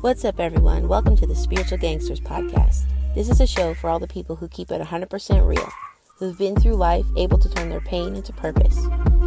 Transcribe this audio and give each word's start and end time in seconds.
What's 0.00 0.24
up, 0.24 0.38
everyone? 0.38 0.86
Welcome 0.86 1.16
to 1.16 1.26
the 1.26 1.34
Spiritual 1.34 1.78
Gangsters 1.78 2.20
podcast. 2.20 2.84
This 3.16 3.28
is 3.28 3.40
a 3.40 3.48
show 3.48 3.74
for 3.74 3.90
all 3.90 3.98
the 3.98 4.06
people 4.06 4.36
who 4.36 4.46
keep 4.46 4.70
it 4.70 4.80
100% 4.80 5.44
real, 5.44 5.68
who've 6.18 6.38
been 6.38 6.54
through 6.54 6.76
life 6.76 7.04
able 7.16 7.36
to 7.36 7.48
turn 7.48 7.68
their 7.68 7.80
pain 7.80 8.14
into 8.14 8.32
purpose, 8.32 8.78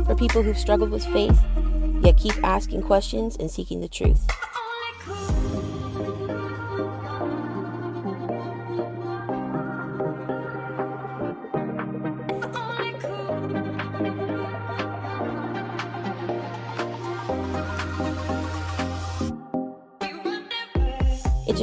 for 0.05 0.15
people 0.15 0.41
who've 0.41 0.57
struggled 0.57 0.89
with 0.89 1.05
faith, 1.07 1.37
yet 1.99 2.15
keep 2.15 2.41
asking 2.41 2.83
questions 2.83 3.35
and 3.35 3.51
seeking 3.51 3.81
the 3.81 3.89
truth. 3.89 4.25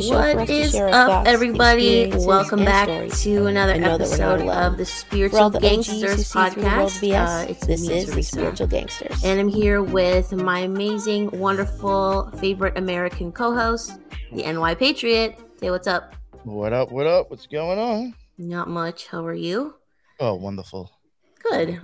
What 0.08 0.46
to 0.46 0.52
is 0.52 0.72
share 0.72 0.88
our 0.88 1.10
up, 1.10 1.26
everybody? 1.26 2.10
Welcome 2.14 2.64
back 2.64 2.88
to 3.10 3.46
another 3.46 3.74
and 3.74 3.82
know 3.82 3.98
that 3.98 4.08
we're 4.08 4.16
not 4.16 4.40
episode 4.40 4.48
of 4.48 4.78
the 4.78 4.86
Spiritual 4.86 5.50
the 5.50 5.60
Gangsters 5.60 6.26
see 6.26 6.50
through 6.50 6.62
the 6.62 6.68
world 6.68 6.90
podcast. 6.90 7.46
Uh, 7.46 7.50
it's 7.50 7.66
this 7.66 7.86
me, 7.86 7.98
is 7.98 8.14
the 8.14 8.22
Spiritual 8.22 8.66
Gangsters. 8.68 9.22
And 9.22 9.38
I'm 9.38 9.48
here 9.48 9.82
with 9.82 10.32
my 10.32 10.60
amazing, 10.60 11.30
wonderful, 11.38 12.30
favorite 12.38 12.78
American 12.78 13.32
co-host, 13.32 13.98
the 14.32 14.50
NY 14.50 14.76
Patriot. 14.76 15.38
Say 15.60 15.70
what's 15.70 15.86
up. 15.86 16.14
What 16.44 16.72
up? 16.72 16.90
What 16.90 17.06
up? 17.06 17.30
What's 17.30 17.46
going 17.46 17.78
on? 17.78 18.14
Not 18.38 18.68
much. 18.68 19.08
How 19.08 19.26
are 19.26 19.34
you? 19.34 19.74
Oh, 20.20 20.36
wonderful. 20.36 20.90
Good. 21.42 21.80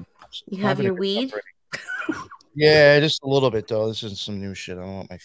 You 0.47 0.63
have 0.63 0.81
your 0.81 0.95
weed? 0.95 1.31
yeah, 2.55 2.99
just 3.01 3.23
a 3.23 3.29
little 3.29 3.51
bit 3.51 3.69
though. 3.69 3.89
This 3.89 4.03
is 4.03 4.19
some 4.19 4.41
new 4.41 4.55
shit. 4.55 4.79
I 4.79 4.81
don't 4.81 4.95
want 4.95 5.11
my 5.11 5.19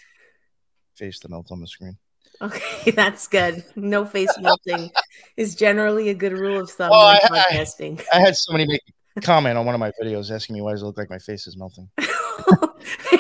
face 0.96 1.20
to 1.20 1.30
melt 1.30 1.52
on 1.52 1.62
the 1.62 1.68
screen. 1.68 1.98
Okay, 2.42 2.92
that's 2.96 3.28
good. 3.28 3.64
No 3.76 4.06
face 4.06 4.30
melting 4.40 4.92
is 5.38 5.56
generally 5.56 6.10
a 6.10 6.14
good 6.14 6.34
rule 6.34 6.62
of 6.62 6.70
thumb 6.70 6.90
Oh, 6.94 7.08
when 7.08 7.18
I- 7.40 7.40
I- 7.40 7.54
podcasting. 7.54 8.02
I 8.14 8.20
had 8.20 8.36
somebody 8.36 8.66
make 8.68 8.82
a 9.18 9.22
comment 9.22 9.58
on 9.58 9.66
one 9.66 9.76
of 9.76 9.80
my 9.80 9.92
videos 10.02 10.32
asking 10.34 10.56
me 10.56 10.62
why 10.62 10.72
does 10.72 10.82
it 10.82 10.86
look 10.86 10.98
like 10.98 11.10
my 11.10 11.20
face 11.20 11.48
is 11.48 11.58
melting. 11.58 11.90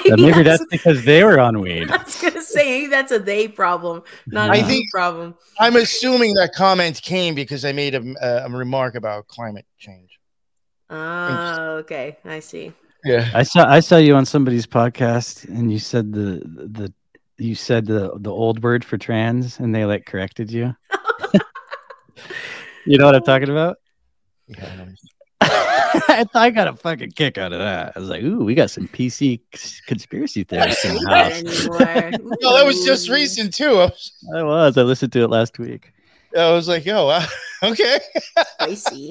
Maybe 0.05 0.41
that's 0.43 0.65
because 0.71 1.03
they 1.05 1.23
were 1.23 1.39
on 1.39 1.59
weed. 1.59 1.91
I 1.91 2.01
was 2.01 2.19
gonna 2.21 2.41
say 2.41 2.63
maybe 2.81 2.87
that's 2.87 3.11
a 3.11 3.19
they 3.19 3.47
problem, 3.47 4.01
not 4.27 4.49
I 4.49 4.55
a 4.55 4.59
you 4.61 4.65
think- 4.65 4.91
problem. 4.91 5.35
I'm 5.59 5.75
assuming 5.75 6.33
that 6.35 6.53
comment 6.55 7.01
came 7.01 7.35
because 7.35 7.63
I 7.65 7.71
made 7.73 7.93
a, 7.95 8.03
a, 8.21 8.45
a 8.45 8.49
remark 8.49 8.95
about 8.95 9.27
climate 9.27 9.65
change. 9.77 10.17
Oh, 10.89 11.77
okay, 11.81 12.17
I 12.25 12.39
see. 12.39 12.73
Yeah. 13.05 13.29
I 13.33 13.43
saw 13.43 13.69
I 13.69 13.79
saw 13.81 13.97
you 13.97 14.15
on 14.15 14.25
somebody's 14.25 14.65
podcast, 14.65 15.47
and 15.47 15.71
you 15.71 15.77
said 15.79 16.11
the 16.11 16.41
the 16.45 16.91
you 17.39 17.55
said 17.55 17.85
the 17.85 18.11
the 18.17 18.31
old 18.31 18.63
word 18.63 18.83
for 18.83 18.97
trans, 18.97 19.59
and 19.59 19.73
they 19.73 19.85
like 19.85 20.05
corrected 20.05 20.51
you. 20.51 20.75
you 22.85 22.97
know 22.97 23.05
what 23.05 23.15
I'm 23.15 23.23
talking 23.23 23.49
about? 23.49 23.77
yeah 24.47 24.85
I. 24.85 24.95
I, 25.41 26.23
thought 26.23 26.29
I 26.35 26.49
got 26.49 26.67
a 26.67 26.73
fucking 26.75 27.11
kick 27.11 27.37
out 27.37 27.53
of 27.53 27.59
that. 27.59 27.93
I 27.95 27.99
was 27.99 28.09
like, 28.09 28.23
"Ooh, 28.23 28.43
we 28.43 28.55
got 28.55 28.69
some 28.69 28.87
PC 28.87 29.41
c- 29.55 29.81
conspiracy 29.87 30.43
theorists 30.43 30.85
in 30.85 30.95
the 30.95 31.09
house." 31.09 31.31
anymore. 31.33 32.35
No, 32.41 32.57
that 32.57 32.65
was 32.65 32.83
just 32.83 33.09
recent 33.09 33.53
too. 33.53 33.71
I 33.71 33.85
was, 33.85 34.11
I 34.35 34.43
was. 34.43 34.77
I 34.77 34.83
listened 34.83 35.11
to 35.13 35.23
it 35.23 35.29
last 35.29 35.59
week. 35.59 35.93
I 36.37 36.51
was 36.51 36.67
like, 36.67 36.85
yo, 36.85 37.07
wow, 37.07 37.25
okay. 37.63 37.99
Spicy. 38.61 39.09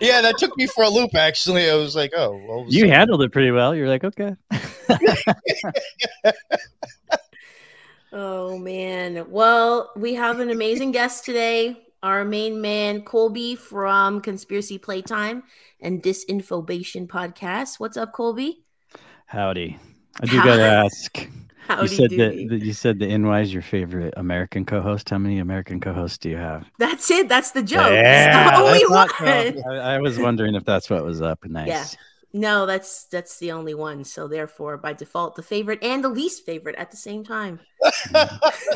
yeah, 0.00 0.20
that 0.20 0.36
took 0.38 0.56
me 0.56 0.66
for 0.66 0.82
a 0.84 0.88
loop. 0.88 1.14
Actually, 1.14 1.70
I 1.70 1.74
was 1.74 1.94
like, 1.94 2.12
oh, 2.16 2.40
well, 2.48 2.66
You 2.68 2.88
handled 2.88 3.22
it 3.22 3.30
pretty 3.32 3.52
well. 3.52 3.74
You're 3.74 3.88
like, 3.88 4.02
okay. 4.02 4.34
Oh 8.18 8.56
man. 8.56 9.26
Well, 9.28 9.92
we 9.94 10.14
have 10.14 10.40
an 10.40 10.48
amazing 10.48 10.90
guest 10.90 11.26
today. 11.26 11.76
Our 12.02 12.24
main 12.24 12.62
man, 12.62 13.02
Colby 13.02 13.56
from 13.56 14.22
Conspiracy 14.22 14.78
Playtime 14.78 15.42
and 15.82 16.02
Disinfobation 16.02 17.08
Podcast. 17.08 17.78
What's 17.78 17.98
up, 17.98 18.14
Colby? 18.14 18.64
Howdy. 19.26 19.78
I 20.22 20.24
do 20.24 20.42
gotta 20.42 20.62
ask. 20.62 21.28
How 21.68 21.82
you 21.82 21.88
said 21.88 22.08
that, 22.12 22.46
that 22.48 22.62
you 22.62 22.72
said 22.72 22.98
the 23.00 23.18
NY 23.18 23.42
is 23.42 23.52
your 23.52 23.60
favorite 23.60 24.14
American 24.16 24.64
co-host. 24.64 25.10
How 25.10 25.18
many 25.18 25.38
American 25.38 25.78
co-hosts 25.78 26.16
do 26.16 26.30
you 26.30 26.38
have? 26.38 26.64
That's 26.78 27.10
it. 27.10 27.28
That's 27.28 27.50
the 27.50 27.62
joke. 27.62 27.92
Yeah, 27.92 28.56
the 28.56 28.64
only 28.64 28.82
I 28.88 29.52
one. 29.58 29.74
I, 29.74 29.94
I 29.96 29.98
was 29.98 30.18
wondering 30.18 30.54
if 30.54 30.64
that's 30.64 30.88
what 30.88 31.04
was 31.04 31.20
up. 31.20 31.44
Nice. 31.44 31.68
Yeah. 31.68 31.84
No, 32.32 32.66
that's 32.66 33.04
that's 33.06 33.38
the 33.38 33.52
only 33.52 33.74
one. 33.74 34.04
So 34.04 34.28
therefore, 34.28 34.76
by 34.76 34.92
default, 34.92 35.36
the 35.36 35.42
favorite 35.42 35.82
and 35.82 36.04
the 36.04 36.08
least 36.08 36.44
favorite 36.44 36.76
at 36.76 36.90
the 36.90 36.96
same 36.96 37.24
time. 37.24 37.60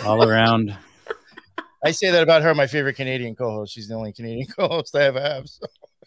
All 0.04 0.22
around. 0.22 0.76
I 1.84 1.92
say 1.92 2.10
that 2.10 2.22
about 2.22 2.42
her, 2.42 2.54
my 2.54 2.66
favorite 2.66 2.94
Canadian 2.94 3.34
co-host. 3.34 3.72
She's 3.72 3.88
the 3.88 3.94
only 3.94 4.12
Canadian 4.12 4.46
co-host 4.56 4.94
I 4.94 5.04
ever 5.04 5.20
have. 5.20 5.48
So. 5.48 5.66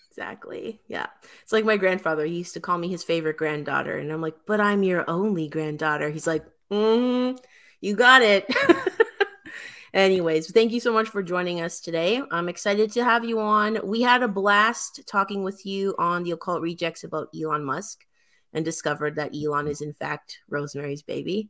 Exactly. 0.10 0.80
Yeah. 0.88 1.08
It's 1.42 1.52
like 1.52 1.66
my 1.66 1.78
grandfather. 1.78 2.24
He 2.26 2.36
used 2.38 2.54
to 2.54 2.60
call 2.60 2.78
me 2.78 2.88
his 2.88 3.04
favorite 3.04 3.38
granddaughter. 3.38 3.98
And 3.98 4.12
I'm 4.12 4.22
like, 4.22 4.36
but 4.46 4.62
I'm 4.62 4.84
your 4.84 5.10
only 5.10 5.48
granddaughter. 5.48 6.12
He's 6.12 6.28
like, 6.28 6.46
mm, 6.72 7.36
you 7.82 7.96
got 7.96 8.22
it. 8.22 8.48
Anyways, 9.94 10.52
thank 10.52 10.72
you 10.72 10.80
so 10.80 10.92
much 10.92 11.10
for 11.10 11.22
joining 11.22 11.62
us 11.62 11.80
today. 11.80 12.22
I'm 12.32 12.50
excited 12.50 12.92
to 12.94 13.04
have 13.04 13.24
you 13.24 13.40
on. 13.40 13.80
We 13.84 14.02
had 14.02 14.24
a 14.24 14.28
blast 14.28 15.02
talking 15.06 15.44
with 15.44 15.68
you 15.68 15.94
on 16.00 16.24
the 16.24 16.32
Occult 16.32 16.62
Rejects 16.62 17.04
about 17.04 17.30
Elon 17.40 17.64
Musk 17.64 18.04
and 18.54 18.66
discovered 18.66 19.16
that 19.18 19.36
Elon 19.36 19.68
is, 19.68 19.82
in 19.82 19.94
fact, 19.94 20.40
Rosemary's 20.50 21.04
baby. 21.04 21.50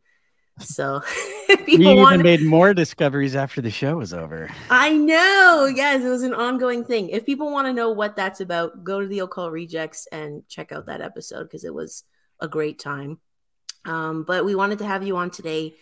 So, 0.59 1.01
We 1.49 1.57
people 1.77 1.91
even 1.91 1.97
want 1.97 2.21
made 2.23 2.41
more 2.41 2.73
discoveries 2.73 3.35
after 3.35 3.61
the 3.61 3.69
show 3.69 3.97
was 3.97 4.13
over. 4.13 4.49
I 4.69 4.93
know. 4.93 5.69
Yes, 5.73 6.03
it 6.03 6.09
was 6.09 6.23
an 6.23 6.33
ongoing 6.33 6.83
thing. 6.83 7.09
If 7.09 7.25
people 7.25 7.51
want 7.51 7.67
to 7.67 7.73
know 7.73 7.91
what 7.91 8.15
that's 8.15 8.41
about, 8.41 8.83
go 8.83 8.99
to 8.99 9.07
the 9.07 9.19
Occult 9.19 9.51
Rejects 9.51 10.07
and 10.11 10.47
check 10.47 10.71
out 10.71 10.87
that 10.87 11.01
episode 11.01 11.43
because 11.43 11.63
it 11.63 11.73
was 11.73 12.03
a 12.39 12.47
great 12.47 12.79
time. 12.79 13.19
Um, 13.85 14.23
but 14.23 14.45
we 14.45 14.55
wanted 14.55 14.79
to 14.79 14.85
have 14.85 15.05
you 15.05 15.17
on 15.17 15.29
today 15.29 15.75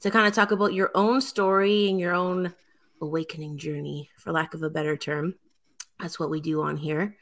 to 0.00 0.10
kind 0.10 0.26
of 0.26 0.34
talk 0.34 0.50
about 0.50 0.74
your 0.74 0.90
own 0.94 1.20
story 1.20 1.88
and 1.88 1.98
your 1.98 2.14
own 2.14 2.54
awakening 3.00 3.58
journey, 3.58 4.10
for 4.18 4.32
lack 4.32 4.54
of 4.54 4.62
a 4.62 4.70
better 4.70 4.96
term. 4.96 5.34
That's 6.00 6.18
what 6.18 6.30
we 6.30 6.40
do 6.40 6.62
on 6.62 6.76
here. 6.76 7.16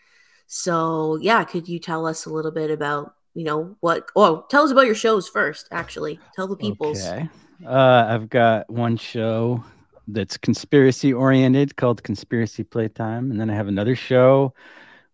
So, 0.46 1.18
yeah, 1.20 1.44
could 1.44 1.68
you 1.68 1.78
tell 1.78 2.06
us 2.06 2.26
a 2.26 2.30
little 2.30 2.50
bit 2.50 2.70
about, 2.70 3.14
you 3.34 3.44
know, 3.44 3.76
what? 3.80 4.08
Oh, 4.14 4.44
tell 4.50 4.64
us 4.64 4.70
about 4.70 4.86
your 4.86 4.94
shows 4.94 5.28
first, 5.28 5.68
actually. 5.70 6.18
Tell 6.34 6.46
the 6.46 6.56
peoples. 6.56 7.04
Okay. 7.04 7.28
Uh, 7.64 8.06
I've 8.08 8.28
got 8.28 8.68
one 8.68 8.96
show 8.96 9.64
that's 10.06 10.36
conspiracy 10.36 11.12
oriented 11.12 11.76
called 11.76 12.02
Conspiracy 12.02 12.62
Playtime, 12.62 13.30
and 13.30 13.40
then 13.40 13.48
I 13.48 13.54
have 13.54 13.68
another 13.68 13.96
show 13.96 14.52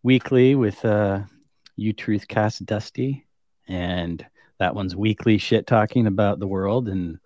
weekly 0.03 0.55
with 0.55 0.85
uh, 0.85 1.21
You 1.77 1.93
Truth 1.93 2.27
Cast 2.27 2.65
Dusty, 2.67 3.27
and 3.69 4.25
that 4.59 4.75
one's 4.75 4.97
weekly 4.97 5.39
shit 5.39 5.67
talking 5.67 6.07
about 6.07 6.41
the 6.41 6.47
world 6.47 6.89
and 6.89 7.19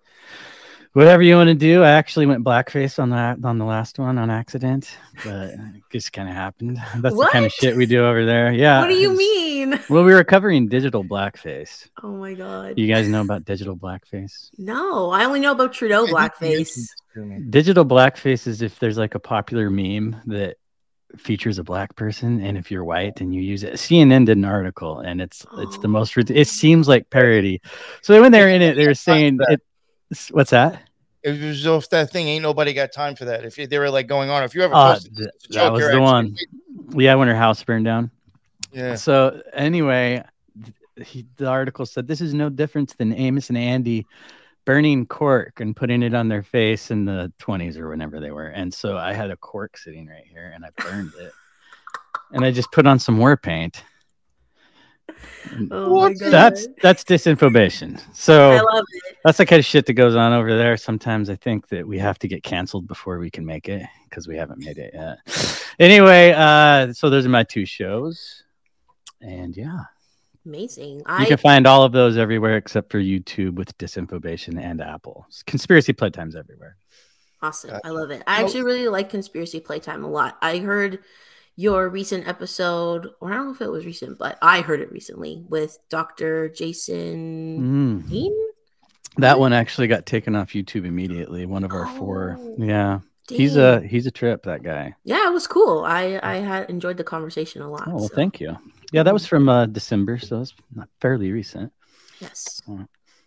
whatever 0.94 1.22
you 1.22 1.36
want 1.36 1.48
to 1.48 1.54
do. 1.54 1.82
I 1.82 1.90
actually 1.90 2.24
went 2.26 2.42
blackface 2.44 2.98
on 2.98 3.10
that 3.10 3.38
on 3.44 3.58
the 3.58 3.64
last 3.66 3.98
one 3.98 4.16
on 4.18 4.30
accident, 4.30 4.96
but 5.24 5.50
it 5.50 5.82
just 5.92 6.12
kind 6.12 6.28
of 6.28 6.34
happened. 6.34 6.78
That's 6.96 7.14
the 7.14 7.28
kind 7.30 7.44
of 7.44 7.52
shit 7.52 7.76
we 7.76 7.84
do 7.86 8.04
over 8.06 8.24
there. 8.24 8.50
Yeah. 8.52 8.80
What 8.80 8.88
do 8.88 8.94
you 8.94 9.12
it's- 9.12 9.18
mean? 9.18 9.80
Well, 9.90 10.04
we 10.04 10.12
were 10.14 10.24
covering 10.24 10.68
digital 10.68 11.04
blackface. 11.04 11.88
Oh 12.02 12.12
my 12.16 12.34
God. 12.34 12.78
You 12.78 12.86
guys 12.86 13.08
know 13.08 13.20
about 13.22 13.44
digital 13.44 13.76
blackface? 13.76 14.50
No, 14.58 15.10
I 15.10 15.24
only 15.24 15.40
know 15.40 15.52
about 15.52 15.72
Trudeau 15.72 16.06
blackface. 16.06 16.88
Digital 17.50 17.84
blackface 17.84 18.46
is 18.46 18.62
if 18.62 18.78
there's 18.78 18.98
like 18.98 19.14
a 19.14 19.20
popular 19.20 19.70
meme 19.70 20.16
that 20.26 20.56
features 21.16 21.58
a 21.58 21.64
black 21.64 21.94
person, 21.94 22.40
and 22.40 22.58
if 22.58 22.70
you're 22.72 22.82
white 22.84 23.20
and 23.20 23.32
you 23.32 23.40
use 23.40 23.62
it. 23.62 23.74
CNN 23.74 24.26
did 24.26 24.36
an 24.36 24.44
article, 24.44 24.98
and 24.98 25.20
it's 25.22 25.46
it's 25.58 25.78
the 25.78 25.86
Oh. 25.86 25.90
most. 25.90 26.16
It 26.18 26.48
seems 26.48 26.88
like 26.88 27.08
parody. 27.10 27.60
So 28.02 28.20
when 28.20 28.32
they're 28.32 28.48
in 28.48 28.62
it, 28.62 28.74
they're 28.76 28.94
saying 28.94 29.38
it. 29.48 29.62
What's 30.30 30.50
that? 30.50 30.82
It 31.22 31.30
was 31.30 31.40
as 31.40 31.66
if 31.66 31.90
that 31.90 32.10
thing 32.10 32.28
ain't 32.28 32.42
nobody 32.42 32.74
got 32.74 32.92
time 32.92 33.16
for 33.16 33.24
that. 33.24 33.44
If 33.44 33.56
they 33.56 33.78
were 33.78 33.90
like 33.90 34.06
going 34.06 34.28
on, 34.28 34.42
if 34.42 34.54
you 34.54 34.62
ever 34.62 34.74
Uh, 34.74 34.94
posted 34.94 35.16
th- 35.16 35.28
that 35.48 35.52
joke, 35.52 35.72
was 35.72 35.90
the 35.90 36.00
one. 36.00 36.36
Yeah, 36.94 37.14
when 37.14 37.28
her 37.28 37.36
house 37.36 37.62
burned 37.64 37.86
down. 37.86 38.10
Yeah. 38.72 38.94
So 38.96 39.40
anyway, 39.54 40.22
he, 41.02 41.24
the 41.36 41.46
article 41.46 41.86
said 41.86 42.06
this 42.06 42.20
is 42.20 42.34
no 42.34 42.50
different 42.50 42.96
than 42.98 43.14
Amos 43.14 43.48
and 43.48 43.56
Andy 43.56 44.06
burning 44.64 45.06
cork 45.06 45.60
and 45.60 45.76
putting 45.76 46.02
it 46.02 46.14
on 46.14 46.28
their 46.28 46.42
face 46.42 46.90
in 46.90 47.04
the 47.04 47.32
20s 47.40 47.76
or 47.78 47.88
whenever 47.88 48.20
they 48.20 48.30
were. 48.30 48.46
And 48.46 48.72
so 48.72 48.96
I 48.96 49.12
had 49.12 49.30
a 49.30 49.36
cork 49.36 49.76
sitting 49.76 50.06
right 50.06 50.24
here 50.26 50.52
and 50.54 50.64
I 50.64 50.70
burned 50.82 51.12
it. 51.18 51.32
And 52.32 52.44
I 52.44 52.50
just 52.50 52.72
put 52.72 52.86
on 52.86 52.98
some 52.98 53.18
war 53.18 53.36
paint. 53.36 53.82
Oh 55.70 55.92
What? 55.92 56.18
That's 56.18 56.66
that's 56.82 57.04
disinformation. 57.04 57.98
I 57.98 58.02
So 58.14 58.60
love 58.72 58.84
it. 58.92 59.16
that's 59.24 59.38
the 59.38 59.46
kind 59.46 59.60
of 59.60 59.66
shit 59.66 59.86
that 59.86 59.92
goes 59.92 60.16
on 60.16 60.32
over 60.32 60.56
there. 60.56 60.76
Sometimes 60.76 61.28
I 61.30 61.36
think 61.36 61.68
that 61.68 61.86
we 61.86 61.98
have 61.98 62.18
to 62.20 62.28
get 62.28 62.42
canceled 62.42 62.86
before 62.88 63.18
we 63.18 63.30
can 63.30 63.44
make 63.44 63.68
it 63.68 63.86
because 64.08 64.26
we 64.26 64.36
haven't 64.36 64.64
made 64.64 64.78
it 64.78 64.92
yet. 64.94 65.18
Anyway, 65.80 66.32
uh, 66.36 66.92
so 66.92 67.10
those 67.10 67.26
are 67.26 67.30
my 67.30 67.42
two 67.42 67.64
shows. 67.66 68.44
And 69.20 69.56
yeah, 69.56 69.80
Amazing. 70.46 70.98
You 70.98 71.04
I 71.06 71.24
can 71.24 71.36
find 71.36 71.66
all 71.66 71.82
of 71.82 71.90
those 71.92 72.16
everywhere 72.16 72.56
except 72.56 72.92
for 72.92 73.00
YouTube 73.00 73.54
with 73.54 73.76
disinformation 73.78 74.60
and 74.62 74.80
Apple. 74.80 75.26
Conspiracy 75.46 75.92
Playtime's 75.92 76.36
everywhere. 76.36 76.76
awesome. 77.42 77.72
I 77.82 77.88
love 77.88 78.10
it. 78.12 78.22
I 78.26 78.42
actually 78.42 78.62
really 78.62 78.86
like 78.88 79.10
conspiracy 79.10 79.58
playtime 79.58 80.04
a 80.04 80.08
lot. 80.08 80.36
I 80.40 80.58
heard 80.58 81.00
your 81.56 81.88
recent 81.88 82.26
episode, 82.26 83.08
or 83.20 83.32
I 83.32 83.36
don't 83.36 83.46
know 83.46 83.52
if 83.54 83.60
it 83.60 83.70
was 83.70 83.86
recent, 83.86 84.18
but 84.18 84.38
I 84.42 84.60
heard 84.60 84.80
it 84.80 84.90
recently 84.90 85.44
with 85.48 85.78
Dr. 85.88 86.48
Jason 86.48 88.02
Mm. 88.04 88.10
Dean. 88.10 88.34
That 89.18 89.38
one 89.38 89.52
actually 89.52 89.86
got 89.86 90.06
taken 90.06 90.34
off 90.34 90.50
YouTube 90.50 90.84
immediately. 90.86 91.46
One 91.46 91.62
of 91.64 91.70
our 91.72 91.86
four. 91.96 92.36
Oh, 92.38 92.54
Yeah. 92.58 93.00
He's 93.28 93.56
a 93.56 93.80
he's 93.80 94.06
a 94.06 94.10
trip, 94.10 94.42
that 94.42 94.62
guy. 94.62 94.94
yeah, 95.04 95.26
it 95.26 95.32
was 95.32 95.46
cool. 95.46 95.82
I 95.86 96.20
I 96.22 96.36
had 96.36 96.68
enjoyed 96.68 96.98
the 96.98 97.04
conversation 97.04 97.62
a 97.62 97.70
lot. 97.70 97.84
Oh, 97.88 97.94
well, 97.94 98.08
so, 98.08 98.14
thank 98.14 98.38
you. 98.38 98.54
Yeah, 98.92 99.02
that 99.02 99.14
was 99.14 99.24
from 99.26 99.48
uh, 99.48 99.64
December, 99.64 100.18
so 100.18 100.42
it's 100.42 100.52
not 100.74 100.88
fairly 101.00 101.32
recent. 101.32 101.72
Yes, 102.20 102.60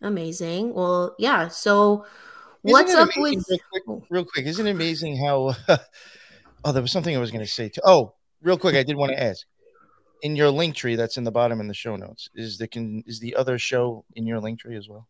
amazing. 0.03 0.74
Well, 0.75 1.15
yeah. 1.18 1.47
So, 1.47 2.06
Isn't 2.63 2.74
what's 2.74 2.94
up 2.94 3.09
amazing- 3.18 3.38
with? 3.39 3.50
real 3.50 3.59
quick, 3.71 3.83
Oh. 3.88 4.03
real 4.12 4.25
quick? 4.25 4.45
Isn't 4.45 4.68
it 4.68 4.71
amazing 4.71 5.18
how? 5.18 5.56
oh, 6.63 6.71
there 6.71 6.81
was 6.83 6.91
something 6.91 7.15
I 7.15 7.19
was 7.19 7.31
going 7.31 7.44
to 7.44 7.51
say 7.51 7.69
too. 7.69 7.81
Oh, 7.83 8.13
real 8.42 8.57
quick, 8.57 8.75
I 8.75 8.84
did 8.84 8.95
want 8.95 9.12
to 9.12 9.22
ask. 9.22 9.45
In 10.24 10.36
your 10.36 10.50
link 10.50 10.75
tree, 10.75 10.95
that's 10.95 11.18
in 11.18 11.24
the 11.24 11.31
bottom 11.31 11.60
in 11.60 11.68
the 11.68 11.74
show 11.74 11.95
notes. 11.95 12.30
Is 12.34 12.57
the 12.57 12.68
can 12.68 13.04
is 13.06 13.19
the 13.19 13.36
other 13.36 13.60
show 13.60 14.04
in 14.16 14.25
your 14.25 14.39
link 14.39 14.60
tree 14.60 14.75
as 14.75 14.89
well? 14.89 15.07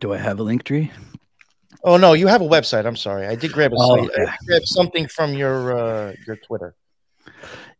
Do 0.00 0.14
I 0.14 0.16
have 0.16 0.40
a 0.40 0.42
link 0.42 0.64
tree? 0.64 0.90
Oh 1.82 1.98
no, 1.98 2.14
you 2.14 2.26
have 2.26 2.40
a 2.40 2.46
website. 2.46 2.86
I'm 2.86 2.96
sorry, 2.96 3.26
I 3.26 3.34
did 3.34 3.52
grab 3.52 3.72
a 3.72 3.76
Oh. 3.78 3.98
I 3.98 4.08
yeah. 4.16 4.36
grabbed 4.46 4.66
something 4.68 5.06
from 5.08 5.34
your 5.34 5.78
uh, 5.78 6.14
your 6.26 6.36
Twitter. 6.36 6.74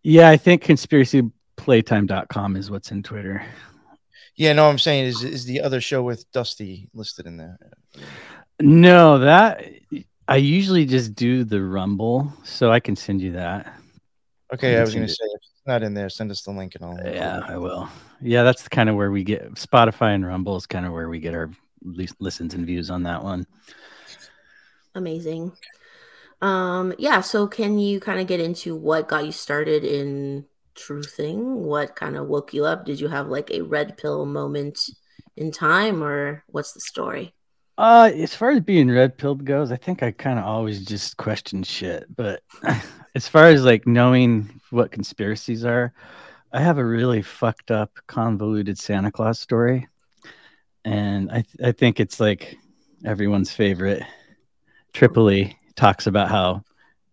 Yeah, 0.02 0.28
I 0.28 0.36
think 0.36 0.62
conspiracyplaytime.com 0.62 2.56
is 2.56 2.70
what's 2.70 2.90
in 2.90 3.02
Twitter. 3.02 3.42
Yeah, 4.36 4.52
no, 4.52 4.68
I'm 4.68 4.78
saying 4.78 5.06
is 5.06 5.22
is 5.22 5.46
the 5.46 5.62
other 5.62 5.80
show 5.80 6.02
with 6.02 6.30
Dusty 6.32 6.90
listed 6.92 7.26
in 7.26 7.38
there? 7.38 7.58
No, 8.60 9.18
that 9.20 9.64
I 10.28 10.36
usually 10.36 10.84
just 10.84 11.14
do 11.14 11.44
the 11.44 11.62
Rumble, 11.62 12.32
so 12.42 12.70
I 12.70 12.80
can 12.80 12.96
send 12.96 13.20
you 13.20 13.32
that. 13.32 13.72
Okay, 14.54 14.76
I 14.76 14.80
was 14.80 14.94
going 14.94 15.06
to 15.06 15.12
say 15.12 15.24
if 15.24 15.40
it's 15.42 15.66
not 15.66 15.82
in 15.82 15.94
there, 15.94 16.08
send 16.08 16.30
us 16.30 16.42
the 16.42 16.52
link 16.52 16.76
and 16.76 16.84
I'll. 16.84 17.12
Yeah, 17.12 17.40
I 17.46 17.58
will. 17.58 17.88
Yeah, 18.20 18.44
that's 18.44 18.68
kind 18.68 18.88
of 18.88 18.94
where 18.94 19.10
we 19.10 19.24
get 19.24 19.54
Spotify 19.54 20.14
and 20.14 20.24
Rumble 20.24 20.56
is 20.56 20.66
kind 20.66 20.86
of 20.86 20.92
where 20.92 21.08
we 21.08 21.18
get 21.18 21.34
our 21.34 21.50
lis- 21.82 22.14
listens 22.20 22.54
and 22.54 22.64
views 22.64 22.88
on 22.88 23.02
that 23.02 23.22
one. 23.22 23.46
Amazing. 24.94 25.52
Um, 26.40 26.94
yeah, 26.98 27.20
so 27.20 27.48
can 27.48 27.78
you 27.78 27.98
kind 27.98 28.20
of 28.20 28.26
get 28.28 28.38
into 28.38 28.76
what 28.76 29.08
got 29.08 29.26
you 29.26 29.32
started 29.32 29.82
in 29.82 30.44
truthing? 30.76 31.38
What 31.56 31.96
kind 31.96 32.16
of 32.16 32.28
woke 32.28 32.54
you 32.54 32.64
up? 32.64 32.84
Did 32.84 33.00
you 33.00 33.08
have 33.08 33.28
like 33.28 33.50
a 33.50 33.62
red 33.62 33.96
pill 33.96 34.24
moment 34.24 34.78
in 35.36 35.50
time 35.50 36.02
or 36.02 36.44
what's 36.46 36.72
the 36.72 36.80
story? 36.80 37.34
Uh, 37.76 38.10
as 38.14 38.34
far 38.34 38.50
as 38.50 38.60
being 38.60 38.90
red 38.90 39.18
pilled 39.18 39.44
goes, 39.44 39.72
I 39.72 39.76
think 39.76 40.02
I 40.02 40.12
kind 40.12 40.38
of 40.38 40.44
always 40.44 40.84
just 40.84 41.16
question 41.16 41.62
shit. 41.62 42.04
But 42.14 42.42
as 43.14 43.26
far 43.26 43.46
as 43.46 43.64
like 43.64 43.86
knowing 43.86 44.60
what 44.70 44.92
conspiracies 44.92 45.64
are, 45.64 45.92
I 46.52 46.60
have 46.60 46.78
a 46.78 46.84
really 46.84 47.22
fucked 47.22 47.72
up, 47.72 47.98
convoluted 48.06 48.78
Santa 48.78 49.10
Claus 49.10 49.40
story, 49.40 49.88
and 50.84 51.30
I 51.30 51.42
th- 51.42 51.68
I 51.68 51.72
think 51.72 51.98
it's 51.98 52.20
like 52.20 52.56
everyone's 53.04 53.52
favorite. 53.52 54.04
Tripoli 54.92 55.58
talks 55.74 56.06
about 56.06 56.28
how 56.28 56.62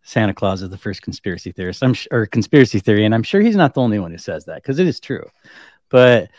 Santa 0.03 0.35
Claus 0.35 0.61
is 0.61 0.69
the 0.69 0.77
first 0.77 1.01
conspiracy 1.01 1.51
theorist. 1.51 1.81
I'm 1.83 1.95
sh- 1.95 2.07
or 2.11 2.27
conspiracy 2.27 2.77
theory, 2.79 3.03
and 3.03 3.15
I'm 3.15 3.23
sure 3.23 3.41
he's 3.41 3.55
not 3.55 3.73
the 3.73 3.81
only 3.81 3.97
one 3.97 4.11
who 4.11 4.19
says 4.19 4.45
that 4.45 4.61
because 4.61 4.77
it 4.77 4.85
is 4.87 4.99
true. 4.99 5.27
But 5.89 6.29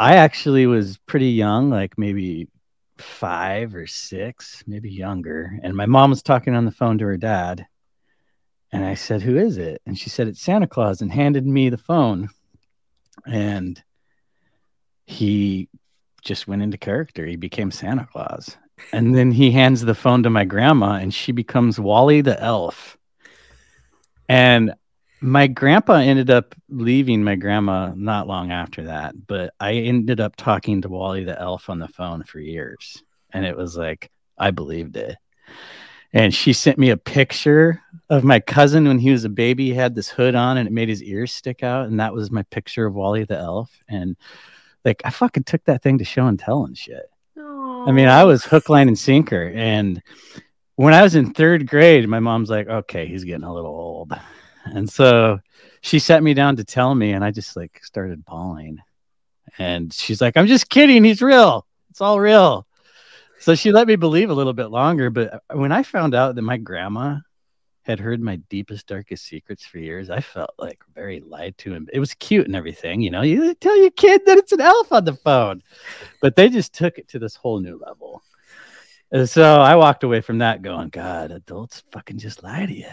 I 0.00 0.16
actually 0.16 0.66
was 0.66 0.98
pretty 0.98 1.30
young, 1.30 1.70
like 1.70 1.96
maybe 1.96 2.48
five 2.98 3.74
or 3.74 3.86
six, 3.86 4.62
maybe 4.66 4.90
younger. 4.90 5.58
And 5.62 5.74
my 5.74 5.86
mom 5.86 6.10
was 6.10 6.22
talking 6.22 6.54
on 6.54 6.64
the 6.64 6.70
phone 6.70 6.98
to 6.98 7.04
her 7.06 7.16
dad. 7.16 7.66
And 8.72 8.84
I 8.84 8.94
said, 8.94 9.22
Who 9.22 9.36
is 9.36 9.58
it? 9.58 9.80
And 9.86 9.98
she 9.98 10.10
said, 10.10 10.28
It's 10.28 10.42
Santa 10.42 10.66
Claus 10.66 11.00
and 11.00 11.12
handed 11.12 11.46
me 11.46 11.68
the 11.68 11.78
phone. 11.78 12.28
And 13.26 13.82
he 15.06 15.68
just 16.22 16.48
went 16.48 16.62
into 16.62 16.78
character. 16.78 17.26
He 17.26 17.36
became 17.36 17.70
Santa 17.70 18.06
Claus. 18.10 18.56
And 18.92 19.14
then 19.14 19.30
he 19.30 19.50
hands 19.50 19.82
the 19.82 19.94
phone 19.94 20.22
to 20.24 20.30
my 20.30 20.44
grandma 20.44 20.94
and 20.94 21.14
she 21.14 21.32
becomes 21.32 21.78
Wally 21.78 22.20
the 22.20 22.40
elf. 22.42 22.96
And 24.28 24.74
my 25.24 25.46
grandpa 25.46 25.94
ended 25.94 26.28
up 26.28 26.54
leaving 26.68 27.24
my 27.24 27.34
grandma 27.34 27.92
not 27.96 28.26
long 28.26 28.52
after 28.52 28.84
that, 28.84 29.14
but 29.26 29.54
I 29.58 29.72
ended 29.72 30.20
up 30.20 30.36
talking 30.36 30.82
to 30.82 30.90
Wally 30.90 31.24
the 31.24 31.40
elf 31.40 31.70
on 31.70 31.78
the 31.78 31.88
phone 31.88 32.24
for 32.24 32.40
years. 32.40 33.02
And 33.32 33.46
it 33.46 33.56
was 33.56 33.74
like, 33.74 34.10
I 34.36 34.50
believed 34.50 34.98
it. 34.98 35.16
And 36.12 36.34
she 36.34 36.52
sent 36.52 36.78
me 36.78 36.90
a 36.90 36.98
picture 36.98 37.82
of 38.10 38.22
my 38.22 38.38
cousin 38.38 38.86
when 38.86 38.98
he 38.98 39.10
was 39.10 39.24
a 39.24 39.30
baby. 39.30 39.70
He 39.70 39.74
had 39.74 39.94
this 39.94 40.10
hood 40.10 40.34
on 40.34 40.58
and 40.58 40.68
it 40.68 40.72
made 40.72 40.90
his 40.90 41.02
ears 41.02 41.32
stick 41.32 41.62
out. 41.62 41.86
And 41.86 41.98
that 42.00 42.12
was 42.12 42.30
my 42.30 42.42
picture 42.44 42.84
of 42.84 42.94
Wally 42.94 43.24
the 43.24 43.38
elf. 43.38 43.70
And 43.88 44.16
like, 44.84 45.00
I 45.06 45.10
fucking 45.10 45.44
took 45.44 45.64
that 45.64 45.82
thing 45.82 45.96
to 45.98 46.04
show 46.04 46.26
and 46.26 46.38
tell 46.38 46.66
and 46.66 46.76
shit. 46.76 47.10
I 47.38 47.92
mean, 47.92 48.08
I 48.08 48.24
was 48.24 48.44
hook, 48.44 48.68
line, 48.68 48.88
and 48.88 48.98
sinker. 48.98 49.50
And 49.54 50.02
when 50.76 50.92
I 50.92 51.02
was 51.02 51.14
in 51.14 51.32
third 51.32 51.66
grade, 51.66 52.06
my 52.08 52.20
mom's 52.20 52.50
like, 52.50 52.68
okay, 52.68 53.06
he's 53.06 53.24
getting 53.24 53.44
a 53.44 53.54
little 53.54 53.74
old. 53.74 54.12
And 54.64 54.88
so 54.88 55.40
she 55.80 55.98
sat 55.98 56.22
me 56.22 56.34
down 56.34 56.56
to 56.56 56.64
tell 56.64 56.94
me, 56.94 57.12
and 57.12 57.24
I 57.24 57.30
just 57.30 57.56
like 57.56 57.80
started 57.84 58.24
bawling. 58.24 58.78
And 59.58 59.92
she's 59.92 60.20
like, 60.20 60.36
I'm 60.36 60.46
just 60.46 60.68
kidding. 60.68 61.04
He's 61.04 61.22
real. 61.22 61.66
It's 61.90 62.00
all 62.00 62.18
real. 62.18 62.66
So 63.38 63.54
she 63.54 63.72
let 63.72 63.86
me 63.86 63.96
believe 63.96 64.30
a 64.30 64.34
little 64.34 64.54
bit 64.54 64.70
longer. 64.70 65.10
But 65.10 65.42
when 65.52 65.70
I 65.70 65.82
found 65.82 66.14
out 66.14 66.34
that 66.34 66.42
my 66.42 66.56
grandma 66.56 67.18
had 67.82 68.00
heard 68.00 68.20
my 68.20 68.36
deepest, 68.48 68.86
darkest 68.86 69.26
secrets 69.26 69.64
for 69.64 69.78
years, 69.78 70.08
I 70.08 70.20
felt 70.20 70.54
like 70.58 70.80
very 70.94 71.20
lied 71.20 71.58
to. 71.58 71.74
And 71.74 71.90
it 71.92 72.00
was 72.00 72.14
cute 72.14 72.46
and 72.46 72.56
everything. 72.56 73.02
You 73.02 73.10
know, 73.10 73.20
you 73.20 73.54
tell 73.54 73.76
your 73.76 73.90
kid 73.90 74.22
that 74.24 74.38
it's 74.38 74.52
an 74.52 74.62
elf 74.62 74.90
on 74.90 75.04
the 75.04 75.12
phone, 75.12 75.62
but 76.22 76.34
they 76.34 76.48
just 76.48 76.72
took 76.72 76.98
it 76.98 77.08
to 77.08 77.18
this 77.18 77.36
whole 77.36 77.60
new 77.60 77.78
level. 77.78 78.22
And 79.12 79.28
so 79.28 79.60
I 79.60 79.76
walked 79.76 80.02
away 80.02 80.22
from 80.22 80.38
that 80.38 80.62
going, 80.62 80.88
God, 80.88 81.30
adults 81.30 81.84
fucking 81.92 82.18
just 82.18 82.42
lie 82.42 82.66
to 82.66 82.74
you. 82.74 82.88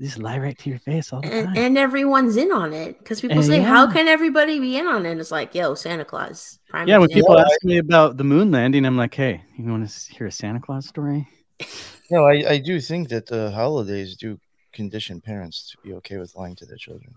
They 0.00 0.06
just 0.06 0.18
lie 0.18 0.38
right 0.38 0.56
to 0.58 0.70
your 0.70 0.78
face 0.78 1.12
all 1.12 1.20
the 1.20 1.28
time. 1.28 1.48
and, 1.48 1.58
and 1.58 1.78
everyone's 1.78 2.36
in 2.38 2.50
on 2.52 2.72
it 2.72 2.98
because 2.98 3.20
people 3.20 3.36
And 3.36 3.46
say, 3.46 3.60
"How 3.60 3.86
can 3.92 4.08
everybody 4.08 4.58
be 4.58 4.78
in 4.78 4.86
on 4.86 5.04
it?" 5.04 5.10
And 5.12 5.20
It's 5.20 5.30
like, 5.30 5.54
"Yo, 5.54 5.74
Santa 5.74 6.06
Claus." 6.06 6.58
Prime 6.70 6.88
yeah, 6.88 6.96
when 6.96 7.10
example. 7.10 7.34
people 7.36 7.38
ask 7.40 7.62
me 7.64 7.76
about 7.76 8.16
the 8.16 8.24
moon 8.24 8.50
landing, 8.50 8.86
I'm 8.86 8.96
like, 8.96 9.12
hey, 9.14 9.42
you 9.58 9.70
want 9.70 9.86
to 9.88 10.12
hear 10.14 10.26
a 10.26 10.32
Santa 10.32 10.58
Claus 10.58 10.88
story? 10.88 11.28
No, 12.10 12.24
I, 12.24 12.52
I 12.52 12.58
do 12.58 12.80
think 12.80 13.10
that 13.10 13.26
the 13.26 13.50
holidays 13.50 14.16
do 14.16 14.40
condition 14.72 15.20
parents 15.20 15.70
to 15.72 15.76
be 15.86 15.92
okay 15.96 16.16
with 16.16 16.34
lying 16.34 16.56
to 16.56 16.64
their 16.64 16.78
children. 16.78 17.12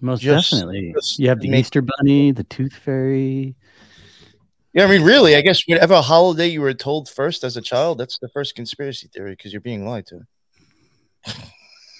Most 0.00 0.20
Just- 0.22 0.50
definitely. 0.52 0.92
just 0.94 1.18
You 1.18 1.28
have 1.28 1.40
the 1.40 1.50
make- 1.50 1.60
Easter 1.62 1.82
Bunny, 1.82 2.30
the 2.30 2.44
Tooth 2.44 2.74
Fairy. 2.74 3.56
Yeah, 4.74 4.84
I 4.84 4.86
mean, 4.86 5.02
really, 5.02 5.34
I 5.36 5.40
guess 5.40 5.60
whatever 5.66 6.00
holiday 6.00 6.46
you 6.48 6.60
were 6.60 6.72
told 6.72 7.08
first 7.10 7.42
as 7.44 7.56
a 7.56 7.60
child, 7.60 7.98
that's 7.98 8.18
the 8.18 8.28
first 8.28 8.54
conspiracy 8.54 9.08
theory 9.12 9.32
because 9.32 9.52
you're 9.52 9.60
being 9.60 9.84
lied 9.86 10.06
to. 10.06 10.20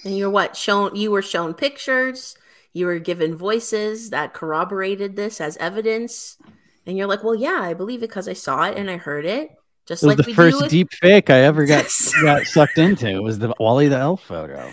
And 0.04 0.16
you're 0.16 0.30
what 0.30 0.56
shown? 0.56 0.96
You 0.96 1.10
were 1.10 1.22
shown 1.22 1.54
pictures. 1.54 2.34
You 2.72 2.86
were 2.86 2.98
given 2.98 3.36
voices 3.36 4.10
that 4.10 4.32
corroborated 4.34 5.14
this 5.14 5.40
as 5.40 5.56
evidence, 5.58 6.38
and 6.86 6.96
you're 6.96 7.06
like, 7.06 7.22
"Well, 7.22 7.34
yeah, 7.34 7.58
I 7.60 7.74
believe 7.74 8.00
it 8.02 8.08
because 8.08 8.28
I 8.28 8.32
saw 8.32 8.64
it 8.64 8.76
and 8.76 8.90
I 8.90 8.96
heard 8.96 9.24
it." 9.26 9.50
Just 9.86 10.02
It 10.02 10.06
was 10.06 10.16
like 10.16 10.24
the 10.26 10.30
we 10.30 10.34
first 10.34 10.58
do 10.58 10.62
with 10.64 10.70
deep 10.70 10.92
fake 10.92 11.28
I 11.30 11.40
ever 11.40 11.66
got, 11.66 11.84
got 12.22 12.44
sucked 12.46 12.78
into. 12.78 13.08
It 13.08 13.22
was 13.22 13.38
the 13.38 13.54
Wally 13.60 13.88
the 13.88 13.96
Elf 13.98 14.22
photo. 14.24 14.70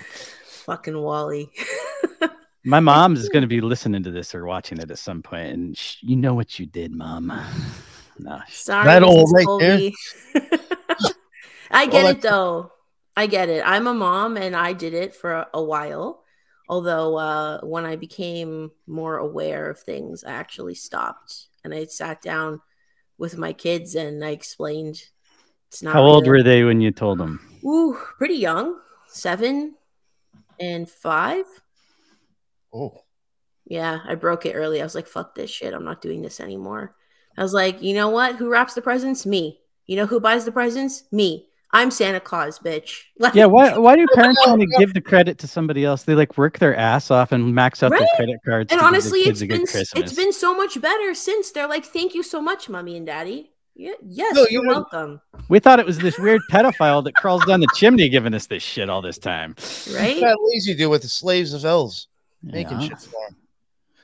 fucking 0.65 0.99
Wally. 0.99 1.51
My 2.63 2.79
mom 2.79 3.15
is 3.15 3.27
going 3.29 3.41
to 3.41 3.47
be 3.47 3.59
listening 3.61 4.03
to 4.03 4.11
this 4.11 4.33
or 4.35 4.45
watching 4.45 4.77
it 4.79 4.89
at 4.91 4.97
some 4.99 5.21
point, 5.21 5.51
and 5.51 5.77
sh- 5.77 5.97
you 6.01 6.15
know 6.15 6.33
what 6.33 6.57
you 6.59 6.65
did, 6.67 6.91
mom. 6.93 7.33
No, 8.19 8.39
Sorry, 8.49 8.85
That 8.85 9.01
Mrs. 9.01 9.07
old 9.07 9.31
right 9.33 9.59
there. 9.59 11.11
I 11.71 11.85
get 11.85 12.03
Well, 12.03 12.11
it 12.11 12.21
though. 12.21 12.71
I 13.19 13.27
get 13.27 13.49
it. 13.49 13.61
I'm 13.65 13.85
a 13.85 13.93
mom 13.93 14.37
and 14.37 14.55
I 14.55 14.71
did 14.71 14.93
it 14.93 15.13
for 15.13 15.33
a, 15.33 15.47
a 15.53 15.61
while. 15.61 16.23
Although 16.69 17.17
uh, 17.17 17.59
when 17.63 17.85
I 17.85 17.97
became 17.97 18.71
more 18.87 19.17
aware 19.17 19.69
of 19.69 19.77
things, 19.77 20.23
I 20.23 20.31
actually 20.31 20.75
stopped 20.75 21.47
and 21.65 21.73
I 21.73 21.83
sat 21.87 22.21
down 22.21 22.61
with 23.17 23.37
my 23.37 23.51
kids 23.51 23.95
and 23.95 24.23
I 24.23 24.29
explained 24.29 25.03
it's 25.67 25.83
not 25.83 25.95
how 25.95 26.03
old 26.03 26.27
real. 26.27 26.37
were 26.37 26.43
they 26.43 26.63
when 26.63 26.79
you 26.79 26.91
told 26.91 27.17
them? 27.17 27.59
Ooh, 27.65 27.99
pretty 28.17 28.35
young. 28.35 28.79
Seven 29.09 29.75
and 30.57 30.89
five. 30.89 31.43
Oh, 32.73 33.03
Yeah, 33.65 33.99
I 34.07 34.15
broke 34.15 34.45
it 34.45 34.53
early. 34.53 34.79
I 34.79 34.85
was 34.85 34.95
like, 34.95 35.07
fuck 35.07 35.35
this 35.35 35.49
shit. 35.49 35.73
I'm 35.73 35.83
not 35.83 36.01
doing 36.01 36.21
this 36.21 36.39
anymore. 36.39 36.95
I 37.37 37.43
was 37.43 37.53
like, 37.53 37.81
you 37.81 37.93
know 37.93 38.07
what? 38.07 38.37
Who 38.37 38.49
wraps 38.49 38.75
the 38.75 38.81
presents? 38.81 39.25
Me. 39.25 39.59
You 39.87 39.97
know 39.97 40.05
who 40.05 40.21
buys 40.21 40.45
the 40.45 40.53
presents? 40.53 41.03
Me. 41.11 41.48
I'm 41.71 41.91
Santa 41.91 42.19
Claus, 42.19 42.57
bitch. 42.59 43.03
Like, 43.19 43.35
Yeah, 43.35 43.45
why 43.45 43.77
why 43.77 43.95
do 43.95 44.05
parents 44.15 44.41
want 44.47 44.61
to 44.61 44.67
give 44.79 44.93
the 44.93 45.01
credit 45.01 45.37
to 45.39 45.47
somebody 45.47 45.83
else? 45.85 46.03
They 46.03 46.15
like 46.15 46.37
work 46.37 46.57
their 46.59 46.75
ass 46.75 47.11
off 47.11 47.31
and 47.31 47.53
max 47.53 47.83
out 47.83 47.91
Right? 47.91 47.99
their 47.99 48.07
credit 48.15 48.39
cards. 48.45 48.71
And 48.71 48.79
to 48.79 48.85
honestly, 48.85 49.23
kids 49.23 49.41
it's 49.41 49.43
a 49.43 49.47
been 49.47 49.57
good 49.65 49.81
it's 49.81 49.91
Christmas. 49.91 50.15
been 50.15 50.33
so 50.33 50.55
much 50.55 50.79
better 50.81 51.13
since 51.13 51.51
they're 51.51 51.67
like, 51.67 51.85
"Thank 51.85 52.15
you 52.15 52.23
so 52.23 52.41
much, 52.41 52.69
mommy 52.69 52.95
and 52.97 53.05
daddy." 53.05 53.51
Yeah, 53.75 53.91
yes, 54.05 54.33
No, 54.35 54.41
you're 54.49 54.61
you 54.63 54.67
know- 54.67 54.73
welcome. 54.91 55.21
We 55.47 55.59
thought 55.59 55.79
it 55.79 55.85
was 55.85 55.97
this 55.99 56.17
weird 56.19 56.41
pedophile 56.51 57.03
that 57.05 57.15
crawls 57.15 57.45
down 57.45 57.59
the 57.61 57.67
chimney 57.75 58.09
giving 58.09 58.33
us 58.33 58.45
this 58.47 58.61
shit 58.63 58.89
all 58.89 59.01
this 59.01 59.17
time. 59.17 59.55
Right? 59.93 60.19
That 60.19 60.37
lazy 60.41 60.75
dude 60.75 60.89
with 60.91 61.01
the 61.03 61.07
slaves 61.07 61.53
of 61.53 61.63
L's 61.65 62.07
making 62.43 62.81
Yeah. 62.81 62.87
shit 62.89 62.99
for 62.99 63.27
him. 63.27 63.35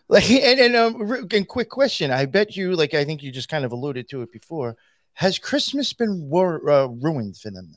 Like 0.07 0.29
and, 0.49 0.59
and 0.59 0.75
um 0.75 1.25
and 1.31 1.47
quick 1.47 1.69
question. 1.69 2.11
I 2.11 2.25
bet 2.25 2.55
you, 2.55 2.75
like 2.75 2.93
I 2.93 3.03
think 3.05 3.23
you 3.23 3.31
just 3.31 3.49
kind 3.49 3.65
of 3.65 3.71
alluded 3.71 4.07
to 4.09 4.21
it 4.21 4.31
before. 4.31 4.75
Has 5.15 5.39
Christmas 5.39 5.93
been 5.93 6.29
wor- 6.29 6.69
uh, 6.69 6.87
ruined 6.87 7.37
for 7.37 7.49
them? 7.51 7.75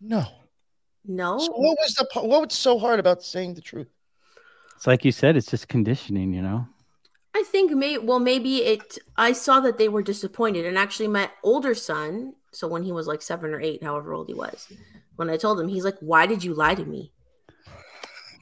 No. 0.00 0.22
No, 1.04 1.38
So 1.38 1.50
what 1.52 1.76
was 1.80 1.94
the 1.96 2.06
what 2.20 2.42
was 2.42 2.54
so 2.54 2.78
hard 2.78 3.00
about 3.00 3.22
saying 3.24 3.54
the 3.54 3.60
truth? 3.60 3.88
It's 4.76 4.86
like 4.86 5.04
you 5.04 5.10
said, 5.10 5.36
it's 5.36 5.50
just 5.50 5.66
conditioning, 5.66 6.32
you 6.32 6.42
know. 6.42 6.66
I 7.34 7.42
think 7.44 7.72
may 7.72 7.98
well 7.98 8.20
maybe 8.20 8.58
it. 8.58 8.98
I 9.16 9.32
saw 9.32 9.58
that 9.60 9.78
they 9.78 9.88
were 9.88 10.02
disappointed, 10.02 10.64
and 10.64 10.78
actually, 10.78 11.08
my 11.08 11.28
older 11.42 11.74
son. 11.74 12.34
So 12.52 12.68
when 12.68 12.84
he 12.84 12.92
was 12.92 13.06
like 13.08 13.20
seven 13.22 13.52
or 13.52 13.60
eight, 13.60 13.82
however 13.82 14.12
old 14.12 14.28
he 14.28 14.34
was, 14.34 14.70
when 15.16 15.28
I 15.28 15.36
told 15.38 15.58
him, 15.58 15.66
he's 15.66 15.84
like, 15.84 15.98
"Why 15.98 16.26
did 16.26 16.44
you 16.44 16.54
lie 16.54 16.76
to 16.76 16.84
me?" 16.84 17.10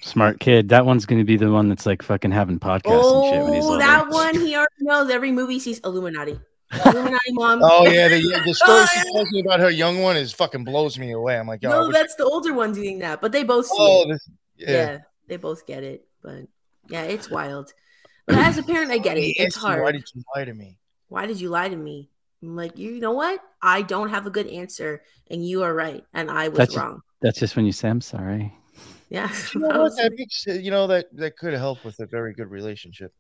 Smart 0.03 0.39
kid. 0.41 0.69
That 0.71 0.85
one's 0.85 1.07
going 1.07 1.21
to 1.21 1.25
be 1.25 1.37
the 1.39 1.51
one 1.51 1.69
that's 1.71 1.87
like 1.87 2.03
fucking 2.03 2.31
having 2.33 2.59
podcasts 2.59 3.15
and 3.15 3.33
shit 3.33 3.43
when 3.45 3.55
he's 3.55 3.65
Oh, 3.65 3.73
older. 3.73 3.79
that 3.85 4.09
one 4.11 4.35
he 4.35 4.55
already 4.55 4.69
knows. 4.81 5.09
Every 5.11 5.31
movie 5.33 5.55
he 5.55 5.61
sees 5.61 5.79
Illuminati. 5.81 6.39
Illuminati 6.73 7.33
mom. 7.33 7.61
Oh 7.65 7.85
yeah, 7.89 8.09
the, 8.09 8.21
the 8.21 8.43
oh, 8.47 8.53
story 8.53 8.79
Oh, 8.81 8.87
she 8.93 9.13
tells 9.13 9.31
me 9.33 9.41
about 9.41 9.61
her 9.61 9.71
young 9.71 10.01
one 10.03 10.17
is 10.17 10.33
fucking 10.33 10.65
blows 10.65 10.99
me 10.99 11.13
away. 11.13 11.39
I'm 11.39 11.47
like, 11.47 11.63
yo, 11.63 11.71
I 11.71 11.73
no, 11.73 11.87
wish- 11.89 11.95
that's 11.97 12.15
the 12.17 12.25
older 12.25 12.53
one 12.55 12.73
doing 12.73 12.99
that, 13.01 13.21
but 13.21 13.33
they 13.33 13.43
both 13.45 13.67
see 13.67 13.77
oh, 13.79 14.09
this, 14.11 14.29
Yeah. 14.57 14.71
yeah. 14.71 14.99
they 15.29 15.37
both 15.37 15.67
get 15.67 15.83
it. 15.83 16.07
But 16.23 16.47
yeah, 16.89 17.03
it's 17.03 17.31
wild. 17.31 17.73
But 18.27 18.37
as 18.37 18.59
a 18.59 18.63
parent, 18.63 18.91
I 18.93 18.99
get 18.99 19.17
it. 19.19 19.23
It's 19.39 19.57
hard. 19.57 19.79
you, 19.79 19.83
Why 19.85 19.93
did 19.93 20.05
you 20.15 20.23
lie 20.37 20.45
to 20.45 20.55
me? 20.55 20.79
Why 21.09 21.27
did 21.27 21.41
you 21.41 21.49
lie 21.49 21.69
to 21.69 21.77
me? 21.77 22.09
I'm 22.43 22.55
like, 22.57 22.79
you 22.79 23.01
know 23.01 23.13
what? 23.13 23.41
I 23.61 23.83
don't 23.83 24.09
have 24.11 24.27
a 24.27 24.31
good 24.31 24.47
answer, 24.47 25.03
and 25.31 25.45
you 25.47 25.63
are 25.63 25.75
right, 25.75 26.05
and 26.15 26.31
I 26.31 26.49
was 26.49 26.59
That's- 26.59 26.77
wrong. 26.77 27.03
That's 27.23 27.39
just 27.39 27.55
when 27.55 27.67
you 27.67 27.73
say 27.73 27.89
I'm 27.91 28.01
sorry. 28.01 28.55
Yeah, 29.11 29.31
You 29.55 29.61
know 29.61 29.69
I 29.69 29.77
what? 29.79 29.83
was- 29.83 29.97
That 29.97 30.13
makes 30.17 30.47
you 30.47 30.71
know 30.71 30.87
that 30.87 31.15
that 31.17 31.37
could 31.37 31.53
help 31.55 31.85
with 31.85 31.99
a 32.01 32.07
very 32.07 32.33
good 32.33 32.51
relationship. 32.51 33.13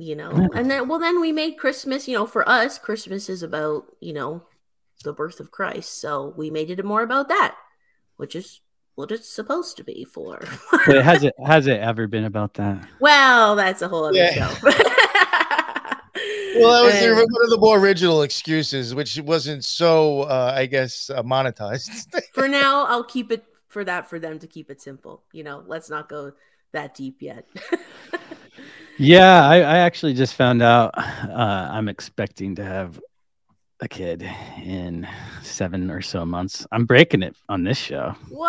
You 0.00 0.16
know 0.16 0.30
Yeah. 0.34 0.48
and 0.54 0.70
then 0.70 0.88
well 0.88 0.98
then 0.98 1.20
we 1.20 1.32
made 1.32 1.56
christmas 1.58 2.08
you 2.08 2.16
know 2.16 2.26
for 2.26 2.48
us 2.48 2.78
christmas 2.78 3.28
is 3.28 3.42
about 3.42 3.84
you 4.00 4.12
know 4.12 4.42
the 5.04 5.12
birth 5.12 5.40
of 5.40 5.50
christ 5.50 6.00
so 6.00 6.34
we 6.36 6.50
made 6.50 6.70
it 6.70 6.84
more 6.84 7.02
about 7.02 7.28
that 7.28 7.56
which 8.16 8.34
is 8.36 8.60
what 8.96 9.10
it's 9.12 9.28
supposed 9.28 9.76
to 9.78 9.84
be 9.84 10.04
for 10.04 10.40
But 10.86 11.02
has 11.04 11.22
it 11.28 11.34
has 11.44 11.66
it 11.66 11.80
ever 11.80 12.06
been 12.06 12.24
about 12.24 12.54
that? 12.54 12.86
well 13.00 13.56
that's 13.56 13.82
a 13.82 13.88
whole 13.88 14.04
other 14.06 14.16
Yeah. 14.16 14.48
show 14.54 14.70
Well, 16.56 16.82
that 16.82 16.84
was 16.84 16.94
And- 17.02 17.14
one 17.14 17.44
of 17.44 17.50
the 17.50 17.58
more 17.58 17.78
original 17.78 18.22
excuses, 18.22 18.92
which 18.94 19.18
wasn't 19.20 19.64
so, 19.64 20.22
uh, 20.22 20.52
I 20.54 20.66
guess, 20.66 21.08
uh, 21.08 21.22
monetized. 21.22 22.06
for 22.34 22.48
now 22.48 22.84
i'll 22.86 23.04
keep 23.04 23.30
it 23.32 23.44
for 23.68 23.84
that 23.84 24.10
for 24.10 24.18
them 24.18 24.38
to 24.40 24.46
keep 24.48 24.68
it 24.70 24.82
simple 24.82 25.22
you 25.32 25.44
know 25.44 25.62
let's 25.66 25.88
not 25.88 26.08
go 26.08 26.32
that 26.72 26.94
deep 26.94 27.22
yet 27.22 27.46
Yeah, 29.02 29.48
I, 29.48 29.56
I 29.60 29.78
actually 29.78 30.12
just 30.12 30.34
found 30.34 30.60
out 30.60 30.92
uh, 30.96 31.68
I'm 31.72 31.88
expecting 31.88 32.54
to 32.56 32.64
have 32.64 33.00
a 33.80 33.88
kid 33.88 34.28
in 34.62 35.08
seven 35.42 35.90
or 35.90 36.02
so 36.02 36.26
months. 36.26 36.66
I'm 36.70 36.84
breaking 36.84 37.22
it 37.22 37.34
on 37.48 37.64
this 37.64 37.78
show. 37.78 38.14
whoa 38.28 38.46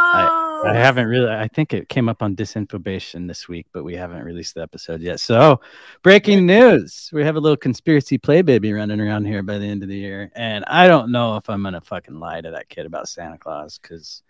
I 0.66 0.74
haven't 0.74 1.08
really. 1.08 1.32
I 1.32 1.48
think 1.48 1.74
it 1.74 1.88
came 1.88 2.10
up 2.10 2.22
on 2.22 2.36
disinformation 2.36 3.30
this 3.30 3.48
week, 3.48 3.66
but 3.72 3.86
we 3.86 3.96
haven't 3.96 4.24
released 4.24 4.56
the 4.56 4.62
episode 4.62 5.00
yet. 5.00 5.22
So, 5.22 5.62
breaking 6.04 6.46
news: 6.46 7.10
we 7.14 7.24
have 7.24 7.38
a 7.38 7.40
little 7.40 7.56
conspiracy 7.56 8.18
play 8.18 8.42
baby 8.42 8.74
running 8.74 9.00
around 9.00 9.26
here 9.26 9.44
by 9.44 9.58
the 9.58 9.66
end 9.66 9.84
of 9.84 9.90
the 9.90 9.96
year, 9.96 10.34
and 10.36 10.66
I 10.66 10.86
don't 10.86 11.14
know 11.14 11.38
if 11.38 11.50
I'm 11.50 11.64
gonna 11.64 11.80
fucking 11.80 12.20
lie 12.20 12.42
to 12.42 12.52
that 12.52 12.68
kid 12.68 12.86
about 12.86 13.08
Santa 13.08 13.38
Claus 13.38 13.80
because 13.82 14.22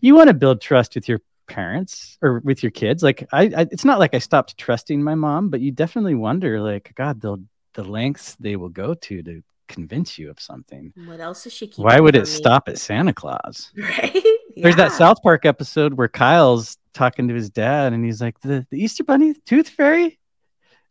you 0.00 0.16
want 0.16 0.28
to 0.28 0.34
build 0.34 0.60
trust 0.60 0.96
with 0.96 1.08
your 1.08 1.20
parents 1.48 2.18
or 2.22 2.40
with 2.44 2.62
your 2.62 2.70
kids. 2.70 3.02
Like, 3.02 3.26
I, 3.32 3.42
I, 3.44 3.66
it's 3.70 3.84
not 3.84 3.98
like 3.98 4.14
I 4.14 4.18
stopped 4.18 4.56
trusting 4.58 5.02
my 5.02 5.14
mom, 5.14 5.48
but 5.48 5.60
you 5.60 5.72
definitely 5.72 6.14
wonder, 6.14 6.60
like, 6.60 6.92
God, 6.94 7.20
they'll 7.20 7.40
the 7.74 7.84
lengths 7.84 8.34
they 8.40 8.56
will 8.56 8.68
go 8.68 8.92
to 8.92 9.22
to 9.22 9.42
convince 9.68 10.18
you 10.18 10.30
of 10.30 10.40
something. 10.40 10.92
what 11.06 11.20
else 11.20 11.46
is 11.46 11.52
she 11.52 11.66
keeping 11.66 11.84
Why 11.84 12.00
would 12.00 12.16
it 12.16 12.20
me? 12.20 12.26
stop 12.26 12.68
at 12.68 12.78
Santa 12.78 13.12
Claus? 13.12 13.70
right 13.76 14.22
There's 14.56 14.76
that 14.76 14.92
South 14.92 15.22
Park 15.22 15.46
episode 15.46 15.94
where 15.94 16.08
Kyle's 16.08 16.76
talking 16.92 17.28
to 17.28 17.34
his 17.34 17.50
dad 17.50 17.92
and 17.92 18.04
he's 18.04 18.20
like, 18.20 18.40
the, 18.40 18.66
the 18.70 18.82
Easter 18.82 19.04
Bunny, 19.04 19.34
Tooth 19.46 19.68
Fairy? 19.68 20.18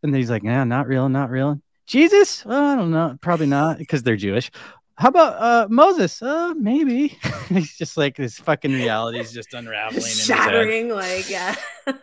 And 0.02 0.14
he's 0.14 0.30
like, 0.30 0.44
yeah, 0.44 0.64
not 0.64 0.86
real, 0.86 1.08
not 1.08 1.28
real. 1.30 1.60
Jesus? 1.86 2.44
Well, 2.44 2.64
I 2.64 2.76
don't 2.76 2.90
know. 2.90 3.18
Probably 3.20 3.46
not 3.46 3.78
because 3.78 4.02
they're 4.02 4.16
Jewish. 4.16 4.50
How 4.98 5.08
about 5.10 5.34
uh, 5.40 5.68
Moses? 5.70 6.20
Uh, 6.20 6.54
maybe. 6.56 7.16
he's 7.48 7.76
just 7.76 7.96
like 7.96 8.16
this 8.16 8.36
fucking 8.38 8.72
reality 8.72 9.20
is 9.20 9.32
just 9.32 9.54
unraveling. 9.54 10.02
in 10.02 10.08
shattering 10.08 10.88
like 10.90 11.30
yeah 11.30 11.54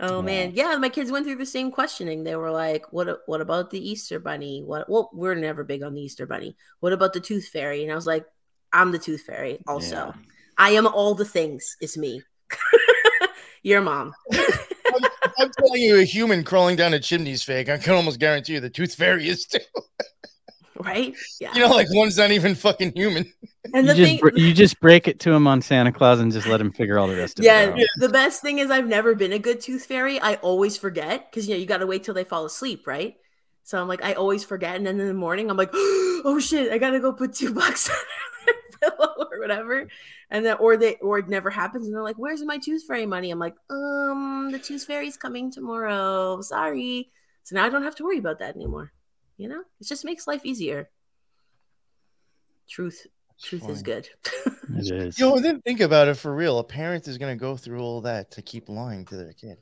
oh 0.00 0.16
Yeah. 0.16 0.20
man 0.22 0.52
yeah 0.54 0.76
my 0.76 0.88
kids 0.88 1.12
went 1.12 1.24
through 1.26 1.36
the 1.36 1.46
same 1.46 1.70
questioning 1.70 2.24
they 2.24 2.34
were 2.34 2.50
like 2.50 2.92
what 2.92 3.20
what 3.26 3.40
about 3.40 3.70
the 3.70 3.78
easter 3.90 4.18
bunny 4.18 4.62
what 4.64 4.88
well 4.90 5.08
we're 5.12 5.36
never 5.36 5.62
big 5.62 5.82
on 5.84 5.94
the 5.94 6.00
easter 6.00 6.26
bunny 6.26 6.56
what 6.80 6.92
about 6.92 7.12
the 7.12 7.20
tooth 7.20 7.46
fairy 7.46 7.84
and 7.84 7.92
i 7.92 7.94
was 7.94 8.06
like 8.08 8.24
i'm 8.72 8.90
the 8.90 8.98
tooth 8.98 9.22
fairy 9.22 9.60
also 9.68 9.94
Yeah. 9.94 10.12
i 10.58 10.70
am 10.70 10.86
all 10.88 11.14
the 11.14 11.24
things 11.24 11.76
it's 11.80 11.96
me 11.96 12.22
your 13.62 13.82
mom 13.82 14.12
I'm 15.38 15.50
telling 15.58 15.80
you, 15.82 16.00
a 16.00 16.04
human 16.04 16.42
crawling 16.44 16.76
down 16.76 16.92
a 16.92 17.00
chimney's 17.00 17.42
fake. 17.42 17.68
I 17.70 17.78
can 17.78 17.94
almost 17.94 18.18
guarantee 18.20 18.52
you 18.54 18.60
the 18.60 18.68
tooth 18.68 18.94
fairy 18.94 19.28
is 19.28 19.46
too. 19.46 19.60
Right 20.80 21.14
yeah 21.40 21.52
You 21.54 21.60
know, 21.60 21.68
like 21.68 21.86
one's 21.90 22.16
not 22.16 22.30
even 22.30 22.54
fucking 22.54 22.92
human. 22.94 23.30
and 23.74 23.88
the 23.88 23.94
just, 23.94 24.10
thing 24.10 24.18
br- 24.18 24.36
you 24.36 24.52
just 24.54 24.80
break 24.80 25.06
it 25.08 25.20
to 25.20 25.32
him 25.32 25.46
on 25.46 25.60
Santa 25.62 25.92
Claus 25.92 26.20
and 26.20 26.32
just 26.32 26.46
let 26.46 26.60
him 26.60 26.72
figure 26.72 26.98
all 26.98 27.06
the 27.08 27.16
rest 27.16 27.38
of 27.38 27.44
yeah, 27.44 27.62
it 27.62 27.72
out. 27.74 27.86
the 27.96 28.08
best 28.08 28.42
thing 28.42 28.58
is 28.58 28.70
I've 28.70 28.86
never 28.88 29.14
been 29.14 29.32
a 29.32 29.38
good 29.38 29.60
tooth 29.60 29.84
fairy. 29.86 30.18
I 30.20 30.34
always 30.36 30.76
forget 30.76 31.30
because 31.30 31.46
you 31.48 31.54
know 31.54 31.60
you 31.60 31.66
got 31.66 31.78
to 31.78 31.86
wait 31.86 32.04
till 32.04 32.14
they 32.14 32.24
fall 32.24 32.44
asleep, 32.44 32.86
right? 32.86 33.16
So 33.64 33.80
I'm 33.80 33.86
like, 33.86 34.02
I 34.02 34.14
always 34.14 34.42
forget, 34.44 34.74
and 34.76 34.86
then 34.86 34.98
in 34.98 35.06
the 35.06 35.14
morning 35.14 35.48
I'm 35.50 35.56
like, 35.56 35.70
oh 35.74 36.38
shit, 36.42 36.72
I 36.72 36.78
gotta 36.78 36.98
go 37.00 37.12
put 37.12 37.34
two 37.34 37.54
bucks 37.54 37.88
on 37.90 37.96
their 38.46 38.90
pillow 38.90 39.28
or 39.30 39.38
whatever, 39.40 39.86
and 40.30 40.44
then 40.44 40.56
or 40.58 40.76
they 40.76 40.96
or 40.96 41.18
it 41.20 41.28
never 41.28 41.50
happens, 41.50 41.86
and 41.86 41.94
they're 41.94 42.02
like, 42.02 42.16
where's 42.16 42.42
my 42.42 42.58
tooth 42.58 42.82
fairy 42.84 43.06
money? 43.06 43.30
I'm 43.30 43.38
like, 43.38 43.54
um, 43.70 44.48
the 44.50 44.58
tooth 44.58 44.84
fairy's 44.84 45.16
coming 45.16 45.52
tomorrow. 45.52 46.40
Sorry. 46.40 47.10
So 47.44 47.54
now 47.56 47.64
I 47.64 47.68
don't 47.68 47.82
have 47.84 47.96
to 47.96 48.04
worry 48.04 48.18
about 48.18 48.38
that 48.40 48.56
anymore. 48.56 48.92
You 49.36 49.48
know, 49.48 49.62
it 49.80 49.86
just 49.86 50.04
makes 50.04 50.26
life 50.26 50.44
easier. 50.44 50.88
Truth, 52.68 53.06
truth 53.42 53.68
is 53.68 53.82
good. 53.82 54.08
It 54.74 54.90
is. 54.90 55.18
Yo, 55.18 55.38
then 55.38 55.60
think 55.60 55.80
about 55.80 56.08
it 56.08 56.14
for 56.14 56.34
real. 56.34 56.58
A 56.58 56.64
parent 56.64 57.06
is 57.08 57.18
going 57.18 57.36
to 57.36 57.40
go 57.40 57.56
through 57.56 57.80
all 57.80 58.00
that 58.02 58.30
to 58.32 58.42
keep 58.42 58.68
lying 58.68 59.04
to 59.06 59.16
their 59.16 59.32
kid. 59.32 59.58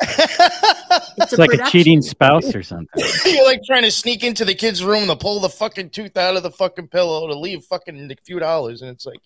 It's 0.00 1.32
like 1.38 1.52
a 1.52 1.70
cheating 1.70 2.02
spouse 2.02 2.54
or 2.54 2.62
something. 2.62 3.04
You're 3.26 3.44
like 3.44 3.60
trying 3.64 3.82
to 3.82 3.90
sneak 3.90 4.24
into 4.24 4.44
the 4.44 4.54
kid's 4.54 4.82
room 4.82 5.06
to 5.06 5.16
pull 5.16 5.38
the 5.38 5.48
fucking 5.50 5.90
tooth 5.90 6.16
out 6.16 6.36
of 6.36 6.42
the 6.42 6.50
fucking 6.50 6.88
pillow 6.88 7.28
to 7.28 7.38
leave 7.38 7.62
fucking 7.64 8.10
a 8.10 8.16
few 8.24 8.40
dollars, 8.40 8.82
and 8.82 8.90
it's 8.90 9.06
like, 9.06 9.20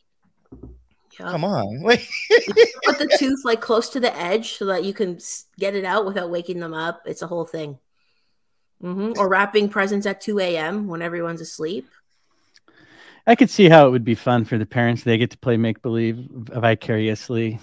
Yeah. 1.18 1.30
come 1.30 1.44
on, 1.44 1.82
like, 1.82 2.06
put 2.84 2.98
the 2.98 3.16
tooth 3.18 3.40
like 3.44 3.60
close 3.60 3.88
to 3.90 4.00
the 4.00 4.14
edge 4.14 4.54
so 4.54 4.66
that 4.66 4.84
you 4.84 4.92
can 4.92 5.18
get 5.58 5.74
it 5.74 5.84
out 5.84 6.04
without 6.04 6.30
waking 6.30 6.60
them 6.60 6.74
up. 6.74 7.02
It's 7.06 7.22
a 7.22 7.26
whole 7.26 7.46
thing. 7.46 7.78
Hmm 8.80 9.12
Or 9.16 9.28
wrapping 9.28 9.68
presents 9.68 10.06
at 10.06 10.20
2 10.20 10.38
a.m. 10.40 10.86
when 10.86 11.02
everyone's 11.02 11.40
asleep. 11.40 11.88
I 13.26 13.34
could 13.34 13.50
see 13.50 13.68
how 13.68 13.88
it 13.88 13.90
would 13.90 14.04
be 14.04 14.14
fun 14.14 14.44
for 14.44 14.56
the 14.58 14.66
parents. 14.66 15.02
They 15.02 15.18
get 15.18 15.30
to 15.32 15.38
play 15.38 15.56
make 15.56 15.82
believe 15.82 16.18
vicariously. 16.30 17.58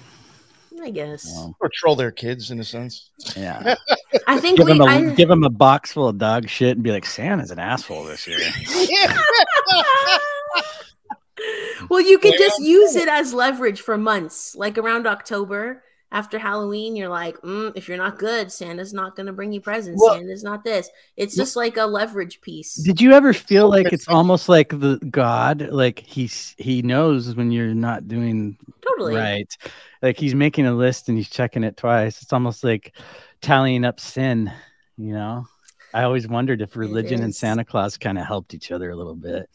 I 0.81 0.89
guess. 0.89 1.25
Um, 1.37 1.55
or 1.61 1.69
troll 1.73 1.95
their 1.95 2.11
kids 2.11 2.51
in 2.51 2.59
a 2.59 2.63
sense. 2.65 3.09
yeah. 3.37 3.75
I 4.27 4.37
think 4.39 4.57
give 4.57 4.65
we. 4.67 4.73
them 4.73 4.81
a 4.81 4.85
I, 4.85 5.13
give 5.13 5.29
them 5.29 5.43
a 5.45 5.49
box 5.49 5.93
full 5.93 6.09
of 6.09 6.17
dog 6.17 6.49
shit 6.49 6.75
and 6.75 6.83
be 6.83 6.91
like, 6.91 7.05
Santa's 7.05 7.51
an 7.51 7.59
asshole 7.59 8.03
this 8.03 8.27
year. 8.27 8.39
well, 11.89 12.01
you 12.01 12.19
could 12.19 12.33
Yeah. 12.33 12.39
just 12.47 12.59
use 12.61 12.95
it 12.97 13.07
as 13.07 13.33
leverage 13.33 13.79
for 13.81 13.97
months. 13.97 14.55
Like 14.55 14.77
around 14.77 15.07
October 15.07 15.83
after 16.13 16.37
Halloween, 16.37 16.95
you're 16.95 17.09
like, 17.09 17.35
mm, 17.39 17.73
if 17.75 17.89
you're 17.89 17.97
not 17.97 18.19
good, 18.19 18.51
Santa's 18.51 18.93
not 18.93 19.15
going 19.15 19.25
to 19.25 19.33
bring 19.33 19.51
you 19.51 19.59
presents. 19.59 20.01
Well- 20.01 20.13
Santa's 20.15 20.43
not 20.43 20.63
this. 20.63 20.89
It's 21.17 21.35
just 21.35 21.55
like 21.55 21.75
a 21.75 21.85
leverage 21.85 22.39
piece. 22.39 22.75
Did 22.75 23.01
you 23.01 23.11
ever 23.13 23.33
feel 23.33 23.67
like 23.67 23.87
it's 23.87 24.03
it's 24.03 24.07
almost 24.07 24.47
like 24.47 24.69
the 24.69 24.97
God, 25.09 25.69
like 25.71 25.99
he's 25.99 26.55
he 26.57 26.81
knows 26.83 27.35
when 27.35 27.51
you're 27.51 27.73
not 27.73 28.07
doing 28.07 28.57
totally. 28.87 29.15
right, 29.15 29.57
like 30.01 30.17
he's 30.17 30.35
making 30.35 30.67
a 30.67 30.73
list 30.73 31.09
and 31.09 31.17
he's 31.17 31.29
checking 31.29 31.63
it 31.63 31.75
twice. 31.77 32.21
It's 32.21 32.31
almost 32.31 32.63
like 32.63 32.95
tallying 33.41 33.83
up 33.83 33.99
sin, 33.99 34.51
you 34.97 35.13
know. 35.13 35.47
I 35.95 36.03
always 36.03 36.27
wondered 36.27 36.61
if 36.61 36.75
religion 36.75 37.21
and. 37.23 37.35
Santa 37.35 37.65
Claus 37.65 37.97
kind 37.97 38.17
of 38.19 38.25
helped 38.25 38.53
each 38.53 38.71
other 38.71 38.91
a 38.91 38.95
little 38.95 39.15
bit. 39.15 39.49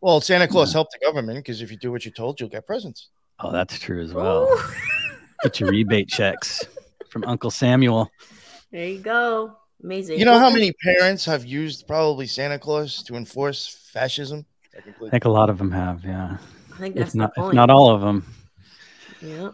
Well, 0.00 0.20
Santa 0.20 0.48
Claus 0.48 0.70
Yeah. 0.70 0.78
helped 0.78 0.92
the 0.98 1.04
government 1.04 1.38
because 1.38 1.60
if 1.60 1.70
you 1.70 1.76
do 1.76 1.90
what 1.92 2.04
you're 2.04 2.12
told, 2.12 2.40
you'll 2.40 2.48
get 2.48 2.66
presents. 2.66 3.08
Oh, 3.40 3.52
that's 3.52 3.78
true 3.78 4.02
as 4.02 4.12
well. 4.14 4.48
Ooh. 5.44 5.48
Get 5.48 5.60
your 5.60 5.70
rebate 5.70 6.08
checks 6.08 6.64
from 7.10 7.24
Uncle 7.24 7.50
Samuel. 7.50 8.10
There 8.70 8.86
you 8.86 8.98
go. 8.98 9.56
Amazing. 9.82 10.18
You 10.18 10.24
know 10.24 10.38
how 10.38 10.50
many 10.50 10.72
parents 10.72 11.24
have 11.24 11.44
used 11.44 11.86
probably 11.86 12.26
Santa 12.26 12.58
Claus 12.58 13.02
to 13.04 13.14
enforce 13.14 13.68
fascism? 13.92 14.44
I 14.76 15.10
think 15.10 15.24
a 15.24 15.30
lot 15.30 15.50
of 15.50 15.58
them 15.58 15.70
have, 15.70 16.04
yeah. 16.04 16.36
I 16.74 16.78
think 16.78 16.96
If 16.96 17.00
that's 17.00 17.12
the 17.12 17.18
not, 17.18 17.32
if 17.36 17.52
not 17.54 17.70
all 17.70 17.90
of 17.90 18.00
them. 18.00 18.24
Yeah, 19.20 19.50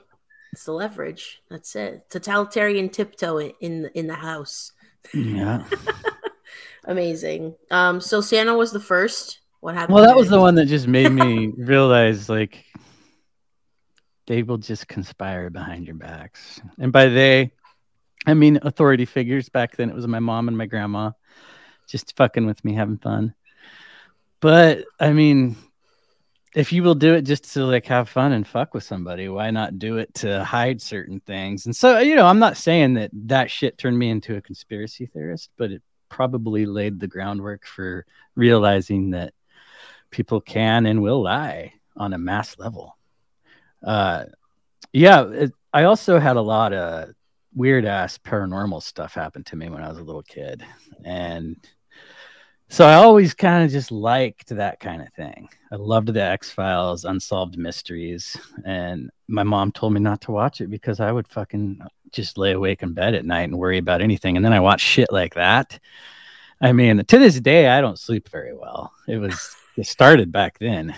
it's 0.53 0.65
the 0.65 0.73
leverage. 0.73 1.41
That's 1.51 1.75
it. 1.77 2.09
Totalitarian 2.11 2.89
tiptoe 2.89 3.39
in- 3.39 3.53
in 3.61 3.83
the, 3.83 3.99
in 3.99 4.07
the 4.07 4.15
house. 4.15 4.73
Yeah. 5.13 5.65
Amazing. 6.85 7.55
Um, 7.71 8.01
so 8.01 8.21
Santa 8.21 8.55
was 8.55 8.73
the 8.73 8.81
first. 8.81 9.41
What 9.61 9.75
happened? 9.75 9.95
Well, 9.95 10.05
that 10.05 10.17
was 10.17 10.29
the 10.29 10.41
one 10.41 10.55
that 10.57 10.67
just 10.67 10.87
made 10.87 11.11
me 11.13 11.47
realize 11.57 12.29
like 12.29 12.65
they 14.27 14.43
will 14.43 14.59
just 14.59 14.89
conspire 14.89 15.51
behind 15.51 15.87
your 15.87 15.97
backs. 15.97 16.61
And 16.79 16.93
by 16.93 17.07
they, 17.07 17.53
I 18.27 18.35
mean 18.35 18.59
authority 18.63 19.05
figures. 19.05 19.49
Back 19.49 19.77
then 19.77 19.91
it 19.91 19.95
was 19.95 20.07
my 20.07 20.21
mom 20.21 20.49
and 20.49 20.57
my 20.57 20.67
grandma 20.67 21.13
just 21.87 22.17
fucking 22.17 22.47
with 22.47 22.65
me, 22.65 22.75
having 22.75 22.99
fun. 22.99 23.35
But 24.41 24.85
I 24.99 25.13
mean, 25.13 25.57
if 26.55 26.73
you 26.73 26.83
will 26.83 26.95
do 26.95 27.15
it 27.15 27.23
just 27.23 27.53
to 27.55 27.65
like 27.65 27.87
have 27.87 28.09
fun 28.09 28.33
and 28.33 28.47
fuck 28.47 28.75
with 28.75 28.85
somebody, 28.85 29.29
why 29.29 29.51
not 29.51 29.79
do 29.79 29.99
it 29.99 30.15
to 30.15 30.45
hide 30.45 30.81
certain 30.81 31.21
things? 31.21 31.67
And 31.67 31.75
so, 31.75 31.99
you 31.99 32.15
know, 32.15 32.27
I'm 32.27 32.39
not 32.39 32.57
saying 32.57 32.95
that 32.95 33.11
that 33.27 33.51
shit 33.51 33.77
turned 33.77 33.99
me 33.99 34.11
into 34.11 34.37
a 34.37 34.41
conspiracy 34.41 35.07
theorist, 35.07 35.51
but 35.57 35.73
it 35.73 35.83
probably 36.09 36.65
laid 36.65 37.01
the 37.01 37.09
groundwork 37.09 37.67
for 37.67 38.07
realizing 38.37 39.11
that 39.11 39.35
people 40.11 40.41
can 40.41 40.87
and 40.87 41.03
will 41.03 41.23
lie 41.23 41.73
on 41.97 42.13
a 42.13 42.19
mass 42.19 42.57
level. 42.59 42.97
Uh, 43.85 44.25
yeah, 44.93 45.29
it, 45.29 45.53
I 45.73 45.85
also 45.85 46.19
had 46.19 46.37
a 46.37 46.43
lot 46.43 46.73
of 46.73 47.11
weird 47.55 47.85
ass 47.85 48.19
paranormal 48.19 48.83
stuff 48.83 49.15
happen 49.15 49.45
to 49.45 49.57
me 49.57 49.69
when 49.69 49.83
I 49.83 49.89
was 49.89 49.99
a 49.99 50.03
little 50.03 50.23
kid, 50.23 50.65
and 51.05 51.57
so 52.69 52.87
I 52.87 52.95
always 52.95 53.35
kind 53.35 53.65
of 53.65 53.71
just 53.71 53.93
liked 53.93 54.49
that 54.49 54.81
kind 54.81 55.03
of 55.03 55.13
thing. 55.13 55.49
I 55.71 55.77
loved 55.77 56.09
the 56.09 56.23
X 56.23 56.51
Files, 56.51 57.05
Unsolved 57.05 57.59
Mysteries, 57.59 58.37
and 58.65 59.11
my 59.29 59.43
mom 59.43 59.71
told 59.71 59.93
me 59.93 60.01
not 60.01 60.21
to 60.23 60.33
watch 60.33 60.61
it 60.61 60.71
because 60.71 60.99
I 60.99 61.13
would 61.13 61.29
fucking 61.29 61.81
just 62.11 62.39
lay 62.39 62.53
awake 62.53 62.83
in 62.83 62.93
bed 62.93 63.15
at 63.15 63.25
night 63.25 63.43
and 63.43 63.59
worry 63.59 63.79
about 63.79 64.01
anything. 64.01 64.37
And 64.37 64.45
then 64.45 64.53
I 64.53 64.61
watch 64.61 64.81
shit 64.81 65.13
like 65.13 65.35
that. 65.35 65.79
I 66.61 66.73
mean, 66.73 67.05
to 67.05 67.19
this 67.19 67.39
day, 67.41 67.69
I 67.69 67.81
don't 67.81 67.99
sleep 67.99 68.29
very 68.29 68.55
well. 68.57 68.93
It 69.07 69.19
was 69.19 69.57
it 69.77 69.87
started 69.87 70.33
back 70.33 70.59
then. 70.59 70.97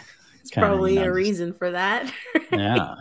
Probably 0.62 0.94
you 0.94 1.04
a 1.04 1.12
reason 1.12 1.52
for 1.52 1.70
that. 1.70 2.12
Yeah. 2.52 2.94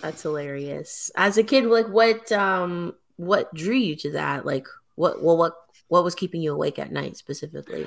That's 0.00 0.22
hilarious. 0.22 1.10
As 1.16 1.36
a 1.36 1.42
kid, 1.42 1.64
like 1.66 1.88
what 1.88 2.30
um 2.32 2.94
what 3.16 3.52
drew 3.54 3.74
you 3.74 3.96
to 3.96 4.12
that? 4.12 4.46
Like 4.46 4.66
what 4.94 5.22
well 5.22 5.36
what 5.36 5.54
what 5.88 6.04
was 6.04 6.14
keeping 6.14 6.42
you 6.42 6.52
awake 6.52 6.78
at 6.78 6.92
night 6.92 7.16
specifically? 7.16 7.86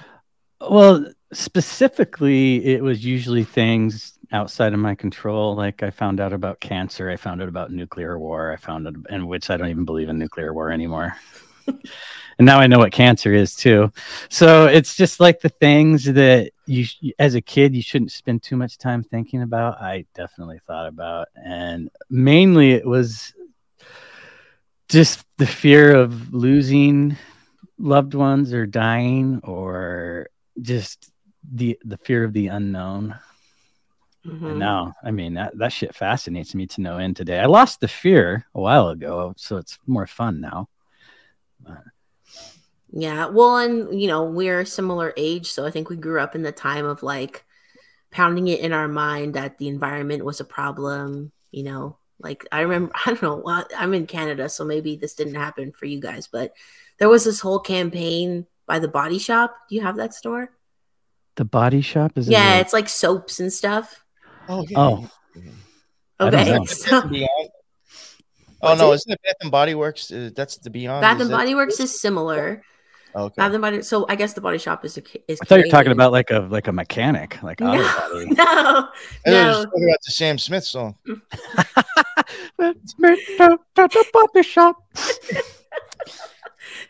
Well, 0.62 1.05
specifically, 1.31 2.65
it 2.65 2.84
was 2.84 3.05
usually 3.05 3.43
things 3.43 4.19
outside 4.31 4.74
of 4.74 4.79
my 4.79 4.93
control. 4.96 5.55
Like 5.55 5.84
I 5.84 5.89
found 5.89 6.19
out 6.19 6.34
about 6.34 6.60
cancer, 6.60 7.10
I 7.10 7.15
found 7.15 7.41
out 7.41 7.48
about 7.48 7.72
nuclear 7.72 8.19
war, 8.19 8.51
I 8.51 8.58
found 8.58 8.88
out, 8.88 8.96
in 9.10 9.27
which 9.27 9.50
I 9.50 9.58
don't 9.58 9.69
even 9.69 9.86
believe 9.86 10.10
in 10.10 10.19
nuclear 10.19 10.53
war 10.53 10.72
anymore. 10.72 11.15
And 11.68 12.46
now 12.46 12.60
I 12.60 12.68
know 12.68 12.80
what 12.80 12.92
cancer 12.92 13.34
is 13.34 13.56
too. 13.56 13.92
So 14.30 14.66
it's 14.66 14.96
just 14.96 15.20
like 15.20 15.39
the 15.42 15.50
things 15.50 16.06
that 16.06 16.51
you, 16.66 16.86
as 17.18 17.36
a 17.36 17.42
kid, 17.42 17.75
you 17.75 17.82
shouldn't 17.82 18.12
spend 18.12 18.44
too 18.44 18.56
much 18.58 18.78
time 18.78 19.04
thinking 19.04 19.42
about. 19.42 19.82
I 19.82 20.06
definitely 20.16 20.60
thought 20.68 20.88
about, 20.88 21.28
and 21.36 21.89
mainly 22.10 22.72
it 22.72 22.86
was 22.86 23.34
just 24.88 25.24
the 25.38 25.48
fear 25.48 25.96
of 25.96 26.34
losing 26.34 27.16
loved 27.78 28.13
ones 28.13 28.54
or 28.54 28.66
dying 28.66 29.39
or 29.44 30.28
just 30.62 31.12
the 31.54 31.80
the 31.86 31.98
fear 31.98 32.24
of 32.24 32.34
the 32.34 32.48
unknown 32.48 33.16
Mhm. 34.28 34.50
and 34.50 34.60
now 34.60 34.94
i 35.01 35.12
mean 35.12 35.36
that, 35.36 35.58
that 35.58 35.72
shit 35.72 35.96
fascinates 35.96 36.53
me 36.53 36.68
to 36.68 36.81
no 36.81 36.98
end 36.98 37.16
today 37.16 37.40
i 37.40 37.46
lost 37.46 37.79
the 37.79 37.88
fear 37.88 38.46
a 38.53 38.60
while 38.60 38.90
ago 38.90 39.33
so 39.38 39.55
it's 39.55 39.79
more 39.88 40.05
fun 40.05 40.42
now 40.42 40.68
Yeah. 42.91 43.27
Well, 43.27 43.57
and 43.57 44.01
you 44.01 44.07
know, 44.07 44.24
we're 44.24 44.65
similar 44.65 45.13
age, 45.15 45.51
so 45.51 45.65
I 45.65 45.72
think 45.72 45.89
we 45.89 45.95
grew 45.95 46.19
up 46.19 46.35
in 46.35 46.41
the 46.41 46.51
time 46.51 46.85
of 46.85 47.03
like 47.03 47.45
pounding 48.11 48.48
it 48.48 48.61
in 48.61 48.74
our 48.74 48.87
mind 48.87 49.35
that 49.35 49.57
the 49.57 49.67
environment 49.67 50.25
was 50.25 50.39
a 50.39 50.45
problem, 50.45 51.31
you 51.51 51.63
know. 51.63 51.98
Like 52.19 52.45
I 52.51 52.61
remember 52.61 52.91
I 53.05 53.13
don't 53.13 53.22
know, 53.22 53.65
I'm 53.77 53.93
in 53.93 54.07
Canada, 54.07 54.50
so 54.50 54.65
maybe 54.65 54.95
this 54.95 55.13
didn't 55.13 55.35
happen 55.35 55.72
for 55.72 55.85
you 55.85 56.00
guys, 56.01 56.27
but 56.27 56.53
there 56.98 57.09
was 57.09 57.24
this 57.24 57.39
whole 57.39 57.59
campaign 57.59 58.48
by 58.65 58.79
the 58.79 58.87
Body 58.87 59.19
Shop. 59.19 59.55
Do 59.69 59.75
you 59.75 59.81
have 59.81 59.98
that 59.98 60.13
store? 60.13 60.51
the 61.39 61.45
body 61.45 61.79
shop 61.79 62.17
is 62.17 62.27
it 62.27 62.33
yeah, 62.33 62.57
it's 62.57 62.74
like 62.74 62.89
soaps 62.89 63.39
and 63.39 63.51
stuff. 63.51 64.03
Oh, 64.50 64.65
oh 64.75 65.09
I 66.19 66.29
don't 66.29 66.41
Okay. 66.41 66.53
know. 66.53 66.65
So 66.65 67.07
Beyond. 67.07 67.50
Oh 68.61 68.69
What's 68.69 68.81
no, 68.81 68.91
it? 68.91 68.95
isn't 68.95 69.11
it 69.13 69.22
Bath 69.24 69.35
and 69.41 69.51
Body 69.51 69.75
Works? 69.75 70.11
Uh, 70.11 70.29
that's 70.35 70.57
the 70.57 70.69
Beyond. 70.69 71.01
Bath 71.01 71.22
and 71.22 71.29
Body 71.29 71.55
Works 71.55 71.79
is 71.79 72.00
similar. 72.01 72.61
Okay. 73.15 73.33
Bath 73.37 73.53
and 73.53 73.61
Body 73.61 73.81
so 73.81 74.05
I 74.07 74.15
guess 74.15 74.33
the 74.33 74.41
Body 74.41 74.57
Shop 74.59 74.85
is 74.85 74.98
a 74.98 75.01
is 75.31 75.39
i 75.41 75.45
thought 75.45 75.59
you 75.59 75.65
were 75.65 75.72
talking 75.72 75.91
about 75.91 76.11
like 76.11 76.29
a 76.29 76.39
like 76.41 76.67
a 76.67 76.72
mechanic 76.72 77.41
like 77.41 77.59
No. 77.59 77.72
auto 77.72 77.81
body 78.13 78.25
No. 78.35 78.43
I 78.45 78.81
was 78.83 78.89
No. 79.25 79.43
just 79.51 79.63
talking 79.63 79.83
about 79.83 80.00
the 80.05 80.11
Sam 80.11 80.37
Smith 80.37 80.63
song. 80.63 80.95
Let's 82.59 83.00
meet 83.00 83.19
at 83.39 83.59
the 83.75 84.05
body 84.13 84.43
shop 84.43 84.75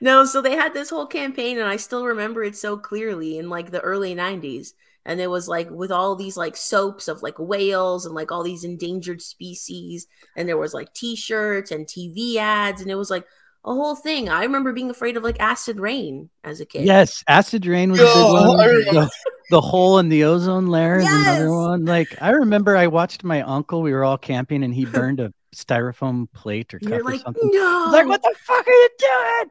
No, 0.02 0.26
so 0.26 0.42
they 0.42 0.56
had 0.56 0.74
this 0.74 0.90
whole 0.90 1.06
campaign, 1.08 1.58
and 1.58 1.68
I 1.68 1.78
still 1.78 2.06
remember 2.06 2.44
it 2.44 2.58
so 2.58 2.78
clearly 2.78 3.38
in 3.38 3.50
like 3.50 3.72
the 3.72 3.80
early 3.82 4.14
90s. 4.16 4.74
And 5.06 5.20
it 5.20 5.28
was 5.28 5.48
like 5.48 5.70
with 5.72 5.92
all 5.92 6.16
these 6.16 6.38
like 6.38 6.56
soaps 6.56 7.08
of 7.08 7.24
like 7.24 7.40
whales 7.40 8.06
and 8.06 8.14
like 8.14 8.32
all 8.32 8.44
these 8.44 8.64
endangered 8.64 9.22
species. 9.22 10.08
And 10.36 10.48
there 10.48 10.58
was 10.58 10.74
like 10.74 10.94
t 10.94 11.16
shirts 11.16 11.72
and 11.72 11.88
TV 11.88 12.36
ads, 12.36 12.82
and 12.82 12.92
it 12.92 12.96
was 12.96 13.10
like 13.10 13.26
a 13.66 13.74
whole 13.74 13.96
thing. 13.96 14.30
I 14.30 14.44
remember 14.44 14.74
being 14.74 14.90
afraid 14.90 15.18
of 15.18 15.24
like 15.24 15.40
acid 15.40 15.80
rain 15.80 16.30
as 16.44 16.62
a 16.62 16.66
kid. 16.66 16.86
Yes, 16.86 17.24
acid 17.28 17.66
rain 17.66 17.92
was 17.92 18.00
a 18.00 18.04
good 18.04 18.34
one. 18.34 18.58
The, 18.58 19.12
the 19.50 19.62
hole 19.62 20.00
in 20.00 20.10
the 20.10 20.24
ozone 20.24 20.68
layer 20.68 20.98
is 20.98 21.06
another 21.06 21.52
one. 21.52 21.86
Like 21.86 22.16
I 22.22 22.32
remember, 22.32 22.78
I 22.78 22.88
watched 22.88 23.24
my 23.24 23.42
uncle. 23.42 23.82
We 23.82 23.94
were 23.94 24.04
all 24.04 24.18
camping, 24.18 24.64
and 24.64 24.74
he 24.74 24.86
burned 24.86 25.20
a 25.20 25.34
styrofoam 25.56 26.32
plate 26.32 26.74
or 26.74 26.80
cup 26.80 26.90
you're 26.90 27.00
or 27.00 27.04
like, 27.04 27.22
something. 27.22 27.50
No. 27.52 27.90
like, 27.92 28.06
what 28.06 28.22
the 28.22 28.36
fuck 28.46 28.68
are 28.68 28.72
you 28.72 28.90
doing? 29.00 29.50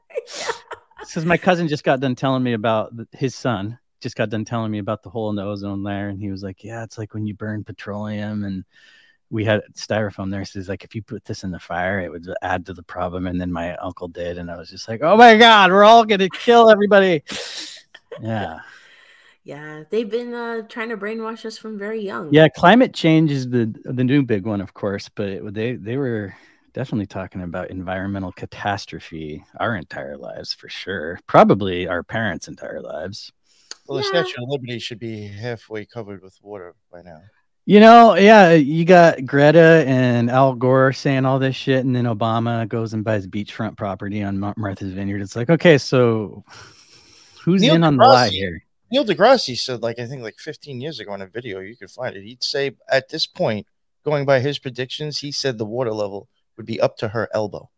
Because 1.00 1.24
my 1.24 1.36
cousin 1.36 1.68
just 1.68 1.84
got 1.84 2.00
done 2.00 2.16
telling 2.16 2.42
me 2.42 2.54
about 2.54 2.92
his 3.12 3.34
son. 3.34 3.78
Just 4.00 4.16
got 4.16 4.30
done 4.30 4.44
telling 4.44 4.70
me 4.70 4.78
about 4.78 5.02
the 5.02 5.10
hole 5.10 5.30
in 5.30 5.36
the 5.36 5.44
ozone 5.44 5.82
layer, 5.82 6.08
and 6.08 6.20
he 6.20 6.30
was 6.30 6.42
like, 6.42 6.62
"Yeah, 6.64 6.84
it's 6.84 6.98
like 6.98 7.14
when 7.14 7.26
you 7.26 7.34
burn 7.34 7.64
petroleum 7.64 8.44
and." 8.44 8.64
We 9.30 9.44
had 9.44 9.60
styrofoam 9.74 10.30
there. 10.30 10.42
So 10.46 10.58
he's 10.58 10.70
like, 10.70 10.84
if 10.84 10.94
you 10.94 11.02
put 11.02 11.22
this 11.22 11.44
in 11.44 11.50
the 11.50 11.58
fire, 11.58 12.00
it 12.00 12.10
would 12.10 12.26
add 12.40 12.64
to 12.64 12.72
the 12.72 12.82
problem. 12.82 13.26
And 13.26 13.38
then 13.38 13.52
my 13.52 13.76
uncle 13.76 14.08
did, 14.08 14.38
and 14.38 14.50
I 14.50 14.56
was 14.56 14.70
just 14.70 14.88
like, 14.88 15.02
oh 15.02 15.18
my 15.18 15.36
god, 15.36 15.70
we're 15.70 15.84
all 15.84 16.06
gonna 16.06 16.30
kill 16.30 16.70
everybody. 16.70 17.22
Yeah. 18.22 18.60
Yeah, 19.44 19.84
they've 19.88 20.08
been 20.08 20.34
uh, 20.34 20.62
trying 20.68 20.90
to 20.90 20.96
brainwash 20.96 21.44
us 21.46 21.56
from 21.56 21.78
very 21.78 22.02
young. 22.02 22.32
Yeah, 22.32 22.48
climate 22.48 22.92
change 22.92 23.30
is 23.30 23.48
the 23.48 23.74
the 23.84 24.04
new 24.04 24.22
big 24.22 24.44
one, 24.46 24.60
of 24.60 24.74
course, 24.74 25.08
but 25.08 25.28
it, 25.28 25.54
they 25.54 25.72
they 25.76 25.96
were 25.96 26.34
definitely 26.74 27.06
talking 27.06 27.42
about 27.42 27.70
environmental 27.70 28.32
catastrophe 28.32 29.42
our 29.58 29.76
entire 29.76 30.18
lives 30.18 30.52
for 30.52 30.68
sure. 30.68 31.18
Probably 31.26 31.88
our 31.88 32.02
parents' 32.02 32.48
entire 32.48 32.82
lives. 32.82 33.32
Well, 33.88 33.98
the 33.98 34.04
Yeah. 34.04 34.22
Statue 34.22 34.42
of 34.42 34.48
Liberty 34.50 34.78
should 34.78 34.98
be 34.98 35.26
halfway 35.26 35.84
covered 35.86 36.22
with 36.22 36.38
water 36.42 36.74
by 36.92 37.02
now. 37.02 37.20
You 37.64 37.80
know, 37.80 38.14
yeah, 38.16 38.52
you 38.52 38.84
got 38.84 39.26
Greta 39.26 39.84
and 39.86 40.30
Al 40.30 40.54
Gore 40.54 40.92
saying 40.92 41.26
all 41.26 41.38
this 41.38 41.54
shit, 41.54 41.84
and 41.84 41.94
then 41.94 42.04
Obama 42.04 42.66
goes 42.66 42.94
and 42.94 43.04
buys 43.04 43.26
beachfront 43.26 43.76
property 43.76 44.22
on 44.22 44.38
Martha's 44.56 44.92
Vineyard. 44.92 45.20
It's 45.20 45.36
like, 45.36 45.50
okay, 45.50 45.76
so 45.76 46.44
who's 47.44 47.60
Neil 47.60 47.74
in 47.74 47.84
on 47.84 47.96
the 47.96 48.04
lie 48.06 48.28
here? 48.30 48.62
Neil 48.90 49.04
deGrasse 49.04 49.58
said, 49.58 49.82
like 49.82 49.98
I 49.98 50.06
think, 50.06 50.22
like 50.22 50.38
15 50.38 50.80
years 50.80 50.98
ago 50.98 51.12
in 51.12 51.20
a 51.20 51.26
video, 51.26 51.60
you 51.60 51.76
could 51.76 51.90
find 51.90 52.16
it. 52.16 52.22
He'd 52.24 52.42
say, 52.42 52.74
at 52.90 53.10
this 53.10 53.26
point, 53.26 53.66
going 54.02 54.24
by 54.24 54.40
his 54.40 54.58
predictions, 54.58 55.18
he 55.18 55.30
said 55.30 55.58
the 55.58 55.66
water 55.66 55.92
level 55.92 56.28
would 56.56 56.64
be 56.64 56.80
up 56.80 56.96
to 56.98 57.08
her 57.08 57.28
elbow. 57.34 57.68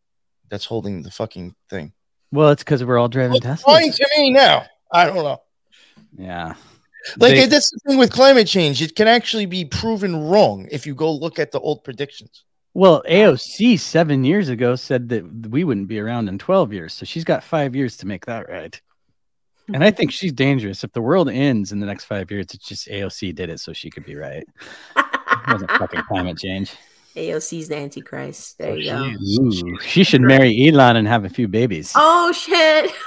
That's 0.50 0.66
holding 0.66 1.02
the 1.02 1.10
fucking 1.10 1.56
thing. 1.68 1.92
Well, 2.30 2.50
it's 2.50 2.62
because 2.62 2.84
we're 2.84 2.98
all 2.98 3.08
driving 3.08 3.32
What's 3.32 3.66
lying 3.66 3.90
Teslas. 3.90 3.96
to 3.96 4.08
me 4.18 4.30
now? 4.30 4.66
I 4.92 5.04
don't 5.06 5.16
know. 5.16 5.42
Yeah, 6.16 6.54
Like 7.18 7.34
They- 7.34 7.46
that's 7.46 7.70
the 7.70 7.78
thing 7.86 7.98
with 7.98 8.10
climate 8.12 8.46
change; 8.46 8.82
it 8.82 8.94
can 8.96 9.08
actually 9.08 9.46
be 9.46 9.64
proven 9.64 10.28
wrong 10.28 10.68
if 10.70 10.86
you 10.86 10.94
go 10.94 11.10
look 11.12 11.38
at 11.38 11.50
the 11.52 11.60
old 11.60 11.82
predictions. 11.84 12.44
Well, 12.74 13.02
AOC 13.08 13.78
seven 13.80 14.22
years 14.22 14.48
ago 14.48 14.76
said 14.76 15.08
that 15.08 15.48
we 15.48 15.64
wouldn't 15.64 15.88
be 15.88 15.98
around 15.98 16.28
in 16.28 16.38
12 16.38 16.72
years. 16.72 16.92
So 16.92 17.04
she's 17.04 17.24
got 17.24 17.42
five 17.42 17.74
years 17.74 17.96
to 17.98 18.06
make 18.06 18.26
that 18.26 18.48
right. 18.48 18.80
Hmm. 19.66 19.74
And 19.76 19.84
I 19.84 19.90
think 19.90 20.12
she's 20.12 20.32
dangerous. 20.32 20.84
If 20.84 20.92
the 20.92 21.00
world 21.02 21.28
ends 21.28 21.72
in 21.72 21.80
the 21.80 21.86
next 21.86 22.04
five 22.04 22.30
years, 22.30 22.46
it's 22.54 22.64
just 22.68 22.86
AOC 22.88 23.34
did 23.34 23.50
it 23.50 23.58
so 23.60 23.72
she 23.72 23.90
could 23.90 24.04
be 24.04 24.14
right. 24.14 24.44
It 24.96 25.06
wasn't 25.48 25.70
fucking 25.72 26.02
climate 26.02 26.38
change. 26.38 26.72
AOC's 27.16 27.68
the 27.68 27.76
Antichrist. 27.76 28.58
There 28.58 28.70
Oh, 28.70 28.74
you 28.74 28.90
go. 28.92 29.42
Ooh, 29.42 29.78
she 29.80 30.04
should 30.04 30.20
marry 30.20 30.68
Elon 30.68 30.94
and 30.96 31.08
have 31.08 31.24
a 31.24 31.28
few 31.28 31.48
babies. 31.48 31.92
Oh 31.96 32.30
shit! 32.30 32.92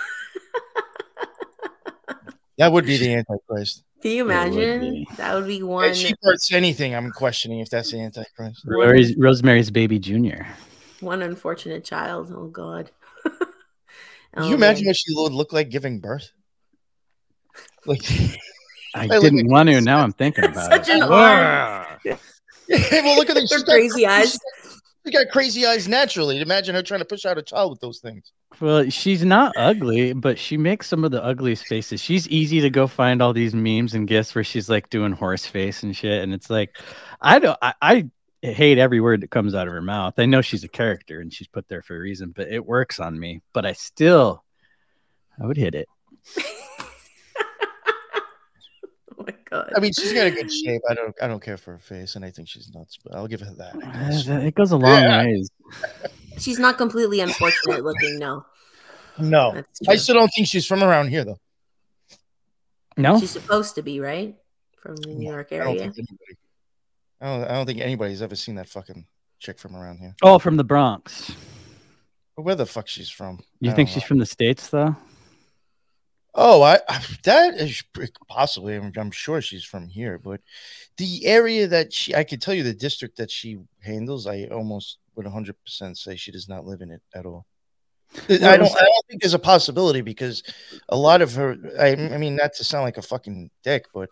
That 2.63 2.71
would 2.71 2.85
be 2.85 2.97
the 2.97 3.13
Antichrist. 3.15 3.83
Can 4.01 4.11
you 4.11 4.23
It 4.29 4.49
would 4.49 4.53
imagine? 4.53 5.05
That 5.17 5.33
would 5.35 5.47
be 5.47 5.63
one. 5.63 5.89
If 5.89 5.97
she 5.97 6.13
births 6.21 6.51
anything, 6.53 6.95
I'm 6.95 7.11
questioning 7.11 7.59
if 7.59 7.69
that's 7.69 7.91
the 7.91 7.99
Antichrist. 8.01 8.61
Rosemary's, 8.65 9.15
Rosemary's 9.17 9.69
baby 9.71 9.99
Junior. 9.99 10.47
one 10.99 11.21
unfortunate 11.21 11.83
child. 11.83 12.31
Oh 12.35 12.47
god. 12.47 12.91
Can 13.23 13.33
Oh, 14.35 14.49
you 14.49 14.55
imagine 14.55 14.85
man. 14.85 14.89
what 14.89 14.95
she 14.97 15.13
would 15.13 15.31
look 15.33 15.53
like 15.53 15.69
giving 15.69 15.99
birth? 15.99 16.31
Like, 17.85 18.01
I 18.95 19.05
look 19.07 19.21
didn't 19.21 19.49
want 19.49 19.69
to. 19.69 19.79
Now 19.81 19.99
I'm 20.01 20.13
thinking 20.13 20.45
about 20.45 20.65
Such 20.71 20.89
it. 20.89 20.95
an 20.95 21.03
arm. 21.03 21.85
well, 22.69 23.15
look 23.17 23.29
at 23.29 23.35
these 23.35 23.51
Her 23.53 23.63
crazy 23.63 24.07
eyes. 24.07 24.37
She 25.05 25.11
got 25.11 25.27
crazy 25.31 25.65
eyes 25.65 25.87
naturally. 25.87 26.39
Imagine 26.39 26.75
her 26.75 26.81
trying 26.81 27.01
to 27.01 27.05
push 27.05 27.25
out 27.25 27.37
a 27.37 27.41
child 27.43 27.71
with 27.71 27.79
those 27.81 27.99
things. 27.99 28.31
Well, 28.59 28.89
she's 28.89 29.25
not 29.25 29.53
ugly, 29.57 30.13
but 30.13 30.37
she 30.39 30.57
makes 30.57 30.87
some 30.87 31.03
of 31.03 31.11
the 31.11 31.23
ugliest 31.23 31.65
faces. 31.65 31.99
She's 32.01 32.27
easy 32.29 32.61
to 32.61 32.69
go 32.69 32.87
find 32.87 33.21
all 33.21 33.33
these 33.33 33.53
memes 33.53 33.93
and 33.93 34.07
gifs 34.07 34.33
where 34.35 34.43
she's 34.43 34.69
like 34.69 34.89
doing 34.89 35.11
horse 35.11 35.45
face 35.45 35.83
and 35.83 35.95
shit. 35.95 36.21
And 36.23 36.33
it's 36.33 36.49
like, 36.49 36.77
I 37.19 37.39
don't, 37.39 37.57
I, 37.61 37.73
I 37.81 38.09
hate 38.41 38.77
every 38.77 39.01
word 39.01 39.21
that 39.21 39.31
comes 39.31 39.53
out 39.55 39.67
of 39.67 39.73
her 39.73 39.81
mouth. 39.81 40.13
I 40.17 40.25
know 40.27 40.41
she's 40.41 40.63
a 40.63 40.69
character 40.69 41.19
and 41.19 41.33
she's 41.33 41.47
put 41.47 41.67
there 41.67 41.81
for 41.81 41.95
a 41.95 41.99
reason, 41.99 42.31
but 42.35 42.47
it 42.47 42.65
works 42.65 42.99
on 42.99 43.19
me. 43.19 43.41
But 43.53 43.65
I 43.65 43.73
still, 43.73 44.43
I 45.41 45.45
would 45.45 45.57
hit 45.57 45.75
it. 45.75 45.87
Oh 49.19 49.25
my 49.27 49.33
god. 49.49 49.71
I 49.75 49.79
mean, 49.79 49.93
she's 49.93 50.11
got 50.11 50.25
a 50.25 50.31
good 50.31 50.51
shape. 50.51 50.81
I 50.89 50.95
don't, 50.95 51.15
I 51.21 51.27
don't 51.27 51.41
care 51.41 51.55
for 51.55 51.71
her 51.73 51.77
face, 51.79 52.15
and 52.15 52.25
I 52.25 52.31
think 52.31 52.49
she's 52.49 52.73
nuts. 52.73 52.97
But 53.01 53.15
I'll 53.15 53.27
give 53.27 53.39
her 53.41 53.53
that. 53.57 53.75
Uh, 54.27 54.39
It 54.45 54.55
goes 54.55 54.71
a 54.71 54.77
long 54.77 55.01
Yeah. 55.03 55.23
ways. 55.23 55.49
She's 56.43 56.59
not 56.59 56.77
completely 56.77 57.19
unfortunate 57.21 57.83
looking. 57.83 58.19
No, 58.19 58.45
No, 59.17 59.63
I 59.87 59.95
still 59.95 60.15
don't 60.15 60.29
think 60.35 60.47
she's 60.47 60.65
from 60.65 60.83
around 60.83 61.07
here, 61.09 61.23
though. 61.23 61.39
No, 62.97 63.19
She's 63.19 63.31
supposed 63.31 63.75
to 63.75 63.81
be 63.81 63.99
right 63.99 64.35
from 64.79 64.95
the 64.97 65.07
New 65.07 65.27
York 65.29 65.47
I 65.51 65.57
don't 65.57 65.67
area. 65.69 65.79
think 65.91 65.97
anybody. 66.09 66.37
I 67.21 67.25
don't, 67.25 67.43
I 67.49 67.53
don't 67.53 67.65
think 67.65 67.79
anybody's 67.79 68.21
ever 68.21 68.35
seen 68.35 68.55
that 68.55 68.69
fucking 68.69 69.05
chick 69.39 69.57
from 69.57 69.75
around 69.75 69.97
here. 69.97 70.15
oh, 70.21 70.37
from 70.37 70.57
the 70.57 70.63
Bronx. 70.63 71.31
Where 72.35 72.55
the 72.55 72.65
fuck 72.65 72.87
she's 72.87 73.09
from? 73.09 73.39
You 73.59 73.71
I 73.71 73.73
think 73.73 73.89
she's 73.89 74.03
know. 74.03 74.07
from 74.07 74.17
the 74.19 74.25
states 74.25 74.67
though? 74.69 74.95
Oh, 76.35 76.63
I, 76.63 76.79
I 76.89 77.03
that 77.23 77.55
is 77.55 77.83
possibly. 78.27 78.75
I'm, 78.75 78.91
I'm 78.97 79.11
sure 79.11 79.39
she's 79.41 79.63
from 79.63 79.87
here, 79.87 80.17
but 80.17 80.41
the 80.97 81.25
area 81.27 81.67
that 81.67 81.93
she, 81.93 82.15
I 82.15 82.23
could 82.23 82.41
tell 82.41 82.55
you 82.55 82.63
the 82.63 82.73
district 82.73 83.17
that 83.17 83.29
she 83.29 83.59
handles. 83.81 84.25
I 84.27 84.45
almost 84.45 84.97
would 85.15 85.25
100 85.25 85.55
percent 85.63 85.97
say 85.97 86.15
she 86.15 86.31
does 86.31 86.49
not 86.49 86.65
live 86.65 86.81
in 86.81 86.91
it 86.91 87.01
at 87.13 87.25
all. 87.25 87.45
I 88.29 88.37
don't. 88.37 88.41
I 88.41 88.57
don't 88.57 89.05
think 89.09 89.21
there's 89.21 89.33
a 89.33 89.39
possibility 89.39 90.01
because 90.01 90.43
a 90.89 90.95
lot 90.97 91.21
of 91.21 91.33
her. 91.33 91.57
I, 91.79 91.95
I 92.13 92.17
mean, 92.17 92.35
not 92.35 92.53
to 92.55 92.63
sound 92.63 92.83
like 92.83 92.97
a 92.97 93.01
fucking 93.01 93.49
dick, 93.63 93.85
but 93.93 94.09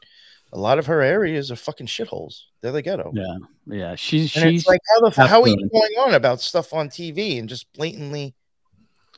a 0.53 0.59
lot 0.59 0.79
of 0.79 0.85
her 0.87 1.01
areas 1.01 1.51
are 1.51 1.55
fucking 1.55 1.87
shitholes. 1.87 2.41
They're 2.61 2.71
the 2.71 2.81
ghetto. 2.81 3.11
Yeah, 3.13 3.37
yeah. 3.67 3.95
She's 3.95 4.35
And 4.35 4.43
she's 4.43 4.61
it's 4.61 4.67
like, 4.69 4.81
how 4.93 5.09
the 5.09 5.27
how 5.27 5.41
are 5.41 5.47
you 5.47 5.69
going 5.69 5.93
on 5.99 6.13
about 6.15 6.41
stuff 6.41 6.73
on 6.73 6.89
TV 6.89 7.39
and 7.39 7.47
just 7.47 7.71
blatantly, 7.73 8.33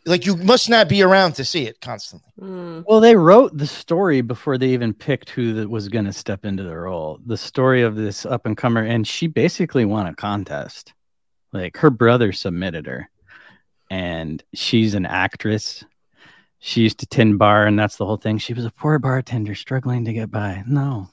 like, 0.06 0.26
you 0.26 0.36
must 0.36 0.69
not 0.69 0.89
be 0.89 1.02
around 1.02 1.34
to 1.36 1.46
see 1.46 1.65
it 1.65 1.80
constantly. 1.82 2.30
Mm, 2.39 2.84
Well, 2.88 3.00
they 3.00 3.15
wrote 3.15 3.58
the 3.58 3.67
story 3.67 4.22
before 4.22 4.58
they 4.58 4.69
even 4.69 4.93
picked 4.93 5.30
who 5.30 5.54
that 5.54 5.69
was 5.69 5.88
going 5.88 6.06
to 6.06 6.13
step 6.13 6.46
into 6.46 6.63
the 6.63 6.78
role. 6.78 7.19
The 7.26 7.38
story 7.38 7.82
of 7.82 7.96
this 7.96 8.26
up 8.26 8.46
and 8.46 8.56
comer, 8.58 8.84
and 8.84 9.08
she 9.08 9.28
basically 9.28 9.86
won 9.86 10.08
a 10.08 10.13
contest. 10.13 10.93
Like 11.53 11.77
her 11.77 11.91
brother 11.91 12.33
submitted 12.33 12.87
her, 12.87 13.09
and 13.91 14.43
she's 14.53 14.95
an 14.95 15.05
actress. 15.05 15.85
She 16.59 16.81
used 16.81 16.97
to 16.99 17.05
tin 17.05 17.37
bar, 17.37 17.67
and 17.67 17.77
that's 17.77 17.97
the 17.97 18.05
whole 18.05 18.17
thing. 18.17 18.39
She 18.39 18.53
was 18.53 18.65
a 18.65 18.71
poor 18.71 18.97
bartender 18.97 19.53
struggling 19.53 20.03
to 20.05 20.13
get 20.13 20.31
by. 20.31 20.63
No, 20.65 21.09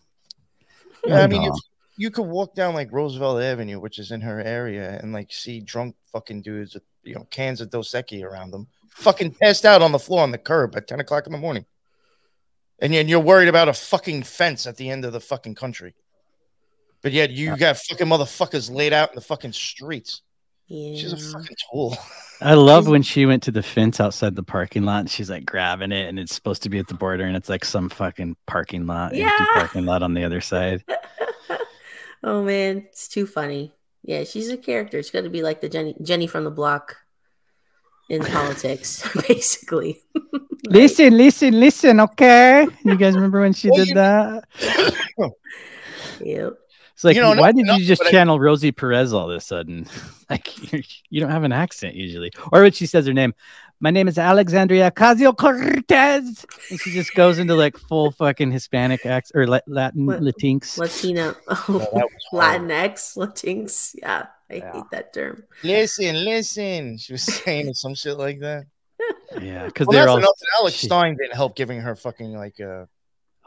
Yeah, 1.05 1.21
I 1.21 1.27
mean, 1.27 1.43
if 1.43 1.53
you 1.97 2.11
could 2.11 2.23
walk 2.23 2.55
down 2.55 2.73
like 2.73 2.91
Roosevelt 2.91 3.43
Avenue, 3.43 3.79
which 3.79 3.99
is 3.99 4.13
in 4.13 4.23
her 4.23 4.41
area, 4.41 4.99
and 5.03 5.13
like 5.13 5.31
see 5.31 5.61
drunk 5.61 5.95
fucking 6.11 6.41
dudes 6.41 6.73
with 6.73 6.85
you 7.03 7.15
know 7.15 7.27
cans 7.31 7.61
of 7.61 7.69
Dos 7.69 7.91
Equis 7.91 8.25
around 8.25 8.51
them, 8.51 8.67
fucking 8.89 9.33
passed 9.33 9.67
out 9.67 9.83
on 9.83 9.93
the 9.93 9.99
floor 9.99 10.23
on 10.23 10.31
the 10.31 10.39
curb 10.39 10.75
at 10.77 10.89
ten 10.89 11.01
o'clock 11.01 11.27
in 11.27 11.33
the 11.33 11.39
morning, 11.39 11.67
and 12.79 12.95
and 12.95 13.11
you're 13.11 13.21
worried 13.21 13.49
about 13.49 13.69
a 13.69 13.75
fucking 13.75 14.23
fence 14.23 14.67
at 14.67 14.79
the 14.79 14.89
end 14.89 15.05
of 15.05 15.13
the 15.13 15.21
fucking 15.21 15.55
country, 15.55 15.95
but 17.03 17.13
yet 17.13 17.31
you 17.31 17.55
got 17.59 17.77
fucking 17.77 18.07
motherfuckers 18.07 18.71
laid 18.71 18.95
out 18.95 19.11
in 19.11 19.17
the 19.17 19.21
fucking 19.21 19.53
streets. 19.53 20.23
Yeah. 20.71 20.97
She's 20.97 21.13
a 21.13 21.17
fucking 21.17 21.57
tool. 21.73 21.99
I 22.41 22.55
love 22.55 22.87
when 22.87 23.03
she 23.03 23.27
went 23.27 23.43
to 23.43 23.51
the 23.51 23.63
fence 23.63 23.99
outside 23.99 24.37
the 24.37 24.43
parking 24.45 24.85
lot. 24.85 25.01
And 25.01 25.11
she's 25.11 25.29
like 25.29 25.45
grabbing 25.45 25.91
it, 25.91 26.09
and 26.09 26.19
it's 26.19 26.33
supposed 26.33 26.63
to 26.63 26.69
be 26.69 26.79
at 26.79 26.87
the 26.87 26.95
border, 26.95 27.25
and 27.25 27.37
it's 27.37 27.49
like 27.49 27.65
some 27.65 27.89
fucking 27.89 28.37
parking 28.47 28.87
lot, 28.87 29.13
empty 29.13 29.45
parking 29.53 29.85
lot 29.85 30.05
on 30.05 30.15
the 30.15 30.23
other 30.23 30.41
side. 30.41 30.85
oh 32.23 32.45
man, 32.45 32.87
it's 32.89 33.09
too 33.09 33.27
funny. 33.27 33.75
Yeah, 34.05 34.23
she's 34.23 34.49
a 34.49 34.57
character. 34.57 34.99
It's 34.99 35.11
got 35.11 35.25
to 35.25 35.29
be 35.29 35.43
like 35.43 35.61
the 35.61 35.69
Jenny 35.69 35.97
Jenny 36.03 36.29
from 36.29 36.45
the 36.45 36.51
block 36.53 36.97
in 38.09 38.25
politics, 38.25 39.07
basically. 39.27 40.01
Listen, 40.69 41.17
listen, 41.17 41.59
listen. 41.59 41.99
Okay, 41.99 42.65
you 42.85 42.97
guys 42.97 43.17
remember 43.17 43.41
when 43.41 43.55
she 43.55 43.71
did 43.71 43.89
that? 43.97 44.45
Yep. 46.21 46.53
It's 47.01 47.05
like, 47.05 47.17
You 47.17 47.23
know, 47.23 47.31
why 47.31 47.47
not- 47.49 47.57
did 47.57 47.65
not- 47.65 47.81
you 47.81 47.87
just 47.87 48.01
but 48.03 48.09
I- 48.09 48.11
channel 48.11 48.39
Rosie 48.39 48.73
Perez 48.73 49.15
all 49.15 49.31
of 49.31 49.35
a 49.35 49.41
sudden? 49.41 49.87
like, 50.31 50.71
you're, 51.11 51.23
don't 51.23 51.31
have 51.31 51.45
an 51.45 51.53
accent 51.53 51.95
usually. 51.95 52.31
Or 52.53 52.61
when 52.61 52.73
she 52.73 52.85
says 52.85 53.07
her 53.07 53.15
name, 53.15 53.33
my 53.81 53.91
name 53.91 54.07
is 54.07 54.19
Alexandria 54.19 54.91
Ocasio 54.91 55.35
Cortez, 55.35 56.45
and 56.69 56.79
she 56.79 56.91
just 56.93 57.15
goes 57.15 57.39
into 57.39 57.55
like 57.55 57.79
full 57.79 58.11
fucking 58.11 58.53
Hispanic 58.53 59.07
accent 59.07 59.35
or 59.41 59.47
Latin 59.47 60.05
What- 60.05 60.21
Latinx. 60.21 60.77
Latina, 60.77 61.35
that 61.49 61.69
was. 61.69 62.11
Latinx, 62.35 63.17
Latinx. 63.17 63.95
Yeah, 63.99 64.27
I 64.51 64.55
Yeah. 64.57 64.73
hate 64.75 64.85
that 64.93 65.15
term. 65.15 65.45
Listen, 65.65 66.23
listen. 66.23 66.99
She 66.99 67.15
was 67.15 67.23
saying 67.45 67.73
some 67.73 67.95
shit 67.95 68.19
like 68.19 68.41
that. 68.41 68.65
Yeah, 69.41 69.65
because 69.65 69.87
Well, 69.87 69.95
they're 69.97 70.05
that's 70.21 70.27
all 70.59 70.61
Alex 70.61 70.77
she- 70.77 70.87
Stein 70.87 71.17
didn't 71.17 71.35
help 71.35 71.57
giving 71.57 71.81
her 71.81 71.97
fucking 71.97 72.35
like 72.35 72.61
uh 72.61 72.85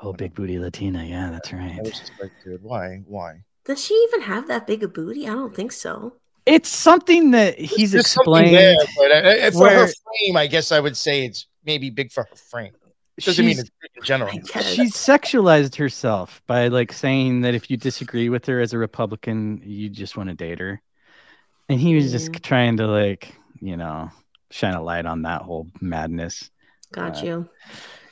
oh 0.04 0.13
big 0.13 0.34
booty 0.36 0.60
Latina. 0.60 1.04
Yeah, 1.04 1.30
that's 1.32 1.52
right. 1.52 1.78
I 1.80 1.82
was 1.82 1.92
just 1.92 2.12
like, 2.22 2.32
dude, 2.44 2.62
why? 2.62 3.02
Why? 3.08 3.44
Does 3.66 3.84
she 3.84 3.94
even 4.10 4.22
have 4.22 4.48
that 4.50 4.68
big 4.68 4.84
a 4.84 4.88
booty? 4.88 5.28
I 5.28 5.32
don't 5.32 5.56
think 5.56 5.72
so. 5.72 6.18
It's 6.46 6.70
something 6.70 7.32
that 7.32 7.58
he's 7.58 7.94
There's 7.94 8.10
something 8.10 8.34
explained. 8.34 8.56
there, 8.56 8.76
but 8.98 9.12
uh, 9.12 9.48
uh, 9.48 9.52
for 9.52 9.70
her 9.70 9.88
frame, 9.88 10.36
I 10.36 10.48
guess 10.48 10.72
I 10.74 10.80
would 10.82 10.98
say 10.98 11.26
it's 11.26 11.48
maybe 11.66 11.89
big 11.89 12.12
for 12.12 12.24
her 12.30 12.36
frame. 12.36 12.74
Doesn't 13.20 13.46
mean 13.46 13.60
it's 13.60 13.70
big 13.82 13.92
in 13.96 14.04
general. 14.04 14.32
She 14.32 14.88
sexualized 14.88 15.76
herself 15.76 16.42
by 16.48 16.68
like 16.68 16.92
saying 16.92 17.42
that 17.42 17.54
if 17.54 17.70
you 17.72 17.78
disagree 17.78 18.28
with 18.28 18.46
her 18.48 18.60
as 18.60 18.74
a 18.74 18.78
Republican, 18.78 19.62
you 19.63 19.89
just 19.89 20.18
want 20.18 20.30
to 20.30 20.36
date 20.36 20.60
her. 20.60 20.82
And 21.70 21.80
he 21.80 21.96
was 21.96 22.12
just 22.12 22.34
trying 22.44 22.78
to 22.78 22.88
like, 22.88 23.34
you 23.62 23.78
know, 23.78 24.10
shine 24.52 24.74
a 24.74 24.82
light 24.84 25.06
on 25.06 25.22
that 25.22 25.44
whole 25.44 25.70
madness. 25.80 26.50
Got 26.92 27.20
Uh, 27.20 27.26
you. 27.26 27.50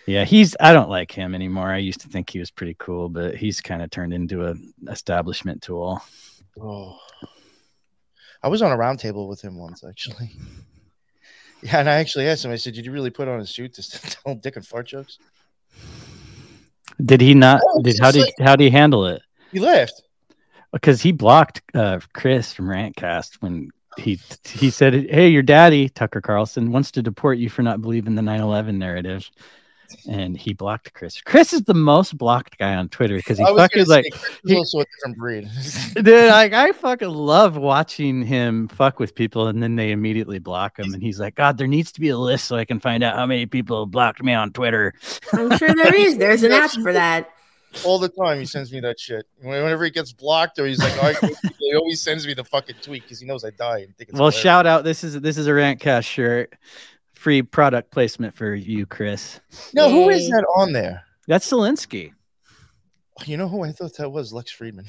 Yeah, 0.07 0.25
he's 0.25 0.55
I 0.59 0.73
don't 0.73 0.89
like 0.89 1.11
him 1.11 1.35
anymore. 1.35 1.71
I 1.71 1.77
used 1.77 2.01
to 2.01 2.07
think 2.07 2.29
he 2.29 2.39
was 2.39 2.51
pretty 2.51 2.75
cool, 2.79 3.09
but 3.09 3.35
he's 3.35 3.61
kind 3.61 3.81
of 3.81 3.89
turned 3.91 4.13
into 4.13 4.47
a 4.47 4.55
establishment 4.89 5.61
tool. 5.61 6.01
Oh. 6.59 6.97
I 8.43 8.47
was 8.47 8.61
on 8.61 8.71
a 8.71 8.77
round 8.77 8.99
table 8.99 9.27
with 9.27 9.41
him 9.41 9.57
once, 9.57 9.83
actually. 9.83 10.31
Yeah, 11.63 11.77
and 11.79 11.87
I 11.87 11.97
actually 11.97 12.27
asked 12.27 12.43
him. 12.43 12.49
I 12.49 12.55
said, 12.55 12.73
"Did 12.73 12.87
you 12.87 12.91
really 12.91 13.11
put 13.11 13.27
on 13.27 13.39
a 13.39 13.45
suit 13.45 13.75
to 13.75 13.83
tell 14.23 14.33
dick 14.33 14.55
and 14.55 14.65
fart 14.65 14.87
jokes?" 14.87 15.19
Did 17.05 17.21
he 17.21 17.35
not 17.35 17.61
Oh, 17.63 17.83
did 17.83 17.99
how 17.99 18.09
did 18.09 18.27
how 18.39 18.55
did 18.55 18.63
he 18.63 18.69
handle 18.71 19.05
it? 19.05 19.21
He 19.51 19.59
left. 19.59 20.01
Because 20.71 21.03
he 21.03 21.11
blocked 21.11 21.61
uh 21.75 21.99
Chris 22.13 22.51
from 22.51 22.65
Rantcast 22.65 23.41
when 23.41 23.69
he 23.97 24.19
he 24.43 24.71
said, 24.71 24.93
"Hey, 25.11 25.29
your 25.29 25.43
daddy 25.43 25.87
Tucker 25.87 26.19
Carlson 26.19 26.71
wants 26.71 26.89
to 26.93 27.03
deport 27.03 27.37
you 27.37 27.47
for 27.47 27.61
not 27.61 27.79
believing 27.79 28.15
the 28.15 28.23
9/11 28.23 28.79
narrative." 28.79 29.29
And 30.08 30.38
he 30.38 30.54
blocked 30.54 30.93
Chris. 30.93 31.21
Chris 31.21 31.54
is 31.54 31.63
the 31.63 31.73
most 31.73 32.17
blocked 32.17 32.58
guy 32.58 32.75
on 32.75 32.89
Twitter 32.89 33.15
because 33.17 33.38
he 33.38 33.45
fucking 33.45 33.86
like 33.88 34.06
he's 34.06 34.21
Chris 34.45 34.58
also 34.58 34.80
a 34.80 34.86
different 34.86 35.17
breed. 35.17 35.49
Dude, 35.95 36.30
like 36.30 36.54
I 36.54 36.71
fucking 36.71 37.10
love 37.10 37.58
watching 37.58 38.23
him 38.23 38.67
fuck 38.67 38.99
with 38.99 39.15
people 39.15 39.47
and 39.47 39.62
then 39.62 39.75
they 39.75 39.91
immediately 39.91 40.39
block 40.39 40.80
him. 40.80 40.93
And 40.93 41.01
he's 41.01 41.19
like, 41.19 41.36
God, 41.36 41.58
there 41.58 41.67
needs 41.67 41.91
to 41.93 42.01
be 42.01 42.10
a 42.10 42.17
list 42.17 42.45
so 42.45 42.56
I 42.56 42.65
can 42.65 42.80
find 42.80 43.04
out 43.04 43.15
how 43.15 43.25
many 43.25 43.45
people 43.45 43.86
blocked 43.86 44.23
me 44.23 44.34
on 44.34 44.51
Twitter. 44.51 44.93
I'm 45.34 45.58
sure 45.58 45.73
there 45.73 45.95
is. 45.95 46.17
There's 46.17 46.43
an 46.43 46.51
app 46.51 46.71
for 46.71 46.93
that. 46.93 47.30
All 47.86 47.99
the 47.99 48.10
time, 48.10 48.38
he 48.38 48.45
sends 48.45 48.69
me 48.73 48.82
that 48.82 48.99
shit. 48.99 49.25
Whenever 49.41 49.86
he 49.86 49.91
gets 49.91 50.12
blocked 50.12 50.60
or 50.60 50.65
he's 50.65 50.80
like, 50.80 51.01
arguing 51.01 51.32
with 51.32 51.41
people, 51.41 51.58
he 51.60 51.75
always 51.75 52.01
sends 52.01 52.27
me 52.27 52.34
the 52.34 52.43
fucking 52.43 52.75
tweet 52.82 53.04
because 53.04 53.21
he 53.21 53.25
knows 53.25 53.45
I 53.45 53.51
die. 53.51 53.80
And 53.80 53.95
think 53.95 54.10
it's 54.10 54.19
Well, 54.19 54.30
hilarious. 54.30 54.41
shout 54.41 54.65
out. 54.67 54.84
This 54.84 55.06
is 55.06 55.21
this 55.21 55.38
is 55.38 55.47
a 55.47 55.51
Rantcast 55.51 56.04
shirt 56.04 56.54
free 57.21 57.43
product 57.43 57.91
placement 57.91 58.34
for 58.34 58.55
you, 58.55 58.86
Chris. 58.88 59.39
No, 59.75 59.89
who 59.91 60.10
is 60.10 60.27
that 60.29 60.43
on 60.57 60.73
there? 60.73 61.03
That's 61.27 61.49
Zelensky. 61.51 62.13
You 63.27 63.38
know 63.38 63.47
who 63.47 63.63
I 63.63 63.71
thought 63.71 63.95
that 63.97 64.10
was? 64.10 64.34
Lex 64.34 64.51
Fridman. 64.57 64.88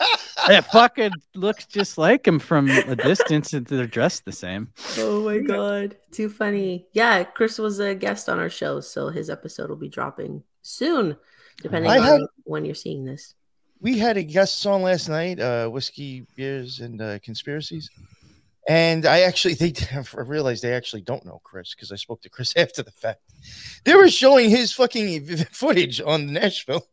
It 0.50 0.62
fucking 0.66 1.10
looks 1.34 1.66
just 1.66 1.98
like 1.98 2.26
him 2.26 2.38
from 2.38 2.70
a 2.70 2.94
distance, 2.96 3.52
and 3.52 3.66
they're 3.66 3.86
dressed 3.88 4.24
the 4.24 4.32
same. 4.32 4.72
Oh 4.96 5.20
my 5.24 5.38
god, 5.40 5.96
too 6.12 6.28
funny. 6.30 6.86
Yeah, 6.92 7.24
Chris 7.24 7.58
was 7.58 7.80
a 7.80 7.94
guest 7.94 8.28
on 8.28 8.38
our 8.38 8.48
show, 8.48 8.80
so 8.80 9.08
his 9.08 9.28
episode 9.30 9.68
will 9.68 9.76
be 9.76 9.88
dropping 9.88 10.44
soon, 10.62 11.16
depending 11.60 11.90
I 11.90 11.98
on 11.98 12.02
had- 12.04 12.20
when 12.44 12.64
you're 12.64 12.74
seeing 12.76 13.04
this. 13.04 13.34
we 13.80 13.98
had 13.98 14.16
a 14.16 14.22
guest 14.22 14.64
on 14.64 14.82
last 14.82 15.08
night, 15.08 15.38
uh, 15.40 15.68
whiskey, 15.68 16.24
beers, 16.36 16.80
and 16.80 17.02
uh, 17.02 17.18
conspiracies. 17.18 17.90
And 18.68 19.06
I 19.06 19.20
actually, 19.20 19.54
they 19.54 19.72
I 19.94 20.20
realized 20.20 20.62
they 20.62 20.74
actually 20.74 21.00
don't 21.00 21.24
know 21.24 21.40
Chris 21.42 21.74
because 21.74 21.90
I 21.90 21.96
spoke 21.96 22.20
to 22.22 22.30
Chris 22.30 22.52
after 22.56 22.82
the 22.82 22.92
fact. 22.92 23.20
They 23.84 23.94
were 23.94 24.08
showing 24.08 24.50
his 24.50 24.72
fucking 24.72 25.26
footage 25.50 26.00
on 26.00 26.32
Nashville. 26.32 26.86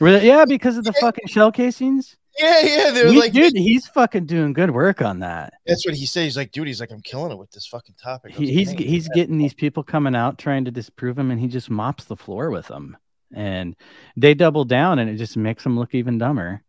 Really? 0.00 0.28
Yeah, 0.28 0.44
because 0.44 0.78
of 0.78 0.84
the 0.84 0.92
fucking 0.92 1.26
shell 1.26 1.50
casings. 1.50 2.16
Yeah, 2.38 2.60
yeah. 2.60 2.90
They're 2.92 3.12
like, 3.12 3.32
dude, 3.32 3.56
he's 3.56 3.88
fucking 3.88 4.26
doing 4.26 4.52
good 4.52 4.70
work 4.70 5.02
on 5.02 5.18
that. 5.18 5.54
that's 5.66 5.84
what 5.84 5.96
he 5.96 6.06
says. 6.06 6.22
He's 6.22 6.36
like, 6.36 6.52
dude, 6.52 6.68
he's 6.68 6.78
like, 6.78 6.92
I'm 6.92 7.00
killing 7.00 7.32
it 7.32 7.38
with 7.38 7.50
this 7.50 7.66
fucking 7.66 7.96
topic. 8.00 8.32
He, 8.32 8.52
he's 8.52 8.70
he's 8.70 9.08
getting 9.08 9.38
these 9.38 9.54
people 9.54 9.82
coming 9.82 10.14
out 10.14 10.38
trying 10.38 10.64
to 10.66 10.70
disprove 10.70 11.18
him, 11.18 11.32
and 11.32 11.40
he 11.40 11.48
just 11.48 11.68
mops 11.68 12.04
the 12.04 12.14
floor 12.14 12.50
with 12.52 12.68
them, 12.68 12.96
and 13.34 13.74
they 14.16 14.34
double 14.34 14.64
down, 14.64 15.00
and 15.00 15.10
it 15.10 15.16
just 15.16 15.36
makes 15.36 15.64
them 15.64 15.76
look 15.76 15.96
even 15.96 16.16
dumber. 16.16 16.62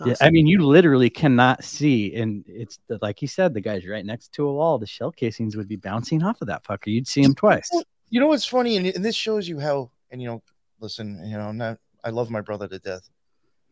It's 0.00 0.20
Yeah, 0.20 0.26
I 0.26 0.30
mean, 0.30 0.46
you 0.46 0.64
literally 0.66 1.10
cannot 1.10 1.62
see, 1.64 2.14
and 2.14 2.44
it's 2.48 2.78
the, 2.88 2.98
like 3.02 3.18
he 3.18 3.26
said, 3.26 3.54
the 3.54 3.60
guy's 3.60 3.86
right 3.86 4.04
next 4.04 4.32
to 4.32 4.46
a 4.48 4.52
wall. 4.52 4.78
The 4.78 4.86
shell 4.86 5.10
casings 5.12 5.56
would 5.56 5.68
be 5.68 5.76
bouncing 5.76 6.22
off 6.22 6.40
of 6.40 6.48
that 6.48 6.64
fucker. 6.64 6.86
You'd 6.86 7.06
see 7.08 7.22
him 7.22 7.34
twice. 7.34 7.70
you 8.10 8.20
know 8.20 8.26
what's 8.26 8.44
funny, 8.46 8.76
and, 8.76 8.86
and 8.86 9.04
this 9.04 9.16
shows 9.16 9.48
you 9.48 9.58
how. 9.58 9.90
And 10.10 10.20
you 10.22 10.28
know, 10.28 10.42
listen, 10.80 11.20
you 11.24 11.36
know, 11.36 11.44
I'm 11.48 11.56
not. 11.56 11.78
I 12.04 12.10
love 12.10 12.30
my 12.30 12.40
brother 12.40 12.68
to 12.68 12.78
death, 12.78 13.08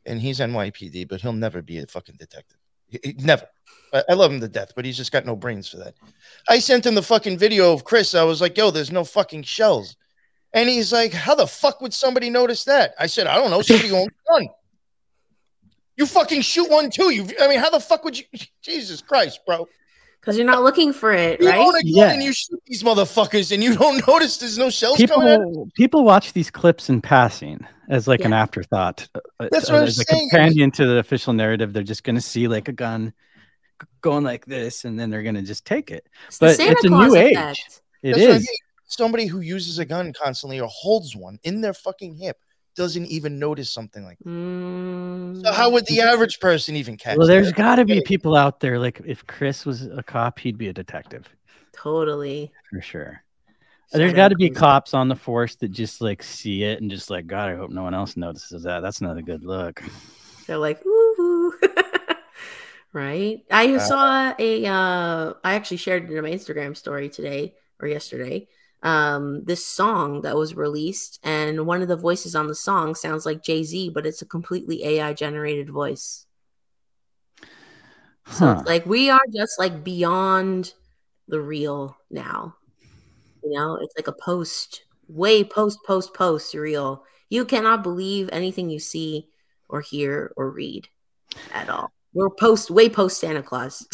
and 0.07 0.21
he's 0.21 0.39
NYPD, 0.41 1.09
but 1.09 1.21
he'll 1.21 1.33
never 1.33 1.61
be 1.63 1.79
a 1.79 1.87
fucking 1.87 2.17
detective. 2.19 2.59
He- 2.89 3.01
he- 3.05 3.13
never. 3.19 3.47
I, 3.93 4.03
I 4.11 4.13
love 4.15 4.33
him 4.33 4.41
to 4.41 4.49
death, 4.49 4.73
but 4.77 4.85
he's 4.85 4.97
just 4.97 5.13
got 5.13 5.27
no 5.27 5.37
brains 5.37 5.69
for 5.69 5.79
that. 5.79 5.95
I 6.49 6.59
sent 6.59 6.87
him 6.87 6.95
the 6.95 7.03
fucking 7.03 7.39
video 7.39 7.73
of 7.73 7.85
Chris. 7.85 8.15
I 8.15 8.23
was 8.25 8.41
like, 8.41 8.57
"Yo, 8.57 8.71
there's 8.71 8.91
no 8.93 9.05
fucking 9.05 9.43
shells," 9.45 9.97
and 10.53 10.69
he's 10.69 10.93
like, 10.93 11.13
"How 11.13 11.35
the 11.35 11.47
fuck 11.47 11.81
would 11.81 11.95
somebody 11.95 12.29
notice 12.31 12.65
that?" 12.65 12.95
I 12.99 13.07
said, 13.07 13.27
"I 13.27 13.37
don't 13.37 13.51
know. 13.51 13.63
Somebody 13.63 13.91
owns 13.93 14.09
one. 14.27 14.49
You 16.03 16.07
fucking 16.07 16.41
shoot 16.43 16.69
one 16.69 16.91
too. 16.91 17.11
You. 17.11 17.29
I 17.41 17.47
mean, 17.49 17.61
how 17.61 17.71
the 17.71 17.79
fuck 17.81 18.05
would 18.05 18.19
you? 18.19 18.25
Jesus 18.63 19.01
Christ, 19.01 19.41
bro." 19.47 19.69
because 20.21 20.37
you're 20.39 20.47
not 20.47 20.63
looking 20.63 20.93
for 20.93 21.11
it, 21.13 21.41
You 21.41 21.49
right? 21.49 21.59
own 21.59 21.75
a 21.75 21.83
gun 21.83 21.83
Yeah. 21.85 22.13
and 22.13 22.23
you 22.23 22.33
shoot 22.33 22.61
these 22.67 22.85
motherfuckers, 22.85 23.51
and 23.51 23.61
you 23.61 23.75
don't 23.77 24.07
notice 24.07 24.37
there's 24.37 24.57
no 24.57 24.71
shells 24.71 24.99
coming 25.05 25.29
out. 25.29 25.41
People 25.41 25.69
people 25.75 26.05
watch 26.05 26.33
these 26.33 26.49
clips 26.49 26.89
in 26.89 27.01
passing 27.01 27.67
as 27.89 28.07
like 28.07 28.21
an 28.25 28.33
afterthought. 28.33 29.09
uh, 29.17 29.21
That's 29.51 29.69
uh, 29.69 29.73
what 29.75 29.83
I'm 29.83 29.89
as 29.89 29.99
a 29.99 30.05
saying. 30.05 30.29
companion 30.31 30.71
to 30.73 30.87
the 30.87 30.99
official 30.99 31.33
narrative. 31.33 31.73
They're 31.73 31.83
just 31.83 32.05
going 32.05 32.15
to 32.15 32.21
see 32.23 32.47
like 32.47 32.69
a 32.69 32.73
gun 32.73 33.13
going 34.01 34.23
like 34.23 34.47
this, 34.47 34.85
and 34.85 34.99
then 34.99 35.11
they're 35.11 35.25
going 35.25 35.35
to 35.35 35.43
just 35.43 35.65
take 35.65 35.91
it. 35.91 36.07
It's 36.29 36.39
the 36.39 36.47
but 36.47 36.57
Santa 36.57 36.73
it's 36.73 36.85
a 36.85 36.89
Claus 36.89 37.13
new 37.13 37.17
age. 37.19 37.33
effect. 37.37 37.83
It 38.05 38.13
That's 38.13 38.23
what 38.27 38.31
I 38.35 38.39
mean. 38.39 38.47
Somebody 38.87 39.27
who 39.27 39.41
uses 39.41 39.79
a 39.81 39.85
gun 39.85 40.13
constantly 40.13 40.61
or 40.61 40.69
holds 40.69 41.17
one 41.17 41.39
in 41.43 41.63
their 41.63 41.75
fucking 41.75 42.15
hip 42.17 42.39
doesn't 42.77 43.07
even 43.07 43.39
notice 43.39 43.71
something 43.71 44.05
like 44.05 44.19
that. 44.19 44.29
Mm, 44.31 45.45
So 45.45 45.53
how 45.53 45.71
would 45.71 45.87
the 45.87 46.01
average 46.01 46.41
person 46.41 46.77
even 46.77 46.97
catch 46.97 47.19
Well, 47.19 47.27
there's 47.27 47.53
got 47.53 47.77
to 47.77 47.85
be 47.85 48.01
people 48.01 48.37
out 48.37 48.61
there 48.61 48.79
like 48.79 49.01
if 49.05 49.27
Chris 49.27 49.67
was 49.67 49.87
a 49.87 50.03
cop, 50.03 50.39
he'd 50.39 50.59
be 50.59 50.69
a 50.69 50.73
detective 50.73 51.29
totally? 51.73 52.53
for 52.71 52.81
sure. 52.81 53.25
There's 53.93 54.15
got 54.15 54.29
to 54.29 54.37
be 54.37 54.49
cops 54.49 54.95
on 54.95 55.09
the 55.09 55.17
force 55.17 55.55
that 55.57 55.69
just 55.69 56.01
like 56.01 56.23
see 56.23 56.63
it 56.63 56.81
and 56.81 56.91
just 56.91 57.11
like, 57.11 57.27
God, 57.27 57.51
I 57.51 57.57
hope 57.57 57.71
no 57.71 57.83
one 57.83 57.93
else 57.93 58.17
notices 58.17 58.63
that. 58.63 58.81
That's 58.81 59.03
not 59.03 59.19
a 59.19 59.23
good 59.23 59.45
look. 59.45 59.83
They're 60.47 60.57
like, 60.57 60.85
ooh, 60.87 61.53
right? 62.93 63.45
I 63.51 63.75
Uh, 63.75 63.79
saw 63.79 64.35
a. 64.39 64.67
Uh, 64.67 65.35
I 65.45 65.55
actually 65.55 65.77
shared 65.79 66.11
it 66.11 66.17
in 66.17 66.23
my 66.23 66.31
Instagram 66.31 66.77
story 66.77 67.09
today 67.11 67.55
or 67.81 67.89
yesterday. 67.89 68.49
Um, 68.83 69.45
this 69.45 69.65
song 69.65 70.23
that 70.23 70.37
was 70.37 70.57
released, 70.57 71.21
and 71.23 71.67
one 71.67 71.83
of 71.83 71.89
the 71.89 71.97
voices 71.97 72.35
on 72.35 72.49
the 72.49 72.55
song 72.55 72.95
sounds 72.95 73.25
like 73.25 73.45
Jay 73.45 73.63
Z, 73.63 73.91
but 73.91 74.07
it's 74.07 74.23
a 74.23 74.27
completely 74.27 74.85
AI 74.85 75.13
generated 75.13 75.71
voice. 75.71 76.27
So 78.31 78.47
Huh. 78.47 78.51
it's 78.51 78.67
like 78.67 78.87
we 78.87 79.11
are 79.11 79.21
just 79.35 79.59
like 79.59 79.85
beyond 79.85 80.75
the 81.29 81.41
real 81.41 81.97
now. 82.11 82.57
You 83.45 83.53
know, 83.53 83.77
it's 83.77 83.95
like 83.97 84.09
a 84.09 84.13
post, 84.25 84.85
way 85.09 85.45
post, 85.45 85.79
post, 85.87 86.15
post 86.15 86.55
real. 86.55 87.05
You 87.29 87.45
cannot 87.45 87.83
believe 87.83 88.29
anything 88.33 88.71
you 88.71 88.79
see 88.79 89.29
or 89.69 89.81
hear 89.81 90.33
or 90.37 90.51
read 90.51 90.89
at 91.53 91.69
all. 91.71 91.93
We're 92.15 92.31
post, 92.31 92.71
way 92.71 92.89
post 92.89 93.21
Santa 93.21 93.43
Claus. 93.43 93.87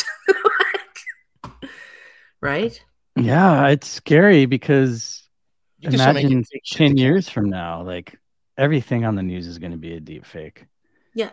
right? 2.40 2.82
Yeah, 3.18 3.68
it's 3.68 3.88
scary 3.88 4.46
because 4.46 5.28
You 5.80 5.88
can 5.88 5.98
start 5.98 6.14
making 6.14 6.32
imagine 6.32 6.44
fake 6.44 6.64
10 6.70 6.96
together. 6.96 6.96
years 6.96 7.28
from 7.28 7.48
now, 7.50 7.82
like 7.82 8.18
everything 8.56 9.04
on 9.04 9.14
the 9.16 9.22
news 9.22 9.46
is 9.46 9.58
going 9.58 9.72
to 9.72 9.78
be 9.78 9.94
a 9.94 10.00
deep 10.00 10.24
fake. 10.26 10.66
Yeah. 11.14 11.30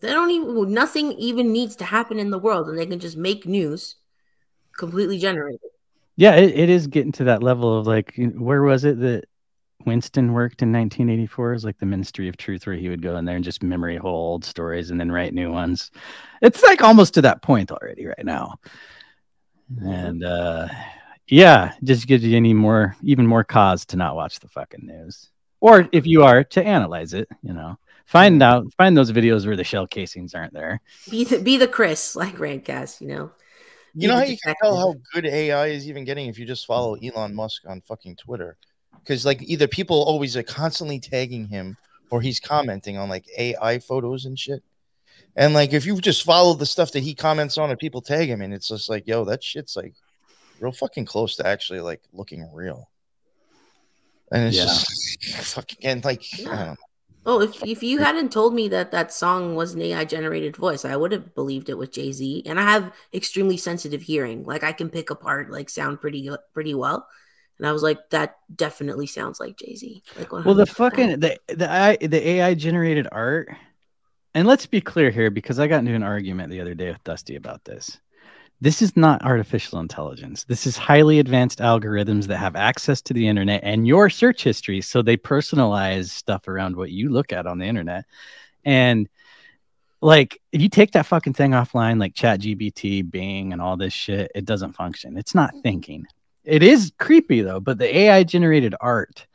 They 0.00 0.10
don't 0.10 0.30
even, 0.30 0.72
nothing 0.72 1.12
even 1.12 1.52
needs 1.52 1.76
to 1.76 1.84
happen 1.84 2.18
in 2.18 2.30
the 2.30 2.38
world 2.38 2.68
and 2.68 2.78
they 2.78 2.86
can 2.86 3.00
just 3.00 3.16
make 3.16 3.46
news 3.46 3.96
completely 4.76 5.18
generated. 5.18 5.60
Yeah, 6.16 6.34
it, 6.36 6.54
it 6.58 6.70
is 6.70 6.86
getting 6.86 7.12
to 7.12 7.24
that 7.24 7.42
level 7.42 7.78
of 7.78 7.86
like, 7.86 8.14
where 8.36 8.62
was 8.62 8.84
it 8.84 9.00
that 9.00 9.24
Winston 9.86 10.32
worked 10.32 10.62
in 10.62 10.72
1984? 10.72 11.50
It 11.50 11.54
was 11.54 11.64
like 11.64 11.78
the 11.78 11.86
Ministry 11.86 12.28
of 12.28 12.36
Truth, 12.36 12.66
where 12.66 12.76
he 12.76 12.88
would 12.88 13.02
go 13.02 13.16
in 13.16 13.24
there 13.24 13.36
and 13.36 13.44
just 13.44 13.62
memory 13.62 13.96
hole 13.96 14.14
old 14.32 14.44
stories 14.44 14.90
and 14.90 15.00
then 15.00 15.10
write 15.12 15.34
new 15.34 15.52
ones. 15.52 15.90
It's 16.42 16.62
like 16.62 16.82
almost 16.82 17.14
to 17.14 17.22
that 17.22 17.42
point 17.42 17.72
already 17.72 18.06
right 18.06 18.24
now. 18.24 18.56
And 19.80 20.24
uh, 20.24 20.68
yeah, 21.28 21.72
just 21.82 22.06
gives 22.06 22.24
you 22.24 22.36
any 22.36 22.54
more, 22.54 22.96
even 23.02 23.26
more 23.26 23.44
cause 23.44 23.84
to 23.86 23.96
not 23.96 24.16
watch 24.16 24.40
the 24.40 24.48
fucking 24.48 24.86
news. 24.86 25.30
Or 25.60 25.88
if 25.92 26.06
you 26.06 26.24
are, 26.24 26.44
to 26.44 26.64
analyze 26.64 27.14
it, 27.14 27.28
you 27.42 27.52
know, 27.54 27.78
find 28.04 28.42
out, 28.42 28.72
find 28.74 28.96
those 28.96 29.12
videos 29.12 29.46
where 29.46 29.56
the 29.56 29.64
shell 29.64 29.86
casings 29.86 30.34
aren't 30.34 30.52
there. 30.52 30.80
Be 31.10 31.24
the, 31.24 31.38
be 31.38 31.56
the 31.56 31.68
Chris, 31.68 32.14
like 32.14 32.36
Rantcast, 32.36 33.00
you 33.00 33.08
know? 33.08 33.32
You 33.96 34.08
know 34.08 34.16
how 34.16 34.24
you 34.24 34.36
can 34.36 34.54
tell 34.60 34.76
how 34.76 34.94
good 35.12 35.24
AI 35.24 35.68
is 35.68 35.88
even 35.88 36.04
getting 36.04 36.26
if 36.26 36.38
you 36.38 36.44
just 36.44 36.66
follow 36.66 36.96
Elon 36.96 37.32
Musk 37.32 37.62
on 37.68 37.80
fucking 37.80 38.16
Twitter, 38.16 38.56
because 38.98 39.24
like 39.24 39.40
either 39.42 39.68
people 39.68 40.02
always 40.02 40.36
are 40.36 40.42
constantly 40.42 40.98
tagging 40.98 41.46
him 41.46 41.76
or 42.10 42.20
he's 42.20 42.40
commenting 42.40 42.98
on 42.98 43.08
like 43.08 43.24
AI 43.38 43.78
photos 43.78 44.24
and 44.24 44.36
shit. 44.36 44.64
And 45.36 45.54
like 45.54 45.72
if 45.72 45.86
you 45.86 46.00
just 46.00 46.24
follow 46.24 46.54
the 46.54 46.66
stuff 46.66 46.90
that 46.92 47.04
he 47.04 47.14
comments 47.14 47.56
on 47.56 47.70
and 47.70 47.78
people 47.78 48.00
tag 48.00 48.28
him, 48.28 48.40
and 48.40 48.52
it's 48.52 48.68
just 48.68 48.88
like, 48.88 49.06
yo, 49.06 49.24
that 49.26 49.44
shit's 49.44 49.76
like 49.76 49.94
real 50.60 50.72
fucking 50.72 51.04
close 51.06 51.36
to 51.36 51.46
actually 51.46 51.80
like 51.80 52.02
looking 52.12 52.48
real. 52.52 52.90
And 54.32 54.48
it's 54.48 54.56
Yeah. 54.56 54.64
just 54.64 55.24
fucking 55.54 55.78
and 55.82 56.04
like 56.04 56.24
I 56.46 56.56
don't 56.56 56.66
know. 56.66 56.76
Oh, 57.26 57.40
if, 57.40 57.64
if 57.64 57.82
you 57.82 58.00
hadn't 58.00 58.32
told 58.32 58.54
me 58.54 58.68
that 58.68 58.90
that 58.90 59.10
song 59.10 59.54
was 59.54 59.72
an 59.72 59.80
AI 59.80 60.04
generated 60.04 60.56
voice, 60.56 60.84
I 60.84 60.94
would 60.94 61.10
have 61.12 61.34
believed 61.34 61.70
it 61.70 61.78
was 61.78 61.88
Jay 61.88 62.12
Z. 62.12 62.42
And 62.44 62.60
I 62.60 62.70
have 62.70 62.92
extremely 63.14 63.56
sensitive 63.56 64.02
hearing; 64.02 64.44
like 64.44 64.62
I 64.62 64.72
can 64.72 64.90
pick 64.90 65.08
apart 65.08 65.50
like 65.50 65.70
sound 65.70 66.02
pretty 66.02 66.28
pretty 66.52 66.74
well. 66.74 67.08
And 67.58 67.66
I 67.66 67.72
was 67.72 67.82
like, 67.82 68.10
that 68.10 68.36
definitely 68.54 69.06
sounds 69.06 69.40
like 69.40 69.56
Jay 69.56 69.74
Z. 69.74 70.02
Like, 70.18 70.30
Well, 70.32 70.54
the 70.54 70.66
fucking 70.66 71.20
the 71.20 71.38
the 71.48 71.70
I, 71.70 71.96
the 71.96 72.28
AI 72.28 72.54
generated 72.54 73.08
art, 73.10 73.48
and 74.34 74.46
let's 74.46 74.66
be 74.66 74.82
clear 74.82 75.10
here 75.10 75.30
because 75.30 75.58
I 75.58 75.66
got 75.66 75.78
into 75.80 75.94
an 75.94 76.02
argument 76.02 76.50
the 76.50 76.60
other 76.60 76.74
day 76.74 76.90
with 76.90 77.04
Dusty 77.04 77.36
about 77.36 77.64
this. 77.64 77.98
This 78.64 78.80
is 78.80 78.96
not 78.96 79.22
artificial 79.26 79.78
intelligence. 79.78 80.44
This 80.44 80.66
is 80.66 80.78
highly 80.78 81.18
advanced 81.18 81.58
algorithms 81.58 82.28
that 82.28 82.38
have 82.38 82.56
access 82.56 83.02
to 83.02 83.12
the 83.12 83.28
internet 83.28 83.60
and 83.62 83.86
your 83.86 84.08
search 84.08 84.42
history, 84.42 84.80
so 84.80 85.02
they 85.02 85.18
personalize 85.18 86.08
stuff 86.08 86.48
around 86.48 86.74
what 86.74 86.90
you 86.90 87.10
look 87.10 87.30
at 87.30 87.46
on 87.46 87.58
the 87.58 87.66
internet. 87.66 88.06
And 88.64 89.06
like, 90.00 90.40
if 90.50 90.62
you 90.62 90.70
take 90.70 90.92
that 90.92 91.04
fucking 91.04 91.34
thing 91.34 91.50
offline, 91.50 92.00
like 92.00 92.14
ChatGPT, 92.14 93.10
Bing, 93.10 93.52
and 93.52 93.60
all 93.60 93.76
this 93.76 93.92
shit, 93.92 94.32
it 94.34 94.46
doesn't 94.46 94.72
function. 94.72 95.18
It's 95.18 95.34
not 95.34 95.52
thinking. 95.62 96.06
It 96.42 96.62
is 96.62 96.90
creepy 96.98 97.42
though, 97.42 97.60
but 97.60 97.76
the 97.76 97.94
AI 97.94 98.24
generated 98.24 98.74
art 98.80 99.26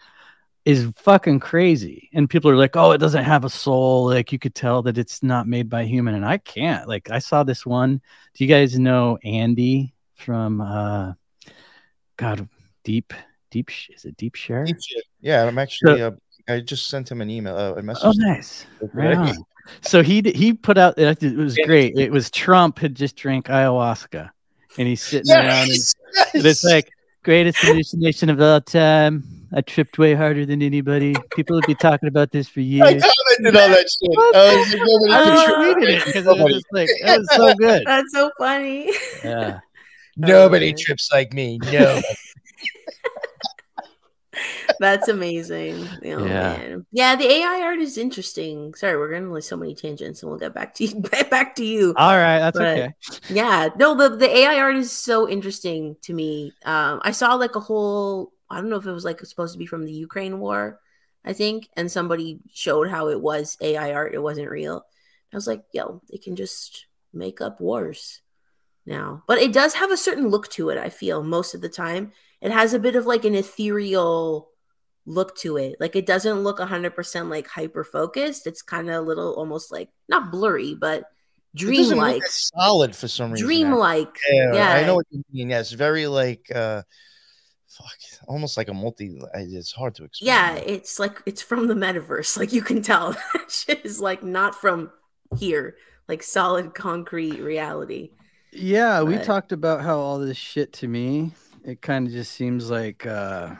is 0.65 0.91
fucking 0.95 1.39
crazy. 1.39 2.09
And 2.13 2.29
people 2.29 2.51
are 2.51 2.55
like, 2.55 2.75
oh, 2.75 2.91
it 2.91 2.99
doesn't 2.99 3.23
have 3.23 3.45
a 3.45 3.49
soul. 3.49 4.05
Like 4.05 4.31
you 4.31 4.39
could 4.39 4.55
tell 4.55 4.81
that 4.83 4.97
it's 4.97 5.23
not 5.23 5.47
made 5.47 5.69
by 5.69 5.85
human. 5.85 6.15
And 6.15 6.25
I 6.25 6.37
can't. 6.37 6.87
Like 6.87 7.09
I 7.09 7.19
saw 7.19 7.43
this 7.43 7.65
one. 7.65 8.01
Do 8.33 8.43
you 8.43 8.49
guys 8.49 8.77
know 8.77 9.17
Andy 9.23 9.93
from 10.15 10.61
uh 10.61 11.13
God 12.17 12.47
Deep 12.83 13.13
Deep 13.51 13.71
is 13.89 14.05
it 14.05 14.17
Deep 14.17 14.35
Share? 14.35 14.65
Deep. 14.65 14.77
Yeah, 15.21 15.45
I'm 15.45 15.57
actually. 15.57 16.01
uh, 16.01 16.11
I 16.47 16.59
just 16.59 16.89
sent 16.89 17.09
him 17.09 17.21
an 17.21 17.29
email, 17.29 17.55
uh, 17.55 17.73
a 17.73 17.81
message. 17.81 18.03
Oh 18.05 18.13
nice. 18.15 18.65
Right 18.93 19.15
on. 19.15 19.37
So 19.81 20.01
he 20.01 20.21
he 20.21 20.53
put 20.53 20.77
out 20.77 20.97
it 20.97 21.37
was 21.37 21.57
great. 21.65 21.97
It 21.97 22.11
was 22.11 22.29
Trump 22.31 22.79
had 22.79 22.95
just 22.95 23.15
drank 23.15 23.47
ayahuasca 23.47 24.29
and 24.77 24.87
he's 24.87 25.01
sitting 25.01 25.31
around 25.31 25.69
and, 25.69 25.77
Yes, 26.15 26.33
and 26.33 26.45
it's 26.45 26.63
like 26.63 26.89
Greatest 27.23 27.57
hallucination 27.59 28.29
of 28.29 28.39
all 28.41 28.61
time. 28.61 29.23
I 29.53 29.61
tripped 29.61 29.97
way 29.97 30.13
harder 30.13 30.45
than 30.45 30.61
anybody. 30.61 31.15
People 31.35 31.55
would 31.55 31.65
be 31.65 31.75
talking 31.75 32.07
about 32.07 32.31
this 32.31 32.47
for 32.47 32.61
years. 32.61 32.87
I 32.87 32.91
years. 32.91 33.03
commented 33.03 33.61
on 33.61 33.71
that 33.71 33.89
shit. 33.89 34.17
I 34.35 34.55
was 34.55 34.73
like, 34.73 34.79
nobody 34.79 35.13
I 35.13 35.23
can 35.23 35.35
just 35.35 35.47
tweeted 35.49 35.89
it 35.89 36.05
because 36.05 36.27
it 36.27 36.43
was 36.43 36.53
just 36.53 36.65
like 36.71 36.89
it 36.89 37.19
was 37.19 37.35
so 37.35 37.53
good. 37.59 37.83
That's 37.85 38.11
so 38.13 38.31
funny. 38.37 38.91
Yeah. 39.23 39.59
Nobody 40.17 40.73
Oh. 40.73 40.77
trips 40.77 41.09
like 41.11 41.33
me. 41.33 41.59
No. 41.71 42.01
That's 44.79 45.07
amazing. 45.07 45.87
Oh, 46.03 46.25
Yeah. 46.25 46.57
Man. 46.57 46.85
Yeah, 46.91 47.15
the 47.15 47.29
AI 47.29 47.61
art 47.63 47.79
is 47.79 47.97
interesting. 47.97 48.73
Sorry, 48.75 48.97
we're 48.97 49.09
going 49.09 49.23
to 49.23 49.31
list 49.31 49.49
so 49.49 49.57
many 49.57 49.75
tangents 49.75 50.21
and 50.21 50.29
we'll 50.29 50.39
get 50.39 50.53
back 50.53 50.73
to 50.75 50.85
you 50.85 51.01
back 51.29 51.55
to 51.55 51.65
you. 51.65 51.93
All 51.97 52.17
right, 52.17 52.39
that's 52.39 52.57
But- 52.57 52.77
okay. 52.77 52.93
Yeah, 53.29 53.69
no, 53.77 53.95
the 53.95 54.15
the 54.15 54.29
AI 54.29 54.59
art 54.59 54.75
is 54.75 54.91
so 54.91 55.27
interesting 55.29 55.95
to 56.03 56.13
me. 56.13 56.53
Um, 56.65 57.01
I 57.03 57.11
saw 57.11 57.35
like 57.35 57.55
a 57.55 57.59
whole. 57.59 58.31
I 58.49 58.57
don't 58.61 58.69
know 58.69 58.77
if 58.77 58.85
it 58.87 58.91
was 58.91 59.05
like 59.05 59.19
supposed 59.25 59.53
to 59.53 59.59
be 59.59 59.65
from 59.67 59.85
the 59.85 59.93
Ukraine 59.93 60.39
war, 60.39 60.79
I 61.23 61.33
think, 61.33 61.69
and 61.75 61.91
somebody 61.91 62.39
showed 62.51 62.89
how 62.89 63.09
it 63.09 63.21
was 63.21 63.57
AI 63.61 63.93
art. 63.93 64.13
It 64.15 64.21
wasn't 64.23 64.49
real. 64.49 64.85
I 65.31 65.37
was 65.37 65.45
like, 65.45 65.63
yo, 65.71 66.01
they 66.11 66.17
can 66.17 66.35
just 66.35 66.87
make 67.13 67.41
up 67.41 67.61
wars 67.61 68.21
now, 68.85 69.23
but 69.27 69.37
it 69.37 69.53
does 69.53 69.75
have 69.75 69.91
a 69.91 69.97
certain 69.97 70.29
look 70.29 70.47
to 70.49 70.69
it. 70.69 70.77
I 70.79 70.89
feel 70.89 71.21
most 71.23 71.53
of 71.53 71.61
the 71.61 71.69
time 71.69 72.11
it 72.41 72.51
has 72.51 72.73
a 72.73 72.79
bit 72.79 72.95
of 72.95 73.05
like 73.05 73.25
an 73.25 73.35
ethereal 73.35 74.49
look 75.09 75.35
to 75.37 75.57
it. 75.57 75.75
Like 75.79 75.95
it 75.95 76.05
doesn't 76.05 76.43
look 76.43 76.59
100% 76.59 77.29
like 77.29 77.47
hyper 77.47 77.83
focused. 77.83 78.45
It's 78.45 78.61
kind 78.61 78.89
of 78.89 78.95
a 78.95 79.01
little 79.01 79.33
almost 79.33 79.71
like 79.71 79.89
not 80.07 80.31
blurry, 80.31 80.75
but 80.75 80.99
It 81.55 81.59
doesn't 81.59 81.97
look 81.97 82.05
dreamlike. 82.05 82.23
solid 82.27 82.95
for 82.95 83.07
some 83.07 83.31
reason. 83.31 83.47
Dreamlike. 83.47 84.15
Yeah, 84.31 84.53
Yeah. 84.53 84.73
I 84.73 84.85
know 84.85 84.95
what 84.95 85.07
you 85.09 85.23
mean. 85.33 85.49
Yes, 85.49 85.71
very 85.71 86.05
like 86.07 86.45
uh 86.53 86.83
fuck, 87.67 87.97
almost 88.27 88.55
like 88.57 88.67
a 88.69 88.73
multi 88.73 89.19
it's 89.33 89.71
hard 89.71 89.95
to 89.95 90.03
explain. 90.03 90.27
Yeah, 90.27 90.55
it's 90.55 90.99
like 90.99 91.21
it's 91.25 91.41
from 91.41 91.67
the 91.67 91.73
metaverse. 91.73 92.37
Like 92.37 92.53
you 92.53 92.61
can 92.61 92.81
tell 92.83 93.13
that 93.33 93.49
shit 93.51 93.83
is 93.83 93.99
like 93.99 94.21
not 94.23 94.53
from 94.53 94.91
here, 95.37 95.75
like 96.07 96.21
solid 96.21 96.75
concrete 96.75 97.39
reality. 97.41 98.11
Yeah, 98.51 99.01
we 99.03 99.17
talked 99.17 99.51
about 99.51 99.81
how 99.81 99.97
all 99.99 100.19
this 100.19 100.37
shit 100.37 100.73
to 100.73 100.87
me, 100.87 101.31
it 101.63 101.81
kind 101.81 102.05
of 102.07 102.13
just 102.13 102.31
seems 102.33 102.69
like 102.69 103.05
uh 103.07 103.55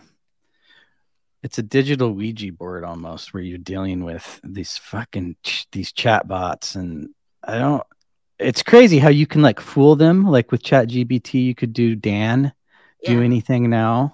it's 1.43 1.57
a 1.57 1.63
digital 1.63 2.11
Ouija 2.13 2.51
board 2.51 2.83
almost 2.83 3.33
where 3.33 3.43
you're 3.43 3.57
dealing 3.57 4.03
with 4.03 4.39
these 4.43 4.77
fucking 4.77 5.35
ch- 5.43 5.67
these 5.71 5.91
chat 5.91 6.27
bots 6.27 6.75
and 6.75 7.09
I 7.43 7.57
don't 7.59 7.83
it's 8.37 8.63
crazy 8.63 8.99
how 8.99 9.09
you 9.09 9.27
can 9.27 9.41
like 9.41 9.59
fool 9.59 9.95
them 9.95 10.25
like 10.25 10.51
with 10.51 10.63
chat 10.63 10.87
GBT 10.89 11.43
you 11.45 11.55
could 11.55 11.73
do 11.73 11.95
Dan 11.95 12.53
do 13.05 13.19
Yeah. 13.19 13.23
anything 13.23 13.69
now. 13.69 14.13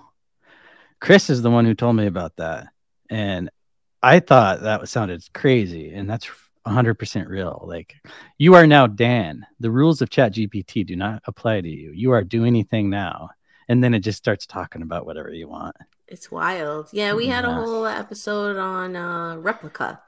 Chris 0.99 1.29
is 1.29 1.41
the 1.41 1.51
one 1.51 1.65
who 1.65 1.73
told 1.73 1.95
me 1.95 2.05
about 2.07 2.35
that 2.38 2.67
and 3.09 3.49
I 4.01 4.19
thought 4.19 4.61
that 4.61 4.81
was- 4.81 4.91
sounded 4.91 5.23
crazy 5.33 5.93
and 5.93 6.09
that's 6.09 6.27
100% 6.65 7.27
real. 7.27 7.63
Like 7.67 7.95
you 8.39 8.55
are 8.55 8.65
now 8.67 8.88
Dan. 8.88 9.45
The 9.59 9.69
rules 9.69 10.01
of 10.01 10.09
Chat 10.09 10.33
GPT 10.33 10.83
do 10.85 10.95
not 10.95 11.21
apply 11.27 11.61
to 11.61 11.69
you. 11.69 11.91
You 11.93 12.11
are 12.11 12.23
do 12.23 12.43
anything 12.45 12.89
now. 12.89 13.29
And 13.67 13.83
then 13.83 13.93
it 13.93 13.99
just 13.99 14.17
starts 14.17 14.45
talking 14.47 14.81
about 14.81 15.05
whatever 15.05 15.31
you 15.31 15.47
want. 15.47 15.75
It's 16.07 16.29
wild. 16.31 16.89
Yeah, 16.91 17.13
we 17.15 17.27
had 17.27 17.45
a 17.45 17.53
whole 17.53 17.85
episode 17.85 18.57
on 18.57 18.95
uh 18.95 19.35
Replika, 19.37 19.99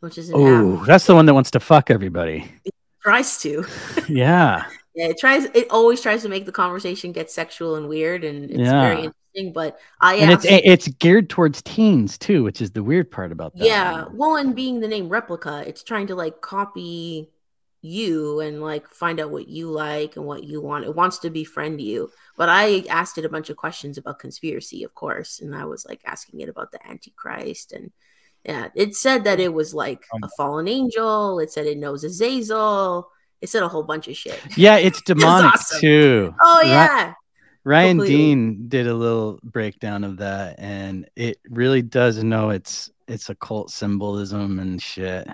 which 0.00 0.18
is 0.18 0.30
Oh, 0.32 0.84
that's 0.84 1.06
the 1.06 1.14
one 1.14 1.26
that 1.26 1.34
wants 1.34 1.50
to 1.52 1.60
fuck 1.60 1.90
everybody. 1.90 2.40
that 2.64 2.72
tries 3.02 3.38
to. 3.42 3.64
yeah. 4.08 4.66
Yeah, 4.94 5.08
it 5.08 5.18
tries 5.18 5.44
it 5.46 5.68
always 5.70 6.00
tries 6.00 6.22
to 6.22 6.28
make 6.28 6.46
the 6.46 6.52
conversation 6.52 7.12
get 7.12 7.30
sexual 7.30 7.74
and 7.76 7.88
weird 7.88 8.24
and 8.24 8.50
it's 8.50 8.58
Yeah. 8.60 8.80
very 8.82 8.96
interesting. 8.98 9.52
But 9.52 9.78
I 10.00 10.16
And 10.16 10.30
it's 10.30 10.44
it's 10.46 10.88
geared 10.88 11.28
towards 11.30 11.62
teens 11.62 12.18
too, 12.18 12.44
which 12.44 12.60
is 12.60 12.70
the 12.70 12.82
weird 12.84 13.10
part 13.10 13.32
about 13.32 13.56
that. 13.56 13.64
Yeah, 13.64 14.04
one. 14.04 14.16
well, 14.18 14.36
and 14.36 14.54
being 14.54 14.80
the 14.80 14.88
name 14.88 15.08
replica, 15.08 15.64
it's 15.66 15.82
trying 15.82 16.06
to 16.08 16.14
like 16.14 16.40
copy 16.42 17.30
you 17.82 18.40
and 18.40 18.62
like 18.62 18.88
find 18.88 19.20
out 19.20 19.30
what 19.30 19.48
you 19.48 19.70
like 19.70 20.16
and 20.16 20.24
what 20.24 20.44
you 20.44 20.60
want. 20.60 20.84
It 20.84 20.94
wants 20.94 21.18
to 21.18 21.30
befriend 21.30 21.80
you. 21.80 22.10
But 22.36 22.48
I 22.48 22.84
asked 22.88 23.18
it 23.18 23.24
a 23.24 23.28
bunch 23.28 23.50
of 23.50 23.56
questions 23.56 23.98
about 23.98 24.20
conspiracy, 24.20 24.84
of 24.84 24.94
course, 24.94 25.40
and 25.40 25.54
I 25.54 25.64
was 25.64 25.84
like 25.86 26.00
asking 26.06 26.40
it 26.40 26.48
about 26.48 26.72
the 26.72 26.84
Antichrist 26.86 27.72
and 27.72 27.90
yeah, 28.44 28.68
it 28.74 28.96
said 28.96 29.24
that 29.24 29.38
it 29.38 29.52
was 29.52 29.72
like 29.72 30.04
a 30.12 30.24
um, 30.24 30.30
fallen 30.36 30.66
angel. 30.66 31.38
It 31.38 31.52
said 31.52 31.66
it 31.66 31.78
knows 31.78 32.02
Azazel. 32.02 33.08
It 33.40 33.48
said 33.48 33.62
a 33.62 33.68
whole 33.68 33.84
bunch 33.84 34.08
of 34.08 34.16
shit. 34.16 34.40
Yeah, 34.56 34.76
it's 34.78 35.00
demonic 35.02 35.54
awesome. 35.54 35.80
too. 35.80 36.34
Oh 36.40 36.62
yeah, 36.64 37.14
Ryan 37.64 37.98
Completely. 37.98 38.16
Dean 38.16 38.68
did 38.68 38.86
a 38.88 38.94
little 38.94 39.38
breakdown 39.42 40.02
of 40.02 40.16
that, 40.18 40.56
and 40.58 41.08
it 41.14 41.38
really 41.48 41.82
does 41.82 42.22
know 42.22 42.50
it's 42.50 42.90
it's 43.06 43.30
occult 43.30 43.70
symbolism 43.70 44.58
and 44.58 44.82
shit. 44.82 45.28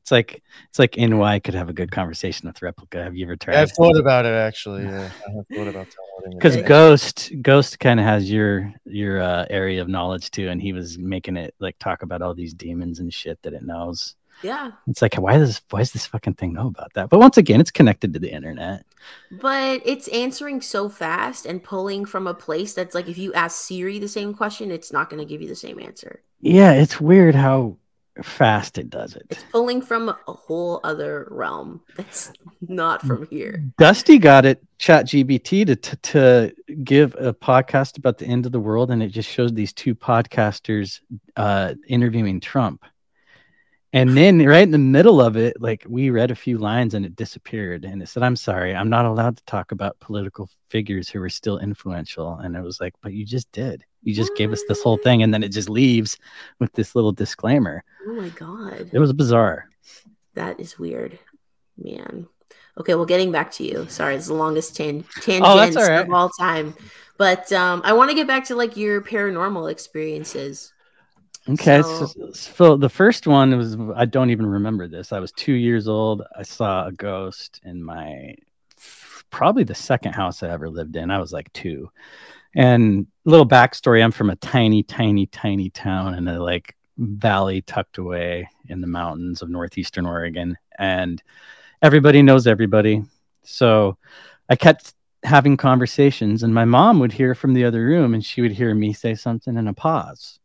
It's 0.00 0.10
like 0.10 0.42
it's 0.68 0.78
like 0.78 0.96
NY 0.96 1.40
could 1.40 1.54
have 1.54 1.68
a 1.68 1.72
good 1.72 1.90
conversation 1.90 2.48
with 2.48 2.60
Replika. 2.60 3.02
Have 3.02 3.16
you 3.16 3.24
ever 3.26 3.36
tried? 3.36 3.54
Yeah, 3.54 3.62
I've 3.62 3.72
thought 3.72 3.96
about 3.96 4.26
it 4.26 4.34
actually. 4.34 4.84
Yeah, 4.84 5.10
I 5.28 5.30
have 5.32 5.46
thought 5.48 5.68
about 5.68 5.86
downloading 5.86 6.32
it. 6.32 6.34
because 6.34 6.56
Ghost 6.58 7.32
Ghost 7.42 7.78
kind 7.80 8.00
of 8.00 8.06
has 8.06 8.30
your 8.30 8.72
your 8.84 9.20
uh, 9.20 9.46
area 9.50 9.80
of 9.80 9.88
knowledge 9.88 10.30
too, 10.30 10.48
and 10.48 10.60
he 10.60 10.72
was 10.72 10.98
making 10.98 11.36
it 11.36 11.54
like 11.58 11.78
talk 11.78 12.02
about 12.02 12.22
all 12.22 12.34
these 12.34 12.54
demons 12.54 12.98
and 13.00 13.12
shit 13.12 13.40
that 13.42 13.52
it 13.52 13.62
knows. 13.62 14.16
yeah. 14.42 14.72
It's 14.88 15.00
like 15.02 15.14
why 15.14 15.38
does 15.38 15.60
why 15.70 15.80
does 15.80 15.92
this 15.92 16.06
fucking 16.06 16.34
thing 16.34 16.52
know 16.54 16.66
about 16.66 16.92
that? 16.94 17.08
But 17.08 17.20
once 17.20 17.36
again, 17.36 17.60
it's 17.60 17.70
connected 17.70 18.12
to 18.12 18.18
the 18.18 18.32
internet. 18.32 18.84
But 19.30 19.82
it's 19.84 20.08
answering 20.08 20.60
so 20.62 20.88
fast 20.88 21.44
and 21.46 21.62
pulling 21.62 22.04
from 22.06 22.26
a 22.26 22.34
place 22.34 22.72
that's 22.74 22.94
like 22.94 23.08
if 23.08 23.18
you 23.18 23.32
ask 23.34 23.60
Siri 23.64 23.98
the 23.98 24.08
same 24.08 24.34
question, 24.34 24.70
it's 24.70 24.92
not 24.92 25.10
going 25.10 25.20
to 25.20 25.28
give 25.28 25.42
you 25.42 25.48
the 25.48 25.54
same 25.54 25.78
answer. 25.78 26.22
Yeah, 26.40 26.72
it's 26.72 27.00
weird 27.00 27.34
how 27.34 27.76
fast 28.22 28.78
it 28.78 28.90
does 28.90 29.16
it. 29.16 29.26
It's 29.30 29.44
pulling 29.50 29.82
from 29.82 30.08
a 30.08 30.32
whole 30.32 30.80
other 30.84 31.28
realm 31.30 31.80
that's 31.96 32.32
not 32.68 33.02
from 33.02 33.26
here. 33.26 33.64
Dusty 33.78 34.18
got 34.18 34.44
it 34.44 34.62
chat 34.78 35.06
GBT 35.06 35.66
to, 35.66 35.76
to 35.76 35.96
to 35.96 36.54
give 36.82 37.14
a 37.18 37.32
podcast 37.32 37.98
about 37.98 38.18
the 38.18 38.26
end 38.26 38.46
of 38.46 38.52
the 38.52 38.60
world 38.60 38.90
and 38.90 39.02
it 39.02 39.08
just 39.08 39.28
shows 39.28 39.52
these 39.52 39.72
two 39.72 39.94
podcasters 39.94 41.00
uh 41.36 41.74
interviewing 41.88 42.40
Trump. 42.40 42.84
And 43.94 44.16
then 44.16 44.44
right 44.44 44.62
in 44.64 44.72
the 44.72 44.76
middle 44.78 45.20
of 45.22 45.36
it, 45.36 45.60
like 45.60 45.86
we 45.88 46.10
read 46.10 46.30
a 46.32 46.34
few 46.34 46.58
lines 46.58 46.94
and 46.94 47.06
it 47.06 47.14
disappeared. 47.16 47.84
And 47.84 48.02
it 48.02 48.08
said, 48.08 48.22
I'm 48.24 48.36
sorry, 48.36 48.74
I'm 48.74 48.90
not 48.90 49.06
allowed 49.06 49.36
to 49.36 49.44
talk 49.44 49.70
about 49.72 49.98
political 50.00 50.50
figures 50.68 51.08
who 51.08 51.22
are 51.22 51.30
still 51.30 51.58
influential. 51.60 52.34
And 52.38 52.56
it 52.56 52.60
was 52.62 52.80
like, 52.80 52.92
but 53.02 53.12
you 53.14 53.24
just 53.24 53.50
did. 53.52 53.84
You 54.02 54.12
just 54.12 54.34
gave 54.36 54.52
us 54.52 54.62
this 54.68 54.82
whole 54.82 54.98
thing. 54.98 55.22
And 55.22 55.32
then 55.32 55.42
it 55.42 55.50
just 55.50 55.70
leaves 55.70 56.18
with 56.58 56.72
this 56.72 56.94
little 56.94 57.12
disclaimer. 57.12 57.82
Oh 58.06 58.12
my 58.14 58.28
god, 58.30 58.90
It 58.92 58.98
was 58.98 59.12
bizarre. 59.12 59.68
that 60.34 60.58
is 60.58 60.76
weird, 60.78 61.16
man. 61.78 62.26
Okay, 62.76 62.96
well, 62.96 63.06
getting 63.06 63.30
back 63.30 63.52
to 63.52 63.64
you. 63.64 63.86
Sorry, 63.88 64.16
it's 64.16 64.26
the 64.26 64.34
longest 64.34 64.74
tan- 64.76 65.04
tangent 65.20 65.46
Oh, 65.46 65.50
all 65.50 65.88
right. 65.88 66.00
of 66.04 66.12
all 66.12 66.28
time. 66.30 66.74
But 67.16 67.52
um, 67.52 67.80
I 67.84 67.92
want 67.92 68.10
to 68.10 68.16
get 68.16 68.26
back 68.26 68.44
to 68.46 68.56
like 68.56 68.76
your 68.76 69.00
paranormal 69.00 69.70
experiences. 69.70 70.72
Okay, 71.48 71.82
So- 71.82 72.06
so, 72.06 72.30
so 72.32 72.76
the 72.76 72.88
first 72.88 73.26
one 73.26 73.56
was 73.56 73.76
I 73.94 74.06
don't 74.06 74.30
even 74.30 74.46
remember 74.46 74.88
this. 74.88 75.12
I 75.12 75.20
was 75.20 75.32
two 75.32 75.52
years 75.52 75.88
old. 75.88 76.22
I 76.36 76.42
saw 76.42 76.86
a 76.86 76.92
ghost 76.92 77.60
in 77.64 77.82
my 77.82 78.34
probably 79.30 79.64
the 79.64 79.74
second 79.74 80.12
house 80.12 80.42
I 80.42 80.48
ever 80.50 80.70
lived 80.70 80.96
in. 80.96 81.10
I 81.10 81.18
was 81.18 81.32
like 81.32 81.52
two. 81.52 81.90
And 82.54 83.06
little 83.24 83.46
backstory: 83.46 84.02
I'm 84.02 84.12
from 84.12 84.30
a 84.30 84.36
tiny, 84.36 84.82
tiny, 84.84 85.26
tiny 85.26 85.70
town 85.70 86.14
in 86.14 86.28
a 86.28 86.40
like 86.40 86.74
valley 86.96 87.60
tucked 87.62 87.98
away 87.98 88.48
in 88.68 88.80
the 88.80 88.86
mountains 88.86 89.42
of 89.42 89.50
northeastern 89.50 90.06
Oregon, 90.06 90.56
and 90.78 91.22
everybody 91.82 92.22
knows 92.22 92.46
everybody. 92.46 93.02
So 93.42 93.98
I 94.48 94.56
kept 94.56 94.94
having 95.24 95.56
conversations, 95.56 96.42
and 96.42 96.54
my 96.54 96.64
mom 96.64 97.00
would 97.00 97.12
hear 97.12 97.34
from 97.34 97.52
the 97.54 97.64
other 97.64 97.84
room, 97.84 98.14
and 98.14 98.24
she 98.24 98.40
would 98.40 98.52
hear 98.52 98.74
me 98.74 98.92
say 98.94 99.14
something 99.14 99.56
and 99.58 99.68
a 99.68 99.72
pause. 99.74 100.38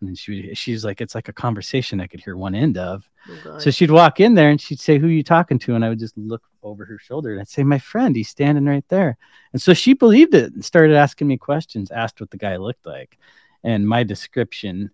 And 0.00 0.16
she 0.16 0.42
would, 0.42 0.58
she's 0.58 0.84
like, 0.84 1.00
it's 1.00 1.14
like 1.14 1.28
a 1.28 1.32
conversation 1.32 2.00
I 2.00 2.06
could 2.06 2.20
hear 2.20 2.36
one 2.36 2.54
end 2.54 2.78
of. 2.78 3.08
Oh. 3.46 3.58
So 3.58 3.70
she'd 3.70 3.90
walk 3.90 4.20
in 4.20 4.34
there 4.34 4.50
and 4.50 4.60
she'd 4.60 4.80
say, 4.80 4.98
Who 4.98 5.08
you 5.08 5.22
talking 5.22 5.58
to? 5.60 5.74
And 5.74 5.84
I 5.84 5.88
would 5.88 5.98
just 5.98 6.16
look 6.16 6.42
over 6.62 6.84
her 6.84 6.98
shoulder 6.98 7.32
and 7.32 7.40
I'd 7.40 7.48
say, 7.48 7.62
My 7.62 7.78
friend, 7.78 8.16
he's 8.16 8.28
standing 8.28 8.64
right 8.64 8.84
there. 8.88 9.16
And 9.52 9.60
so 9.60 9.74
she 9.74 9.92
believed 9.92 10.34
it 10.34 10.52
and 10.54 10.64
started 10.64 10.96
asking 10.96 11.28
me 11.28 11.36
questions, 11.36 11.90
asked 11.90 12.20
what 12.20 12.30
the 12.30 12.38
guy 12.38 12.56
looked 12.56 12.86
like. 12.86 13.18
And 13.62 13.86
my 13.86 14.04
description 14.04 14.90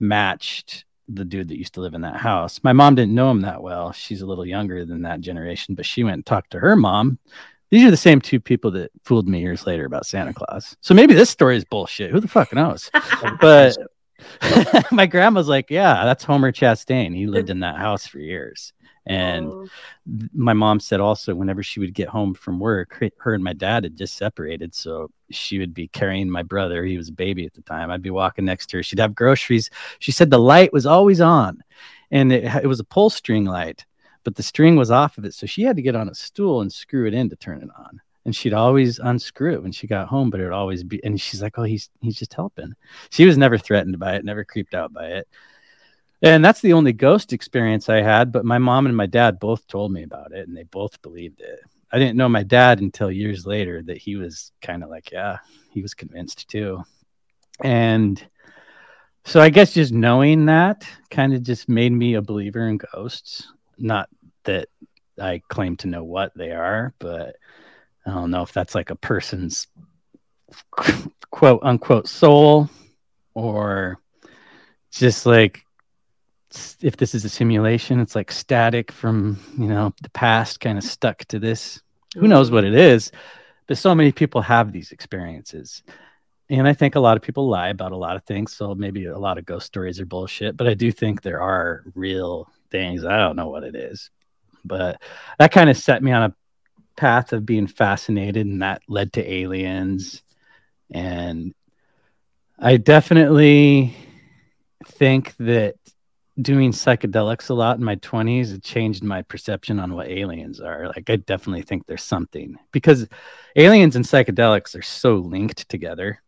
matched 0.00 0.84
the 1.08 1.24
dude 1.24 1.48
that 1.48 1.58
used 1.58 1.74
to 1.74 1.80
live 1.80 1.94
in 1.94 2.02
that 2.02 2.16
house. 2.16 2.60
My 2.62 2.72
mom 2.72 2.94
didn't 2.94 3.14
know 3.14 3.30
him 3.30 3.40
that 3.42 3.62
well. 3.62 3.92
She's 3.92 4.20
a 4.20 4.26
little 4.26 4.46
younger 4.46 4.84
than 4.84 5.02
that 5.02 5.20
generation, 5.20 5.74
but 5.74 5.86
she 5.86 6.04
went 6.04 6.14
and 6.14 6.26
talked 6.26 6.50
to 6.50 6.60
her 6.60 6.76
mom. 6.76 7.18
These 7.70 7.84
are 7.84 7.90
the 7.90 7.96
same 7.96 8.20
two 8.20 8.40
people 8.40 8.70
that 8.72 8.90
fooled 9.04 9.28
me 9.28 9.40
years 9.40 9.66
later 9.66 9.84
about 9.84 10.06
Santa 10.06 10.32
Claus. 10.32 10.76
So 10.80 10.94
maybe 10.94 11.14
this 11.14 11.30
story 11.30 11.56
is 11.56 11.64
bullshit. 11.64 12.10
Who 12.10 12.20
the 12.20 12.28
fuck 12.28 12.52
knows? 12.52 12.90
But 13.40 13.76
my 14.92 15.06
grandma's 15.06 15.48
like, 15.48 15.70
yeah, 15.70 16.04
that's 16.04 16.24
Homer 16.24 16.52
Chastain. 16.52 17.14
He 17.14 17.26
lived 17.26 17.50
in 17.50 17.60
that 17.60 17.76
house 17.76 18.06
for 18.06 18.18
years. 18.18 18.72
And 19.06 19.46
Oh. 19.46 19.68
my 20.34 20.52
mom 20.52 20.80
said 20.80 21.00
also, 21.00 21.34
whenever 21.34 21.62
she 21.62 21.80
would 21.80 21.94
get 21.94 22.08
home 22.08 22.34
from 22.34 22.58
work, 22.60 23.02
her- 23.18 23.34
and 23.34 23.42
my 23.42 23.54
dad 23.54 23.84
had 23.84 23.96
just 23.96 24.16
separated. 24.18 24.74
So 24.74 25.10
she 25.30 25.58
would 25.58 25.72
be 25.72 25.88
carrying 25.88 26.28
my 26.28 26.42
brother. 26.42 26.84
He 26.84 26.98
was 26.98 27.08
a 27.08 27.12
baby 27.12 27.46
at 27.46 27.54
the 27.54 27.62
time. 27.62 27.90
I'd 27.90 28.02
be 28.02 28.10
walking 28.10 28.44
next 28.44 28.66
to 28.70 28.76
her. 28.78 28.82
She'd 28.82 28.98
have 28.98 29.14
groceries. 29.14 29.70
She 29.98 30.12
said 30.12 30.28
the 30.30 30.38
light 30.38 30.72
was 30.74 30.84
always 30.84 31.20
on 31.22 31.62
and 32.10 32.32
it, 32.32 32.44
it 32.62 32.66
was 32.66 32.80
a 32.80 32.84
pull 32.84 33.08
string 33.08 33.44
light, 33.46 33.86
but 34.24 34.34
the 34.34 34.42
string 34.42 34.76
was 34.76 34.90
off 34.90 35.16
of 35.16 35.24
it. 35.24 35.32
So 35.32 35.46
she 35.46 35.62
had 35.62 35.76
to 35.76 35.82
get 35.82 35.96
on 35.96 36.08
a 36.10 36.14
stool 36.14 36.60
and 36.60 36.70
screw 36.72 37.06
it 37.06 37.14
in 37.14 37.30
to 37.30 37.36
turn 37.36 37.62
it 37.62 37.70
on. 37.78 38.00
And 38.24 38.34
she'd 38.34 38.52
always 38.52 38.98
unscrew 38.98 39.54
it 39.54 39.62
when 39.62 39.72
she 39.72 39.86
got 39.86 40.08
home, 40.08 40.28
but 40.28 40.40
it 40.40 40.44
would 40.44 40.52
always 40.52 40.84
be. 40.84 41.02
And 41.04 41.20
she's 41.20 41.40
like, 41.40 41.58
"Oh, 41.58 41.62
he's 41.62 41.88
he's 42.00 42.16
just 42.16 42.34
helping." 42.34 42.74
She 43.10 43.24
was 43.24 43.38
never 43.38 43.56
threatened 43.56 43.98
by 43.98 44.16
it, 44.16 44.24
never 44.24 44.44
creeped 44.44 44.74
out 44.74 44.92
by 44.92 45.06
it. 45.06 45.28
And 46.20 46.44
that's 46.44 46.60
the 46.60 46.72
only 46.72 46.92
ghost 46.92 47.32
experience 47.32 47.88
I 47.88 48.02
had. 48.02 48.32
But 48.32 48.44
my 48.44 48.58
mom 48.58 48.86
and 48.86 48.96
my 48.96 49.06
dad 49.06 49.38
both 49.38 49.66
told 49.66 49.92
me 49.92 50.02
about 50.02 50.32
it, 50.32 50.48
and 50.48 50.56
they 50.56 50.64
both 50.64 51.00
believed 51.00 51.40
it. 51.40 51.60
I 51.90 51.98
didn't 51.98 52.16
know 52.16 52.28
my 52.28 52.42
dad 52.42 52.80
until 52.80 53.10
years 53.10 53.46
later 53.46 53.82
that 53.84 53.96
he 53.96 54.16
was 54.16 54.52
kind 54.60 54.82
of 54.82 54.90
like, 54.90 55.10
yeah, 55.10 55.38
he 55.70 55.80
was 55.80 55.94
convinced 55.94 56.48
too. 56.48 56.82
And 57.62 58.22
so 59.24 59.40
I 59.40 59.50
guess 59.50 59.72
just 59.72 59.92
knowing 59.92 60.46
that 60.46 60.86
kind 61.10 61.34
of 61.34 61.42
just 61.42 61.68
made 61.68 61.92
me 61.92 62.14
a 62.14 62.22
believer 62.22 62.68
in 62.68 62.78
ghosts. 62.92 63.50
Not 63.78 64.08
that 64.44 64.68
I 65.20 65.40
claim 65.48 65.76
to 65.78 65.88
know 65.88 66.04
what 66.04 66.32
they 66.36 66.50
are, 66.50 66.94
but 66.98 67.36
I 68.08 68.14
don't 68.14 68.30
know 68.30 68.42
if 68.42 68.52
that's 68.52 68.74
like 68.74 68.90
a 68.90 68.96
person's 68.96 69.66
quote 71.30 71.60
unquote 71.62 72.08
soul 72.08 72.70
or 73.34 74.00
just 74.90 75.26
like 75.26 75.64
if 76.80 76.96
this 76.96 77.14
is 77.14 77.24
a 77.24 77.28
simulation, 77.28 78.00
it's 78.00 78.14
like 78.14 78.32
static 78.32 78.90
from, 78.90 79.38
you 79.58 79.66
know, 79.66 79.92
the 80.02 80.10
past 80.10 80.60
kind 80.60 80.78
of 80.78 80.84
stuck 80.84 81.24
to 81.26 81.38
this. 81.38 81.80
Who 82.14 82.20
mm-hmm. 82.20 82.30
knows 82.30 82.50
what 82.50 82.64
it 82.64 82.74
is? 82.74 83.12
But 83.66 83.76
so 83.76 83.94
many 83.94 84.12
people 84.12 84.40
have 84.40 84.72
these 84.72 84.92
experiences. 84.92 85.82
And 86.48 86.66
I 86.66 86.72
think 86.72 86.94
a 86.94 87.00
lot 87.00 87.18
of 87.18 87.22
people 87.22 87.48
lie 87.48 87.68
about 87.68 87.92
a 87.92 87.96
lot 87.96 88.16
of 88.16 88.24
things. 88.24 88.56
So 88.56 88.74
maybe 88.74 89.04
a 89.04 89.18
lot 89.18 89.36
of 89.36 89.44
ghost 89.44 89.66
stories 89.66 90.00
are 90.00 90.06
bullshit, 90.06 90.56
but 90.56 90.66
I 90.66 90.72
do 90.72 90.90
think 90.90 91.20
there 91.20 91.42
are 91.42 91.84
real 91.94 92.50
things. 92.70 93.04
I 93.04 93.18
don't 93.18 93.36
know 93.36 93.48
what 93.48 93.64
it 93.64 93.74
is. 93.74 94.10
But 94.64 95.02
that 95.38 95.52
kind 95.52 95.68
of 95.68 95.76
set 95.76 96.02
me 96.02 96.12
on 96.12 96.30
a 96.30 96.34
path 96.98 97.32
of 97.32 97.46
being 97.46 97.68
fascinated, 97.68 98.46
and 98.46 98.60
that 98.62 98.82
led 98.88 99.12
to 99.14 99.32
aliens. 99.32 100.22
And 100.90 101.54
I 102.58 102.76
definitely 102.76 103.94
think 104.84 105.36
that 105.36 105.76
doing 106.40 106.72
psychedelics 106.72 107.50
a 107.50 107.54
lot 107.54 107.78
in 107.78 107.84
my 107.84 107.96
20s 107.96 108.52
it 108.52 108.62
changed 108.62 109.02
my 109.02 109.22
perception 109.22 109.80
on 109.80 109.94
what 109.94 110.08
aliens 110.08 110.60
are. 110.60 110.86
Like 110.86 111.10
i 111.10 111.16
definitely 111.16 111.62
think 111.62 111.86
there's 111.86 112.02
something 112.02 112.56
because 112.72 113.08
aliens 113.56 113.96
and 113.96 114.04
psychedelics 114.04 114.78
are 114.78 114.82
so 114.82 115.16
linked 115.16 115.68
together. 115.68 116.22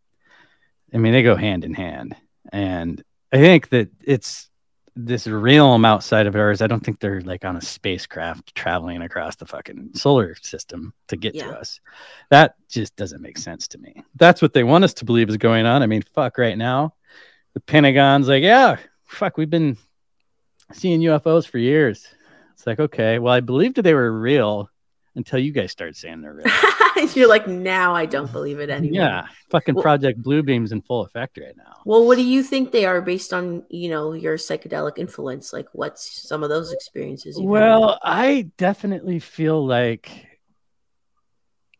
I 0.92 0.98
mean 0.98 1.12
they 1.12 1.22
go 1.22 1.36
hand 1.36 1.64
in 1.64 1.74
hand. 1.74 2.16
And 2.52 3.02
i 3.32 3.38
think 3.38 3.68
that 3.68 3.88
it's 4.04 4.49
this 5.06 5.26
realm 5.26 5.84
outside 5.84 6.26
of 6.26 6.34
ours 6.36 6.60
i 6.62 6.66
don't 6.66 6.84
think 6.84 6.98
they're 7.00 7.20
like 7.22 7.44
on 7.44 7.56
a 7.56 7.60
spacecraft 7.60 8.54
traveling 8.54 9.02
across 9.02 9.36
the 9.36 9.46
fucking 9.46 9.90
solar 9.94 10.34
system 10.42 10.92
to 11.08 11.16
get 11.16 11.34
Yeah. 11.34 11.46
to 11.46 11.58
us. 11.58 11.80
That 12.30 12.54
just 12.68 12.96
doesn't 12.96 13.22
make 13.22 13.38
sense 13.38 13.66
to 13.68 13.78
me. 13.78 14.02
That's 14.16 14.40
what 14.42 14.52
they 14.52 14.64
want 14.64 14.84
us 14.84 14.94
to 14.94 15.04
believe 15.04 15.28
is 15.28 15.36
going 15.36 15.66
on. 15.66 15.82
I 15.82 15.86
mean 15.86 16.02
fuck 16.14 16.38
right 16.38 16.56
now 16.58 16.94
the 17.54 17.60
pentagon's 17.60 18.28
like 18.28 18.42
yeah 18.42 18.76
fuck 19.04 19.36
we've 19.36 19.50
been 19.50 19.76
seeing 20.72 21.00
ufos 21.00 21.46
for 21.48 21.58
years. 21.58 22.06
It's 22.52 22.66
like 22.66 22.78
okay 22.80 23.18
well 23.18 23.32
i 23.34 23.40
believed 23.40 23.76
they 23.76 23.94
were 23.94 24.12
real 24.20 24.68
until 25.16 25.38
you 25.38 25.52
guys 25.52 25.70
start 25.72 25.96
saying 25.96 26.20
they're 26.20 26.34
real 26.34 26.46
You're 27.14 27.28
like, 27.28 27.46
now 27.48 27.94
I 27.94 28.04
don't 28.06 28.30
believe 28.30 28.60
it 28.60 28.70
anymore. 28.70 29.00
yeah 29.02 29.26
fucking 29.50 29.74
Well- 29.74 29.82
project 29.82 30.22
Blue 30.22 30.42
Beam's 30.42 30.72
in 30.72 30.82
full 30.82 31.02
effect 31.02 31.38
right 31.38 31.56
now 31.56 31.80
Well, 31.84 32.06
what 32.06 32.16
do 32.16 32.22
you 32.24 32.42
think 32.42 32.70
they 32.72 32.84
are 32.84 33.00
based 33.00 33.32
on, 33.32 33.64
you 33.70 33.88
know, 33.90 34.12
your 34.12 34.36
psychedelic 34.36 34.98
influence? 34.98 35.52
Like, 35.52 35.66
what's 35.72 36.28
some 36.28 36.42
of 36.42 36.48
those 36.50 36.72
experiences? 36.72 37.36
you've 37.36 37.46
had? 37.46 37.50
Well, 37.50 37.98
I 38.02 38.50
definitely 38.58 39.18
feel 39.18 39.66
like 39.66 40.26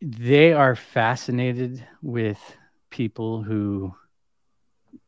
they 0.03 0.53
are 0.53 0.75
fascinated 0.77 1.87
with 2.03 2.39
people 2.91 3.43
who 3.43 3.95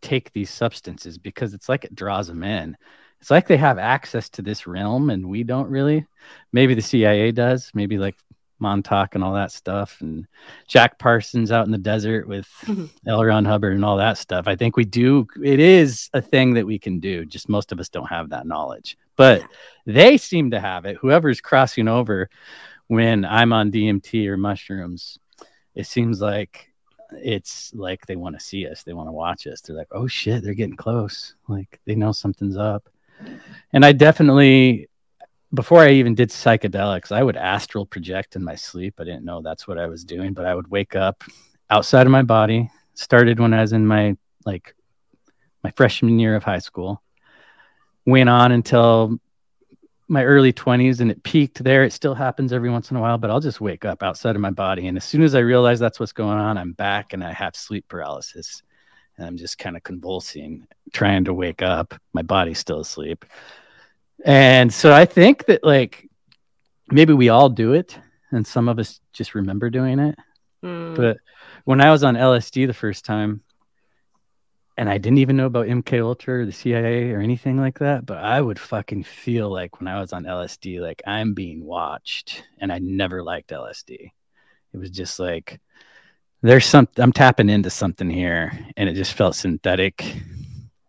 take 0.01 0.33
these 0.33 0.51
substances 0.51 1.19
because 1.19 1.55
it's 1.55 1.69
like 1.69 1.85
it 1.85 1.95
draws 1.95 2.27
them 2.29 2.43
in. 2.43 2.77
It's 3.23 3.31
like 3.31 3.47
they 3.47 3.57
have 3.57 3.79
access 3.79 4.29
to 4.31 4.43
this 4.43 4.67
realm 4.67 5.09
and 5.11 5.29
we 5.29 5.45
don't 5.45 5.71
really. 5.71 6.05
Maybe 6.53 6.75
the 6.75 6.83
CIA 6.83 7.31
does, 7.31 7.71
maybe 7.73 7.97
like 7.97 8.17
Montauk 8.59 9.15
and 9.15 9.23
all 9.23 9.35
that 9.35 9.53
stuff, 9.53 10.01
and 10.01 10.27
Jack 10.67 10.99
Parsons 10.99 11.53
out 11.53 11.65
in 11.67 11.71
the 11.71 11.79
desert 11.79 12.27
with 12.27 12.49
Mhm. 12.63 12.91
L. 13.07 13.25
Ron 13.25 13.45
Hubbard 13.45 13.75
and 13.75 13.85
all 13.85 13.97
that 13.99 14.19
stuff. 14.19 14.49
I 14.49 14.57
think 14.57 14.77
we 14.77 14.85
do. 14.85 15.29
It 15.41 15.61
is 15.61 16.11
a 16.15 16.21
thing 16.21 16.55
that 16.55 16.67
we 16.67 16.81
can 16.81 16.99
do. 16.99 17.25
Just 17.25 17.49
most 17.49 17.71
of 17.71 17.79
us 17.79 17.89
don't 17.89 18.09
have 18.09 18.31
that 18.31 18.45
knowledge, 18.45 18.99
but 19.15 19.45
they 19.87 20.17
seem 20.17 20.51
to 20.51 20.59
have 20.59 20.85
it. 20.85 20.97
Whoever's 20.97 21.41
crossing 21.41 21.87
over 21.87 22.29
when 22.89 23.25
I'm 23.25 23.53
on 23.53 23.71
DMT 23.71 24.27
or 24.27 24.37
mushrooms, 24.37 25.17
it 25.77 25.87
seems 25.87 26.21
like 26.21 26.73
it's 27.13 27.73
like 27.73 28.05
they 28.07 28.17
want 28.17 28.37
to 28.37 28.45
see 28.45 28.67
us. 28.67 28.83
They 28.83 28.95
want 28.95 29.07
to 29.07 29.13
watch 29.13 29.47
us. 29.47 29.61
They're 29.61 29.77
like, 29.77 29.93
oh 29.93 30.09
shit, 30.09 30.43
they're 30.43 30.55
getting 30.55 30.77
close. 30.77 31.37
Like 31.47 31.79
they 31.85 31.95
know 31.95 32.11
something's 32.11 32.57
up. 32.57 32.89
And 33.73 33.85
I 33.85 33.93
definitely, 33.93 34.89
before 35.55 35.81
I 35.81 35.91
even 35.91 36.15
did 36.15 36.31
psychedelics, 36.31 37.13
I 37.13 37.23
would 37.23 37.37
astral 37.37 37.87
project 37.87 38.37
in 38.37 38.45
my 38.45 38.55
sleep. 38.55 38.95
I 38.99 39.05
didn't 39.05 39.25
know 39.25 39.41
that's 39.41 39.67
what 39.67 39.79
I 39.79 39.87
was 39.87 40.05
doing, 40.05 40.35
but 40.35 40.45
I 40.45 40.55
would 40.55 40.71
wake 40.71 40.95
up 40.95 41.25
outside 41.71 42.07
of 42.07 42.13
my 42.13 42.23
body. 42.23 42.71
Started 42.95 43.41
when 43.41 43.55
I 43.55 43.63
was 43.63 43.73
in 43.73 43.87
my 43.87 44.17
like 44.45 44.75
my 45.65 45.71
freshman 45.77 46.19
year 46.19 46.37
of 46.37 46.45
high 46.45 46.59
school. 46.59 47.03
Went 48.05 48.29
on 48.29 48.53
until 48.53 49.19
my 50.09 50.25
early 50.25 50.53
20s 50.53 51.01
and 51.01 51.11
it 51.11 51.23
peaked 51.23 51.65
there. 51.65 51.85
It 51.85 51.93
still 51.93 52.15
happens 52.15 52.53
every 52.53 52.69
once 52.69 52.91
in 52.91 52.99
a 52.99 53.01
while, 53.01 53.17
but 53.17 53.31
I'll 53.31 53.41
just 53.41 53.61
wake 53.63 53.87
up 53.87 54.03
outside 54.03 54.35
of 54.35 54.43
my 54.43 54.51
body. 54.51 54.89
And 54.89 54.99
as 54.99 55.05
soon 55.05 55.23
as 55.23 55.35
I 55.35 55.39
realize 55.39 55.81
that's 55.81 55.99
what's 55.99 56.13
going 56.13 56.39
on, 56.39 56.59
I'm 56.59 56.73
back 56.73 57.15
and 57.15 57.25
I 57.25 57.33
have 57.33 57.57
sleep 57.57 57.87
paralysis. 57.89 58.63
And 59.17 59.27
I'm 59.27 59.37
just 59.37 59.59
kind 59.59 59.77
of 59.77 59.83
convulsing, 59.83 60.67
trying 60.93 61.25
to 61.25 61.35
wake 61.35 61.63
up. 61.63 61.95
My 62.13 62.23
body's 62.23 62.59
still 62.59 62.81
asleep. 62.81 63.25
And 64.25 64.73
so 64.73 64.93
I 64.93 65.05
think 65.05 65.47
that 65.47 65.65
like 65.65 66.09
maybe 66.91 67.13
we 67.13 67.29
all 67.29 67.49
do 67.49 67.73
it 67.73 67.99
and 68.31 68.47
some 68.47 68.69
of 68.69 68.79
us 68.79 69.01
just 69.13 69.35
remember 69.35 69.71
doing 69.71 69.99
it. 69.99 70.19
Mm, 70.65 70.97
But 70.97 71.19
when 71.65 71.81
I 71.81 71.91
was 71.91 72.05
on 72.05 72.15
LSD 72.15 72.67
the 72.67 72.75
first 72.75 73.05
time, 73.05 73.43
and 74.79 74.89
I 74.89 74.97
didn't 74.97 75.19
even 75.19 75.37
know 75.37 75.47
about 75.47 75.67
MK 75.67 76.03
Ultra 76.03 76.41
or 76.41 76.47
the 76.47 76.53
CIA 76.53 77.11
or 77.11 77.21
anything 77.21 77.59
like 77.59 77.79
that, 77.81 78.07
but 78.07 78.19
I 78.19 78.41
would 78.41 78.59
fucking 78.59 79.05
feel 79.05 79.51
like 79.51 79.79
when 79.79 79.87
I 79.87 80.01
was 80.01 80.15
on 80.15 80.25
LSD, 80.25 80.81
like 80.81 81.03
I'm 81.07 81.35
being 81.35 81.63
watched, 81.65 82.45
and 82.59 82.73
I 82.73 82.79
never 82.79 83.23
liked 83.23 83.51
LSD. 83.51 84.11
It 84.73 84.77
was 84.77 84.91
just 84.91 85.19
like 85.19 85.61
there's 86.43 86.67
some 86.67 86.89
I'm 86.97 87.13
tapping 87.13 87.49
into 87.49 87.71
something 87.71 88.11
here, 88.11 88.53
and 88.77 88.89
it 88.89 88.95
just 88.95 89.15
felt 89.15 89.35
synthetic. 89.35 90.17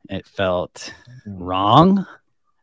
It 0.09 0.27
felt 0.27 0.93
wrong. 1.25 2.05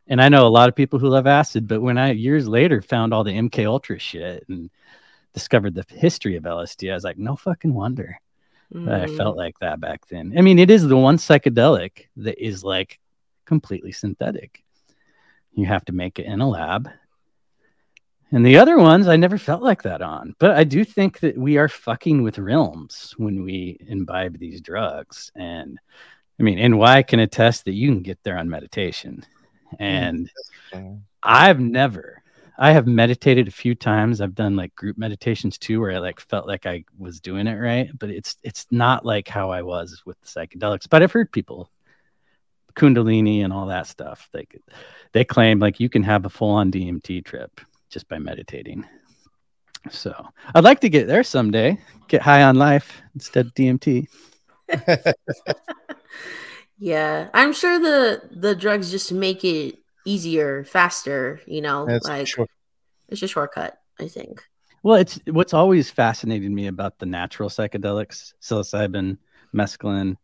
And 0.07 0.21
I 0.21 0.29
know 0.29 0.45
a 0.45 0.49
lot 0.49 0.67
of 0.67 0.75
people 0.75 0.99
who 0.99 1.07
love 1.07 1.25
acid, 1.25 1.67
but 1.67 1.81
when 1.81 1.97
I 1.97 2.11
years 2.11 2.47
later 2.47 2.81
found 2.81 3.13
all 3.13 3.23
the 3.23 3.31
MK 3.31 3.65
Ultra 3.65 3.97
shit 3.97 4.43
and 4.49 4.69
discovered 5.33 5.73
the 5.73 5.85
history 5.87 6.35
of 6.35 6.43
LSD, 6.43 6.91
I 6.91 6.95
was 6.95 7.05
like, 7.05 7.17
no 7.17 7.35
fucking 7.35 7.73
wonder 7.73 8.19
that 8.71 9.01
I 9.01 9.05
mm. 9.05 9.17
felt 9.17 9.37
like 9.37 9.59
that 9.59 9.79
back 9.79 10.07
then. 10.07 10.33
I 10.37 10.41
mean, 10.41 10.59
it 10.59 10.69
is 10.69 10.87
the 10.87 10.97
one 10.97 11.17
psychedelic 11.17 12.07
that 12.17 12.43
is 12.43 12.63
like 12.63 12.99
completely 13.45 13.91
synthetic. 13.91 14.63
You 15.53 15.65
have 15.65 15.83
to 15.85 15.93
make 15.93 16.19
it 16.19 16.25
in 16.25 16.39
a 16.39 16.47
lab. 16.47 16.89
And 18.33 18.45
the 18.45 18.57
other 18.57 18.77
ones, 18.77 19.07
I 19.07 19.17
never 19.17 19.37
felt 19.37 19.61
like 19.61 19.83
that 19.83 20.01
on. 20.01 20.35
But 20.39 20.51
I 20.51 20.63
do 20.63 20.85
think 20.85 21.19
that 21.19 21.37
we 21.37 21.57
are 21.57 21.67
fucking 21.67 22.23
with 22.23 22.39
realms 22.39 23.13
when 23.17 23.43
we 23.43 23.77
imbibe 23.87 24.39
these 24.39 24.61
drugs. 24.61 25.31
And 25.35 25.77
I 26.39 26.43
mean, 26.43 26.71
NY 26.71 27.03
can 27.03 27.19
attest 27.19 27.65
that 27.65 27.73
you 27.73 27.89
can 27.89 28.01
get 28.01 28.19
there 28.23 28.37
on 28.37 28.49
meditation. 28.49 29.25
Mm, 29.73 29.77
and 29.79 30.31
I've 31.21 31.59
never. 31.59 32.23
I 32.57 32.71
have 32.71 32.87
meditated 32.87 33.47
a 33.47 33.51
few 33.51 33.75
times. 33.75 34.21
I've 34.21 34.35
done 34.35 34.55
like 34.55 34.75
group 34.75 34.97
meditations 34.97 35.57
too, 35.57 35.81
where 35.81 35.91
I 35.91 35.97
like 35.97 36.21
felt 36.21 36.47
like 36.47 36.65
I 36.65 36.85
was 36.97 37.19
doing 37.19 37.47
it 37.47 37.55
right, 37.55 37.89
but 37.97 38.09
it's 38.09 38.37
it's 38.43 38.67
not 38.71 39.05
like 39.05 39.27
how 39.27 39.49
I 39.49 39.61
was 39.61 40.03
with 40.05 40.21
the 40.21 40.27
psychedelics. 40.27 40.87
But 40.89 41.01
I've 41.03 41.11
heard 41.11 41.31
people 41.31 41.69
Kundalini 42.75 43.43
and 43.43 43.51
all 43.51 43.65
that 43.67 43.87
stuff. 43.87 44.29
They 44.31 44.47
they 45.11 45.25
claim 45.25 45.59
like 45.59 45.79
you 45.79 45.89
can 45.89 46.03
have 46.03 46.25
a 46.25 46.29
full 46.29 46.51
on 46.51 46.71
DMT 46.71 47.25
trip 47.25 47.59
just 47.91 48.07
by 48.07 48.17
meditating. 48.17 48.85
So 49.89 50.13
I'd 50.55 50.63
like 50.63 50.79
to 50.81 50.89
get 50.89 51.07
there 51.07 51.23
someday. 51.23 51.77
Get 52.07 52.21
high 52.21 52.43
on 52.43 52.55
life 52.55 53.01
instead 53.13 53.47
of 53.47 53.53
DMT. 53.53 54.07
Yeah, 56.81 57.29
I'm 57.35 57.53
sure 57.53 57.79
the 57.79 58.23
the 58.31 58.55
drugs 58.55 58.89
just 58.89 59.11
make 59.11 59.45
it 59.45 59.77
easier, 60.03 60.63
faster. 60.63 61.39
You 61.45 61.61
know, 61.61 61.85
That's 61.85 62.07
like 62.07 62.25
sure. 62.25 62.47
it's 63.07 63.21
a 63.21 63.27
shortcut. 63.27 63.77
I 63.99 64.07
think. 64.07 64.43
Well, 64.81 64.95
it's 64.95 65.19
what's 65.27 65.53
always 65.53 65.91
fascinated 65.91 66.49
me 66.51 66.65
about 66.65 66.97
the 66.97 67.05
natural 67.05 67.49
psychedelics, 67.49 68.33
psilocybin, 68.41 69.19
mescaline. 69.55 70.17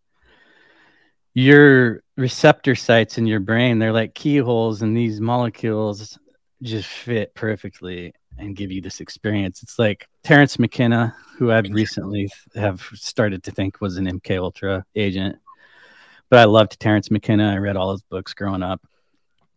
Your 1.35 2.01
receptor 2.15 2.73
sites 2.73 3.19
in 3.19 3.27
your 3.27 3.39
brain, 3.39 3.77
they're 3.77 3.93
like 3.93 4.15
keyholes, 4.15 4.81
and 4.81 4.97
these 4.97 5.21
molecules 5.21 6.17
just 6.61 6.87
fit 6.87 7.33
perfectly 7.35 8.13
and 8.37 8.55
give 8.55 8.71
you 8.71 8.81
this 8.81 8.99
experience. 9.01 9.63
It's 9.63 9.79
like 9.79 10.07
Terence 10.23 10.59
McKenna, 10.59 11.15
who 11.37 11.51
I've 11.51 11.69
recently 11.69 12.29
have 12.55 12.81
started 12.93 13.43
to 13.43 13.51
think 13.51 13.81
was 13.81 13.97
an 13.97 14.05
MK 14.05 14.39
Ultra 14.39 14.85
agent. 14.95 15.37
But 16.29 16.39
I 16.39 16.45
loved 16.45 16.79
Terence 16.79 17.09
McKenna. 17.09 17.51
I 17.51 17.57
read 17.57 17.77
all 17.77 17.91
his 17.91 18.01
books 18.03 18.33
growing 18.33 18.63
up. 18.63 18.81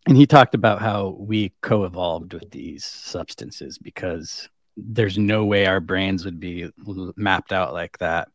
And 0.06 0.16
he 0.16 0.26
talked 0.26 0.54
about 0.54 0.80
how 0.80 1.16
we 1.18 1.52
co-evolved 1.60 2.32
with 2.32 2.50
these 2.50 2.84
substances 2.84 3.76
because 3.76 4.48
there's 4.76 5.18
no 5.18 5.44
way 5.44 5.66
our 5.66 5.80
brains 5.80 6.24
would 6.24 6.40
be 6.40 6.70
mapped 7.16 7.52
out 7.52 7.74
like 7.74 7.98
that 7.98 8.28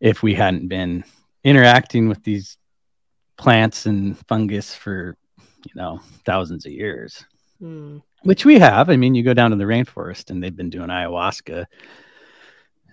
if 0.00 0.22
we 0.22 0.34
hadn't 0.34 0.68
been 0.68 1.04
interacting 1.42 2.08
with 2.08 2.22
these 2.24 2.56
plants 3.36 3.84
and 3.84 4.16
fungus 4.28 4.74
for 4.74 5.16
you 5.66 5.72
know 5.74 6.00
thousands 6.24 6.64
of 6.64 6.72
years 6.72 7.24
Hmm. 7.64 7.98
which 8.24 8.44
we 8.44 8.58
have 8.58 8.90
i 8.90 8.96
mean 8.96 9.14
you 9.14 9.22
go 9.22 9.32
down 9.32 9.50
to 9.50 9.56
the 9.56 9.64
rainforest 9.64 10.28
and 10.28 10.42
they've 10.42 10.54
been 10.54 10.68
doing 10.68 10.88
ayahuasca 10.88 11.64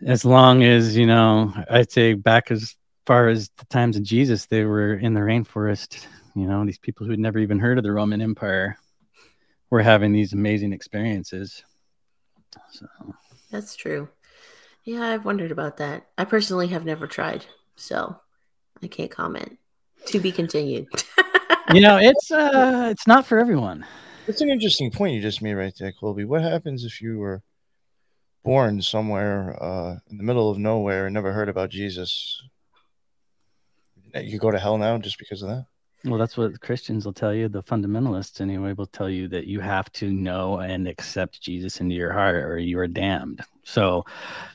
as 0.05 0.23
long 0.23 0.63
as 0.63 0.95
you 0.95 1.05
know 1.05 1.53
i'd 1.71 1.91
say 1.91 2.13
back 2.13 2.51
as 2.51 2.77
far 3.05 3.27
as 3.27 3.49
the 3.57 3.65
times 3.65 3.97
of 3.97 4.03
jesus 4.03 4.45
they 4.45 4.63
were 4.63 4.93
in 4.93 5.13
the 5.13 5.19
rainforest 5.19 6.07
you 6.37 6.47
know 6.47 6.63
these 6.63 6.77
people 6.77 7.05
who 7.05 7.11
had 7.11 7.19
never 7.19 7.37
even 7.37 7.59
heard 7.59 7.77
of 7.77 7.83
the 7.83 7.91
roman 7.91 8.21
empire 8.21 8.77
were 9.71 9.81
having 9.81 10.13
these 10.13 10.31
amazing 10.31 10.71
experiences 10.71 11.65
so 12.69 12.87
That's 13.51 13.75
true. 13.75 14.07
Yeah, 14.83 15.03
I've 15.03 15.25
wondered 15.25 15.51
about 15.51 15.77
that. 15.77 16.07
I 16.17 16.25
personally 16.25 16.67
have 16.69 16.85
never 16.85 17.05
tried, 17.05 17.45
so 17.75 18.15
I 18.81 18.87
can't 18.87 19.11
comment. 19.11 19.57
To 20.07 20.19
be 20.19 20.31
continued. 20.31 20.87
you 21.73 21.81
know 21.81 21.97
it's 21.97 22.31
uh 22.31 22.89
it's 22.91 23.05
not 23.05 23.25
for 23.25 23.37
everyone 23.37 23.85
That's 24.31 24.39
an 24.39 24.49
interesting 24.49 24.91
point 24.91 25.13
you 25.13 25.21
just 25.21 25.41
made 25.41 25.55
right 25.55 25.73
there, 25.77 25.91
Colby. 25.91 26.23
What 26.23 26.41
happens 26.41 26.85
if 26.85 27.01
you 27.01 27.17
were 27.17 27.43
born 28.45 28.81
somewhere 28.81 29.61
uh, 29.61 29.97
in 30.09 30.15
the 30.15 30.23
middle 30.23 30.49
of 30.49 30.57
nowhere 30.57 31.05
and 31.05 31.13
never 31.13 31.33
heard 31.33 31.49
about 31.49 31.69
Jesus? 31.69 32.41
You 34.15 34.39
go 34.39 34.49
to 34.49 34.57
hell 34.57 34.77
now 34.77 34.97
just 34.99 35.19
because 35.19 35.41
of 35.41 35.49
that? 35.49 35.65
Well, 36.05 36.17
that's 36.17 36.37
what 36.37 36.61
Christians 36.61 37.03
will 37.03 37.11
tell 37.11 37.33
you. 37.33 37.49
The 37.49 37.61
fundamentalists, 37.61 38.39
anyway, 38.39 38.71
will 38.71 38.85
tell 38.85 39.09
you 39.09 39.27
that 39.27 39.47
you 39.47 39.59
have 39.59 39.91
to 39.93 40.09
know 40.09 40.59
and 40.59 40.87
accept 40.87 41.41
Jesus 41.41 41.81
into 41.81 41.95
your 41.95 42.13
heart 42.13 42.45
or 42.45 42.57
you 42.57 42.79
are 42.79 42.87
damned. 42.87 43.41
So, 43.65 44.05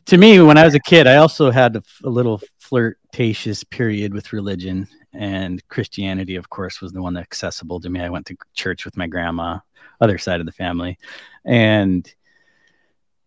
to 0.06 0.16
me, 0.16 0.40
when 0.40 0.56
I 0.56 0.64
was 0.64 0.74
a 0.74 0.80
kid, 0.80 1.06
I 1.06 1.16
also 1.16 1.50
had 1.50 1.76
a, 1.76 1.82
a 2.02 2.08
little 2.08 2.40
flirtatious 2.60 3.62
period 3.62 4.14
with 4.14 4.32
religion. 4.32 4.88
And 5.16 5.66
Christianity, 5.68 6.36
of 6.36 6.50
course, 6.50 6.80
was 6.80 6.92
the 6.92 7.02
one 7.02 7.16
accessible 7.16 7.80
to 7.80 7.88
me. 7.88 8.00
I 8.00 8.10
went 8.10 8.26
to 8.26 8.36
church 8.54 8.84
with 8.84 8.96
my 8.96 9.06
grandma, 9.06 9.58
other 10.00 10.18
side 10.18 10.40
of 10.40 10.46
the 10.46 10.52
family. 10.52 10.98
And 11.44 12.12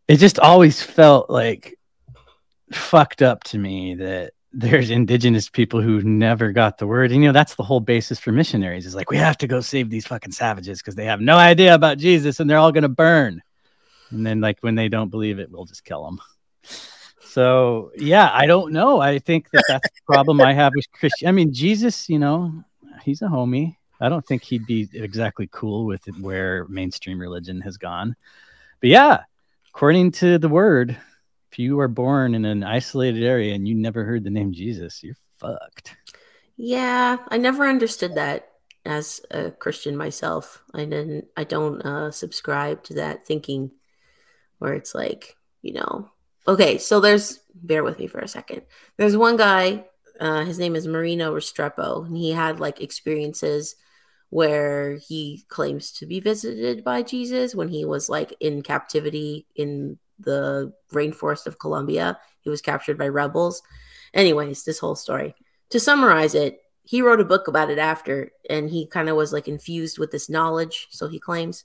it 0.07 0.17
just 0.17 0.39
always 0.39 0.81
felt 0.81 1.29
like 1.29 1.77
fucked 2.71 3.21
up 3.21 3.43
to 3.45 3.57
me 3.57 3.95
that 3.95 4.33
there's 4.51 4.89
indigenous 4.89 5.49
people 5.49 5.81
who 5.81 6.01
never 6.01 6.51
got 6.51 6.77
the 6.77 6.87
word. 6.87 7.11
And, 7.11 7.21
you 7.21 7.27
know, 7.27 7.33
that's 7.33 7.55
the 7.55 7.63
whole 7.63 7.79
basis 7.79 8.19
for 8.19 8.31
missionaries 8.31 8.85
is 8.85 8.95
like, 8.95 9.11
we 9.11 9.17
have 9.17 9.37
to 9.39 9.47
go 9.47 9.61
save 9.61 9.89
these 9.89 10.07
fucking 10.07 10.31
savages 10.31 10.79
because 10.79 10.95
they 10.95 11.05
have 11.05 11.21
no 11.21 11.37
idea 11.37 11.75
about 11.75 11.97
Jesus 11.97 12.39
and 12.39 12.49
they're 12.49 12.57
all 12.57 12.71
going 12.71 12.83
to 12.83 12.89
burn. 12.89 13.41
And 14.11 14.25
then, 14.25 14.41
like, 14.41 14.57
when 14.61 14.75
they 14.75 14.89
don't 14.89 15.09
believe 15.09 15.37
it, 15.37 15.51
we'll 15.51 15.65
just 15.65 15.85
kill 15.85 16.03
them. 16.05 16.19
So, 17.29 17.91
yeah, 17.95 18.31
I 18.33 18.47
don't 18.47 18.73
know. 18.73 18.99
I 18.99 19.19
think 19.19 19.51
that 19.51 19.63
that's 19.67 19.87
the 19.87 20.13
problem 20.13 20.41
I 20.41 20.53
have 20.53 20.73
with 20.75 20.91
Christian. 20.91 21.27
I 21.27 21.31
mean, 21.31 21.53
Jesus, 21.53 22.09
you 22.09 22.17
know, 22.17 22.63
he's 23.03 23.21
a 23.21 23.25
homie. 23.27 23.75
I 24.01 24.09
don't 24.09 24.25
think 24.25 24.43
he'd 24.43 24.65
be 24.65 24.89
exactly 24.93 25.47
cool 25.51 25.85
with 25.85 26.05
where 26.19 26.65
mainstream 26.69 27.19
religion 27.19 27.61
has 27.61 27.77
gone. 27.77 28.15
But 28.81 28.89
yeah, 28.89 29.23
according 29.69 30.11
to 30.13 30.37
the 30.39 30.49
word, 30.49 30.97
if 31.51 31.59
you 31.59 31.79
are 31.79 31.87
born 31.87 32.33
in 32.33 32.45
an 32.45 32.63
isolated 32.63 33.23
area 33.23 33.53
and 33.53 33.67
you 33.67 33.75
never 33.75 34.03
heard 34.03 34.23
the 34.23 34.29
name 34.29 34.51
Jesus, 34.53 35.03
you're 35.03 35.17
fucked. 35.37 35.95
yeah, 36.57 37.17
I 37.27 37.37
never 37.37 37.67
understood 37.67 38.15
that 38.15 38.49
as 38.85 39.21
a 39.31 39.51
Christian 39.51 39.95
myself. 39.95 40.63
I 40.73 40.85
didn't 40.85 41.27
I 41.37 41.43
don't 41.43 41.81
uh 41.81 42.11
subscribe 42.11 42.83
to 42.85 42.95
that 42.95 43.25
thinking 43.25 43.71
where 44.59 44.73
it's 44.73 44.95
like, 44.95 45.37
you 45.61 45.73
know, 45.73 46.09
okay, 46.49 46.79
so 46.79 46.99
there's 46.99 47.39
bear 47.53 47.83
with 47.83 47.99
me 47.99 48.07
for 48.07 48.19
a 48.19 48.27
second. 48.27 48.63
There's 48.97 49.15
one 49.15 49.37
guy, 49.37 49.85
uh 50.19 50.43
his 50.45 50.59
name 50.59 50.75
is 50.75 50.87
Marino 50.87 51.33
Restrepo, 51.33 52.05
and 52.05 52.17
he 52.17 52.31
had 52.31 52.59
like 52.59 52.81
experiences 52.81 53.75
where 54.29 54.95
he 54.95 55.43
claims 55.47 55.91
to 55.91 56.05
be 56.05 56.19
visited 56.19 56.83
by 56.83 57.01
Jesus 57.01 57.55
when 57.55 57.69
he 57.69 57.85
was 57.85 58.09
like 58.09 58.35
in 58.39 58.61
captivity 58.61 59.47
in 59.55 59.97
the 60.19 60.73
rainforest 60.91 61.47
of 61.47 61.59
Colombia. 61.59 62.19
He 62.41 62.49
was 62.49 62.61
captured 62.61 62.97
by 62.97 63.07
rebels. 63.07 63.61
Anyways, 64.13 64.63
this 64.63 64.79
whole 64.79 64.95
story. 64.95 65.35
To 65.69 65.79
summarize 65.79 66.35
it, 66.35 66.61
he 66.83 67.01
wrote 67.01 67.21
a 67.21 67.25
book 67.25 67.47
about 67.47 67.69
it 67.69 67.77
after, 67.77 68.31
and 68.49 68.69
he 68.69 68.87
kind 68.87 69.09
of 69.09 69.15
was 69.15 69.31
like 69.31 69.47
infused 69.47 69.99
with 69.99 70.11
this 70.11 70.29
knowledge, 70.29 70.87
so 70.89 71.07
he 71.07 71.19
claims. 71.19 71.63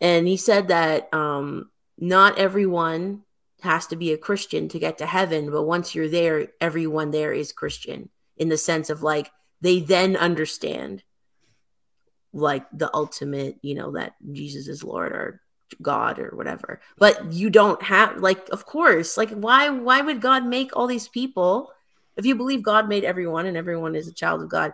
And 0.00 0.28
he 0.28 0.36
said 0.36 0.68
that 0.68 1.12
um, 1.12 1.70
not 1.98 2.38
everyone 2.38 3.22
has 3.64 3.86
to 3.88 3.96
be 3.96 4.12
a 4.12 4.18
Christian 4.18 4.68
to 4.68 4.78
get 4.78 4.98
to 4.98 5.06
heaven, 5.06 5.50
but 5.50 5.64
once 5.64 5.94
you're 5.94 6.08
there, 6.08 6.48
everyone 6.60 7.10
there 7.10 7.32
is 7.32 7.52
Christian 7.52 8.10
in 8.36 8.48
the 8.48 8.58
sense 8.58 8.90
of 8.90 9.02
like 9.02 9.30
they 9.60 9.80
then 9.80 10.16
understand 10.16 11.02
like 12.32 12.66
the 12.72 12.90
ultimate, 12.94 13.56
you 13.62 13.74
know, 13.74 13.92
that 13.92 14.14
Jesus 14.32 14.68
is 14.68 14.82
Lord 14.82 15.12
or 15.12 15.40
God 15.80 16.18
or 16.18 16.30
whatever. 16.34 16.80
But 16.98 17.32
you 17.32 17.50
don't 17.50 17.82
have 17.82 18.18
like 18.18 18.48
of 18.50 18.66
course, 18.66 19.16
like 19.16 19.30
why 19.30 19.70
why 19.70 20.00
would 20.00 20.20
God 20.20 20.44
make 20.44 20.76
all 20.76 20.86
these 20.86 21.08
people 21.08 21.70
if 22.16 22.26
you 22.26 22.34
believe 22.34 22.62
God 22.62 22.88
made 22.88 23.04
everyone 23.04 23.46
and 23.46 23.56
everyone 23.56 23.94
is 23.94 24.08
a 24.08 24.12
child 24.12 24.42
of 24.42 24.48
God, 24.48 24.72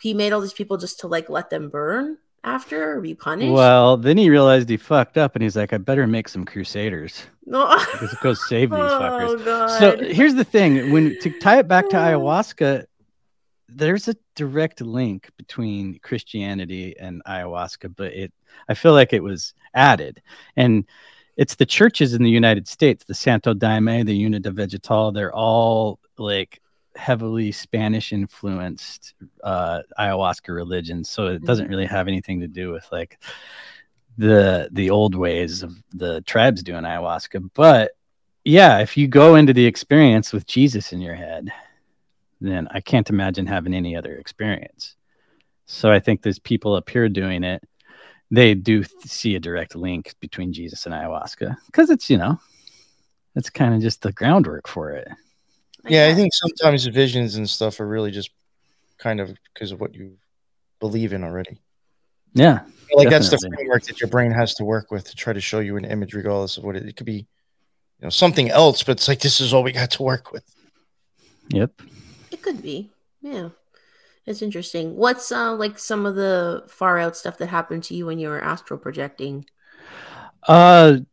he 0.00 0.14
made 0.14 0.32
all 0.32 0.40
these 0.40 0.52
people 0.52 0.78
just 0.78 1.00
to 1.00 1.08
like 1.08 1.28
let 1.28 1.50
them 1.50 1.68
burn 1.68 2.16
after 2.44 2.96
or 2.96 3.00
be 3.00 3.14
punished? 3.14 3.52
Well, 3.52 3.96
then 3.96 4.16
he 4.16 4.30
realized 4.30 4.68
he 4.68 4.76
fucked 4.76 5.18
up 5.18 5.34
and 5.34 5.42
he's 5.42 5.56
like, 5.56 5.72
I 5.72 5.78
better 5.78 6.06
make 6.06 6.28
some 6.28 6.44
crusaders. 6.44 7.22
no. 7.46 7.66
Let's 8.00 8.14
go 8.22 8.34
save 8.34 8.70
these 8.70 8.78
fuckers. 8.78 9.28
oh 9.28 9.38
god. 9.44 9.78
So 9.78 9.96
here's 9.96 10.34
the 10.34 10.44
thing 10.44 10.90
when 10.92 11.18
to 11.20 11.30
tie 11.38 11.58
it 11.58 11.68
back 11.68 11.88
to 11.90 11.96
ayahuasca, 11.96 12.86
there's 13.68 14.08
a 14.08 14.16
direct 14.34 14.80
link 14.80 15.30
between 15.36 15.98
Christianity 16.00 16.96
and 16.98 17.22
ayahuasca, 17.24 17.94
but 17.96 18.12
it 18.12 18.32
I 18.68 18.74
feel 18.74 18.92
like 18.92 19.12
it 19.12 19.22
was 19.22 19.54
added. 19.74 20.22
And 20.56 20.84
it's 21.36 21.54
the 21.54 21.66
churches 21.66 22.14
in 22.14 22.22
the 22.22 22.30
United 22.30 22.66
States, 22.68 23.04
the 23.04 23.14
Santo 23.14 23.54
Daime, 23.54 24.04
the 24.04 24.24
União 24.24 24.42
do 24.42 24.50
Vegetal, 24.50 25.12
they're 25.12 25.34
all 25.34 25.98
like 26.18 26.60
heavily 26.96 27.52
Spanish 27.52 28.12
influenced 28.12 29.14
uh, 29.42 29.80
ayahuasca 29.98 30.54
religions. 30.54 31.08
So 31.08 31.28
it 31.28 31.44
doesn't 31.44 31.68
really 31.68 31.86
have 31.86 32.08
anything 32.08 32.40
to 32.40 32.48
do 32.48 32.72
with 32.72 32.86
like 32.90 33.18
the 34.18 34.68
the 34.72 34.90
old 34.90 35.14
ways 35.14 35.62
of 35.62 35.74
the 35.92 36.20
tribes 36.22 36.62
doing 36.62 36.84
ayahuasca. 36.84 37.50
But 37.54 37.92
yeah, 38.44 38.78
if 38.78 38.96
you 38.96 39.06
go 39.06 39.36
into 39.36 39.52
the 39.52 39.66
experience 39.66 40.32
with 40.32 40.46
Jesus 40.46 40.92
in 40.92 41.00
your 41.00 41.14
head, 41.14 41.50
then 42.40 42.68
I 42.70 42.80
can't 42.80 43.10
imagine 43.10 43.46
having 43.46 43.74
any 43.74 43.96
other 43.96 44.14
experience. 44.16 44.96
So 45.66 45.90
I 45.90 46.00
think 46.00 46.22
there's 46.22 46.38
people 46.38 46.74
up 46.74 46.88
here 46.88 47.08
doing 47.08 47.44
it. 47.44 47.62
They 48.30 48.54
do 48.54 48.82
th- 48.82 49.04
see 49.04 49.34
a 49.36 49.40
direct 49.40 49.76
link 49.76 50.14
between 50.20 50.52
Jesus 50.52 50.86
and 50.86 50.94
ayahuasca 50.94 51.56
because 51.66 51.90
it's, 51.90 52.08
you 52.08 52.16
know, 52.16 52.38
it's 53.36 53.50
kind 53.50 53.74
of 53.74 53.80
just 53.80 54.02
the 54.02 54.12
groundwork 54.12 54.68
for 54.68 54.92
it. 54.92 55.08
Yeah, 55.88 56.08
I 56.08 56.14
think 56.14 56.32
sometimes 56.34 56.84
the 56.84 56.90
visions 56.90 57.36
and 57.36 57.48
stuff 57.48 57.80
are 57.80 57.86
really 57.86 58.10
just 58.10 58.30
kind 58.98 59.20
of 59.20 59.34
because 59.52 59.72
of 59.72 59.80
what 59.80 59.94
you 59.94 60.16
believe 60.78 61.12
in 61.12 61.24
already. 61.24 61.58
Yeah. 62.34 62.60
Like 62.92 63.08
that's 63.08 63.30
the 63.30 63.38
framework 63.38 63.84
that 63.84 64.00
your 64.00 64.08
brain 64.08 64.32
has 64.32 64.54
to 64.54 64.64
work 64.64 64.90
with 64.90 65.04
to 65.04 65.16
try 65.16 65.32
to 65.32 65.40
show 65.40 65.60
you 65.60 65.76
an 65.76 65.84
image, 65.84 66.14
regardless 66.14 66.56
of 66.56 66.64
what 66.64 66.76
it, 66.76 66.86
it 66.86 66.96
could 66.96 67.06
be. 67.06 67.26
You 67.98 68.06
know, 68.06 68.10
something 68.10 68.50
else, 68.50 68.82
but 68.82 68.92
it's 68.92 69.08
like 69.08 69.20
this 69.20 69.40
is 69.40 69.52
all 69.52 69.62
we 69.62 69.72
got 69.72 69.90
to 69.92 70.02
work 70.02 70.32
with. 70.32 70.44
Yep. 71.48 71.82
It 72.30 72.42
could 72.42 72.62
be. 72.62 72.90
Yeah. 73.20 73.50
It's 74.26 74.42
interesting. 74.42 74.96
What's 74.96 75.30
uh 75.32 75.54
like 75.54 75.78
some 75.78 76.06
of 76.06 76.14
the 76.14 76.64
far 76.68 76.98
out 76.98 77.16
stuff 77.16 77.38
that 77.38 77.48
happened 77.48 77.84
to 77.84 77.94
you 77.94 78.06
when 78.06 78.18
you 78.18 78.28
were 78.28 78.42
astral 78.42 78.78
projecting? 78.78 79.46
Uh, 80.48 80.92
so 80.92 81.04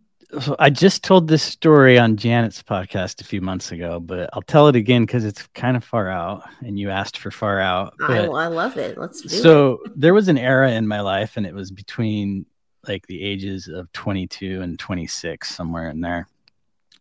I 0.59 0.69
just 0.69 1.03
told 1.03 1.27
this 1.27 1.41
story 1.41 1.97
on 1.97 2.17
Janet's 2.17 2.61
podcast 2.61 3.21
a 3.21 3.23
few 3.23 3.39
months 3.39 3.71
ago, 3.71 3.99
but 3.99 4.29
I'll 4.33 4.41
tell 4.41 4.67
it 4.67 4.75
again 4.75 5.05
because 5.05 5.23
it's 5.23 5.47
kind 5.53 5.77
of 5.77 5.85
far 5.85 6.09
out, 6.09 6.43
and 6.59 6.77
you 6.77 6.89
asked 6.89 7.17
for 7.17 7.31
far 7.31 7.61
out. 7.61 7.93
I, 8.01 8.25
I 8.25 8.47
love 8.47 8.77
it. 8.77 8.97
Let's 8.97 9.21
do 9.21 9.27
it. 9.27 9.41
so 9.41 9.79
there 9.95 10.13
was 10.13 10.27
an 10.27 10.37
era 10.37 10.71
in 10.71 10.85
my 10.85 10.99
life, 10.99 11.37
and 11.37 11.45
it 11.45 11.53
was 11.53 11.71
between 11.71 12.45
like 12.87 13.07
the 13.07 13.23
ages 13.23 13.69
of 13.69 13.91
22 13.93 14.61
and 14.61 14.77
26, 14.77 15.49
somewhere 15.49 15.89
in 15.89 16.01
there, 16.01 16.27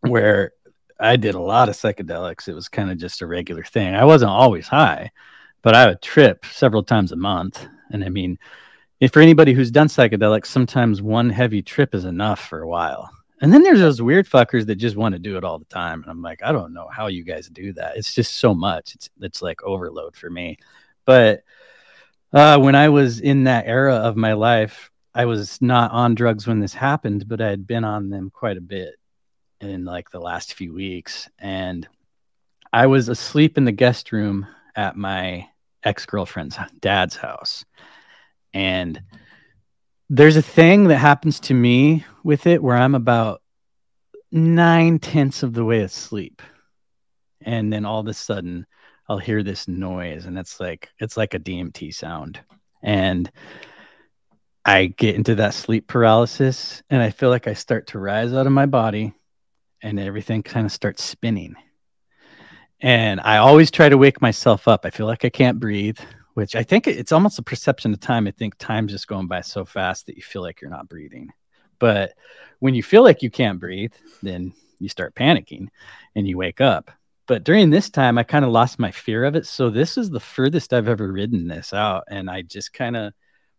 where 0.01 0.53
I 1.01 1.17
did 1.17 1.35
a 1.35 1.41
lot 1.41 1.69
of 1.69 1.75
psychedelics. 1.75 2.47
It 2.47 2.55
was 2.55 2.69
kind 2.69 2.93
of 2.93 2.99
just 2.99 3.23
a 3.23 3.27
regular 3.27 3.65
thing. 3.65 3.95
I 3.95 4.05
wasn't 4.05 4.31
always 4.31 4.69
high, 4.69 5.11
but 5.63 5.75
I 5.75 5.87
would 5.87 6.01
trip 6.01 6.45
several 6.47 6.85
times 6.85 7.11
a 7.11 7.17
month. 7.17 7.67
And 7.91 8.05
I 8.05 8.09
mean, 8.09 8.39
if 9.01 9.13
for 9.13 9.21
anybody 9.21 9.53
who's 9.53 9.71
done 9.71 9.89
psychedelics, 9.89 10.47
sometimes 10.47 11.03
one 11.03 11.29
heavy 11.29 11.61
trip 11.61 11.95
is 11.95 12.05
enough 12.05 12.49
for 12.49 12.63
a 12.63 12.69
while. 12.69 13.11
And 13.41 13.53
then 13.53 13.63
there's 13.63 13.81
those 13.81 14.01
weird 14.01 14.27
fuckers 14.27 14.67
that 14.67 14.77
just 14.77 14.97
want 14.97 15.15
to 15.15 15.19
do 15.19 15.37
it 15.37 15.45
all 15.45 15.59
the 15.59 15.67
time. 15.67 16.03
And 16.03 16.11
I'm 16.11 16.23
like, 16.23 16.43
I 16.43 16.53
don't 16.53 16.73
know 16.73 16.89
how 16.89 17.09
you 17.09 17.23
guys 17.23 17.49
do 17.49 17.73
that. 17.75 17.97
It's 17.97 18.15
just 18.15 18.39
so 18.39 18.55
much. 18.55 18.95
It's 18.95 19.11
it's 19.21 19.43
like 19.43 19.63
overload 19.63 20.17
for 20.17 20.31
me. 20.31 20.59
But 21.05 21.45
uh, 22.33 22.59
when 22.59 22.75
I 22.75 22.89
was 22.89 23.21
in 23.21 23.45
that 23.45 23.67
era 23.67 23.97
of 23.97 24.17
my 24.17 24.33
life, 24.33 24.91
I 25.15 25.27
was 25.27 25.61
not 25.61 25.93
on 25.93 26.15
drugs 26.15 26.47
when 26.47 26.61
this 26.61 26.75
happened, 26.75 27.29
but 27.29 27.41
I 27.41 27.49
had 27.49 27.67
been 27.67 27.85
on 27.85 28.11
them 28.11 28.31
quite 28.31 28.57
a 28.57 28.63
bit 28.63 28.97
in 29.61 29.85
like 29.85 30.11
the 30.11 30.21
last 30.21 30.55
few 30.55 30.75
weeks. 30.75 31.29
And 31.39 31.87
I 32.73 32.87
was 32.87 33.09
asleep 33.09 33.57
in 33.57 33.65
the 33.65 33.73
guest 33.73 34.13
room 34.13 34.47
at 34.75 34.97
my 34.97 35.49
ex 35.85 36.05
girlfriend's 36.05 36.59
dad's 36.81 37.17
house. 37.17 37.65
And 38.53 39.01
there's 40.09 40.37
a 40.37 40.43
thing 40.43 40.85
that 40.89 40.99
happens 40.99 41.41
to 41.41 41.55
me 41.55 42.05
with 42.23 42.47
it 42.47 42.63
where 42.63 42.77
I'm 42.77 42.95
about 42.95 43.43
nine 44.31 44.99
tenths 44.99 45.43
of 45.43 45.53
the 45.53 45.65
way 45.65 45.81
asleep. 45.81 46.43
And 47.43 47.73
then 47.73 47.85
all 47.85 48.01
of 48.01 48.07
a 48.09 48.15
sudden 48.15 48.67
I'll 49.09 49.19
hear 49.19 49.43
this 49.43 49.69
noise 49.69 50.27
and 50.27 50.39
it's 50.39 50.59
like 50.59 50.91
it's 50.99 51.17
like 51.17 51.35
a 51.35 51.39
DMT 51.39 51.95
sound. 51.95 52.41
And 52.83 53.31
I 54.65 54.87
get 54.87 55.15
into 55.15 55.37
that 55.37 55.55
sleep 55.55 55.87
paralysis 55.87 56.83
and 56.91 57.01
I 57.01 57.11
feel 57.11 57.31
like 57.31 57.47
I 57.47 57.55
start 57.55 57.89
to 57.89 57.99
rise 57.99 58.33
out 58.33 58.47
of 58.47 58.53
my 58.53 58.67
body 58.67 59.13
and 59.83 60.01
everything 60.01 60.43
kind 60.43 60.67
of 60.67 60.73
starts 60.73 61.03
spinning. 61.05 61.55
And 62.81 63.21
I 63.21 63.39
always 63.39 63.71
try 63.71 63.89
to 63.89 63.99
wake 63.99 64.21
myself 64.21 64.69
up. 64.69 64.85
I 64.85 64.91
feel 64.91 65.07
like 65.07 65.25
I 65.25 65.31
can't 65.31 65.61
breathe, 65.61 65.99
which 66.37 66.55
I 66.55 66.65
think 66.65 66.87
it's 66.87 67.13
almost 67.13 67.39
a 67.39 67.43
perception 67.43 67.95
of 67.95 68.01
time. 68.01 68.27
I 68.27 68.31
think 68.31 68.59
time's 68.59 68.93
just 68.93 69.09
going 69.09 69.27
by 69.27 69.41
so 69.41 69.65
fast 69.65 70.05
that 70.05 70.17
you 70.17 70.23
feel 70.23 70.43
like 70.43 70.61
you're 70.61 70.71
not 70.71 70.87
breathing. 70.87 71.33
But 71.79 72.13
when 72.59 72.75
you 72.75 72.83
feel 72.83 73.03
like 73.03 73.23
you 73.23 73.31
can't 73.31 73.59
breathe, 73.59 73.95
then 74.23 74.53
you 74.79 74.91
start 74.91 75.15
panicking 75.15 75.69
and 76.15 76.29
you 76.29 76.37
wake 76.37 76.61
up. 76.61 76.91
But 77.27 77.45
during 77.45 77.71
this 77.71 77.89
time, 77.89 78.19
I 78.19 78.23
kind 78.23 78.45
of 78.45 78.51
lost 78.51 78.79
my 78.79 78.91
fear 78.91 79.25
of 79.25 79.35
it. 79.35 79.47
So 79.47 79.71
this 79.71 79.97
is 79.97 80.11
the 80.11 80.21
furthest 80.21 80.75
I've 80.75 80.89
ever 80.89 81.11
ridden 81.11 81.49
this 81.49 81.73
out. 81.73 82.05
And 82.11 82.29
I 82.29 82.43
just 82.43 82.75
kind 82.75 82.99
of 82.99 83.15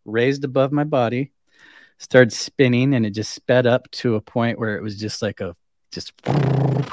raised 0.05 0.43
above 0.43 0.71
my 0.71 0.83
body, 0.83 1.31
started 1.97 2.31
spinning, 2.31 2.93
and 2.93 3.07
it 3.07 3.15
just 3.15 3.33
sped 3.33 3.65
up 3.65 3.89
to 3.93 4.17
a 4.17 4.21
point 4.21 4.59
where 4.59 4.77
it 4.77 4.83
was 4.83 4.99
just 4.99 5.23
like 5.23 5.41
a 5.41 5.55
just 5.91 6.13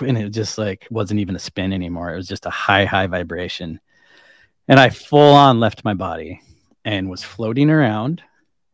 and 0.00 0.16
it 0.16 0.30
just 0.30 0.56
like 0.56 0.88
wasn't 0.90 1.20
even 1.20 1.36
a 1.36 1.38
spin 1.38 1.74
anymore. 1.74 2.14
It 2.14 2.16
was 2.16 2.28
just 2.28 2.46
a 2.46 2.50
high, 2.50 2.86
high 2.86 3.06
vibration. 3.06 3.80
And 4.66 4.80
I 4.80 4.90
full 4.90 5.34
on 5.34 5.60
left 5.60 5.84
my 5.84 5.94
body 5.94 6.40
and 6.84 7.10
was 7.10 7.22
floating 7.22 7.70
around. 7.70 8.22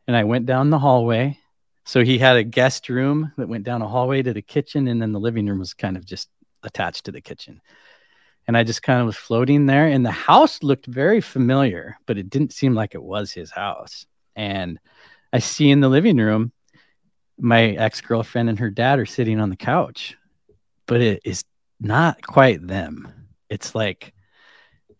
And 0.06 0.16
I 0.16 0.24
went 0.24 0.46
down 0.46 0.70
the 0.70 0.78
hallway. 0.78 1.38
So 1.84 2.04
he 2.04 2.18
had 2.18 2.36
a 2.36 2.44
guest 2.44 2.88
room 2.88 3.32
that 3.36 3.48
went 3.48 3.64
down 3.64 3.82
a 3.82 3.88
hallway 3.88 4.22
to 4.22 4.32
the 4.32 4.42
kitchen, 4.42 4.86
and 4.86 5.02
then 5.02 5.12
the 5.12 5.18
living 5.18 5.46
room 5.46 5.58
was 5.58 5.74
kind 5.74 5.96
of 5.96 6.04
just 6.04 6.28
attached 6.62 7.06
to 7.06 7.12
the 7.12 7.20
kitchen. 7.20 7.60
And 8.46 8.56
I 8.56 8.64
just 8.64 8.82
kind 8.82 9.00
of 9.00 9.06
was 9.06 9.16
floating 9.16 9.66
there. 9.66 9.86
And 9.86 10.04
the 10.04 10.10
house 10.10 10.62
looked 10.62 10.86
very 10.86 11.20
familiar, 11.20 11.96
but 12.06 12.18
it 12.18 12.30
didn't 12.30 12.52
seem 12.52 12.74
like 12.74 12.94
it 12.94 13.02
was 13.02 13.32
his 13.32 13.50
house. 13.50 14.06
And 14.36 14.78
I 15.32 15.38
see 15.38 15.70
in 15.70 15.80
the 15.80 15.88
living 15.88 16.16
room, 16.16 16.52
my 17.38 17.70
ex 17.70 18.00
girlfriend 18.00 18.48
and 18.48 18.58
her 18.58 18.70
dad 18.70 18.98
are 18.98 19.06
sitting 19.06 19.40
on 19.40 19.50
the 19.50 19.56
couch, 19.56 20.16
but 20.86 21.00
it 21.00 21.22
is 21.24 21.44
not 21.80 22.24
quite 22.24 22.66
them. 22.66 23.12
It's 23.48 23.74
like 23.74 24.12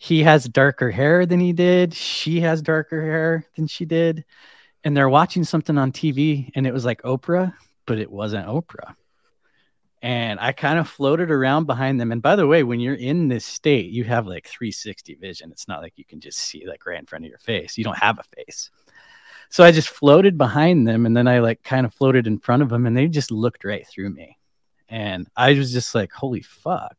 he 0.02 0.22
has 0.22 0.48
darker 0.48 0.90
hair 0.90 1.26
than 1.26 1.40
he 1.40 1.52
did. 1.52 1.92
She 1.92 2.40
has 2.40 2.62
darker 2.62 3.02
hair 3.02 3.44
than 3.54 3.66
she 3.66 3.84
did. 3.84 4.24
And 4.82 4.96
they're 4.96 5.10
watching 5.10 5.44
something 5.44 5.76
on 5.76 5.92
TV, 5.92 6.50
and 6.54 6.66
it 6.66 6.72
was 6.72 6.86
like 6.86 7.02
Oprah, 7.02 7.52
but 7.84 7.98
it 7.98 8.10
wasn't 8.10 8.46
Oprah. 8.46 8.94
And 10.00 10.40
I 10.40 10.52
kind 10.52 10.78
of 10.78 10.88
floated 10.88 11.30
around 11.30 11.66
behind 11.66 12.00
them. 12.00 12.12
And 12.12 12.22
by 12.22 12.34
the 12.34 12.46
way, 12.46 12.62
when 12.62 12.80
you're 12.80 12.94
in 12.94 13.28
this 13.28 13.44
state, 13.44 13.90
you 13.90 14.04
have 14.04 14.26
like 14.26 14.46
360 14.46 15.16
vision. 15.16 15.52
It's 15.52 15.68
not 15.68 15.82
like 15.82 15.92
you 15.96 16.06
can 16.06 16.18
just 16.18 16.38
see 16.38 16.66
like 16.66 16.86
right 16.86 16.98
in 16.98 17.04
front 17.04 17.26
of 17.26 17.28
your 17.28 17.38
face. 17.38 17.76
You 17.76 17.84
don't 17.84 17.98
have 17.98 18.18
a 18.18 18.36
face. 18.36 18.70
So 19.50 19.64
I 19.64 19.70
just 19.70 19.90
floated 19.90 20.38
behind 20.38 20.88
them 20.88 21.04
and 21.04 21.14
then 21.14 21.28
I 21.28 21.40
like 21.40 21.62
kind 21.62 21.84
of 21.84 21.92
floated 21.92 22.26
in 22.26 22.38
front 22.38 22.62
of 22.62 22.70
them 22.70 22.86
and 22.86 22.96
they 22.96 23.06
just 23.06 23.30
looked 23.30 23.64
right 23.64 23.86
through 23.86 24.08
me. 24.08 24.38
And 24.88 25.28
I 25.36 25.52
was 25.52 25.74
just 25.74 25.94
like, 25.94 26.10
holy 26.10 26.40
fuck. 26.40 26.96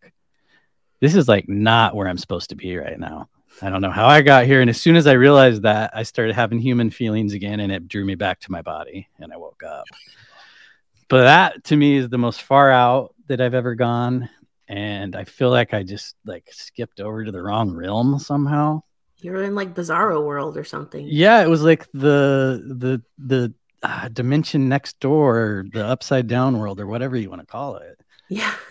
This 1.01 1.15
is 1.15 1.27
like 1.27 1.49
not 1.49 1.95
where 1.95 2.07
I'm 2.07 2.17
supposed 2.17 2.49
to 2.51 2.55
be 2.55 2.77
right 2.77 2.99
now. 2.99 3.27
I 3.61 3.69
don't 3.69 3.81
know 3.81 3.91
how 3.91 4.07
I 4.07 4.21
got 4.21 4.45
here. 4.45 4.61
And 4.61 4.69
as 4.69 4.79
soon 4.79 4.95
as 4.95 5.07
I 5.07 5.13
realized 5.13 5.63
that, 5.63 5.91
I 5.93 6.03
started 6.03 6.35
having 6.35 6.59
human 6.59 6.89
feelings 6.89 7.33
again 7.33 7.59
and 7.59 7.71
it 7.71 7.87
drew 7.87 8.05
me 8.05 8.15
back 8.15 8.39
to 8.41 8.51
my 8.51 8.61
body 8.61 9.09
and 9.19 9.33
I 9.33 9.37
woke 9.37 9.63
up. 9.63 9.85
But 11.09 11.23
that 11.23 11.63
to 11.65 11.75
me 11.75 11.97
is 11.97 12.07
the 12.07 12.17
most 12.17 12.43
far 12.43 12.71
out 12.71 13.13
that 13.27 13.41
I've 13.41 13.53
ever 13.53 13.75
gone. 13.75 14.29
And 14.67 15.15
I 15.15 15.25
feel 15.25 15.49
like 15.49 15.73
I 15.73 15.83
just 15.83 16.15
like 16.23 16.47
skipped 16.51 17.01
over 17.01 17.25
to 17.25 17.31
the 17.31 17.41
wrong 17.41 17.71
realm 17.71 18.17
somehow. 18.19 18.83
You're 19.17 19.43
in 19.43 19.53
like 19.53 19.75
Bizarro 19.75 20.25
world 20.25 20.57
or 20.57 20.63
something. 20.63 21.05
Yeah, 21.07 21.43
it 21.43 21.49
was 21.49 21.61
like 21.61 21.91
the 21.91 22.63
the 22.65 23.01
the 23.19 23.53
uh, 23.83 24.07
dimension 24.09 24.69
next 24.69 24.99
door, 24.99 25.39
or 25.39 25.65
the 25.71 25.85
upside 25.85 26.27
down 26.27 26.57
world, 26.57 26.79
or 26.79 26.87
whatever 26.87 27.17
you 27.17 27.29
want 27.29 27.41
to 27.41 27.47
call 27.47 27.75
it. 27.75 27.99
Yeah. 28.29 28.53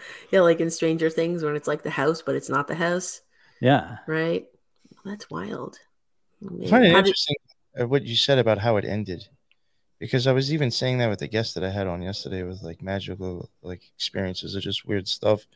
yeah, 0.30 0.40
like 0.40 0.60
in 0.60 0.70
Stranger 0.70 1.10
Things 1.10 1.42
when 1.42 1.56
it's 1.56 1.68
like 1.68 1.82
the 1.82 1.90
house, 1.90 2.22
but 2.22 2.34
it's 2.34 2.48
not 2.48 2.68
the 2.68 2.74
house, 2.74 3.20
Yeah, 3.60 3.98
right? 4.06 4.46
That's 5.04 5.30
wild. 5.30 5.78
I 6.42 6.52
man. 6.52 6.68
find 6.68 6.84
it 6.84 6.92
How 6.92 7.00
did- 7.00 7.06
interesting 7.08 7.36
uh, 7.80 7.86
what 7.86 8.04
you 8.04 8.16
said 8.16 8.38
about 8.38 8.58
how 8.58 8.76
it 8.76 8.84
ended, 8.84 9.28
because 9.98 10.26
I 10.26 10.32
was 10.32 10.52
even 10.52 10.70
saying 10.70 10.98
that 10.98 11.08
with 11.10 11.18
the 11.20 11.28
guest 11.28 11.54
that 11.54 11.64
I 11.64 11.70
had 11.70 11.86
on 11.86 12.02
yesterday 12.02 12.42
with 12.42 12.62
like 12.62 12.82
magical 12.82 13.48
like 13.62 13.82
experiences 13.96 14.56
or 14.56 14.60
just 14.60 14.84
weird 14.86 15.06
stuff. 15.08 15.46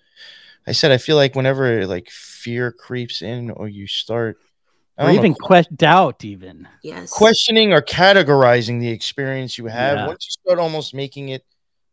I 0.67 0.73
said 0.73 0.93
I 0.93 0.99
feel 0.99 1.17
like 1.17 1.35
whenever 1.35 1.87
like 1.87 2.09
fear 2.11 2.71
creeps 2.71 3.23
in 3.23 3.51
or 3.51 3.69
you 3.69 3.87
start, 3.89 4.39
or 4.97 5.07
don't 5.07 5.15
know, 5.17 5.21
even 5.21 5.35
que- 5.35 5.75
doubt, 5.75 6.25
even. 6.25 6.69
yes. 6.85 7.11
questioning 7.11 7.73
or 7.73 7.83
categorizing 7.83 8.79
the 8.79 8.89
experience 8.91 9.59
you 9.59 9.67
have, 9.67 9.97
Yeah. 9.99 10.07
once 10.07 10.27
you 10.27 10.31
start 10.31 10.61
almost 10.61 10.95
making 10.95 11.31
it 11.31 11.45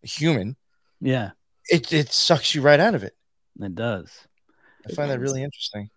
human, 0.03 0.55
Yeah, 1.01 1.31
it 1.69 1.93
it 1.93 2.11
sucks 2.11 2.53
you 2.55 2.61
right 2.61 2.79
out 2.79 2.95
of 2.95 3.03
it. 3.03 3.15
it 3.61 3.75
does. 3.75 4.11
I 4.87 4.93
find 4.93 5.11
that 5.11 5.19
really 5.19 5.43
interesting. 5.43 5.89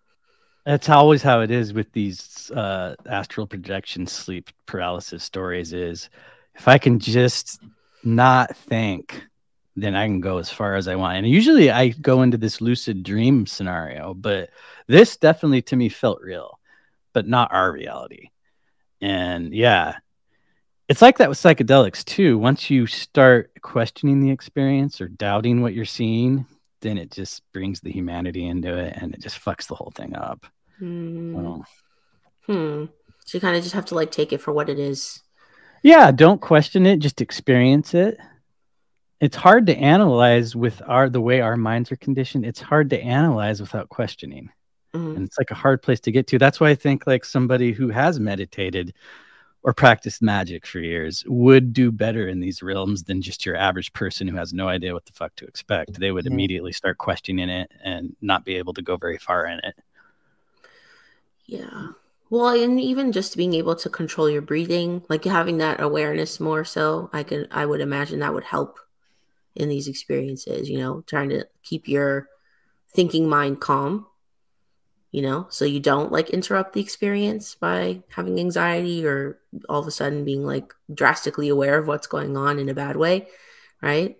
That's 0.65 0.89
always 0.89 1.21
how 1.21 1.41
it 1.41 1.51
is 1.51 1.73
with 1.73 1.91
these 1.91 2.49
uh, 2.51 2.95
astral 3.05 3.47
projection 3.47 4.07
sleep 4.07 4.49
paralysis 4.65 5.23
stories. 5.23 5.73
Is 5.73 6.09
if 6.55 6.67
I 6.67 6.77
can 6.77 6.99
just 6.99 7.61
not 8.03 8.55
think, 8.55 9.23
then 9.75 9.95
I 9.95 10.05
can 10.05 10.21
go 10.21 10.37
as 10.37 10.49
far 10.49 10.75
as 10.75 10.87
I 10.87 10.95
want. 10.95 11.17
And 11.17 11.27
usually 11.27 11.71
I 11.71 11.89
go 11.89 12.21
into 12.21 12.37
this 12.37 12.61
lucid 12.61 13.03
dream 13.03 13.45
scenario, 13.45 14.13
but 14.13 14.49
this 14.87 15.17
definitely 15.17 15.63
to 15.63 15.75
me 15.75 15.89
felt 15.89 16.21
real, 16.21 16.59
but 17.13 17.27
not 17.27 17.53
our 17.53 17.71
reality. 17.71 18.29
And 19.01 19.53
yeah, 19.53 19.97
it's 20.93 21.01
like 21.01 21.17
that 21.17 21.27
with 21.27 21.39
psychedelics 21.39 22.05
too. 22.05 22.37
Once 22.37 22.69
you 22.69 22.85
start 22.85 23.51
questioning 23.63 24.19
the 24.21 24.29
experience 24.29 25.01
or 25.01 25.07
doubting 25.07 25.61
what 25.63 25.73
you're 25.73 25.85
seeing, 25.85 26.45
then 26.81 26.99
it 26.99 27.09
just 27.11 27.41
brings 27.51 27.79
the 27.81 27.91
humanity 27.91 28.45
into 28.45 28.77
it 28.77 28.93
and 28.95 29.11
it 29.15 29.19
just 29.19 29.43
fucks 29.43 29.67
the 29.67 29.73
whole 29.73 29.91
thing 29.95 30.15
up. 30.15 30.45
Hmm. 30.77 31.33
So, 31.35 31.63
Hmm. 32.45 32.85
So 33.25 33.37
you 33.37 33.39
kind 33.41 33.55
of 33.55 33.63
just 33.63 33.73
have 33.73 33.85
to 33.85 33.95
like 33.95 34.11
take 34.11 34.31
it 34.33 34.37
for 34.41 34.53
what 34.53 34.69
it 34.69 34.77
is. 34.77 35.19
yeah, 35.81 36.11
don't 36.11 36.39
question 36.41 36.85
it, 36.85 36.97
just 36.99 37.21
experience 37.21 37.95
it. 37.95 38.17
It's 39.19 39.35
hard 39.35 39.65
to 39.67 39.75
analyze 39.75 40.55
with 40.55 40.79
our 40.85 41.09
the 41.09 41.21
way 41.21 41.41
our 41.41 41.57
minds 41.57 41.91
are 41.91 41.95
conditioned. 41.95 42.45
It's 42.45 42.61
hard 42.61 42.91
to 42.91 43.01
analyze 43.01 43.59
without 43.61 43.89
questioning. 43.89 44.49
Mhm. 44.93 45.15
and 45.15 45.25
it's 45.25 45.39
like 45.39 45.49
a 45.49 45.55
hard 45.55 45.81
place 45.81 45.99
to 46.01 46.11
get 46.11 46.27
to. 46.27 46.37
That's 46.37 46.59
why 46.59 46.69
I 46.69 46.75
think 46.75 47.07
like 47.07 47.25
somebody 47.25 47.71
who 47.71 47.89
has 47.89 48.19
meditated 48.19 48.93
or 49.63 49.73
practiced 49.73 50.21
magic 50.21 50.65
for 50.67 50.79
years 50.79 51.23
would 51.27 51.73
do 51.73 51.91
better 51.91 52.27
in 52.27 52.39
these 52.39 52.61
realms 52.61 53.03
than 53.03 53.21
just 53.21 53.45
your 53.45 53.55
average 53.55 53.93
person 53.93 54.27
who 54.27 54.35
has 54.35 54.53
no 54.53 54.67
idea 54.67 54.93
what 54.93 55.05
the 55.05 55.13
fuck 55.13 55.35
to 55.37 55.45
expect. 55.45 55.99
They 55.99 56.11
would 56.11 56.25
Mhm. 56.25 56.31
immediately 56.31 56.73
start 56.73 56.97
questioning 56.97 57.49
it 57.49 57.71
and 57.83 58.15
not 58.21 58.45
be 58.45 58.55
able 58.55 58.73
to 58.73 58.81
go 58.81 58.97
very 58.97 59.17
far 59.17 59.45
in 59.47 59.59
it. 59.63 59.75
Yeah. 61.45 61.89
Well, 62.29 62.47
and 62.49 62.79
even 62.79 63.11
just 63.11 63.37
being 63.37 63.53
able 63.53 63.75
to 63.75 63.89
control 63.89 64.29
your 64.29 64.41
breathing, 64.41 65.03
like 65.09 65.23
having 65.23 65.57
that 65.59 65.81
awareness 65.81 66.39
more 66.39 66.65
so, 66.65 67.09
I 67.13 67.23
can 67.23 67.47
I 67.51 67.65
would 67.65 67.81
imagine 67.81 68.19
that 68.19 68.33
would 68.33 68.43
help 68.45 68.79
in 69.55 69.69
these 69.69 69.87
experiences, 69.87 70.69
you 70.69 70.79
know, 70.79 71.03
trying 71.07 71.29
to 71.29 71.47
keep 71.63 71.87
your 71.87 72.27
thinking 72.93 73.29
mind 73.29 73.61
calm, 73.61 74.07
you 75.13 75.21
know, 75.21 75.45
so 75.51 75.63
you 75.63 75.79
don't 75.79 76.11
like 76.11 76.31
interrupt 76.31 76.73
the 76.73 76.81
experience 76.81 77.53
by 77.53 78.01
having 78.09 78.39
anxiety 78.39 79.05
or 79.05 79.39
all 79.69 79.79
of 79.79 79.85
a 79.85 79.91
sudden 79.91 80.25
being 80.25 80.43
like 80.43 80.73
drastically 80.91 81.49
aware 81.49 81.77
of 81.77 81.87
what's 81.87 82.07
going 82.07 82.35
on 82.35 82.57
in 82.57 82.67
a 82.67 82.73
bad 82.73 82.97
way, 82.97 83.27
right? 83.79 84.17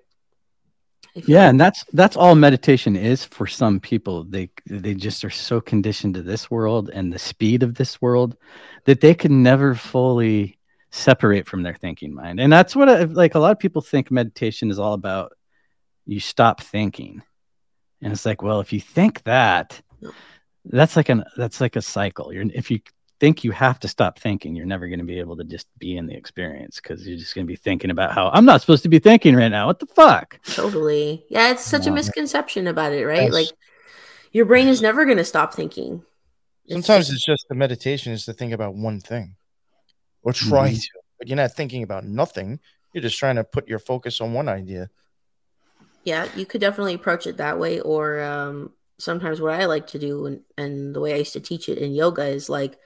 yeah 1.16 1.48
and 1.48 1.60
that's 1.60 1.84
that's 1.94 2.18
all 2.18 2.34
meditation 2.36 2.96
is 2.96 3.24
for 3.26 3.48
some 3.48 3.80
people. 3.80 4.24
They 4.24 4.50
they 4.68 4.94
just 4.94 5.26
are 5.26 5.30
so 5.30 5.60
conditioned 5.62 6.14
to 6.16 6.22
this 6.22 6.50
world 6.50 6.90
and 6.92 7.12
the 7.12 7.20
speed 7.20 7.64
of 7.64 7.76
this 7.76 8.02
world 8.02 8.38
that 8.86 9.02
they 9.02 9.14
can 9.14 9.44
never 9.44 9.76
fully 9.76 10.58
separate 10.92 11.48
from 11.48 11.64
their 11.64 11.76
thinking 11.76 12.14
mind. 12.14 12.40
And 12.40 12.54
that's 12.54 12.76
what 12.76 12.90
I, 12.90 13.04
like 13.04 13.36
a 13.36 13.40
lot 13.40 13.52
of 13.52 13.60
people 13.60 13.82
think 13.82 14.12
meditation 14.12 14.70
is 14.70 14.80
all 14.80 14.94
about 14.94 15.34
you 16.06 16.20
stop 16.20 16.62
thinking. 16.62 17.24
And 18.02 18.14
it's 18.14 18.26
like 18.28 18.44
well 18.44 18.60
if 18.60 18.74
you 18.74 18.80
think 18.80 19.24
that 19.24 19.82
that's 20.66 20.96
like 20.96 21.10
an 21.10 21.24
that's 21.36 21.60
like 21.60 21.76
a 21.76 21.82
cycle 21.82 22.32
you're 22.34 22.46
if 22.54 22.72
you 22.72 22.80
think 23.24 23.46
you 23.46 23.52
have 23.52 23.80
to 23.80 23.88
stop 23.88 24.20
thinking, 24.20 24.54
you're 24.54 24.66
never 24.66 24.90
going 24.90 25.00
to 25.00 25.06
be 25.06 25.18
able 25.18 25.38
to 25.38 25.46
just 25.46 25.66
be 25.80 25.96
in 25.96 26.08
the 26.08 26.14
experience 26.14 26.82
because 26.82 27.08
you're 27.08 27.18
just 27.18 27.34
going 27.34 27.48
to 27.48 27.50
be 27.50 27.56
thinking 27.56 27.90
about 27.90 28.12
how 28.12 28.30
I'm 28.34 28.44
not 28.44 28.60
supposed 28.60 28.84
to 28.84 28.90
be 28.90 29.00
thinking 29.00 29.34
right 29.34 29.48
now. 29.48 29.68
What 29.68 29.80
the 29.80 29.86
fuck? 29.86 30.42
Totally. 30.44 31.26
Yeah, 31.30 31.52
it's 31.52 31.64
such 31.64 31.88
a 31.88 31.92
misconception 31.92 32.68
about 32.68 32.92
it, 32.92 33.06
right? 33.06 33.24
Yes. 33.24 33.32
Like 33.32 33.48
your 34.34 34.44
brain 34.44 34.68
is 34.68 34.82
never 34.82 35.06
going 35.06 35.20
to 35.20 35.24
stop 35.24 35.54
thinking. 35.54 36.04
Sometimes 36.68 37.08
just... 37.08 37.12
it's 37.14 37.26
just 37.26 37.46
the 37.48 37.56
meditation 37.56 38.12
is 38.12 38.26
to 38.26 38.34
think 38.34 38.52
about 38.52 38.76
one 38.76 39.00
thing 39.00 39.38
or 40.24 40.34
try 40.34 40.72
mm-hmm. 40.72 40.80
to, 40.80 40.90
but 41.18 41.30
you're 41.30 41.38
not 41.38 41.54
thinking 41.54 41.84
about 41.84 42.04
nothing. 42.04 42.60
You're 42.92 43.04
just 43.04 43.18
trying 43.18 43.38
to 43.38 43.46
put 43.46 43.70
your 43.70 43.80
focus 43.80 44.20
on 44.20 44.34
one 44.34 44.50
idea. 44.50 44.90
Yeah, 46.04 46.28
you 46.36 46.46
could 46.46 46.60
definitely 46.60 46.96
approach 46.96 47.26
it 47.26 47.38
that 47.38 47.58
way. 47.58 47.80
Or 47.80 48.22
um, 48.22 48.74
sometimes 49.00 49.42
what 49.42 49.54
I 49.54 49.66
like 49.66 49.88
to 49.88 50.00
do 50.00 50.26
and, 50.26 50.42
and 50.58 50.96
the 50.96 51.00
way 51.00 51.14
I 51.14 51.18
used 51.18 51.34
to 51.34 51.40
teach 51.40 51.70
it 51.70 51.78
in 51.78 51.94
yoga 51.94 52.26
is 52.26 52.50
like 52.50 52.78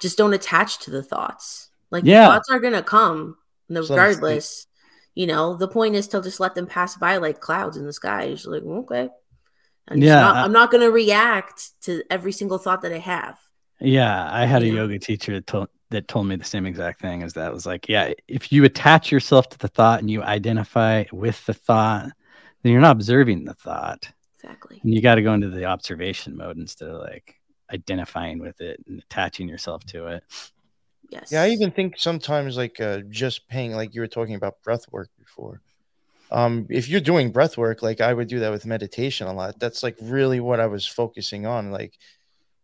just 0.00 0.18
don't 0.18 0.34
attach 0.34 0.78
to 0.80 0.90
the 0.90 1.02
thoughts. 1.02 1.70
Like 1.90 2.04
yeah. 2.04 2.26
the 2.26 2.32
thoughts 2.34 2.50
are 2.50 2.60
gonna 2.60 2.82
come 2.82 3.36
regardless. 3.68 4.66
You 5.14 5.26
know, 5.26 5.56
the 5.56 5.68
point 5.68 5.96
is 5.96 6.06
to 6.08 6.22
just 6.22 6.40
let 6.40 6.54
them 6.54 6.66
pass 6.66 6.96
by 6.96 7.16
like 7.16 7.40
clouds 7.40 7.76
in 7.76 7.86
the 7.86 7.92
sky. 7.92 8.24
You're 8.24 8.36
just 8.36 8.46
like, 8.46 8.62
okay. 8.62 9.08
I'm 9.88 9.98
yeah, 9.98 10.20
not, 10.20 10.36
I'm 10.36 10.52
not 10.52 10.70
gonna 10.70 10.90
react 10.90 11.70
to 11.82 12.02
every 12.10 12.32
single 12.32 12.58
thought 12.58 12.82
that 12.82 12.92
I 12.92 12.98
have. 12.98 13.38
Yeah, 13.80 14.28
I 14.30 14.44
had 14.44 14.62
a 14.62 14.68
yoga 14.68 14.98
teacher 14.98 15.32
that 15.34 15.46
told 15.46 15.68
that 15.90 16.08
told 16.08 16.26
me 16.26 16.36
the 16.36 16.44
same 16.44 16.66
exact 16.66 17.00
thing 17.00 17.22
as 17.22 17.34
that 17.34 17.52
was 17.52 17.64
like, 17.64 17.88
yeah, 17.88 18.12
if 18.26 18.52
you 18.52 18.64
attach 18.64 19.10
yourself 19.10 19.48
to 19.50 19.58
the 19.58 19.68
thought 19.68 20.00
and 20.00 20.10
you 20.10 20.22
identify 20.22 21.04
with 21.12 21.44
the 21.46 21.54
thought, 21.54 22.10
then 22.62 22.72
you're 22.72 22.80
not 22.80 22.96
observing 22.96 23.44
the 23.44 23.54
thought. 23.54 24.10
Exactly. 24.42 24.80
And 24.82 24.94
you 24.94 25.02
got 25.02 25.16
to 25.16 25.22
go 25.22 25.34
into 25.34 25.50
the 25.50 25.64
observation 25.64 26.36
mode 26.36 26.58
instead 26.58 26.88
of 26.88 27.00
like 27.00 27.36
identifying 27.72 28.38
with 28.38 28.60
it 28.60 28.82
and 28.86 29.00
attaching 29.00 29.48
yourself 29.48 29.84
to 29.86 30.06
it. 30.06 30.24
Yes. 31.10 31.32
Yeah, 31.32 31.42
I 31.42 31.50
even 31.50 31.70
think 31.70 31.98
sometimes 31.98 32.56
like 32.56 32.80
uh, 32.80 33.00
just 33.08 33.48
paying, 33.48 33.72
like 33.72 33.94
you 33.94 34.00
were 34.00 34.06
talking 34.06 34.34
about 34.34 34.62
breath 34.62 34.84
work 34.92 35.08
before. 35.18 35.60
Um, 36.30 36.66
if 36.68 36.88
you're 36.88 37.00
doing 37.00 37.32
breath 37.32 37.56
work, 37.56 37.82
like 37.82 38.00
I 38.00 38.12
would 38.12 38.28
do 38.28 38.40
that 38.40 38.50
with 38.50 38.66
meditation 38.66 39.26
a 39.26 39.32
lot. 39.32 39.58
That's 39.58 39.82
like 39.82 39.96
really 40.00 40.40
what 40.40 40.60
I 40.60 40.66
was 40.66 40.86
focusing 40.86 41.46
on. 41.46 41.70
Like, 41.70 41.98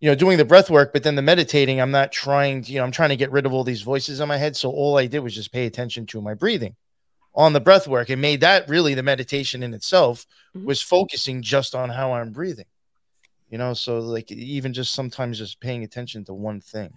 you 0.00 0.10
know, 0.10 0.14
doing 0.14 0.36
the 0.36 0.44
breath 0.44 0.68
work, 0.68 0.92
but 0.92 1.02
then 1.02 1.14
the 1.14 1.22
meditating, 1.22 1.80
I'm 1.80 1.90
not 1.90 2.12
trying 2.12 2.62
to, 2.62 2.72
you 2.72 2.78
know, 2.78 2.84
I'm 2.84 2.90
trying 2.90 3.08
to 3.08 3.16
get 3.16 3.32
rid 3.32 3.46
of 3.46 3.54
all 3.54 3.64
these 3.64 3.80
voices 3.80 4.20
in 4.20 4.28
my 4.28 4.36
head. 4.36 4.54
So 4.54 4.70
all 4.70 4.98
I 4.98 5.06
did 5.06 5.20
was 5.20 5.34
just 5.34 5.50
pay 5.50 5.64
attention 5.64 6.04
to 6.06 6.20
my 6.20 6.34
breathing 6.34 6.76
on 7.34 7.52
the 7.52 7.60
breath 7.60 7.88
work. 7.88 8.10
It 8.10 8.16
made 8.16 8.40
that 8.40 8.68
really 8.68 8.94
the 8.94 9.02
meditation 9.02 9.62
in 9.62 9.74
itself 9.74 10.26
mm-hmm. 10.56 10.66
was 10.66 10.80
focusing 10.80 11.42
just 11.42 11.74
on 11.74 11.90
how 11.90 12.12
I'm 12.12 12.30
breathing 12.30 12.66
you 13.54 13.58
know? 13.58 13.72
So 13.72 14.00
like 14.00 14.32
even 14.32 14.72
just 14.72 14.94
sometimes 14.94 15.38
just 15.38 15.60
paying 15.60 15.84
attention 15.84 16.24
to 16.24 16.34
one 16.34 16.60
thing 16.60 16.92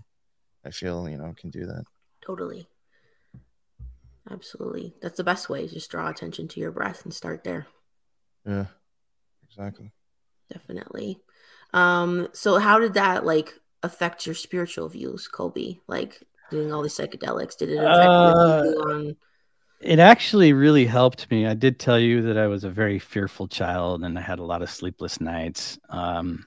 i 0.66 0.72
feel 0.72 1.08
you 1.08 1.16
know 1.16 1.34
can 1.38 1.52
do 1.52 1.68
that. 1.68 1.84
Totally. 2.26 2.68
Absolutely. 4.30 4.96
That's 5.02 5.18
the 5.18 5.24
best 5.24 5.50
way 5.50 5.68
just 5.68 5.92
draw 5.92 6.10
attention 6.10 6.48
to 6.50 6.60
your 6.60 6.72
breath 6.72 7.06
and 7.06 7.14
start 7.14 7.44
there. 7.44 7.68
Yeah 8.44 8.66
exactly. 9.48 9.92
Definitely. 10.52 11.20
Um 11.74 12.28
so 12.34 12.58
how 12.58 12.80
did 12.80 12.96
that 12.96 13.24
like 13.24 13.54
affect 13.84 14.26
your 14.26 14.36
spiritual 14.36 14.90
views 14.90 15.28
colby? 15.28 15.82
Like 15.88 16.24
doing 16.50 16.74
all 16.74 16.82
these 16.82 16.98
psychedelics 16.98 17.56
did 17.56 17.70
it 17.70 17.78
affect 17.78 18.10
uh, 18.10 18.64
on 18.90 19.16
it 19.80 20.00
actually 20.00 20.54
really 20.54 20.86
helped 20.86 21.30
me. 21.30 21.46
I 21.46 21.54
did 21.54 21.80
tell 21.80 22.00
you 22.00 22.22
that 22.24 22.38
I 22.38 22.48
was 22.48 22.64
a 22.64 22.70
very 22.70 23.00
fearful 23.00 23.48
child 23.48 24.04
and 24.04 24.18
I 24.18 24.22
had 24.22 24.40
a 24.40 24.44
lot 24.44 24.62
of 24.62 24.70
sleepless 24.70 25.22
nights. 25.22 25.78
Um, 25.90 26.46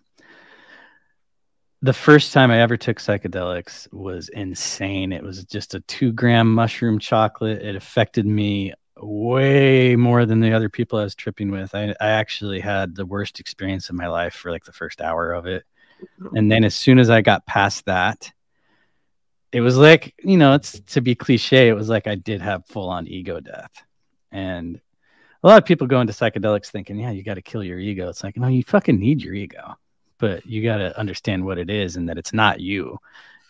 the 1.83 1.93
first 1.93 2.33
time 2.33 2.51
I 2.51 2.61
ever 2.61 2.77
took 2.77 2.99
psychedelics 2.99 3.91
was 3.93 4.29
insane. 4.31 5.13
It 5.13 5.23
was 5.23 5.45
just 5.45 5.75
a 5.75 5.81
two 5.81 6.13
gram 6.13 6.53
mushroom 6.53 6.99
chocolate. 6.99 7.63
It 7.63 7.77
affected 7.77 8.27
me 8.27 8.75
way 8.97 9.97
more 9.97 10.27
than 10.27 10.41
the 10.41 10.53
other 10.53 10.69
people 10.69 10.99
I 10.99 11.05
was 11.05 11.15
tripping 11.15 11.51
with. 11.51 11.75
I, 11.75 11.95
I 12.01 12.11
actually 12.11 12.61
had 12.61 12.95
the 12.95 13.07
worst 13.07 13.41
experience 13.41 13.89
of 13.89 13.97
my 13.97 14.09
life 14.09 14.35
for 14.35 14.51
like 14.51 14.65
the 14.65 14.73
first 14.73 15.01
hour 15.01 15.33
of 15.33 15.47
it. 15.47 15.65
And 16.35 16.51
then 16.51 16.65
as 16.65 16.75
soon 16.75 16.99
as 16.99 17.09
I 17.09 17.23
got 17.23 17.47
past 17.47 17.87
that, 17.87 18.33
it 19.53 19.61
was 19.61 19.77
like 19.77 20.15
you 20.19 20.37
know 20.37 20.55
it's 20.55 20.81
to 20.81 21.01
be 21.01 21.15
cliche 21.15 21.69
it 21.69 21.75
was 21.75 21.89
like 21.89 22.07
i 22.07 22.15
did 22.15 22.41
have 22.41 22.67
full 22.67 22.89
on 22.89 23.07
ego 23.07 23.41
death. 23.41 23.73
And 24.33 24.81
a 25.43 25.49
lot 25.49 25.59
of 25.59 25.65
people 25.65 25.87
go 25.87 26.01
into 26.01 26.13
psychedelics 26.13 26.67
thinking 26.67 26.99
yeah 26.99 27.11
you 27.11 27.23
got 27.23 27.35
to 27.35 27.43
kill 27.43 27.65
your 27.65 27.79
ego. 27.79 28.09
It's 28.09 28.23
like 28.23 28.37
no 28.37 28.49
you 28.49 28.63
fucking 28.63 28.99
need 28.99 29.23
your 29.23 29.35
ego 29.35 29.77
but 30.19 30.45
you 30.47 30.63
got 30.63 30.77
to 30.77 30.97
understand 30.99 31.45
what 31.45 31.59
it 31.59 31.71
is 31.71 31.97
and 31.97 32.09
that 32.09 32.19
it's 32.19 32.33
not 32.33 32.61
you. 32.61 32.99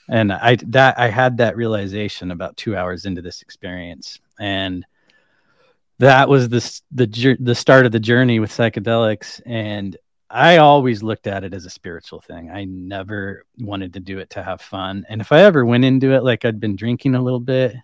And 0.09 0.33
i 0.33 0.57
that 0.69 0.99
i 0.99 1.09
had 1.09 1.37
that 1.39 1.57
realization 1.57 2.31
about 2.31 2.57
two 2.57 2.77
hours 2.77 3.05
into 3.05 3.23
this 3.23 3.43
experience. 3.43 4.21
And 4.39 4.87
that 5.99 6.29
was 6.29 6.49
the 6.49 6.81
the 6.93 7.37
the 7.41 7.55
start 7.55 7.85
of 7.85 7.93
the 7.93 8.01
journey 8.01 8.41
with 8.41 8.51
psychedelics. 8.51 9.43
And 9.45 9.97
I 10.31 10.59
always 10.59 11.03
looked 11.03 11.27
at 11.27 11.43
it 11.43 11.53
as 11.53 11.67
a 11.67 11.71
spiritual 11.71 12.21
thing. 12.21 12.51
I 12.51 12.65
never 12.65 13.45
wanted 13.59 13.95
to 13.95 14.01
do 14.01 14.21
it 14.21 14.31
to 14.31 14.43
have 14.45 14.61
fun. 14.61 15.05
And 15.09 15.21
if 15.21 15.33
I 15.33 15.41
ever 15.41 15.67
went 15.67 15.85
into 15.85 16.13
it 16.13 16.23
like 16.23 16.45
I'd 16.45 16.61
been 16.61 16.77
drinking 16.77 17.17
a 17.17 17.23
little 17.23 17.41
bit, 17.41 17.75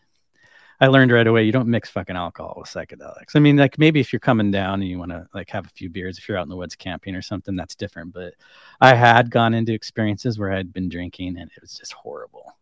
I 0.80 0.86
learned 0.86 1.10
right 1.10 1.26
away 1.26 1.42
you 1.42 1.50
don't 1.50 1.68
mix 1.68 1.90
fucking 1.90 2.14
alcohol 2.14 2.54
with 2.58 2.68
psychedelics. 2.68 3.34
I 3.34 3.40
mean, 3.40 3.56
like 3.56 3.78
maybe 3.78 3.98
if 3.98 4.12
you're 4.12 4.20
coming 4.20 4.52
down 4.52 4.74
and 4.74 4.88
you 4.88 4.98
want 4.98 5.10
to 5.10 5.26
like 5.34 5.50
have 5.50 5.66
a 5.66 5.70
few 5.70 5.90
beers, 5.90 6.18
if 6.18 6.28
you're 6.28 6.38
out 6.38 6.44
in 6.44 6.48
the 6.48 6.56
woods 6.56 6.76
camping 6.76 7.16
or 7.16 7.22
something, 7.22 7.56
that's 7.56 7.74
different. 7.74 8.12
But 8.12 8.34
I 8.80 8.94
had 8.94 9.30
gone 9.30 9.52
into 9.52 9.72
experiences 9.72 10.38
where 10.38 10.52
I'd 10.52 10.72
been 10.72 10.88
drinking 10.88 11.38
and 11.38 11.50
it 11.56 11.60
was 11.60 11.74
just 11.74 11.94
horrible. 11.94 12.56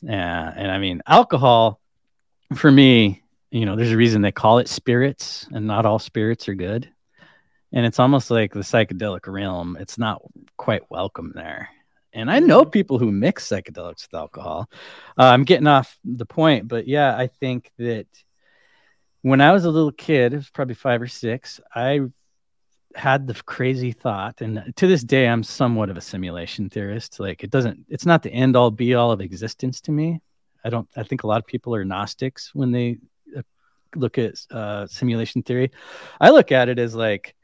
Yeah. 0.00 0.52
And 0.54 0.70
I 0.70 0.78
mean, 0.78 1.02
alcohol 1.08 1.80
for 2.54 2.70
me, 2.70 3.24
you 3.50 3.64
know, 3.64 3.74
there's 3.74 3.92
a 3.92 3.96
reason 3.96 4.22
they 4.22 4.30
call 4.30 4.58
it 4.58 4.68
spirits 4.68 5.48
and 5.50 5.66
not 5.66 5.86
all 5.86 5.98
spirits 5.98 6.48
are 6.48 6.54
good 6.54 6.88
and 7.76 7.84
it's 7.84 8.00
almost 8.00 8.30
like 8.30 8.54
the 8.54 8.60
psychedelic 8.60 9.26
realm 9.26 9.76
it's 9.78 9.98
not 9.98 10.22
quite 10.56 10.90
welcome 10.90 11.32
there. 11.34 11.68
And 12.12 12.30
i 12.30 12.40
know 12.40 12.62
mm-hmm. 12.62 12.70
people 12.70 12.98
who 12.98 13.12
mix 13.12 13.46
psychedelics 13.48 14.06
with 14.06 14.14
alcohol. 14.14 14.70
Uh, 15.18 15.24
i'm 15.24 15.44
getting 15.44 15.66
off 15.66 15.98
the 16.02 16.26
point 16.26 16.66
but 16.66 16.88
yeah 16.88 17.14
i 17.16 17.26
think 17.26 17.70
that 17.78 18.06
when 19.20 19.42
i 19.42 19.52
was 19.52 19.66
a 19.66 19.70
little 19.70 19.92
kid 19.92 20.32
it 20.32 20.36
was 20.36 20.50
probably 20.50 20.74
five 20.74 21.02
or 21.02 21.06
six 21.06 21.60
i 21.74 22.00
had 22.94 23.26
the 23.26 23.34
crazy 23.34 23.92
thought 23.92 24.40
and 24.40 24.72
to 24.76 24.86
this 24.86 25.04
day 25.04 25.28
i'm 25.28 25.42
somewhat 25.42 25.90
of 25.90 25.98
a 25.98 26.00
simulation 26.00 26.70
theorist. 26.70 27.20
Like 27.20 27.44
it 27.44 27.50
doesn't 27.50 27.84
it's 27.90 28.06
not 28.06 28.22
the 28.22 28.32
end 28.32 28.56
all 28.56 28.70
be 28.70 28.94
all 28.94 29.12
of 29.12 29.20
existence 29.20 29.82
to 29.82 29.92
me. 29.92 30.20
I 30.64 30.70
don't 30.70 30.88
i 30.96 31.02
think 31.02 31.22
a 31.22 31.26
lot 31.26 31.42
of 31.42 31.46
people 31.46 31.74
are 31.74 31.84
gnostics 31.84 32.54
when 32.54 32.72
they 32.72 32.96
uh, 33.36 33.42
look 33.94 34.16
at 34.16 34.34
uh, 34.50 34.86
simulation 34.86 35.42
theory. 35.42 35.70
I 36.18 36.30
look 36.30 36.52
at 36.52 36.70
it 36.70 36.78
as 36.78 36.94
like 36.94 37.35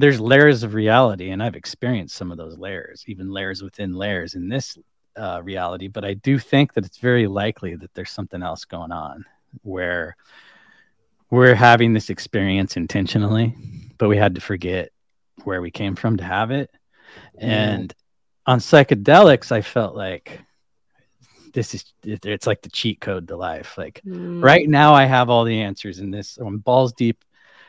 there's 0.00 0.20
layers 0.20 0.62
of 0.62 0.74
reality 0.74 1.30
and 1.30 1.42
i've 1.42 1.56
experienced 1.56 2.16
some 2.16 2.30
of 2.30 2.38
those 2.38 2.58
layers 2.58 3.04
even 3.06 3.30
layers 3.30 3.62
within 3.62 3.92
layers 3.92 4.34
in 4.34 4.48
this 4.48 4.78
uh, 5.16 5.40
reality 5.42 5.88
but 5.88 6.04
i 6.04 6.14
do 6.14 6.38
think 6.38 6.72
that 6.72 6.84
it's 6.86 6.98
very 6.98 7.26
likely 7.26 7.74
that 7.74 7.92
there's 7.94 8.10
something 8.10 8.42
else 8.42 8.64
going 8.64 8.92
on 8.92 9.24
where 9.62 10.16
we're 11.30 11.54
having 11.54 11.92
this 11.92 12.10
experience 12.10 12.76
intentionally 12.76 13.54
but 13.98 14.08
we 14.08 14.16
had 14.16 14.36
to 14.36 14.40
forget 14.40 14.90
where 15.44 15.60
we 15.60 15.70
came 15.70 15.94
from 15.96 16.16
to 16.16 16.24
have 16.24 16.50
it. 16.50 16.70
And 17.36 17.94
on 18.46 18.60
psychedelics 18.60 19.52
i 19.52 19.60
felt 19.60 19.94
like 19.94 20.40
this 21.52 21.74
is 21.74 21.84
it's 22.02 22.46
like 22.46 22.62
the 22.62 22.70
cheat 22.70 23.00
code 23.00 23.28
to 23.28 23.36
life. 23.36 23.76
Like 23.76 24.00
mm. 24.06 24.42
right 24.42 24.68
now 24.68 24.94
i 24.94 25.04
have 25.04 25.28
all 25.28 25.44
the 25.44 25.60
answers 25.60 25.98
in 25.98 26.10
this 26.10 26.38
i'm 26.38 26.58
balls 26.58 26.92
deep 26.92 27.24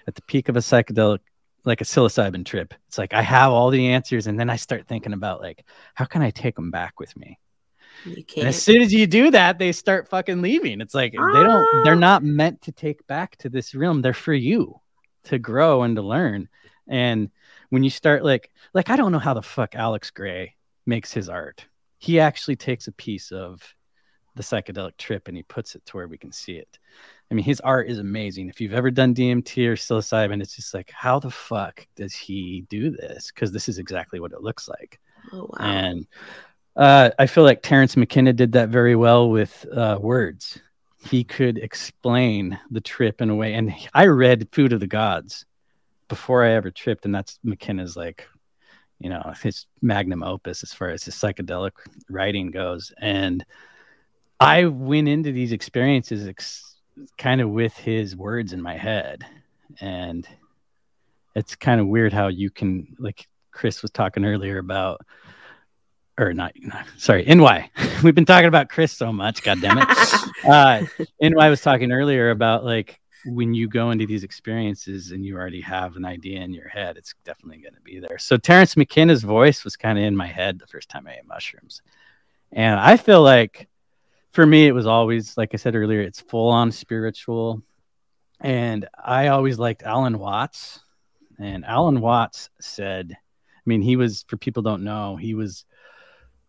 at 0.07 0.15
the 0.15 0.21
peak 0.23 0.49
of 0.49 0.55
a 0.55 0.59
psychedelic 0.59 1.19
like 1.65 1.81
a 1.81 1.85
psilocybin 1.85 2.45
trip. 2.45 2.73
It's 2.87 2.97
like 2.97 3.13
I 3.13 3.21
have 3.21 3.51
all 3.51 3.69
the 3.69 3.89
answers, 3.89 4.27
and 4.27 4.39
then 4.39 4.49
I 4.49 4.55
start 4.55 4.87
thinking 4.87 5.13
about 5.13 5.41
like 5.41 5.65
how 5.93 6.05
can 6.05 6.21
I 6.21 6.31
take 6.31 6.55
them 6.55 6.71
back 6.71 6.99
with 6.99 7.15
me. 7.17 7.39
You 8.05 8.23
can't. 8.23 8.47
as 8.47 8.61
soon 8.61 8.81
as 8.81 8.93
you 8.93 9.07
do 9.07 9.31
that, 9.31 9.59
they 9.59 9.71
start 9.73 10.07
fucking 10.07 10.41
leaving. 10.41 10.79
It's 10.79 10.93
like 10.95 11.11
they 11.11 11.17
don't, 11.17 11.83
they're 11.83 11.93
Ah. 11.95 11.99
not 11.99 12.23
meant 12.23 12.61
to 12.63 12.71
take 12.71 13.05
back 13.07 13.35
to 13.37 13.49
this 13.49 13.75
realm. 13.75 14.01
They're 14.01 14.13
for 14.13 14.33
you 14.33 14.79
to 15.25 15.37
grow 15.37 15.83
and 15.83 15.95
to 15.97 16.01
learn. 16.01 16.47
And 16.87 17.29
when 17.69 17.83
you 17.83 17.89
start 17.89 18.23
like, 18.23 18.51
like, 18.73 18.89
I 18.89 18.95
don't 18.95 19.11
know 19.11 19.19
how 19.19 19.33
the 19.33 19.41
fuck 19.41 19.75
Alex 19.75 20.11
Grey 20.11 20.55
makes 20.85 21.11
his 21.11 21.27
art. 21.29 21.65
He 21.97 22.19
actually 22.21 22.55
takes 22.55 22.87
a 22.87 22.93
piece 22.93 23.31
of 23.33 23.61
the 24.35 24.43
psychedelic 24.43 24.95
trip 24.97 25.27
and 25.27 25.35
he 25.35 25.43
puts 25.43 25.75
it 25.75 25.85
to 25.87 25.97
where 25.97 26.07
we 26.07 26.17
can 26.17 26.31
see 26.31 26.53
it. 26.53 26.79
I 27.31 27.35
mean, 27.35 27.45
his 27.45 27.59
art 27.59 27.87
is 27.89 27.99
amazing. 27.99 28.49
If 28.49 28.59
you've 28.59 28.73
ever 28.73 28.89
done 28.89 29.13
DMT 29.13 29.67
or 29.67 29.75
psilocybin, 29.75 30.41
it's 30.41 30.55
just 30.55 30.73
like, 30.73 30.91
how 30.91 31.19
the 31.19 31.29
fuck 31.29 31.85
does 31.95 32.13
he 32.13 32.65
do 32.69 32.89
this? 32.89 33.31
Because 33.31 33.51
this 33.51 33.69
is 33.69 33.77
exactly 33.77 34.19
what 34.19 34.31
it 34.31 34.41
looks 34.41 34.67
like. 34.67 34.99
Oh 35.31 35.43
wow. 35.43 35.57
And 35.59 36.07
uh, 36.75 37.11
I 37.19 37.27
feel 37.27 37.43
like 37.43 37.61
Terence 37.61 37.97
McKenna 37.97 38.33
did 38.33 38.53
that 38.53 38.69
very 38.69 38.95
well 38.95 39.29
with 39.29 39.65
uh, 39.71 39.99
words. 40.01 40.59
He 41.05 41.23
could 41.23 41.57
explain 41.57 42.59
the 42.71 42.81
trip 42.81 43.21
in 43.21 43.29
a 43.29 43.35
way. 43.35 43.53
And 43.53 43.73
I 43.93 44.07
read 44.07 44.49
Food 44.51 44.73
of 44.73 44.79
the 44.79 44.87
Gods 44.87 45.45
before 46.07 46.43
I 46.43 46.51
ever 46.53 46.71
tripped, 46.71 47.05
and 47.05 47.13
that's 47.13 47.39
McKenna's 47.43 47.95
like, 47.95 48.27
you 48.99 49.09
know, 49.09 49.33
his 49.41 49.65
magnum 49.81 50.23
opus 50.23 50.63
as 50.63 50.73
far 50.73 50.89
as 50.89 51.03
his 51.03 51.15
psychedelic 51.15 51.71
writing 52.09 52.49
goes. 52.49 52.91
And 52.99 53.45
I 54.39 54.65
went 54.65 55.07
into 55.07 55.31
these 55.31 55.51
experiences 55.51 56.27
ex- 56.27 56.68
kind 57.17 57.41
of 57.41 57.49
with 57.49 57.75
his 57.77 58.15
words 58.15 58.53
in 58.53 58.61
my 58.61 58.77
head, 58.77 59.25
and 59.79 60.27
it's 61.35 61.55
kind 61.55 61.79
of 61.79 61.87
weird 61.87 62.13
how 62.13 62.27
you 62.27 62.49
can 62.49 62.95
like 62.99 63.27
Chris 63.51 63.81
was 63.81 63.91
talking 63.91 64.25
earlier 64.25 64.57
about 64.57 65.01
or 66.17 66.33
not, 66.33 66.51
not 66.61 66.85
sorry, 66.97 67.23
NY. 67.23 67.69
We've 68.03 68.15
been 68.15 68.25
talking 68.25 68.47
about 68.47 68.69
Chris 68.69 68.91
so 68.91 69.13
much, 69.13 69.43
god 69.43 69.61
damn 69.61 69.77
it. 69.77 69.87
uh 70.49 70.85
NY 71.21 71.49
was 71.49 71.61
talking 71.61 71.91
earlier 71.91 72.31
about 72.31 72.65
like 72.65 72.99
when 73.25 73.53
you 73.53 73.67
go 73.67 73.91
into 73.91 74.05
these 74.05 74.23
experiences 74.23 75.11
and 75.11 75.25
you 75.25 75.35
already 75.35 75.61
have 75.61 75.95
an 75.95 76.05
idea 76.05 76.39
in 76.41 76.53
your 76.53 76.67
head, 76.67 76.97
it's 76.97 77.13
definitely 77.23 77.57
going 77.57 77.73
to 77.73 77.81
be 77.81 77.99
there. 77.99 78.17
So 78.17 78.37
Terence 78.37 78.77
McKenna's 78.77 79.23
voice 79.23 79.63
was 79.63 79.75
kind 79.75 79.97
of 79.97 80.05
in 80.05 80.15
my 80.15 80.27
head 80.27 80.59
the 80.59 80.67
first 80.67 80.89
time 80.89 81.07
I 81.07 81.15
ate 81.15 81.27
mushrooms. 81.27 81.81
And 82.51 82.79
I 82.79 82.97
feel 82.97 83.21
like 83.21 83.67
for 84.31 84.45
me, 84.45 84.67
it 84.67 84.73
was 84.73 84.85
always, 84.85 85.37
like 85.37 85.51
I 85.53 85.57
said 85.57 85.75
earlier, 85.75 86.01
it's 86.01 86.21
full 86.21 86.49
on 86.49 86.71
spiritual. 86.71 87.61
And 88.39 88.87
I 89.03 89.27
always 89.27 89.59
liked 89.59 89.83
Alan 89.83 90.19
Watts. 90.19 90.79
And 91.39 91.65
Alan 91.65 92.01
Watts 92.01 92.49
said, 92.59 93.11
I 93.13 93.61
mean, 93.65 93.81
he 93.81 93.95
was, 93.95 94.23
for 94.27 94.37
people 94.37 94.63
don't 94.63 94.83
know, 94.83 95.15
he 95.15 95.33
was 95.33 95.65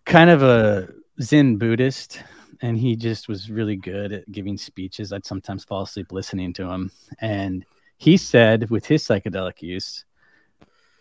kind 0.04 0.30
of 0.30 0.42
a 0.42 0.88
Zen 1.20 1.56
Buddhist 1.56 2.22
and 2.62 2.76
he 2.76 2.96
just 2.96 3.28
was 3.28 3.50
really 3.50 3.76
good 3.76 4.12
at 4.12 4.30
giving 4.30 4.58
speeches. 4.58 5.12
I'd 5.12 5.24
sometimes 5.24 5.64
fall 5.64 5.82
asleep 5.82 6.12
listening 6.12 6.52
to 6.54 6.68
him. 6.68 6.90
And 7.20 7.64
he 7.96 8.16
said, 8.16 8.70
with 8.70 8.86
his 8.86 9.04
psychedelic 9.04 9.62
use, 9.62 10.04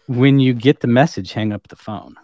when 0.07 0.39
you 0.39 0.53
get 0.53 0.79
the 0.79 0.87
message, 0.87 1.33
hang 1.33 1.51
up 1.51 1.67
the 1.67 1.75
phone. 1.75 2.15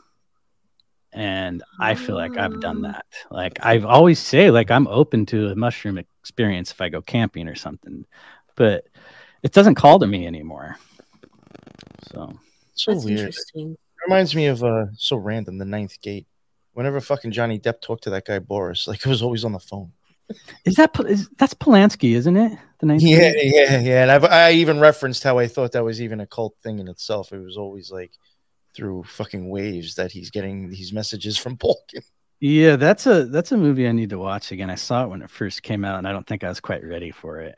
And 1.16 1.64
I 1.80 1.96
feel 1.96 2.16
like 2.16 2.38
I've 2.38 2.60
done 2.60 2.80
Oh. 2.86 2.92
that. 2.92 3.06
Like 3.32 3.58
I've 3.64 3.86
always 3.86 4.20
say, 4.20 4.52
like 4.52 4.70
I'm 4.70 4.86
open 4.88 5.26
to 5.28 5.48
a 5.48 5.56
mushroom 5.56 5.98
experience 5.98 6.72
if 6.72 6.82
I 6.82 6.90
go 6.90 7.02
camping 7.02 7.48
or 7.48 7.56
something, 7.56 8.06
but 8.56 8.84
it 9.42 9.54
doesn't 9.54 9.76
call 9.76 9.98
to 10.00 10.08
me 10.08 10.28
anymore. 10.28 10.76
So 12.12 12.38
So 12.74 12.92
That's 12.94 13.06
weird. 13.06 13.20
interesting. 13.20 13.78
Reminds 14.06 14.36
me 14.36 14.48
of 14.48 14.64
uh 14.64 14.88
so 14.98 15.16
random, 15.16 15.58
the 15.58 15.66
ninth 15.66 16.00
gate. 16.02 16.28
Whenever 16.74 17.00
fucking 17.00 17.32
Johnny 17.32 17.58
Depp 17.60 17.80
talked 17.82 18.04
to 18.04 18.10
that 18.10 18.26
guy 18.26 18.40
Boris, 18.40 18.86
like 18.88 19.00
it 19.00 19.08
was 19.10 19.22
always 19.22 19.46
on 19.46 19.54
the 19.54 19.60
phone. 19.60 19.94
is 20.66 20.76
that 20.76 20.94
that's 21.38 21.54
Polanski, 21.54 22.14
isn't 22.16 22.36
it? 22.36 22.58
The 22.80 22.88
ninth 22.88 23.04
Yeah, 23.04 23.32
Grade? 23.32 23.54
yeah, 23.54 23.80
yeah. 23.80 24.02
And 24.02 24.12
I've, 24.12 24.26
I 24.26 24.52
even 24.52 24.80
referenced 24.82 25.24
how 25.24 25.38
I 25.38 25.48
thought 25.48 25.72
that 25.72 25.84
was 25.86 26.02
even 26.02 26.20
a 26.20 26.28
cult 26.28 26.56
thing 26.62 26.80
in 26.80 26.90
itself. 26.90 27.32
It 27.32 27.40
was 27.40 27.56
always 27.56 27.90
like 27.90 28.12
through 28.76 29.04
fucking 29.04 29.50
waves 29.50 29.96
that 29.96 30.12
he's 30.12 30.30
getting 30.32 30.70
these 30.70 30.94
messages 30.94 31.38
from 31.38 31.56
Balkan. 31.64 32.02
Yeah, 32.42 32.76
that's 32.76 33.08
a 33.08 33.26
that's 33.26 33.52
a 33.54 33.58
movie 33.58 33.88
I 33.88 33.92
need 33.94 34.10
to 34.12 34.20
watch 34.20 34.52
again. 34.52 34.70
I 34.70 34.76
saw 34.76 35.06
it 35.06 35.10
when 35.10 35.22
it 35.22 35.30
first 35.30 35.64
came 35.64 35.86
out, 35.86 35.98
and 35.98 36.08
I 36.08 36.12
don't 36.12 36.28
think 36.28 36.44
I 36.44 36.50
was 36.50 36.60
quite 36.60 36.84
ready 36.84 37.12
for 37.12 37.40
it. 37.40 37.58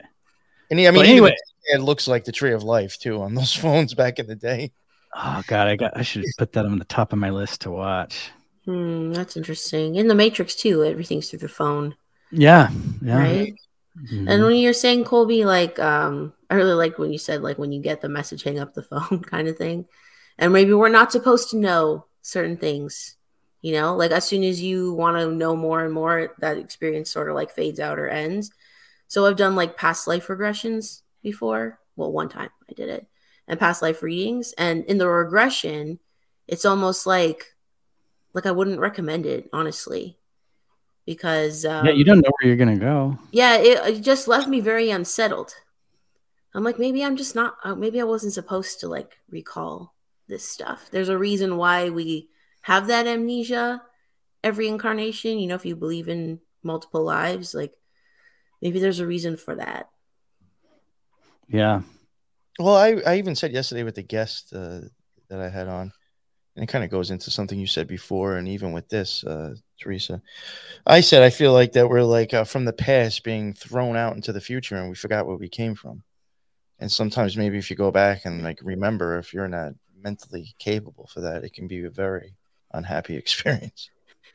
And 0.70 0.78
he, 0.78 0.86
I 0.86 0.90
mean, 0.90 1.00
But 1.02 1.08
anyway, 1.08 1.34
it 1.64 1.80
looks 1.80 2.06
like 2.08 2.24
the 2.24 2.32
Tree 2.32 2.52
of 2.52 2.62
Life 2.62 2.98
too 2.98 3.20
on 3.22 3.34
those 3.34 3.54
phones 3.64 3.94
back 3.94 4.18
in 4.18 4.26
the 4.26 4.36
day. 4.36 4.72
oh 5.16 5.42
god, 5.46 5.68
I 5.68 5.76
got 5.76 5.96
I 5.96 6.02
should 6.02 6.24
put 6.38 6.52
that 6.52 6.64
on 6.66 6.78
the 6.78 6.84
top 6.84 7.12
of 7.12 7.18
my 7.18 7.30
list 7.30 7.62
to 7.62 7.70
watch. 7.70 8.30
Hmm, 8.64 9.12
that's 9.12 9.36
interesting. 9.36 9.96
In 9.96 10.08
the 10.08 10.14
Matrix 10.14 10.54
too, 10.54 10.84
everything's 10.84 11.30
through 11.30 11.40
the 11.40 11.48
phone, 11.48 11.96
Yeah, 12.30 12.70
yeah. 13.02 13.18
right? 13.18 13.54
Mhm. 13.98 14.30
And 14.30 14.44
when 14.44 14.56
you're 14.56 14.72
saying 14.74 15.04
Colby, 15.04 15.44
like, 15.44 15.78
um, 15.80 16.32
I 16.50 16.54
really 16.54 16.74
like 16.74 16.98
when 16.98 17.10
you 17.10 17.18
said 17.18 17.42
like 17.42 17.58
when 17.58 17.72
you 17.72 17.80
get 17.82 18.00
the 18.00 18.08
message, 18.08 18.42
hang 18.44 18.58
up 18.60 18.74
the 18.74 18.82
phone, 18.82 19.22
kind 19.24 19.48
of 19.48 19.56
thing. 19.56 19.86
And 20.38 20.52
maybe 20.52 20.72
we're 20.72 20.88
not 20.88 21.12
supposed 21.12 21.50
to 21.50 21.56
know 21.56 22.06
certain 22.22 22.56
things, 22.56 23.16
you 23.60 23.72
know, 23.72 23.96
like 23.96 24.12
as 24.12 24.24
soon 24.24 24.44
as 24.44 24.62
you 24.62 24.92
want 24.92 25.16
to 25.16 25.34
know 25.34 25.56
more 25.56 25.84
and 25.84 25.92
more, 25.92 26.34
that 26.38 26.58
experience 26.58 27.10
sort 27.10 27.28
of 27.28 27.34
like 27.34 27.50
fades 27.50 27.80
out 27.80 27.98
or 27.98 28.08
ends. 28.08 28.50
So 29.08 29.26
I've 29.26 29.36
done 29.36 29.56
like 29.56 29.76
past 29.76 30.06
life 30.06 30.28
regressions 30.28 31.02
before. 31.22 31.80
Well, 31.96 32.12
one 32.12 32.28
time 32.28 32.50
I 32.70 32.74
did 32.74 32.88
it, 32.88 33.06
and 33.48 33.58
past 33.58 33.82
life 33.82 34.02
readings. 34.02 34.52
And 34.56 34.84
in 34.84 34.98
the 34.98 35.08
regression, 35.08 35.98
it's 36.46 36.64
almost 36.64 37.06
like 37.06 37.56
like 38.34 38.46
I 38.46 38.52
wouldn't 38.52 38.78
recommend 38.78 39.26
it 39.26 39.48
honestly, 39.52 40.18
because 41.04 41.64
um, 41.64 41.86
yeah, 41.86 41.92
you 41.92 42.04
don't 42.04 42.20
know 42.20 42.30
where 42.38 42.48
you're 42.48 42.56
gonna 42.56 42.76
go. 42.76 43.18
yeah, 43.32 43.56
it, 43.56 43.96
it 43.96 44.00
just 44.02 44.28
left 44.28 44.46
me 44.46 44.60
very 44.60 44.90
unsettled. 44.90 45.54
I'm 46.54 46.62
like, 46.64 46.78
maybe 46.78 47.04
I'm 47.04 47.16
just 47.16 47.34
not, 47.34 47.56
uh, 47.62 47.74
maybe 47.74 48.00
I 48.00 48.04
wasn't 48.04 48.32
supposed 48.32 48.80
to 48.80 48.88
like 48.88 49.18
recall 49.28 49.94
this 50.28 50.48
stuff. 50.48 50.88
There's 50.90 51.08
a 51.08 51.18
reason 51.18 51.56
why 51.56 51.90
we 51.90 52.28
have 52.62 52.86
that 52.88 53.06
amnesia 53.06 53.82
every 54.42 54.68
incarnation. 54.68 55.38
You 55.38 55.48
know, 55.48 55.54
if 55.54 55.66
you 55.66 55.76
believe 55.76 56.08
in 56.08 56.40
multiple 56.62 57.02
lives, 57.04 57.54
like 57.54 57.72
maybe 58.62 58.80
there's 58.80 59.00
a 59.00 59.06
reason 59.06 59.36
for 59.36 59.54
that. 59.56 59.88
Yeah, 61.48 61.80
Well, 62.58 62.76
I, 62.76 63.00
I 63.06 63.16
even 63.16 63.34
said 63.34 63.52
yesterday 63.52 63.82
with 63.82 63.94
the 63.94 64.02
guest 64.02 64.52
uh, 64.54 64.80
that 65.30 65.40
I 65.40 65.48
had 65.48 65.66
on, 65.66 65.92
and 66.54 66.62
it 66.62 66.66
kind 66.66 66.84
of 66.84 66.90
goes 66.90 67.10
into 67.10 67.30
something 67.30 67.58
you 67.58 67.66
said 67.66 67.86
before, 67.86 68.36
and 68.36 68.46
even 68.48 68.72
with 68.72 68.86
this, 68.90 69.24
uh, 69.24 69.54
Teresa, 69.80 70.20
I 70.86 71.00
said 71.00 71.22
I 71.22 71.30
feel 71.30 71.54
like 71.54 71.72
that 71.72 71.88
we're 71.88 72.02
like 72.02 72.34
uh, 72.34 72.44
from 72.44 72.66
the 72.66 72.72
past 72.74 73.24
being 73.24 73.54
thrown 73.54 73.96
out 73.96 74.14
into 74.14 74.32
the 74.32 74.42
future, 74.42 74.76
and 74.76 74.90
we 74.90 74.94
forgot 74.94 75.26
where 75.26 75.36
we 75.36 75.48
came 75.48 75.74
from. 75.74 76.02
And 76.80 76.92
sometimes 76.92 77.36
maybe 77.36 77.58
if 77.58 77.70
you 77.70 77.76
go 77.76 77.90
back 77.90 78.26
and 78.26 78.42
like 78.42 78.60
remember, 78.62 79.18
if 79.18 79.32
you're 79.32 79.48
not 79.48 79.72
mentally 80.02 80.54
capable 80.58 81.06
for 81.06 81.20
that, 81.20 81.44
it 81.44 81.52
can 81.52 81.66
be 81.66 81.84
a 81.84 81.90
very 81.90 82.34
unhappy 82.72 83.16
experience. 83.22 83.90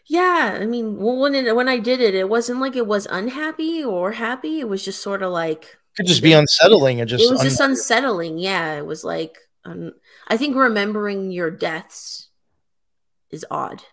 Yeah, 0.06 0.58
I 0.60 0.66
mean, 0.66 0.98
when 0.98 1.34
it, 1.34 1.56
when 1.56 1.70
I 1.70 1.80
did 1.80 2.02
it, 2.02 2.14
it 2.14 2.28
wasn't 2.28 2.60
like 2.60 2.76
it 2.76 2.88
was 2.88 3.08
unhappy 3.10 3.84
or 3.84 4.12
happy. 4.12 4.60
It 4.60 4.68
was 4.68 4.84
just 4.84 5.02
sort 5.02 5.22
of 5.22 5.32
like 5.32 5.78
could 5.96 6.08
just 6.08 6.24
be 6.24 6.34
unsettling 6.34 7.00
and 7.00 7.10
just 7.10 7.24
it 7.24 7.32
was 7.32 7.40
un- 7.40 7.46
just 7.46 7.60
unsettling. 7.62 8.38
Yeah, 8.38 8.74
it 8.74 8.86
was 8.86 9.04
like 9.04 9.38
um, 9.64 9.94
I 10.28 10.38
think 10.38 10.56
remembering 10.56 11.32
your 11.32 11.52
deaths 11.52 12.30
is 13.30 13.46
odd. 13.50 13.84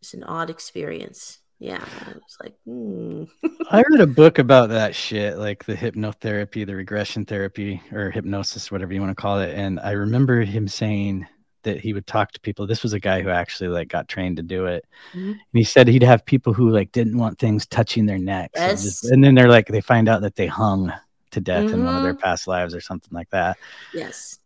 It's 0.00 0.14
an 0.14 0.24
odd 0.24 0.48
experience. 0.48 1.40
Yeah, 1.58 1.82
I 1.82 2.12
was 2.12 2.36
like, 2.42 2.54
hmm. 2.66 3.24
I 3.70 3.82
read 3.90 4.00
a 4.00 4.06
book 4.06 4.38
about 4.38 4.68
that 4.70 4.94
shit, 4.94 5.38
like 5.38 5.64
the 5.64 5.74
hypnotherapy, 5.74 6.66
the 6.66 6.74
regression 6.74 7.24
therapy, 7.24 7.80
or 7.92 8.10
hypnosis, 8.10 8.70
whatever 8.70 8.92
you 8.92 9.00
want 9.00 9.16
to 9.16 9.20
call 9.20 9.40
it. 9.40 9.54
And 9.54 9.80
I 9.80 9.92
remember 9.92 10.42
him 10.42 10.68
saying 10.68 11.26
that 11.62 11.80
he 11.80 11.92
would 11.92 12.06
talk 12.06 12.30
to 12.32 12.40
people. 12.40 12.66
This 12.66 12.82
was 12.82 12.92
a 12.92 13.00
guy 13.00 13.22
who 13.22 13.28
actually 13.30 13.68
like 13.70 13.88
got 13.88 14.06
trained 14.06 14.36
to 14.36 14.42
do 14.42 14.66
it. 14.66 14.84
Mhm. 15.14 15.30
And 15.32 15.40
he 15.52 15.64
said 15.64 15.88
he'd 15.88 16.02
have 16.02 16.24
people 16.24 16.52
who 16.52 16.70
like 16.70 16.92
didn't 16.92 17.16
want 17.18 17.38
things 17.38 17.66
touching 17.66 18.06
their 18.06 18.18
necks. 18.18 18.60
and, 18.60 18.78
just- 18.78 19.04
and 19.06 19.24
then 19.24 19.34
they're 19.34 19.48
like 19.48 19.66
they 19.66 19.80
find 19.80 20.08
out 20.08 20.22
that 20.22 20.36
they 20.36 20.46
hung 20.46 20.92
to 21.32 21.40
death 21.40 21.72
in 21.72 21.84
one 21.84 21.96
of 21.96 22.02
their 22.04 22.14
Mhm. 22.14 22.20
past 22.20 22.46
lives 22.46 22.74
or 22.74 22.80
something 22.80 23.10
like 23.12 23.30
that. 23.30 23.56
yes, 23.92 24.38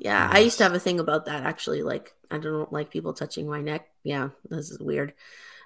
yeah. 0.00 0.28
I 0.32 0.40
used 0.40 0.58
to 0.58 0.64
have 0.64 0.74
a 0.74 0.78
thing 0.80 1.00
about 1.00 1.24
that 1.26 1.44
actually. 1.44 1.82
Like, 1.82 2.12
I 2.30 2.38
don't 2.38 2.70
like 2.72 2.90
people 2.90 3.14
touching 3.14 3.48
my 3.48 3.60
neck. 3.62 3.88
Yeah, 4.04 4.28
this 4.50 4.70
is 4.70 4.78
weird. 4.80 5.14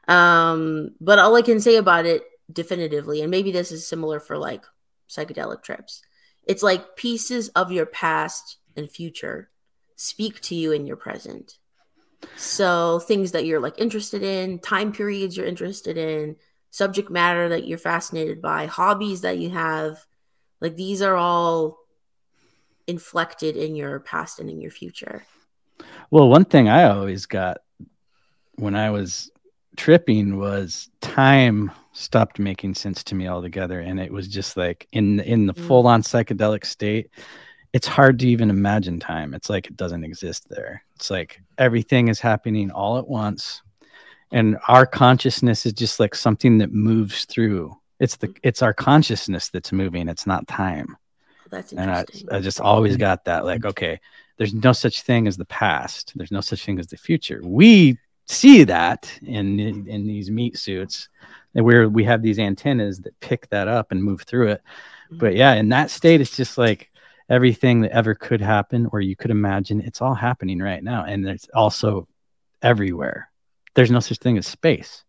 Um, 0.08 0.90
but 1.00 1.18
all 1.18 1.34
I 1.36 1.42
can 1.42 1.60
say 1.60 1.76
about 1.76 2.06
it 2.06 2.24
definitively, 2.52 3.22
and 3.22 3.30
maybe 3.30 3.52
this 3.52 3.72
is 3.72 3.86
similar 3.86 4.20
for 4.20 4.36
like 4.36 4.64
psychedelic 5.08 5.62
trips, 5.62 6.02
it's 6.44 6.62
like 6.62 6.96
pieces 6.96 7.48
of 7.50 7.72
your 7.72 7.86
past 7.86 8.58
and 8.76 8.90
future 8.90 9.50
speak 9.96 10.40
to 10.42 10.54
you 10.54 10.72
in 10.72 10.86
your 10.86 10.96
present. 10.96 11.58
So 12.36 13.00
things 13.00 13.32
that 13.32 13.44
you're 13.44 13.60
like 13.60 13.78
interested 13.78 14.22
in, 14.22 14.58
time 14.58 14.92
periods 14.92 15.36
you're 15.36 15.46
interested 15.46 15.96
in, 15.96 16.36
subject 16.70 17.10
matter 17.10 17.48
that 17.50 17.66
you're 17.66 17.78
fascinated 17.78 18.42
by, 18.42 18.66
hobbies 18.66 19.20
that 19.22 19.38
you 19.38 19.50
have, 19.50 20.04
like 20.60 20.76
these 20.76 21.02
are 21.02 21.16
all 21.16 21.78
inflected 22.86 23.56
in 23.56 23.76
your 23.76 24.00
past 24.00 24.40
and 24.40 24.50
in 24.50 24.60
your 24.60 24.70
future. 24.70 25.24
Well, 26.10 26.28
one 26.28 26.44
thing 26.44 26.68
I 26.68 26.84
always 26.84 27.26
got 27.26 27.58
when 28.56 28.74
I 28.74 28.90
was 28.90 29.30
tripping 29.76 30.38
was 30.38 30.88
time 31.00 31.70
stopped 31.92 32.38
making 32.38 32.74
sense 32.74 33.04
to 33.04 33.14
me 33.14 33.28
altogether 33.28 33.80
and 33.80 34.00
it 34.00 34.12
was 34.12 34.28
just 34.28 34.56
like 34.56 34.86
in 34.92 35.20
in 35.20 35.46
the 35.46 35.54
Mm. 35.54 35.66
full 35.66 35.86
on 35.86 36.02
psychedelic 36.02 36.64
state 36.64 37.10
it's 37.72 37.88
hard 37.88 38.20
to 38.20 38.28
even 38.28 38.50
imagine 38.50 39.00
time. 39.00 39.34
It's 39.34 39.50
like 39.50 39.66
it 39.66 39.76
doesn't 39.76 40.04
exist 40.04 40.48
there. 40.48 40.84
It's 40.94 41.10
like 41.10 41.40
everything 41.58 42.06
is 42.06 42.20
happening 42.20 42.70
all 42.70 42.98
at 42.98 43.08
once 43.08 43.62
and 44.30 44.56
our 44.68 44.86
consciousness 44.86 45.66
is 45.66 45.72
just 45.72 45.98
like 45.98 46.14
something 46.14 46.58
that 46.58 46.72
moves 46.72 47.24
through. 47.24 47.76
It's 47.98 48.14
the 48.16 48.32
it's 48.44 48.62
our 48.62 48.72
consciousness 48.74 49.48
that's 49.48 49.72
moving. 49.72 50.08
It's 50.08 50.24
not 50.26 50.46
time. 50.46 50.96
That's 51.50 51.72
and 51.72 51.90
I, 51.90 52.00
interesting. 52.00 52.28
I 52.30 52.40
just 52.40 52.60
always 52.60 52.96
got 52.96 53.24
that 53.24 53.44
like 53.44 53.64
okay 53.64 54.00
there's 54.36 54.54
no 54.54 54.72
such 54.72 55.02
thing 55.02 55.26
as 55.26 55.36
the 55.36 55.44
past. 55.44 56.12
There's 56.16 56.32
no 56.32 56.40
such 56.40 56.64
thing 56.64 56.78
as 56.78 56.88
the 56.88 56.96
future. 56.96 57.40
We 57.44 57.98
see 58.26 58.64
that 58.64 59.10
in 59.22 59.60
in 59.88 60.06
these 60.06 60.30
meat 60.30 60.58
suits 60.58 61.08
where 61.52 61.88
we 61.88 62.02
have 62.04 62.22
these 62.22 62.38
antennas 62.38 63.00
that 63.00 63.18
pick 63.20 63.48
that 63.50 63.68
up 63.68 63.92
and 63.92 64.02
move 64.02 64.22
through 64.22 64.48
it. 64.48 64.62
Mm-hmm. 65.06 65.18
But 65.18 65.34
yeah 65.34 65.54
in 65.54 65.68
that 65.70 65.90
state 65.90 66.20
it's 66.20 66.36
just 66.36 66.58
like 66.58 66.90
everything 67.30 67.80
that 67.82 67.92
ever 67.92 68.14
could 68.14 68.40
happen 68.40 68.88
or 68.92 69.00
you 69.00 69.16
could 69.16 69.30
imagine 69.30 69.80
it's 69.80 70.02
all 70.02 70.14
happening 70.14 70.58
right 70.58 70.82
now 70.82 71.04
and 71.04 71.26
it's 71.26 71.48
also 71.54 72.06
everywhere. 72.62 73.30
There's 73.74 73.90
no 73.90 74.00
such 74.00 74.18
thing 74.18 74.38
as 74.38 74.46
space. 74.46 75.04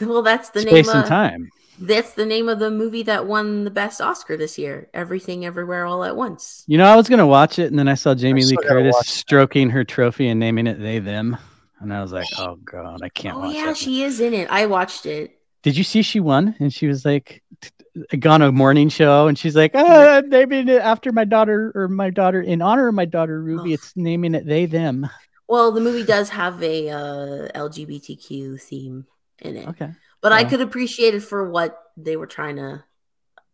Well, 0.00 0.22
that's 0.22 0.50
the 0.50 0.60
space 0.60 0.86
name 0.86 0.96
and 0.96 1.04
of 1.04 1.08
time. 1.08 1.50
that's 1.78 2.12
the 2.12 2.26
name 2.26 2.48
of 2.48 2.58
the 2.58 2.70
movie 2.70 3.02
that 3.04 3.26
won 3.26 3.64
the 3.64 3.70
best 3.70 4.00
Oscar 4.00 4.36
this 4.36 4.58
year. 4.58 4.88
Everything, 4.94 5.44
everywhere, 5.44 5.84
all 5.84 6.02
at 6.04 6.16
once. 6.16 6.64
you 6.66 6.78
know 6.78 6.86
i 6.86 6.96
was 6.96 7.08
gonna 7.08 7.26
watch 7.26 7.58
it 7.58 7.66
and 7.70 7.78
then 7.78 7.88
i 7.88 7.94
saw 7.94 8.14
jamie 8.14 8.44
lee 8.44 8.56
curtis 8.56 8.96
stroking 9.04 9.70
her 9.70 9.84
trophy 9.84 10.28
and 10.28 10.40
naming 10.40 10.66
it 10.66 10.80
they 10.80 10.98
them 10.98 11.36
and 11.80 11.92
i 11.92 12.00
was 12.02 12.12
like 12.12 12.26
oh 12.38 12.56
god 12.64 13.00
i 13.02 13.08
can't 13.08 13.36
watch 13.38 13.54
it. 13.54 13.58
Oh 13.58 13.64
yeah, 13.66 13.72
she 13.72 14.02
is 14.02 14.20
in 14.20 14.32
it. 14.34 14.48
I 14.50 14.66
watched 14.66 15.06
it. 15.06 15.38
did 15.62 15.76
you 15.76 15.84
see 15.84 16.02
she 16.02 16.20
won 16.20 16.54
and 16.58 16.72
she 16.72 16.86
was 16.86 17.04
like 17.04 17.42
t- 17.60 18.28
on 18.28 18.42
a 18.42 18.52
morning 18.52 18.88
show 18.88 19.26
and 19.28 19.38
she's 19.38 19.56
like 19.56 19.72
ah, 19.74 20.22
naming 20.26 20.68
it 20.68 20.80
after 20.82 21.12
my 21.12 21.24
daughter 21.24 21.72
or 21.74 21.88
my 21.88 22.10
daughter 22.10 22.40
in 22.42 22.60
honor 22.62 22.88
of 22.88 22.94
my 22.94 23.04
daughter 23.06 23.42
ruby 23.42 23.70
Oh. 23.70 23.74
it's 23.74 23.92
naming 23.96 24.34
it 24.34 24.46
they 24.46 24.66
them 24.66 25.08
Well, 25.48 25.70
the 25.70 25.80
movie 25.80 26.04
does 26.04 26.28
have 26.30 26.60
a 26.62 26.90
uh, 26.90 27.48
LGBTQ 27.54 28.60
theme 28.60 29.06
in 29.40 29.56
it, 29.56 29.68
okay 29.68 29.90
but 30.22 30.32
I 30.32 30.44
could 30.44 30.60
appreciate 30.60 31.14
it 31.14 31.20
for 31.22 31.48
what 31.50 31.78
they 31.96 32.16
were 32.16 32.26
trying 32.26 32.56
to. 32.56 32.82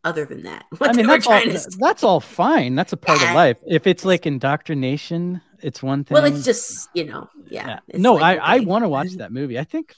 Other 0.05 0.25
than 0.25 0.43
that, 0.45 0.65
i 0.81 0.93
mean 0.93 1.07
that's 1.07 1.27
all, 1.29 1.33
trying 1.39 1.51
to. 1.53 1.59
say. 1.61 1.69
that's 1.79 2.03
all 2.03 2.19
fine 2.19 2.75
that's 2.75 2.93
a 2.93 2.97
part 2.97 3.21
Yeah. 3.21 3.29
of 3.29 3.35
life 3.37 3.59
if 3.69 3.87
it's 3.87 4.05
like 4.05 4.27
indoctrination 4.27 5.41
it's 5.63 5.83
one 5.83 6.05
thing 6.05 6.15
Well, 6.15 6.25
it's 6.25 6.45
just 6.45 6.89
you 6.95 7.05
know, 7.05 7.29
yeah. 7.49 7.79
Yeah. 7.89 7.99
no 7.99 8.15
like, 8.15 8.39
i 8.41 8.57
i 8.57 8.61
want 8.61 8.85
to 8.85 8.89
watch 8.89 9.13
that 9.17 9.33
movie 9.33 9.59
i 9.59 9.65
think 9.65 9.95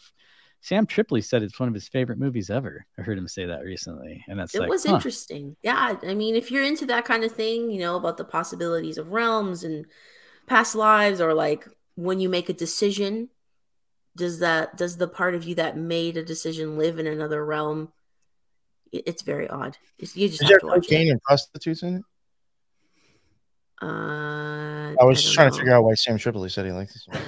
sam 0.60 0.86
tripoli 0.86 1.20
said 1.20 1.42
it's 1.42 1.58
one 1.60 1.68
of 1.68 1.74
his 1.74 1.88
favorite 1.88 2.18
movies 2.18 2.50
ever 2.50 2.86
i 2.98 3.02
heard 3.02 3.18
him 3.18 3.28
say 3.28 3.44
that 3.46 3.62
recently 3.64 4.24
and 4.28 4.38
that's 4.38 4.54
It 4.54 4.60
like 4.60 4.70
was 4.70 4.84
huh. 4.84 4.94
interesting. 4.94 5.56
Yeah, 5.62 5.96
I 6.02 6.14
mean, 6.14 6.34
if 6.36 6.50
you're 6.50 6.64
into 6.64 6.86
that 6.86 7.04
kind 7.04 7.24
of 7.24 7.32
thing, 7.32 7.70
you 7.70 7.80
know 7.80 7.96
about 7.96 8.16
the 8.16 8.24
possibilities 8.24 8.98
of 8.98 9.12
realms 9.12 9.64
and 9.64 9.86
past 10.46 10.74
lives, 10.74 11.20
or 11.20 11.34
like 11.34 11.66
when 11.96 12.20
you 12.20 12.28
make 12.28 12.48
a 12.48 12.52
decision, 12.54 13.28
does 14.16 14.38
that 14.40 14.76
does 14.76 14.96
the 14.96 15.08
part 15.08 15.34
of 15.34 15.44
you 15.44 15.54
that 15.56 15.76
made 15.76 16.16
a 16.16 16.24
decision 16.24 16.78
live 16.78 16.98
in 16.98 17.06
another 17.06 17.44
realm? 17.44 17.92
It's 18.92 19.22
very 19.22 19.48
odd. 19.48 19.76
You 19.98 20.28
just 20.28 20.40
Is 20.40 20.40
have 20.42 20.48
there 20.50 20.58
to 20.60 20.66
watch 20.66 20.84
cocaine 20.86 21.08
it. 21.08 21.10
and 21.10 21.22
prostitutes 21.22 21.82
in 21.82 21.96
it? 21.96 22.02
Uh, 23.84 24.94
I 25.00 25.04
was 25.04 25.22
just 25.22 25.34
trying 25.34 25.50
to 25.50 25.56
figure 25.56 25.74
out 25.74 25.84
why 25.84 25.94
Sam 25.94 26.16
Tripoli 26.16 26.48
said 26.48 26.64
he 26.64 26.72
liked 26.72 26.92
this. 26.94 27.06
movie. 27.12 27.24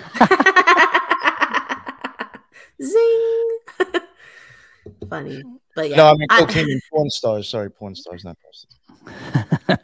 Zing. 2.83 3.59
Funny, 5.11 5.43
but 5.75 5.91
yeah. 5.91 5.97
No, 5.97 6.07
I 6.07 6.15
mean 6.15 6.27
I- 6.31 6.41
cocaine 6.41 6.71
and 6.71 6.81
porn 6.93 7.11
stars. 7.11 7.49
Sorry, 7.49 7.71
porn 7.71 7.95
stars, 7.95 8.25
not 8.25 8.37
prostitutes. 8.41 9.83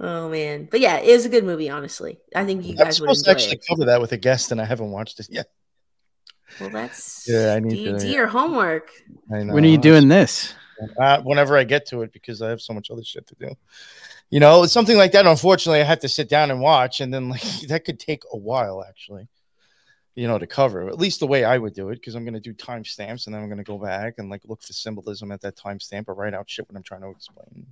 oh 0.00 0.28
man, 0.28 0.68
but 0.70 0.80
yeah, 0.80 0.98
it 0.98 1.12
was 1.12 1.24
a 1.24 1.28
good 1.28 1.44
movie. 1.44 1.70
Honestly, 1.70 2.18
I 2.34 2.44
think 2.44 2.64
you 2.64 2.72
I'm 2.72 2.76
guys 2.76 3.00
would 3.00 3.06
supposed 3.06 3.24
to 3.26 3.30
actually 3.30 3.56
it. 3.56 3.64
cover 3.68 3.84
that 3.86 4.00
with 4.00 4.12
a 4.12 4.16
guest, 4.16 4.52
and 4.52 4.60
I 4.60 4.64
haven't 4.64 4.90
watched 4.90 5.20
it 5.20 5.28
yet. 5.30 5.46
Well, 6.60 6.70
that's 6.70 7.26
Yeah, 7.28 7.54
I 7.54 7.60
need 7.60 7.76
do, 7.76 7.92
to, 7.92 7.98
do 7.98 8.06
yeah. 8.06 8.12
your 8.12 8.26
homework. 8.26 8.90
I 9.32 9.42
know. 9.44 9.54
when 9.54 9.64
are 9.64 9.68
you 9.68 9.78
doing 9.78 10.08
this 10.08 10.54
Uh, 10.98 11.20
whenever 11.22 11.56
I 11.56 11.64
get 11.64 11.86
to 11.88 12.02
it, 12.02 12.12
because 12.12 12.42
I 12.42 12.50
have 12.50 12.60
so 12.60 12.72
much 12.74 12.90
other 12.90 13.02
shit 13.04 13.26
to 13.28 13.34
do. 13.36 13.54
You 14.30 14.40
know, 14.40 14.66
something 14.66 14.96
like 14.96 15.12
that. 15.12 15.26
Unfortunately, 15.26 15.80
I 15.80 15.84
have 15.84 16.00
to 16.00 16.08
sit 16.08 16.28
down 16.28 16.50
and 16.50 16.60
watch, 16.60 17.00
and 17.00 17.12
then 17.14 17.28
like 17.28 17.42
that 17.68 17.84
could 17.84 18.00
take 18.00 18.22
a 18.32 18.36
while, 18.36 18.84
actually. 18.86 19.28
You 20.16 20.28
know, 20.28 20.38
to 20.38 20.46
cover 20.46 20.86
at 20.88 20.98
least 20.98 21.18
the 21.20 21.26
way 21.26 21.44
I 21.44 21.58
would 21.58 21.74
do 21.74 21.88
it, 21.88 21.96
because 21.96 22.14
I'm 22.14 22.24
going 22.24 22.34
to 22.34 22.40
do 22.40 22.54
timestamps, 22.54 23.26
and 23.26 23.34
then 23.34 23.42
I'm 23.42 23.48
going 23.48 23.58
to 23.58 23.64
go 23.64 23.78
back 23.78 24.14
and 24.18 24.30
like 24.30 24.42
look 24.46 24.62
for 24.62 24.72
symbolism 24.72 25.32
at 25.32 25.40
that 25.42 25.56
timestamp, 25.56 26.04
or 26.08 26.14
write 26.14 26.34
out 26.34 26.48
shit 26.48 26.68
when 26.68 26.76
I'm 26.76 26.82
trying 26.84 27.00
to 27.02 27.10
explain. 27.10 27.66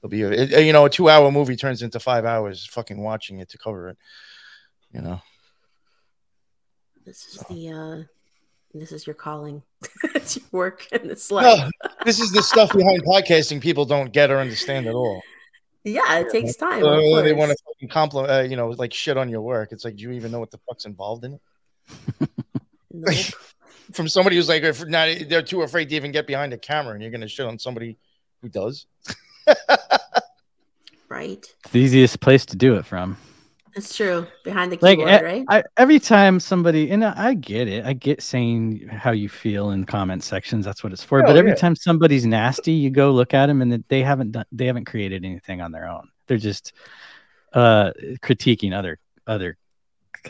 It'll 0.00 0.10
be, 0.10 0.22
a, 0.22 0.30
it- 0.30 0.64
you 0.66 0.72
know, 0.74 0.84
a 0.84 0.90
two-hour 0.90 1.30
movie 1.32 1.56
turns 1.56 1.80
into 1.82 1.98
five 1.98 2.24
hours 2.26 2.66
fucking 2.66 3.00
watching 3.02 3.38
it 3.40 3.48
to 3.50 3.58
cover 3.58 3.88
it. 3.88 3.96
You 4.92 5.00
know, 5.00 5.20
This 7.04 7.24
is 7.34 7.44
the 7.48 7.70
uh 7.70 8.02
this 8.74 8.92
is 8.92 9.06
your 9.06 9.14
calling. 9.14 9.62
it's 10.14 10.36
your 10.36 10.44
work 10.52 10.86
in 10.92 11.08
this 11.08 11.30
No, 11.30 11.36
life. 11.36 11.70
this 12.04 12.20
is 12.20 12.30
the 12.32 12.42
stuff 12.42 12.72
behind 12.74 13.02
podcasting 13.04 13.60
people 13.62 13.86
don't 13.86 14.12
get 14.12 14.30
or 14.30 14.38
understand 14.38 14.86
at 14.86 14.94
all. 14.94 15.22
Yeah, 15.86 16.18
it 16.18 16.30
takes 16.30 16.56
time. 16.56 16.84
Of 16.84 17.24
they 17.24 17.32
want 17.32 17.56
to 17.80 17.86
compliment, 17.86 18.32
uh, 18.32 18.40
you 18.40 18.56
know, 18.56 18.70
like 18.70 18.92
shit 18.92 19.16
on 19.16 19.28
your 19.28 19.40
work. 19.40 19.70
It's 19.70 19.84
like, 19.84 19.94
do 19.94 20.02
you 20.02 20.10
even 20.10 20.32
know 20.32 20.40
what 20.40 20.50
the 20.50 20.58
fuck's 20.68 20.84
involved 20.84 21.24
in 21.24 21.34
it? 21.34 22.28
Nope. 22.92 23.16
From 23.92 24.08
somebody 24.08 24.34
who's 24.34 24.48
like, 24.48 24.64
if 24.64 24.84
not, 24.84 25.16
they're 25.28 25.42
too 25.42 25.62
afraid 25.62 25.88
to 25.90 25.94
even 25.94 26.10
get 26.10 26.26
behind 26.26 26.52
a 26.52 26.58
camera, 26.58 26.94
and 26.94 27.02
you're 27.02 27.12
gonna 27.12 27.28
shit 27.28 27.46
on 27.46 27.56
somebody 27.60 27.98
who 28.42 28.48
does. 28.48 28.86
right? 31.08 31.46
it's 31.62 31.70
the 31.70 31.78
easiest 31.78 32.18
place 32.18 32.44
to 32.46 32.56
do 32.56 32.74
it 32.74 32.84
from 32.84 33.16
That's 33.76 33.94
true. 33.94 34.26
Behind 34.42 34.72
the 34.72 34.78
like 34.80 34.96
keyboard, 34.96 35.20
e- 35.20 35.24
right? 35.24 35.44
I, 35.50 35.62
every 35.76 36.00
time 36.00 36.40
somebody 36.40 36.90
and 36.90 37.04
I 37.04 37.12
I 37.14 37.34
get 37.34 37.68
it, 37.68 37.84
I 37.84 37.92
get 37.92 38.22
saying 38.22 38.88
how 38.88 39.10
you 39.10 39.28
feel 39.28 39.72
in 39.72 39.84
comment 39.84 40.24
sections. 40.24 40.64
That's 40.64 40.82
what 40.82 40.94
it's 40.94 41.04
for. 41.04 41.22
Oh, 41.22 41.26
but 41.26 41.36
every 41.36 41.50
yeah. 41.50 41.56
time 41.56 41.76
somebody's 41.76 42.24
nasty, 42.24 42.72
you 42.72 42.88
go 42.88 43.12
look 43.12 43.34
at 43.34 43.46
them 43.48 43.60
and 43.60 43.84
they 43.88 44.02
haven't 44.02 44.32
done, 44.32 44.46
they 44.50 44.64
haven't 44.64 44.86
created 44.86 45.26
anything 45.26 45.60
on 45.60 45.72
their 45.72 45.86
own. 45.86 46.08
They're 46.26 46.38
just 46.38 46.72
uh, 47.52 47.92
critiquing 48.22 48.72
other 48.72 48.98
other 49.26 49.58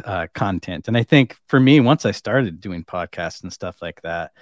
uh, 0.04 0.26
content. 0.34 0.88
And 0.88 0.96
I 0.96 1.04
think 1.04 1.36
for 1.46 1.60
me, 1.60 1.78
once 1.78 2.04
I 2.04 2.10
started 2.10 2.60
doing 2.60 2.82
podcasts 2.84 3.44
and 3.44 3.52
stuff 3.52 3.80
like 3.80 4.02
that, 4.02 4.32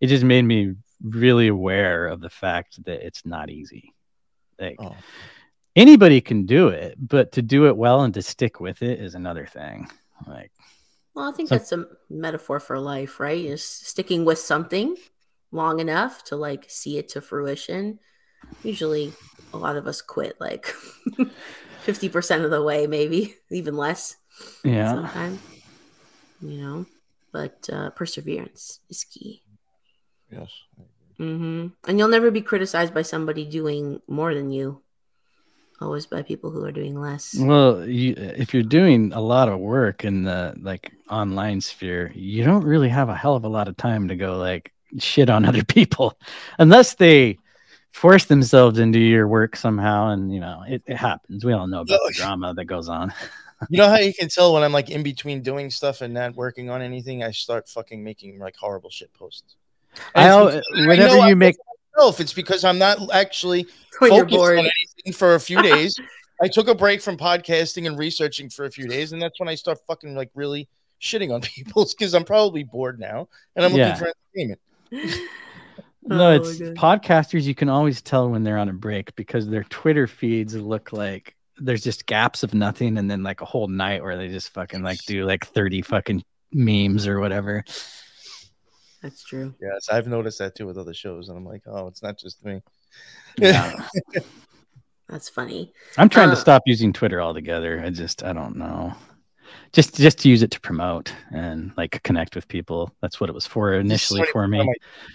it 0.00 0.06
just 0.06 0.24
made 0.24 0.46
me 0.46 0.76
really 1.02 1.48
aware 1.48 2.06
of 2.06 2.22
the 2.22 2.30
fact 2.30 2.82
that 2.86 3.06
it's 3.06 3.26
not 3.26 3.50
easy. 3.50 3.92
Like 4.58 4.76
Oh. 4.78 4.96
Anybody 5.76 6.20
can 6.20 6.46
do 6.46 6.68
it, 6.68 6.96
but 6.98 7.32
to 7.32 7.42
do 7.42 7.66
it 7.66 7.76
well 7.76 8.02
and 8.02 8.14
to 8.14 8.22
stick 8.22 8.58
with 8.60 8.82
it 8.82 9.00
is 9.00 9.14
another 9.14 9.46
thing. 9.46 9.88
Like, 10.26 10.50
well, 11.14 11.28
I 11.28 11.32
think 11.32 11.48
so- 11.48 11.56
that's 11.58 11.72
a 11.72 11.86
metaphor 12.10 12.58
for 12.58 12.78
life, 12.80 13.20
right? 13.20 13.44
Is 13.44 13.62
sticking 13.64 14.24
with 14.24 14.38
something 14.38 14.96
long 15.52 15.78
enough 15.80 16.24
to 16.24 16.36
like 16.36 16.64
see 16.68 16.98
it 16.98 17.08
to 17.10 17.20
fruition. 17.20 17.98
Usually 18.62 19.12
a 19.52 19.56
lot 19.56 19.76
of 19.76 19.86
us 19.86 20.02
quit 20.02 20.36
like 20.40 20.66
50% 21.86 22.44
of 22.44 22.50
the 22.50 22.62
way, 22.62 22.86
maybe 22.86 23.34
even 23.50 23.76
less. 23.76 24.16
yeah, 24.64 24.94
sometimes, 24.94 25.40
you 26.40 26.60
know. 26.60 26.86
But 27.32 27.68
uh, 27.72 27.90
perseverance 27.90 28.80
is 28.88 29.04
key. 29.04 29.42
Yes. 30.30 30.50
Mm-hmm. 31.18 31.68
And 31.88 31.98
you'll 31.98 32.08
never 32.08 32.30
be 32.30 32.40
criticized 32.42 32.94
by 32.94 33.02
somebody 33.02 33.44
doing 33.44 34.00
more 34.08 34.34
than 34.34 34.50
you. 34.50 34.82
Always 35.80 36.06
by 36.06 36.22
people 36.22 36.50
who 36.50 36.64
are 36.64 36.72
doing 36.72 36.98
less. 36.98 37.36
well, 37.38 37.86
you, 37.86 38.14
if 38.16 38.54
you're 38.54 38.62
doing 38.62 39.12
a 39.12 39.20
lot 39.20 39.48
of 39.48 39.58
work 39.60 40.04
in 40.04 40.24
the 40.24 40.54
like 40.60 40.90
online 41.10 41.60
sphere, 41.60 42.12
you 42.14 42.44
don't 42.44 42.64
really 42.64 42.88
have 42.88 43.10
a 43.10 43.14
hell 43.14 43.36
of 43.36 43.44
a 43.44 43.48
lot 43.48 43.68
of 43.68 43.76
time 43.76 44.08
to 44.08 44.16
go 44.16 44.38
like 44.38 44.72
shit 44.98 45.28
on 45.28 45.44
other 45.50 45.62
people, 45.64 46.18
unless 46.58 46.94
they 46.94 47.38
force 47.92 48.24
themselves 48.24 48.78
into 48.78 48.98
your 48.98 49.28
work 49.28 49.54
somehow. 49.56 50.10
And 50.12 50.32
you 50.32 50.40
know, 50.40 50.62
it, 50.66 50.82
it 50.86 50.96
happens. 50.96 51.44
We 51.44 51.52
all 51.52 51.66
know 51.66 51.80
about 51.82 51.88
the 51.88 52.00
Oh, 52.04 52.10
drama 52.14 52.54
that 52.54 52.64
goes 52.64 52.88
on. 52.88 53.12
You 53.70 53.78
know 53.78 53.88
how 53.88 53.96
you 53.96 54.12
can 54.12 54.28
tell 54.28 54.52
when 54.52 54.62
I'm 54.62 54.72
like 54.72 54.90
in 54.90 55.02
between 55.02 55.40
doing 55.40 55.70
stuff 55.70 56.02
and 56.02 56.12
not 56.12 56.34
working 56.36 56.68
on 56.68 56.82
anything, 56.82 57.24
I 57.24 57.30
start 57.30 57.66
fucking 57.70 58.04
making 58.04 58.38
like 58.38 58.54
horrible 58.54 58.90
shit 58.90 59.10
posts. 59.14 59.56
I, 60.14 60.24
And 60.24 60.30
al- 60.30 60.48
I 60.48 60.62
whenever 60.86 61.16
know 61.16 61.20
I 61.22 61.28
you 61.30 61.36
make 61.36 61.56
don't 61.96 62.04
know 62.04 62.10
if 62.10 62.20
it's 62.20 62.34
because 62.34 62.64
I'm 62.64 62.78
not 62.78 62.98
actually 63.14 63.66
When 63.98 64.10
focused 64.10 64.38
on 64.38 64.58
anything 64.58 64.70
for 65.14 65.34
a 65.34 65.40
few 65.40 65.60
days. 65.62 65.94
I 66.42 66.48
took 66.48 66.68
a 66.68 66.74
break 66.74 67.00
from 67.00 67.16
podcasting 67.16 67.86
and 67.86 67.98
researching 67.98 68.50
for 68.50 68.66
a 68.66 68.70
few 68.70 68.86
days, 68.86 69.12
and 69.12 69.22
that's 69.22 69.40
when 69.40 69.48
I 69.48 69.54
start 69.54 69.78
fucking 69.86 70.14
like 70.14 70.30
really 70.34 70.68
shitting 71.00 71.32
on 71.34 71.40
people 71.42 71.86
because 71.98 72.14
I'm 72.14 72.24
probably 72.24 72.62
bored 72.64 72.98
now 73.00 73.28
and 73.54 73.64
I'm 73.64 73.72
Yeah. 73.74 73.88
looking 73.98 73.98
for 73.98 74.12
entertainment. 74.34 74.60
No, 76.08 76.28
Oh, 76.28 76.34
it's 76.36 76.60
my 76.60 76.66
God. 76.72 77.02
podcasters. 77.02 77.42
You 77.42 77.54
can 77.56 77.68
always 77.68 78.00
tell 78.00 78.30
when 78.30 78.44
they're 78.44 78.58
on 78.58 78.68
a 78.68 78.72
break 78.72 79.12
because 79.16 79.48
their 79.48 79.64
Twitter 79.64 80.06
feeds 80.06 80.54
look 80.54 80.92
like 80.92 81.34
there's 81.58 81.82
just 81.82 82.06
gaps 82.06 82.44
of 82.44 82.54
nothing, 82.54 82.96
and 82.96 83.10
then 83.10 83.24
like 83.24 83.40
a 83.40 83.44
whole 83.44 83.66
night 83.66 84.04
where 84.04 84.16
they 84.16 84.28
just 84.28 84.50
fucking 84.50 84.82
like 84.84 85.00
do 85.06 85.24
like 85.24 85.44
thirty 85.46 85.82
fucking 85.82 86.22
memes 86.52 87.08
or 87.08 87.18
whatever. 87.18 87.64
That's 89.02 89.24
true. 89.24 89.52
Yes, 89.60 89.88
I've 89.90 90.06
noticed 90.06 90.38
that 90.38 90.54
too 90.54 90.66
with 90.66 90.78
other 90.78 90.94
shows, 90.94 91.28
and 91.28 91.36
I'm 91.36 91.44
like, 91.44 91.62
oh, 91.66 91.88
it's 91.88 92.04
not 92.04 92.16
just 92.18 92.44
me. 92.44 92.62
Yeah. 93.38 93.74
That's 95.08 95.28
funny. 95.28 95.72
I'm 95.96 96.08
trying 96.08 96.28
to 96.28 96.32
Uh, 96.32 96.36
stop 96.36 96.62
using 96.66 96.92
Twitter 96.92 97.20
altogether. 97.20 97.80
I 97.80 97.90
just 97.90 98.22
I 98.22 98.32
don't 98.32 98.56
know. 98.56 98.94
Just 99.72 99.96
just 99.96 100.18
to 100.20 100.28
use 100.28 100.42
it 100.42 100.50
to 100.52 100.60
promote 100.60 101.12
and 101.32 101.72
like 101.76 102.02
connect 102.02 102.34
with 102.34 102.48
people. 102.48 102.92
That's 103.00 103.20
what 103.20 103.30
it 103.30 103.34
was 103.34 103.46
for 103.46 103.74
initially 103.74 104.24
for 104.32 104.48
me. 104.48 104.58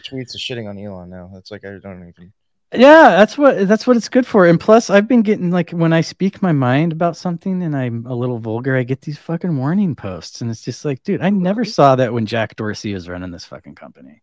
tweets 0.08 0.36
are 0.36 0.40
shitting 0.40 0.70
on 0.70 0.78
Elon 0.78 1.10
now. 1.10 1.30
That's 1.34 1.52
like 1.52 1.66
I 1.66 1.78
don't 1.78 2.08
even. 2.08 2.32
Yeah, 2.74 3.10
that's 3.10 3.38
what 3.38 3.68
that's 3.68 3.86
what 3.86 3.98
it's 3.98 4.08
good 4.08 4.26
for. 4.26 4.48
And 4.48 4.58
plus, 4.58 4.90
I've 4.90 5.08
been 5.08 5.24
getting 5.24 5.52
like 5.52 5.72
when 5.72 5.92
I 5.92 6.00
speak 6.00 6.42
my 6.42 6.54
mind 6.54 6.94
about 6.94 7.18
something 7.18 7.62
and 7.64 7.76
I'm 7.76 8.06
a 8.06 8.16
little 8.16 8.40
vulgar, 8.40 8.78
I 8.78 8.84
get 8.84 9.02
these 9.02 9.18
fucking 9.18 9.58
warning 9.58 9.94
posts, 9.94 10.40
and 10.40 10.50
it's 10.50 10.62
just 10.64 10.86
like, 10.86 11.04
dude, 11.04 11.22
I 11.22 11.30
never 11.32 11.66
saw 11.66 11.98
that 11.98 12.14
when 12.14 12.26
Jack 12.26 12.56
Dorsey 12.56 12.94
was 12.94 13.10
running 13.10 13.32
this 13.32 13.44
fucking 13.44 13.76
company. 13.76 14.22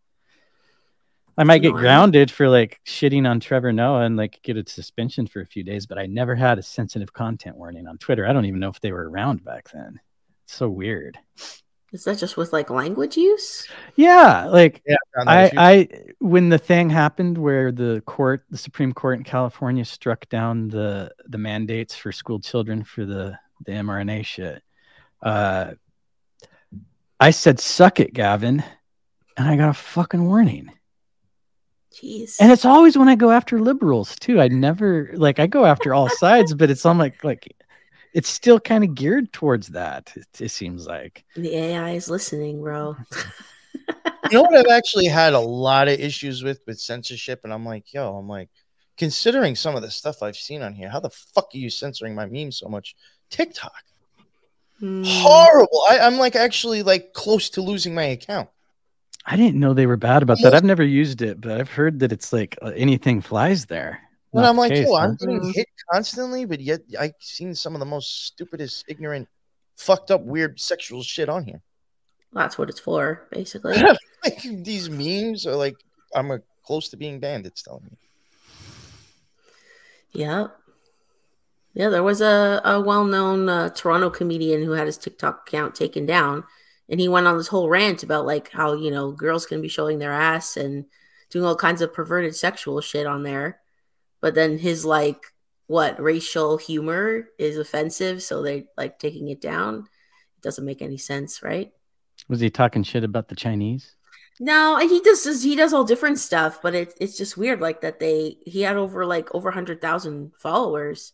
I 1.39 1.43
might 1.45 1.59
get 1.59 1.71
grounded 1.73 2.29
for 2.29 2.49
like 2.49 2.81
shitting 2.85 3.25
on 3.25 3.39
Trevor 3.39 3.71
Noah 3.71 4.01
and 4.01 4.17
like 4.17 4.41
get 4.43 4.57
a 4.57 4.69
suspension 4.69 5.25
for 5.25 5.39
a 5.39 5.45
few 5.45 5.63
days, 5.63 5.85
but 5.85 5.97
I 5.97 6.05
never 6.05 6.35
had 6.35 6.59
a 6.59 6.63
sensitive 6.63 7.13
content 7.13 7.55
warning 7.55 7.87
on 7.87 7.97
Twitter. 7.97 8.27
I 8.27 8.33
don't 8.33 8.43
even 8.45 8.59
know 8.59 8.67
if 8.69 8.81
they 8.81 8.91
were 8.91 9.09
around 9.09 9.45
back 9.45 9.69
then. 9.71 10.01
It's 10.43 10.53
so 10.53 10.67
weird. 10.67 11.17
Is 11.93 12.03
that 12.03 12.17
just 12.17 12.35
with 12.35 12.51
like 12.51 12.69
language 12.69 13.15
use? 13.15 13.67
Yeah, 13.95 14.47
like 14.47 14.81
Yeah, 14.85 14.97
found 15.15 15.27
that 15.29 15.53
a 15.55 15.61
I, 15.61 15.85
few- 15.85 15.99
I 16.01 16.13
when 16.19 16.49
the 16.49 16.57
thing 16.57 16.89
happened 16.89 17.37
where 17.37 17.71
the 17.71 18.03
court 18.05 18.43
the 18.49 18.57
supreme 18.57 18.91
court 18.93 19.17
in 19.17 19.23
california 19.23 19.85
struck 19.85 20.27
down 20.27 20.67
the 20.67 21.09
the 21.27 21.37
mandates 21.37 21.95
for 21.95 22.11
school 22.11 22.39
children 22.41 22.83
for 22.83 23.05
the 23.05 23.39
the 23.65 23.71
mrna 23.71 24.23
shit 24.25 24.61
uh 25.23 25.71
i 27.19 27.31
said 27.31 27.59
suck 27.59 27.99
it 28.01 28.13
gavin 28.13 28.61
and 29.37 29.47
i 29.47 29.55
got 29.55 29.69
a 29.69 29.73
fucking 29.73 30.25
warning 30.25 30.69
Jeez. 31.93 32.37
and 32.39 32.51
it's 32.51 32.65
always 32.65 32.97
when 32.97 33.09
i 33.09 33.15
go 33.15 33.31
after 33.31 33.59
liberals 33.59 34.15
too 34.17 34.39
i 34.39 34.47
never 34.47 35.11
like 35.15 35.39
i 35.39 35.47
go 35.47 35.65
after 35.65 35.93
all 35.93 36.07
sides 36.17 36.53
but 36.53 36.69
it's 36.69 36.85
on 36.85 36.97
like 36.97 37.23
like 37.23 37.55
it's 38.13 38.29
still 38.29 38.59
kind 38.59 38.83
of 38.83 38.95
geared 38.95 39.31
towards 39.33 39.67
that 39.69 40.11
it, 40.15 40.27
it 40.41 40.49
seems 40.49 40.87
like 40.87 41.23
the 41.35 41.55
AI 41.55 41.91
is 41.91 42.09
listening, 42.09 42.61
bro. 42.61 42.95
you 43.73 44.31
know 44.31 44.41
what 44.41 44.57
I've 44.57 44.75
actually 44.75 45.05
had 45.05 45.33
a 45.33 45.39
lot 45.39 45.87
of 45.87 45.99
issues 45.99 46.43
with 46.43 46.59
with 46.65 46.79
censorship, 46.79 47.41
and 47.43 47.53
I'm 47.53 47.65
like, 47.65 47.93
yo, 47.93 48.15
I'm 48.15 48.27
like, 48.27 48.49
considering 48.97 49.55
some 49.55 49.75
of 49.75 49.81
the 49.83 49.91
stuff 49.91 50.23
I've 50.23 50.35
seen 50.35 50.61
on 50.63 50.73
here, 50.73 50.89
how 50.89 50.99
the 50.99 51.09
fuck 51.09 51.49
are 51.53 51.57
you 51.57 51.69
censoring 51.69 52.15
my 52.15 52.25
memes 52.25 52.57
so 52.57 52.67
much? 52.67 52.95
TikTok, 53.29 53.83
Hmm. 54.79 55.03
horrible. 55.05 55.83
I, 55.89 55.99
I'm 55.99 56.17
like 56.17 56.35
actually 56.35 56.83
like 56.83 57.13
close 57.13 57.49
to 57.51 57.61
losing 57.61 57.93
my 57.93 58.03
account. 58.05 58.49
I 59.31 59.35
didn't 59.35 59.59
know 59.59 59.75
they 59.75 59.85
were 59.85 59.95
bad 59.95 60.23
about 60.23 60.39
that. 60.41 60.55
I've 60.55 60.63
never 60.63 60.83
used 60.83 61.21
it, 61.21 61.39
but 61.39 61.51
I've 61.51 61.69
heard 61.69 61.99
that 61.99 62.11
it's 62.11 62.33
like 62.33 62.57
uh, 62.63 62.71
anything 62.75 63.21
flies 63.21 63.67
there. 63.67 64.01
And 64.33 64.41
Not 64.41 64.49
I'm 64.49 64.55
the 64.55 64.61
like, 64.61 64.71
case, 64.71 64.87
yo, 64.87 64.95
huh? 64.95 65.01
I'm 65.01 65.15
getting 65.17 65.53
hit 65.53 65.67
constantly, 65.91 66.45
but 66.45 66.59
yet 66.59 66.81
I've 66.99 67.13
seen 67.19 67.53
some 67.53 67.75
of 67.75 67.79
the 67.79 67.85
most 67.85 68.25
stupidest, 68.25 68.85
ignorant, 68.87 69.27
fucked 69.75 70.09
up, 70.09 70.21
weird 70.21 70.59
sexual 70.59 71.03
shit 71.03 71.29
on 71.29 71.45
here. 71.45 71.61
That's 72.33 72.57
what 72.57 72.71
it's 72.71 72.79
for, 72.79 73.27
basically. 73.31 73.77
like 74.23 74.41
these 74.41 74.89
memes 74.89 75.45
are 75.45 75.55
like, 75.55 75.75
I'm 76.15 76.31
a, 76.31 76.39
close 76.63 76.89
to 76.89 76.97
being 76.97 77.19
banned. 77.19 77.45
It's 77.45 77.61
telling 77.61 77.83
me. 77.83 77.97
Yeah. 80.11 80.47
Yeah, 81.75 81.89
there 81.89 82.03
was 82.03 82.19
a, 82.21 82.61
a 82.65 82.81
well 82.81 83.05
known 83.05 83.47
uh, 83.47 83.69
Toronto 83.69 84.09
comedian 84.09 84.63
who 84.63 84.71
had 84.71 84.87
his 84.87 84.97
TikTok 84.97 85.47
account 85.47 85.75
taken 85.75 86.07
down. 86.07 86.45
And 86.89 86.99
he 86.99 87.07
went 87.07 87.27
on 87.27 87.37
this 87.37 87.47
whole 87.47 87.69
rant 87.69 88.03
about 88.03 88.25
like 88.25 88.49
how, 88.51 88.73
you 88.73 88.89
know, 88.89 89.11
girls 89.11 89.45
can 89.45 89.61
be 89.61 89.67
showing 89.67 89.99
their 89.99 90.11
ass 90.11 90.57
and 90.57 90.85
doing 91.29 91.45
all 91.45 91.55
kinds 91.55 91.81
of 91.81 91.93
perverted 91.93 92.35
sexual 92.35 92.81
shit 92.81 93.05
on 93.05 93.23
there. 93.23 93.59
But 94.21 94.35
then 94.35 94.57
his 94.57 94.85
like 94.85 95.21
what 95.67 96.01
racial 96.01 96.57
humor 96.57 97.29
is 97.37 97.57
offensive, 97.57 98.23
so 98.23 98.41
they 98.41 98.65
like 98.75 98.97
taking 98.97 99.29
it 99.29 99.39
down. 99.39 99.87
It 100.37 100.41
doesn't 100.41 100.65
make 100.65 100.81
any 100.81 100.97
sense, 100.97 101.43
right? 101.43 101.71
Was 102.27 102.39
he 102.39 102.49
talking 102.49 102.83
shit 102.83 103.03
about 103.03 103.27
the 103.27 103.35
Chinese? 103.35 103.95
No, 104.39 104.77
he 104.79 104.99
does 105.01 105.43
he 105.43 105.55
does 105.55 105.73
all 105.73 105.83
different 105.83 106.17
stuff, 106.17 106.61
but 106.61 106.73
it, 106.73 106.93
it's 106.99 107.17
just 107.17 107.37
weird 107.37 107.61
like 107.61 107.81
that 107.81 107.99
they 107.99 108.37
he 108.45 108.61
had 108.61 108.77
over 108.77 109.05
like 109.05 109.33
over 109.35 109.49
100,000 109.49 110.31
followers 110.39 111.13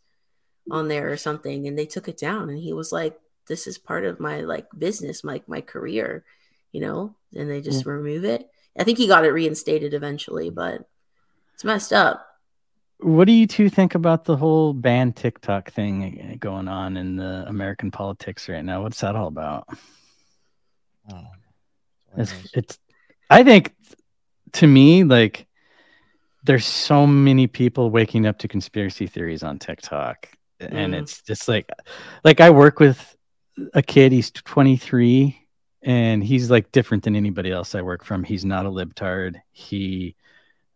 on 0.71 0.87
there 0.87 1.11
or 1.11 1.17
something 1.17 1.67
and 1.67 1.77
they 1.77 1.85
took 1.85 2.07
it 2.07 2.17
down 2.17 2.49
and 2.49 2.59
he 2.59 2.73
was 2.73 2.91
like 2.91 3.19
this 3.47 3.67
is 3.67 3.77
part 3.77 4.05
of 4.05 4.19
my 4.19 4.41
like 4.41 4.67
business, 4.77 5.23
my 5.23 5.41
my 5.47 5.61
career, 5.61 6.23
you 6.71 6.81
know, 6.81 7.15
and 7.35 7.49
they 7.49 7.61
just 7.61 7.85
remove 7.85 8.23
it. 8.25 8.49
I 8.77 8.83
think 8.83 8.97
he 8.97 9.07
got 9.07 9.25
it 9.25 9.31
reinstated 9.31 9.93
eventually, 9.93 10.49
but 10.49 10.87
it's 11.53 11.63
messed 11.63 11.93
up. 11.93 12.27
What 12.99 13.25
do 13.25 13.33
you 13.33 13.47
two 13.47 13.69
think 13.69 13.95
about 13.95 14.25
the 14.25 14.37
whole 14.37 14.73
ban 14.73 15.13
TikTok 15.13 15.71
thing 15.71 16.37
going 16.39 16.67
on 16.67 16.97
in 16.97 17.15
the 17.15 17.45
American 17.47 17.91
politics 17.91 18.47
right 18.49 18.63
now? 18.63 18.83
What's 18.83 19.01
that 19.01 19.15
all 19.15 19.27
about? 19.27 19.67
Oh. 21.11 21.21
It's, 22.17 22.33
it's 22.53 22.79
I 23.29 23.43
think 23.43 23.73
to 24.53 24.67
me, 24.67 25.03
like 25.03 25.47
there's 26.43 26.65
so 26.65 27.05
many 27.05 27.47
people 27.47 27.89
waking 27.89 28.25
up 28.25 28.37
to 28.39 28.47
conspiracy 28.47 29.07
theories 29.07 29.43
on 29.43 29.59
TikTok. 29.59 30.29
And 30.59 30.93
Mm. 30.93 31.01
it's 31.01 31.21
just 31.21 31.47
like 31.47 31.69
like 32.23 32.39
I 32.39 32.49
work 32.49 32.79
with 32.79 33.17
a 33.73 33.81
kid, 33.81 34.11
he's 34.11 34.31
23, 34.31 35.37
and 35.81 36.23
he's 36.23 36.49
like 36.49 36.71
different 36.71 37.03
than 37.03 37.15
anybody 37.15 37.51
else 37.51 37.75
I 37.75 37.81
work 37.81 38.03
from. 38.03 38.23
He's 38.23 38.45
not 38.45 38.65
a 38.65 38.69
libtard. 38.69 39.41
He 39.51 40.15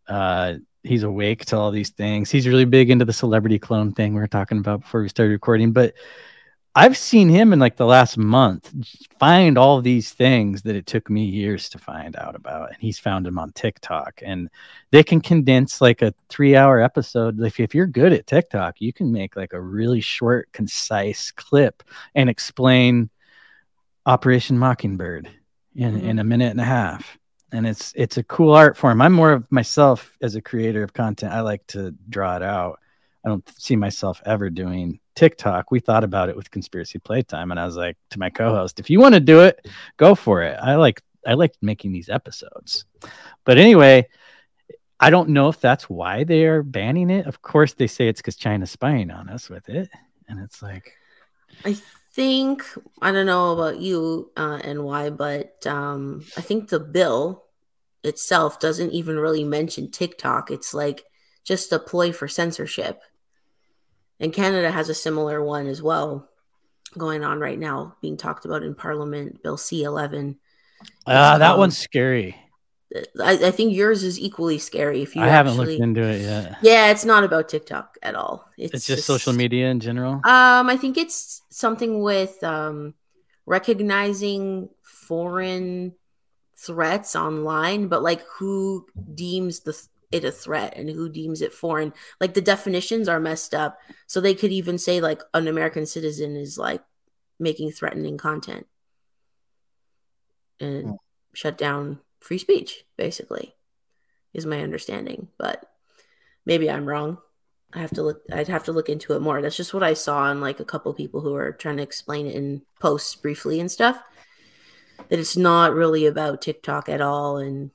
uh 0.08 0.56
he's 0.84 1.04
awake 1.04 1.46
to 1.46 1.58
all 1.58 1.72
these 1.72 1.90
things. 1.90 2.32
He's 2.32 2.48
really 2.48 2.66
big 2.66 2.90
into 2.90 3.06
the 3.06 3.14
celebrity 3.14 3.60
clone 3.60 3.92
thing 3.92 4.14
we 4.14 4.20
were 4.20 4.28
talking 4.28 4.60
about 4.60 4.82
before 4.82 5.02
we 5.02 5.10
started 5.10 5.34
recording. 5.34 5.72
But 5.72 5.94
I've 6.80 6.96
seen 6.98 7.28
him 7.28 7.52
in 7.52 7.60
like 7.60 7.76
the 7.76 7.86
last 7.86 8.18
month 8.18 8.74
find 9.20 9.58
all 9.58 9.82
these 9.82 10.14
things 10.14 10.62
that 10.62 10.78
it 10.78 10.86
took 10.86 11.10
me 11.10 11.26
years 11.26 11.68
to 11.70 11.78
find 11.78 12.16
out 12.16 12.36
about. 12.36 12.70
And 12.70 12.78
he's 12.80 12.98
found 12.98 13.26
them 13.26 13.38
on 13.38 13.52
TikTok. 13.52 14.22
And 14.26 14.50
they 14.92 15.04
can 15.04 15.20
condense 15.20 15.82
like 15.82 16.02
a 16.02 16.14
three 16.30 16.56
hour 16.56 16.80
episode. 16.80 17.42
If, 17.42 17.60
if 17.60 17.76
you're 17.76 17.86
good 17.86 18.14
at 18.14 18.28
TikTok, 18.28 18.80
you 18.80 18.94
can 18.94 19.12
make 19.12 19.36
like 19.36 19.52
a 19.52 19.60
really 19.60 20.00
short, 20.00 20.50
concise 20.54 21.32
clip 21.32 21.84
and 22.16 22.30
explain 22.30 23.10
Operation 24.06 24.58
Mockingbird 24.58 25.30
in, 25.76 26.00
Mhm. 26.00 26.04
in 26.04 26.20
a 26.20 26.24
minute 26.24 26.52
and 26.52 26.62
a 26.62 26.64
half. 26.64 27.18
And 27.52 27.68
it's 27.68 27.92
it's 27.98 28.18
a 28.18 28.24
cool 28.24 28.54
art 28.54 28.78
form. 28.78 29.02
I'm 29.02 29.12
more 29.12 29.34
of 29.34 29.52
myself 29.52 30.16
as 30.22 30.36
a 30.36 30.42
creator 30.42 30.82
of 30.84 30.94
content. 30.94 31.34
I 31.34 31.42
like 31.42 31.68
to 31.68 31.94
draw 32.08 32.38
it 32.38 32.44
out. 32.44 32.80
I 33.26 33.30
don't 33.30 33.48
see 33.60 33.76
myself 33.76 34.22
ever 34.26 34.50
doing 34.50 35.00
TikTok. 35.16 35.72
We 35.72 35.80
thought 35.80 36.04
about 36.04 36.30
it 36.30 36.36
with 36.36 36.52
Conspiracy 36.52 37.00
Playtime, 37.00 37.52
and 37.52 37.60
I 37.60 37.66
was 37.66 37.76
like 37.76 37.98
to 38.12 38.20
my 38.20 38.30
co-host, 38.30 38.80
"If 38.80 38.90
you 38.90 39.00
want 39.00 39.16
to 39.16 39.20
do 39.20 39.42
it, 39.42 39.68
go 39.98 40.16
for 40.16 40.42
it." 40.44 40.58
I 40.62 40.76
like 40.76 41.02
I 41.26 41.34
like 41.34 41.54
making 41.62 41.92
these 41.92 42.10
episodes, 42.10 42.86
but 43.44 43.58
anyway, 43.58 44.08
I 45.00 45.10
don't 45.10 45.30
know 45.30 45.50
if 45.50 45.60
that's 45.60 45.90
why 45.90 46.24
they 46.24 46.46
are 46.46 46.64
banning 46.64 47.10
it. 47.10 47.26
Of 47.26 47.42
course, 47.42 47.74
they 47.74 47.88
say 47.88 48.08
it's 48.08 48.22
because 48.22 48.38
China's 48.38 48.72
spying 48.72 49.12
on 49.12 49.30
us 49.30 49.50
with 49.50 49.68
it, 49.68 49.90
and 50.30 50.40
it's 50.40 50.62
like, 50.62 50.94
I 51.66 51.78
think 52.14 52.64
I 53.02 53.12
don't 53.12 53.26
know 53.26 53.52
about 53.52 53.80
you 53.80 54.32
uh, 54.38 54.60
and 54.64 54.84
why, 54.84 55.10
but 55.10 55.66
um, 55.68 56.26
I 56.38 56.42
think 56.42 56.70
the 56.70 56.80
bill 56.80 57.44
itself 58.04 58.60
doesn't 58.60 58.92
even 58.92 59.20
really 59.20 59.44
mention 59.44 59.92
TikTok. 59.92 60.52
It's 60.52 60.74
like 60.74 61.04
just 61.44 61.72
a 61.72 61.80
ploy 61.80 62.12
for 62.12 62.28
censorship. 62.28 63.02
And 64.20 64.34
Canada 64.34 64.72
has 64.72 64.90
a 64.90 64.94
similar 64.94 65.44
one 65.44 65.68
as 65.68 65.82
well 65.82 66.30
going 66.98 67.24
on 67.24 67.40
right 67.40 67.60
now, 67.60 67.96
being 68.02 68.18
talked 68.18 68.46
about 68.46 68.64
in 68.64 68.76
Parliament, 68.76 69.44
Bill 69.44 69.58
C 69.58 69.84
eleven. 69.84 70.38
ah, 71.06 71.38
that 71.38 71.54
um, 71.54 71.60
one's 71.60 71.78
scary. 71.78 72.36
I, 73.22 73.34
I 73.46 73.52
think 73.52 73.74
yours 73.74 74.04
is 74.04 74.20
equally 74.20 74.58
scary. 74.58 75.04
If 75.04 75.16
you 75.16 75.22
I 75.22 75.28
haven't 75.28 75.54
actually, 75.54 75.74
looked 75.74 75.84
into 75.84 76.02
it 76.02 76.22
yet. 76.22 76.58
yeah, 76.62 76.90
it's 76.90 77.06
not 77.06 77.24
about 77.24 77.48
TikTok 77.48 77.98
at 78.02 78.16
all. 78.16 78.50
It's, 78.58 78.74
It's, 78.74 78.88
just, 78.88 79.06
social 79.06 79.32
media 79.32 79.70
in 79.70 79.80
general. 79.80 80.14
Um, 80.14 80.70
I 80.70 80.76
think 80.76 80.98
it's 80.98 81.44
something 81.50 82.02
with 82.02 82.44
um, 82.44 82.96
recognizing 83.46 84.70
foreign 84.82 85.94
threats 86.56 87.16
online, 87.16 87.88
but 87.88 88.02
like 88.02 88.22
who 88.38 88.88
deems 89.14 89.60
the 89.60 89.80
it 90.12 90.24
a 90.24 90.32
threat 90.32 90.74
and 90.76 90.90
who 90.90 91.10
deems 91.10 91.42
it 91.42 91.54
foreign. 91.54 91.94
Like 92.20 92.34
the 92.34 92.42
definitions 92.42 93.08
are 93.08 93.20
messed 93.20 93.54
up, 93.54 93.80
so 94.08 94.20
they 94.20 94.34
could 94.36 94.52
even 94.52 94.78
say 94.78 95.02
like 95.02 95.22
an 95.34 95.48
American 95.48 95.86
citizen 95.86 96.36
is 96.36 96.58
like 96.58 96.82
making 97.40 97.72
threatening 97.72 98.18
content 98.18 98.68
and 100.60 100.84
Hmm. 100.86 100.92
shut 101.34 101.58
down 101.58 102.00
free 102.20 102.38
speech. 102.38 102.86
Basically, 102.98 103.56
is 104.34 104.46
my 104.46 104.62
understanding, 104.62 105.30
but 105.38 105.66
maybe 106.46 106.70
I'm 106.70 106.86
wrong. 106.86 107.20
I 107.72 107.80
have 107.80 107.92
to 107.92 108.04
look. 108.04 108.24
I'd 108.32 108.48
have 108.48 108.64
to 108.66 108.72
look 108.72 108.90
into 108.90 109.14
it 109.14 109.22
more. 109.22 109.42
That's 109.42 109.56
just 109.58 109.74
what 109.74 109.84
I 109.84 109.94
saw 109.94 110.20
on 110.24 110.42
like 110.42 110.60
a 110.60 110.66
couple 110.66 110.92
people 110.94 111.22
who 111.22 111.36
are 111.36 111.52
trying 111.52 111.78
to 111.78 111.84
explain 111.84 112.26
it 112.26 112.36
in 112.36 112.64
posts 112.80 113.16
briefly 113.16 113.60
and 113.60 113.72
stuff. 113.72 114.02
that 115.10 115.18
it's 115.18 115.38
not 115.38 115.74
really 115.74 116.06
about 116.06 116.42
TikTok 116.42 116.90
at 116.90 117.00
all 117.02 117.38
and 117.38 117.72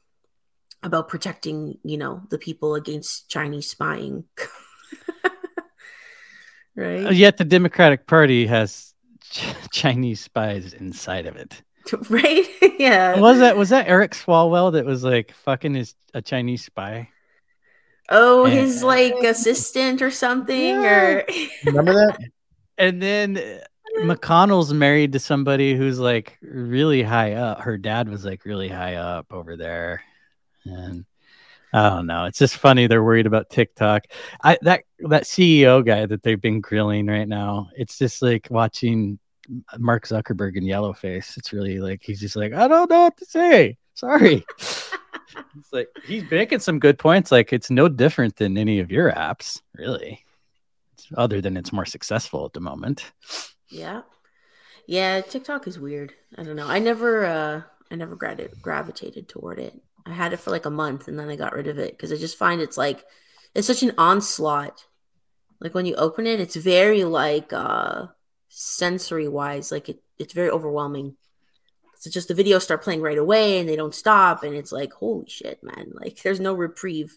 about 0.85 1.09
protecting, 1.09 1.79
you 1.83 1.99
know, 1.99 2.23
the 2.31 2.39
people 2.39 2.75
against 2.77 3.29
Chinese 3.29 3.69
spying. 3.69 4.25
right? 6.77 7.07
Uh, 7.07 7.11
Yet 7.11 7.37
the 7.37 7.45
Democratic 7.45 8.07
Party 8.07 8.47
has 8.47 8.95
Ch- 9.31 9.55
Chinese 9.73 10.21
spies 10.21 10.75
inside 10.75 11.27
of 11.27 11.37
it. 11.37 11.63
right? 12.11 12.47
yeah. 12.79 13.19
Was 13.19 13.39
that 13.39 13.57
was 13.57 13.71
that 13.71 13.89
Eric 13.89 14.13
Swalwell 14.13 14.73
that 14.75 14.85
was 14.85 15.03
like 15.05 15.33
fucking 15.33 15.75
is 15.77 15.95
a 16.15 16.23
Chinese 16.23 16.65
spy? 16.65 17.09
Oh, 18.11 18.47
Yeah. 18.47 18.55
his 18.61 18.83
like 18.83 19.15
assistant 19.25 20.03
or 20.03 20.11
something, 20.11 20.77
or 20.85 21.25
Remember 21.65 21.95
that? 21.95 22.19
And 22.77 23.01
then 23.01 23.41
McConnell's 24.01 24.75
married 24.75 25.13
to 25.13 25.19
somebody 25.19 25.75
who's 25.75 25.99
like 25.99 26.37
really 26.43 27.03
high 27.03 27.33
up. 27.33 27.61
Her 27.61 27.79
dad 27.79 28.09
was 28.09 28.25
like 28.25 28.45
really 28.45 28.69
high 28.69 28.97
up 28.97 29.33
over 29.33 29.57
there. 29.57 30.03
And 30.65 31.05
I 31.73 31.89
don't 31.91 32.07
know. 32.07 32.27
It's 32.27 32.39
just 32.39 32.57
funny 32.57 32.87
they're 32.87 33.03
worried 33.03 33.27
about 33.27 33.51
TikTok. 33.51 34.07
I 34.43 34.59
that 34.63 34.85
that 35.01 35.25
CEO 35.25 35.85
guy 35.85 36.07
that 36.07 36.23
they've 36.23 36.41
been 36.41 36.61
grilling 36.61 37.07
right 37.07 37.27
now. 37.29 37.71
It's 37.77 37.99
just 37.99 38.23
like 38.23 38.47
watching 38.49 39.19
Mark 39.79 40.07
Zuckerberg 40.07 40.57
in 40.57 40.65
Yellowface. 40.65 41.37
It's 41.37 41.53
really 41.53 41.81
like 41.81 42.03
he's 42.03 42.21
just 42.21 42.37
like, 42.37 42.53
I 42.53 42.69
don't 42.69 42.89
know 42.89 43.03
what 43.03 43.17
to 43.19 43.25
say. 43.25 43.77
Sorry. 43.95 44.45
it's 44.59 45.73
like 45.73 45.89
he's 46.07 46.31
making 46.31 46.61
some 46.61 46.79
good 46.79 46.99
points. 46.99 47.33
Like 47.33 47.53
it's 47.53 47.71
no 47.71 47.89
different 47.89 48.37
than 48.37 48.57
any 48.57 48.81
of 48.81 48.91
your 48.91 49.13
apps, 49.13 49.61
really. 49.75 50.25
It's, 50.93 51.09
other 51.17 51.41
than 51.41 51.57
it's 51.57 51.73
more 51.73 51.87
successful 51.87 52.45
at 52.45 52.53
the 52.53 52.61
moment. 52.61 53.13
yeah, 53.69 54.03
yeah. 54.87 55.21
TikTok 55.21 55.67
is 55.67 55.79
weird. 55.79 56.15
I 56.37 56.43
don't 56.43 56.57
know. 56.57 56.69
I 56.69 56.79
never, 56.79 57.25
uh 57.25 57.63
I 57.91 57.97
never 57.97 58.17
gra- 58.17 58.49
gravitated 58.61 59.29
toward 59.29 59.59
it. 59.59 59.81
I 60.07 60.13
had 60.13 60.33
it 60.33 60.41
for 60.41 60.51
like 60.51 60.67
a 60.67 60.71
month 60.71 61.09
and 61.09 61.19
then 61.19 61.29
I 61.29 61.37
got 61.37 61.55
rid 61.55 61.67
of 61.69 61.79
it 61.79 61.93
because 61.93 62.13
I 62.13 62.17
just 62.17 62.37
find 62.37 62.61
it's 62.61 62.77
like 62.77 63.05
it's 63.55 63.67
such 63.67 63.83
an 63.83 63.93
onslaught. 63.99 64.85
Like 65.61 65.75
when 65.75 65.87
you 65.87 65.95
open 65.95 66.27
it, 66.27 66.41
it's 66.41 66.57
very 66.57 67.05
like 67.05 67.53
uh 67.53 68.07
sensory 68.49 69.29
wise, 69.29 69.73
like 69.73 69.89
it, 69.89 70.01
it's 70.19 70.35
very 70.35 70.51
overwhelming. 70.51 71.17
So 71.99 72.11
just 72.11 72.29
the 72.29 72.35
videos 72.35 72.61
start 72.63 72.83
playing 72.83 73.01
right 73.01 73.17
away 73.17 73.59
and 73.59 73.69
they 73.69 73.77
don't 73.77 73.95
stop, 73.95 74.43
and 74.43 74.55
it's 74.55 74.73
like, 74.73 74.93
holy 74.93 75.27
shit, 75.27 75.63
man! 75.63 75.93
Like 75.95 76.21
there's 76.23 76.39
no 76.41 76.53
reprieve. 76.53 77.17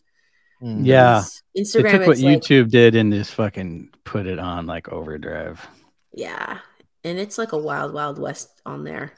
Mm. 0.62 0.86
Yeah. 0.86 1.24
They 1.54 1.62
Instagram. 1.64 1.92
took 1.92 2.02
what 2.08 2.10
it's 2.12 2.22
like- 2.22 2.40
YouTube 2.42 2.70
did 2.70 2.96
and 2.96 3.12
just 3.12 3.34
fucking 3.34 3.90
put 4.06 4.28
it 4.28 4.40
on 4.40 4.66
like 4.66 4.88
overdrive. 4.90 5.66
Yeah, 6.14 6.60
and 7.04 7.20
it's 7.20 7.38
like 7.38 7.52
a 7.52 7.58
wild, 7.58 7.94
wild 7.94 8.18
west 8.18 8.50
on 8.66 8.86
there. 8.86 9.12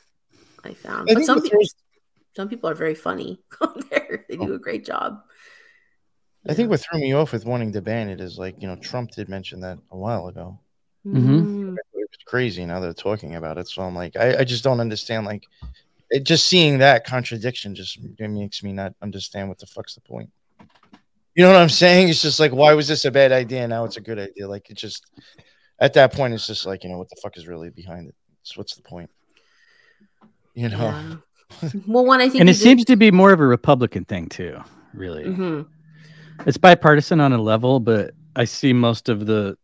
I 0.64 0.74
found, 0.74 1.02
I 1.10 1.14
but 1.14 1.16
think 1.18 1.26
some 1.28 1.38
the 1.38 1.44
people, 1.44 1.60
first- 1.60 1.78
some 2.40 2.48
people 2.48 2.70
are 2.70 2.74
very 2.74 2.96
funny 2.96 3.38
on 3.62 3.82
there. 3.92 4.24
They 4.30 4.38
do 4.38 4.54
a 4.54 4.60
great 4.60 4.86
job. 4.86 5.22
I 6.48 6.54
think 6.54 6.70
what 6.70 6.80
threw 6.80 6.98
me 7.02 7.12
off 7.12 7.34
with 7.34 7.44
wanting 7.46 7.74
to 7.74 7.82
ban 7.82 8.08
it 8.08 8.22
is 8.22 8.38
like, 8.38 8.56
you 8.62 8.66
know, 8.70 8.78
Trump 8.78 9.12
did 9.12 9.28
mention 9.28 9.60
that 9.60 9.78
a 9.92 9.98
while 9.98 10.28
ago. 10.30 10.58
Mhm. 11.06 11.44
Mm, 11.44 11.76
It 11.76 11.86
was 11.94 12.08
crazy 12.26 12.66
now 12.66 12.80
they're 12.80 12.94
talking 12.94 13.36
about 13.36 13.58
it. 13.58 13.68
So 13.68 13.82
I'm 13.82 13.94
like, 13.94 14.16
I, 14.16 14.38
I 14.38 14.44
just 14.46 14.64
don't 14.64 14.80
understand. 14.80 15.26
Like, 15.26 15.48
it, 16.10 16.24
just 16.24 16.46
seeing 16.46 16.78
that 16.78 17.06
contradiction 17.06 17.76
just 17.76 18.00
makes 18.18 18.64
me 18.64 18.72
not 18.72 18.94
understand 19.02 19.50
what 19.50 19.60
the 19.60 19.66
fuck's 19.66 19.96
the 19.96 20.02
point. 20.02 20.32
You 21.36 21.44
know 21.44 21.52
what 21.52 21.62
I'm 21.62 21.68
saying? 21.68 22.08
It's 22.08 22.22
just 22.22 22.40
like, 22.40 22.54
why 22.54 22.74
was 22.74 22.88
this 22.88 23.04
a 23.04 23.12
bad 23.12 23.34
idea? 23.34 23.68
Now 23.68 23.84
it's 23.84 23.98
a 23.98 24.02
good 24.02 24.18
idea. 24.18 24.48
Like, 24.48 24.70
it 24.70 24.78
just 24.78 25.12
at 25.78 25.94
that 25.96 26.14
point, 26.14 26.34
it's 26.34 26.48
just 26.48 26.66
like, 26.66 26.86
you 26.86 26.90
know, 26.90 27.00
what 27.00 27.10
the 27.10 27.20
fuck 27.22 27.36
is 27.36 27.48
really 27.50 27.70
behind 27.70 28.08
it? 28.08 28.16
So 28.44 28.54
what's 28.60 28.76
the 28.78 28.82
point? 28.82 29.10
You 30.54 30.70
know? 30.70 30.78
yeah. 30.78 31.16
Well, 31.88 32.06
one 32.06 32.22
I 32.22 32.30
think, 32.30 32.42
And 32.42 32.50
it 32.50 32.54
did- 32.54 32.62
seems 32.62 32.86
to 32.86 32.96
be 32.96 33.12
more 33.12 33.32
of 33.34 33.40
a 33.40 33.46
Republican 33.46 34.06
thing 34.06 34.28
too, 34.28 34.58
really. 34.94 35.26
Mhm. 35.26 35.68
It's 36.46 36.58
bipartisan 36.58 37.20
on 37.20 37.34
a 37.34 37.42
level, 37.42 37.80
but 37.80 38.14
I 38.36 38.46
see 38.46 38.74
most 38.74 39.10
of 39.10 39.26
the 39.26 39.58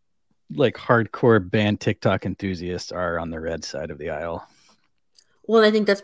like 0.54 0.76
hardcore 0.76 1.50
band 1.50 1.80
TikTok 1.80 2.24
enthusiasts 2.24 2.92
are 2.92 3.18
on 3.18 3.30
the 3.30 3.40
red 3.40 3.64
side 3.64 3.90
of 3.90 3.98
the 3.98 4.10
aisle. 4.10 4.46
Well, 5.48 5.64
I 5.64 5.70
think 5.70 5.86
that's 5.86 6.02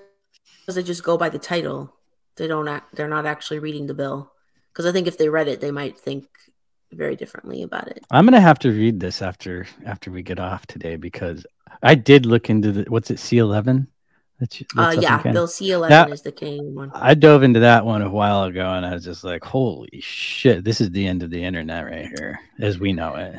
because 0.60 0.74
they 0.74 0.82
just 0.82 1.04
go 1.04 1.16
by 1.16 1.28
the 1.28 1.38
title. 1.38 1.94
They 2.36 2.48
don't 2.48 2.66
act. 2.66 2.94
They're 2.96 3.08
not 3.08 3.26
actually 3.26 3.58
reading 3.60 3.86
the 3.86 3.94
bill. 3.94 4.32
Because 4.72 4.86
I 4.86 4.92
think 4.92 5.06
if 5.06 5.18
they 5.18 5.28
read 5.28 5.48
it, 5.48 5.60
they 5.60 5.70
might 5.70 5.98
think 5.98 6.24
very 6.92 7.14
differently 7.14 7.62
about 7.62 7.88
it. 7.88 8.04
I'm 8.10 8.24
gonna 8.24 8.40
have 8.40 8.58
to 8.60 8.70
read 8.70 8.98
this 9.00 9.22
after 9.22 9.66
after 9.84 10.10
we 10.10 10.22
get 10.22 10.40
off 10.40 10.66
today 10.66 10.96
because 10.96 11.46
I 11.82 11.94
did 11.94 12.26
look 12.26 12.48
into 12.50 12.72
the 12.72 12.84
what's 12.88 13.10
it 13.10 13.18
C11. 13.18 13.86
That's, 14.42 14.62
Uh, 14.76 14.82
up 14.82 14.94
in 14.96 15.02
yeah? 15.02 15.32
Bill 15.32 15.46
C 15.46 15.70
eleven 15.70 15.90
That- 15.90 16.10
is 16.12 16.22
the 16.22 16.32
Canadian 16.32 16.74
one. 16.74 16.90
I 16.94 17.14
dove 17.14 17.42
into 17.44 17.60
that 17.60 17.86
one 17.86 18.02
a 18.02 18.10
while 18.10 18.42
ago 18.44 18.68
and 18.70 18.84
I 18.84 18.92
was 18.92 19.04
just 19.04 19.22
like, 19.22 19.44
holy 19.44 20.00
shit, 20.00 20.64
this 20.64 20.80
is 20.80 20.90
the 20.90 21.06
end 21.06 21.22
of 21.22 21.30
the 21.30 21.42
internet 21.44 21.84
right 21.84 22.06
here, 22.06 22.40
as 22.60 22.78
we 22.80 22.92
know 22.92 23.14
it. 23.14 23.36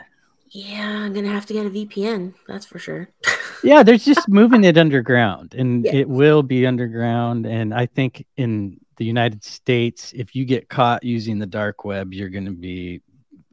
Yeah, 0.49 0.87
I'm 1.03 1.13
gonna 1.13 1.27
have 1.29 1.45
to 1.47 1.53
get 1.53 1.65
a 1.65 1.69
VPN. 1.69 2.33
That's 2.47 2.65
for 2.65 2.79
sure. 2.79 3.09
Yeah, 3.65 3.81
they're 3.81 3.95
just 3.95 4.27
moving 4.27 4.65
it 4.65 4.77
underground 4.77 5.53
and 5.53 5.85
Yeah. 5.85 5.93
it 5.95 6.09
will 6.09 6.43
be 6.43 6.67
underground. 6.67 7.45
And 7.45 7.73
I 7.73 7.85
think 7.85 8.25
in 8.35 8.77
the 8.97 9.05
United 9.05 9.41
States, 9.41 10.11
if 10.13 10.35
you 10.35 10.43
get 10.43 10.67
caught 10.67 11.01
using 11.01 11.39
the 11.39 11.45
dark 11.45 11.85
web, 11.85 12.13
you're 12.13 12.27
going 12.27 12.43
to 12.43 12.51
be 12.51 13.01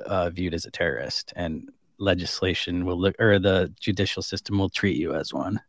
uh, 0.05 0.31
viewed 0.31 0.52
as 0.52 0.64
a 0.64 0.70
terrorist 0.72 1.32
and 1.36 1.70
legislation 1.98 2.85
will 2.85 2.98
look, 2.98 3.14
or 3.20 3.39
the 3.39 3.72
judicial 3.78 4.20
system 4.20 4.59
will 4.59 4.68
treat 4.68 4.97
you 4.97 5.14
as 5.14 5.32
one. 5.32 5.60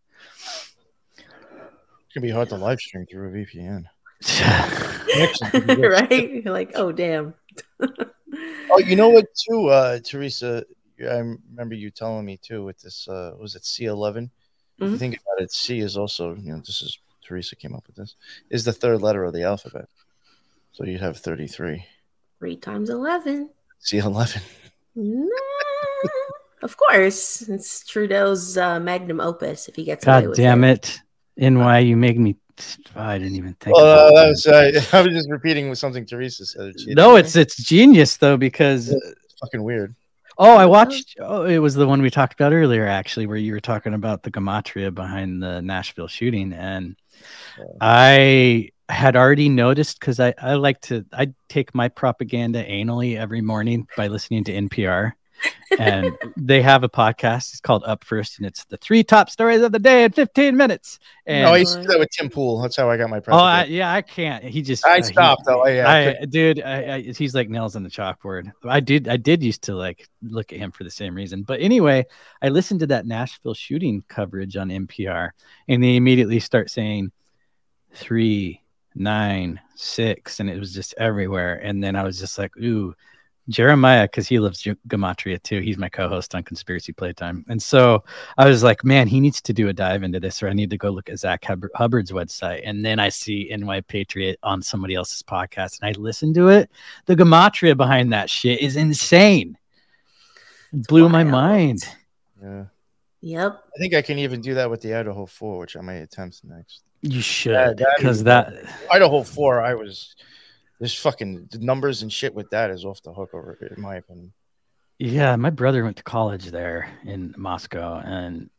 It's 2.11 2.15
gonna 2.17 2.27
be 2.27 2.31
hard 2.33 2.49
to 2.49 2.57
live 2.57 2.77
stream 2.81 3.05
through 3.09 3.29
a 3.29 3.31
VPN. 3.31 3.85
right? 5.89 6.29
You're 6.43 6.53
like, 6.53 6.73
oh 6.75 6.91
damn. 6.91 7.33
Oh, 7.79 8.79
you 8.79 8.97
know 8.97 9.07
what, 9.07 9.27
too, 9.33 9.67
uh, 9.67 9.99
Teresa? 10.03 10.65
I 10.99 11.19
remember 11.53 11.73
you 11.73 11.89
telling 11.89 12.25
me 12.25 12.38
too 12.43 12.65
with 12.65 12.81
this. 12.81 13.07
Uh, 13.07 13.31
was 13.39 13.55
it 13.55 13.61
C11? 13.63 14.25
If 14.25 14.29
you 14.79 14.88
Mhm. 14.88 14.99
think 14.99 15.21
about 15.21 15.41
it, 15.41 15.53
C 15.53 15.79
is 15.79 15.95
also, 15.95 16.35
you 16.35 16.51
know, 16.51 16.57
this 16.57 16.81
is 16.81 16.99
Teresa 17.23 17.55
came 17.55 17.73
up 17.73 17.88
with 17.88 17.95
this. 17.95 18.15
Is 18.49 18.65
the 18.65 18.73
third 18.73 19.01
letter 19.01 19.23
of 19.23 19.31
the 19.31 19.43
alphabet, 19.43 19.85
so 20.73 20.83
you'd 20.83 20.99
have 20.99 21.15
33. 21.15 21.85
Three 22.39 22.57
times 22.57 22.89
eleven. 22.89 23.51
C11. 23.81 24.41
Nah, 24.95 25.29
of 26.61 26.75
course, 26.75 27.43
it's 27.43 27.85
Trudeau's 27.88 28.57
uh, 28.57 28.81
magnum 28.81 29.21
opus. 29.21 29.69
If 29.69 29.77
he 29.77 29.85
gets 29.85 30.03
God 30.03 30.23
away 30.23 30.27
with 30.27 30.38
damn 30.38 30.65
it. 30.65 30.89
it. 30.89 31.01
NY, 31.37 31.79
you 31.79 31.95
make 31.97 32.17
me. 32.17 32.35
I 32.95 33.17
didn't 33.17 33.35
even 33.35 33.55
think. 33.55 33.75
Well, 33.75 33.85
uh, 33.85 34.21
that 34.21 34.27
was, 34.29 34.45
uh, 34.45 34.71
I 34.93 35.01
was 35.01 35.13
just 35.13 35.29
repeating 35.29 35.69
with 35.69 35.79
something 35.79 36.05
Teresa 36.05 36.45
said. 36.45 36.79
She- 36.79 36.93
no, 36.93 37.15
it's 37.15 37.35
it's 37.35 37.55
genius 37.57 38.17
though 38.17 38.37
because 38.37 38.93
fucking 39.39 39.63
weird. 39.63 39.95
Oh, 40.37 40.55
I 40.55 40.65
watched. 40.65 41.17
Oh, 41.19 41.43
it 41.45 41.59
was 41.59 41.75
the 41.75 41.85
one 41.87 42.01
we 42.01 42.09
talked 42.09 42.33
about 42.33 42.53
earlier, 42.53 42.87
actually, 42.87 43.27
where 43.27 43.37
you 43.37 43.53
were 43.53 43.59
talking 43.59 43.93
about 43.93 44.23
the 44.23 44.31
gematria 44.31 44.93
behind 44.93 45.41
the 45.43 45.61
Nashville 45.61 46.07
shooting, 46.07 46.53
and 46.53 46.95
Yeah. 47.57 47.65
I 47.81 48.69
had 48.89 49.15
already 49.15 49.49
noticed 49.49 49.99
because 49.99 50.19
I 50.19 50.33
I 50.41 50.53
like 50.55 50.81
to 50.81 51.05
I 51.13 51.33
take 51.49 51.73
my 51.73 51.87
propaganda 51.89 52.63
anally 52.63 53.17
every 53.17 53.41
morning 53.41 53.87
by 53.97 54.07
listening 54.07 54.43
to 54.45 54.51
NPR, 54.53 55.13
and 55.80 56.18
they 56.38 56.61
have 56.61 56.84
a 56.84 56.89
podcast. 56.89 57.51
It's 57.51 57.61
called 57.61 57.84
Up 57.85 58.03
First, 58.03 58.38
and 58.38 58.45
it's 58.45 58.65
the 58.65 58.77
three 58.77 59.03
top 59.03 59.30
stories 59.30 59.61
of 59.61 59.72
the 59.72 59.80
day 59.80 60.03
in 60.03 60.11
15 60.11 60.55
minutes. 60.55 60.99
And 61.26 61.43
no, 61.43 61.53
I 61.53 61.57
used 61.57 61.76
to 61.76 61.81
do 61.81 61.88
that 61.88 61.99
with 61.99 62.09
Tim 62.11 62.30
Pool. 62.30 62.61
That's 62.61 62.76
how 62.76 62.89
I 62.89 62.97
got 62.97 63.09
my. 63.09 63.22
Oh, 63.27 63.38
I, 63.38 63.65
yeah, 63.65 63.91
I 63.93 64.01
can't. 64.01 64.43
He 64.43 64.61
just. 64.61 64.85
I 64.85 64.93
uh, 64.93 64.95
he- 64.97 65.03
stopped, 65.03 65.45
though. 65.45 65.65
I- 65.65 65.69
yeah, 65.69 65.89
I 65.89 66.18
I, 66.22 66.26
dude, 66.26 66.61
I, 66.61 66.95
I, 66.95 67.01
he's 67.01 67.34
like 67.34 67.49
nails 67.49 67.76
on 67.76 67.84
the 67.84 67.89
chalkboard. 67.89 68.51
I 68.65 68.80
did, 68.80 69.07
I 69.07 69.18
did 69.18 69.43
used 69.43 69.63
to 69.63 69.76
like 69.76 70.09
look 70.22 70.51
at 70.51 70.59
him 70.59 70.72
for 70.72 70.84
the 70.84 70.91
same 70.91 71.15
reason. 71.15 71.43
But 71.43 71.61
anyway, 71.61 72.05
I 72.41 72.49
listened 72.49 72.81
to 72.81 72.88
that 72.88 73.05
Nashville 73.05 73.53
shooting 73.53 74.03
coverage 74.07 74.57
on 74.57 74.69
NPR, 74.69 75.31
and 75.68 75.84
they 75.84 75.95
immediately 75.95 76.39
start 76.39 76.69
saying 76.69 77.11
three, 77.93 78.61
nine, 78.95 79.59
six, 79.76 80.39
and 80.39 80.49
it 80.49 80.59
was 80.59 80.73
just 80.73 80.93
everywhere. 80.97 81.55
And 81.55 81.84
then 81.84 81.95
I 81.95 82.03
was 82.03 82.19
just 82.19 82.38
like, 82.38 82.55
ooh. 82.57 82.95
Jeremiah, 83.49 84.03
because 84.03 84.27
he 84.27 84.39
loves 84.39 84.61
Ge- 84.61 84.77
Gematria 84.88 85.41
too. 85.41 85.59
He's 85.59 85.77
my 85.77 85.89
co-host 85.89 86.35
on 86.35 86.43
Conspiracy 86.43 86.93
Playtime, 86.93 87.43
and 87.49 87.61
so 87.61 88.03
I 88.38 88.47
was 88.47 88.63
like, 88.63 88.84
man, 88.84 89.07
he 89.07 89.19
needs 89.19 89.41
to 89.41 89.53
do 89.53 89.68
a 89.69 89.73
dive 89.73 90.03
into 90.03 90.19
this, 90.19 90.41
or 90.41 90.47
I 90.47 90.53
need 90.53 90.69
to 90.69 90.77
go 90.77 90.89
look 90.89 91.09
at 91.09 91.19
Zach 91.19 91.43
Hub- 91.45 91.65
Hubbard's 91.76 92.11
website. 92.11 92.61
And 92.63 92.85
then 92.85 92.99
I 92.99 93.09
see 93.09 93.49
NY 93.55 93.81
Patriot 93.81 94.39
on 94.43 94.61
somebody 94.61 94.95
else's 94.95 95.23
podcast, 95.23 95.81
and 95.81 95.89
I 95.89 95.99
listen 95.99 96.34
to 96.35 96.49
it. 96.49 96.69
The 97.05 97.15
gematria 97.15 97.76
behind 97.76 98.13
that 98.13 98.30
shit 98.30 98.59
is 98.59 98.76
insane. 98.76 99.57
It 100.73 100.88
blew 100.88 101.09
my 101.09 101.23
wild. 101.23 101.31
mind. 101.31 101.89
Yeah. 102.41 102.65
Yep. 103.22 103.63
I 103.76 103.77
think 103.77 103.93
I 103.93 104.01
can 104.01 104.18
even 104.18 104.41
do 104.41 104.55
that 104.55 104.69
with 104.69 104.81
the 104.81 104.95
Idaho 104.95 105.26
Four, 105.26 105.59
which 105.59 105.77
I 105.77 105.81
might 105.81 105.95
attempt 105.95 106.41
next. 106.43 106.81
You 107.01 107.22
should, 107.22 107.53
that 107.55 107.95
because 107.97 108.23
that, 108.26 108.53
Idaho 108.91 109.23
Four, 109.23 109.61
I 109.61 109.73
was. 109.73 110.15
There's 110.81 110.99
fucking 110.99 111.47
the 111.51 111.59
numbers 111.59 112.01
and 112.01 112.11
shit 112.11 112.33
with 112.33 112.49
that 112.49 112.71
is 112.71 112.83
off 112.83 113.01
the 113.03 113.13
hook 113.13 113.29
over 113.33 113.57
in 113.75 113.81
my 113.81 113.95
opinion. 113.95 114.33
yeah, 114.99 115.37
my 115.37 115.51
brother 115.51 115.85
went 115.85 115.97
to 115.97 116.03
college 116.03 116.47
there 116.47 116.89
in 117.05 117.33
Moscow, 117.37 118.01
and 118.03 118.49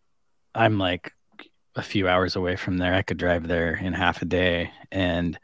I'm 0.55 0.79
like, 0.79 1.13
a 1.75 1.83
few 1.83 2.09
hours 2.09 2.37
away 2.37 2.57
from 2.57 2.79
there. 2.79 2.95
I 2.95 3.03
could 3.03 3.17
drive 3.17 3.47
there 3.49 3.75
in 3.75 3.93
half 3.93 4.23
a 4.23 4.27
day. 4.27 4.71
And 4.91 5.39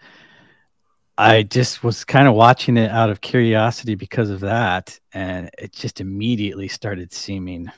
I 1.16 1.42
just 1.42 1.82
was 1.82 2.04
kind 2.04 2.28
of 2.28 2.34
watching 2.34 2.76
it 2.76 2.90
out 2.90 3.10
of 3.10 3.20
curiosity 3.20 3.94
because 3.94 4.30
of 4.30 4.40
that. 4.40 4.98
And 5.12 5.50
it 5.58 5.72
just 5.72 6.00
immediately 6.00 6.68
started 6.68 7.12
seeming 7.12 7.70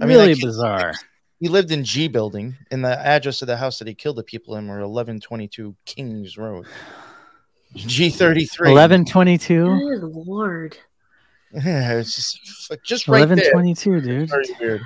I 0.00 0.06
mean, 0.06 0.18
really 0.18 0.34
bizarre. 0.34 0.92
He 1.40 1.48
lived 1.48 1.72
in 1.72 1.84
G 1.84 2.08
building, 2.08 2.56
and 2.70 2.84
the 2.84 2.98
address 2.98 3.42
of 3.42 3.48
the 3.48 3.56
house 3.56 3.78
that 3.78 3.88
he 3.88 3.94
killed 3.94 4.16
the 4.16 4.22
people 4.22 4.56
in 4.56 4.66
were 4.66 4.74
1122 4.74 5.76
Kings 5.84 6.38
Road. 6.38 6.66
G33. 7.76 8.60
1122. 8.60 10.00
Good 10.00 10.02
lord. 10.02 10.76
Yeah, 11.52 11.98
it's 11.98 12.16
just, 12.16 12.40
just 12.84 13.08
right 13.08 13.28
there. 13.28 13.52
1122, 13.54 14.00
dude. 14.00 14.28
Very 14.28 14.44
weird. 14.60 14.82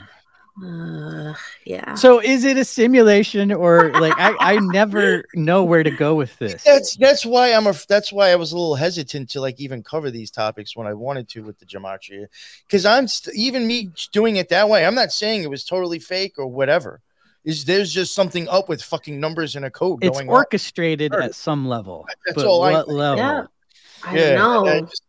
Uh, 0.65 1.35
yeah. 1.65 1.94
So 1.94 2.20
is 2.20 2.44
it 2.44 2.56
a 2.56 2.65
simulation 2.65 3.52
or 3.52 3.93
like 3.93 4.15
I, 4.19 4.35
I 4.40 4.56
never 4.56 5.24
know 5.35 5.62
where 5.62 5.82
to 5.85 5.90
go 5.90 6.16
with 6.16 6.36
this? 6.39 6.65
That's 6.65 6.97
that's 6.97 7.24
why 7.24 7.52
I'm 7.52 7.66
a 7.66 7.74
that's 7.89 8.12
why 8.12 8.31
I 8.31 8.36
was 8.36 8.52
a 8.52 8.59
little 8.59 8.74
hesitant 8.74 9.31
to 9.31 9.40
like 9.40 9.60
even 9.60 9.82
cover 9.82 10.10
these 10.10 10.31
topics 10.31 10.77
when 10.77 10.86
I 10.86 10.94
wanted 10.94 11.28
to 11.31 11.44
with 11.44 11.59
the 11.60 11.66
gematria, 11.66 12.27
because 12.66 12.85
I'm 12.85 13.06
st- 13.06 13.36
even 13.36 13.66
me 13.66 13.90
doing 14.12 14.36
it 14.36 14.48
that 14.48 14.69
way. 14.69 14.85
I'm 14.85 14.97
not 14.97 15.12
saying 15.12 15.44
it 15.44 15.51
was 15.51 15.65
totally 15.65 16.01
fake 16.01 16.35
or 16.39 16.48
whatever. 16.48 17.01
Is 17.44 17.65
there's 17.65 17.93
just 17.93 18.15
something 18.15 18.48
up 18.48 18.69
with 18.69 18.82
fucking 18.82 19.19
numbers 19.19 19.56
in 19.56 19.65
a 19.65 19.70
code 19.70 20.05
It's 20.05 20.19
going 20.19 20.28
orchestrated 20.28 21.12
Sure. 21.12 21.23
at 21.23 21.35
some 21.35 21.66
level. 21.66 22.06
That's 22.27 22.36
but 22.36 22.47
all 22.47 22.62
I 22.65 22.73
what 22.73 22.86
think. 22.86 22.98
level? 22.98 23.24
Yeah. 23.24 23.44
I 24.05 24.16
Yeah, 24.16 24.35
don't 24.36 24.69
I 24.69 24.81
know. 24.81 24.86
just- 24.86 25.02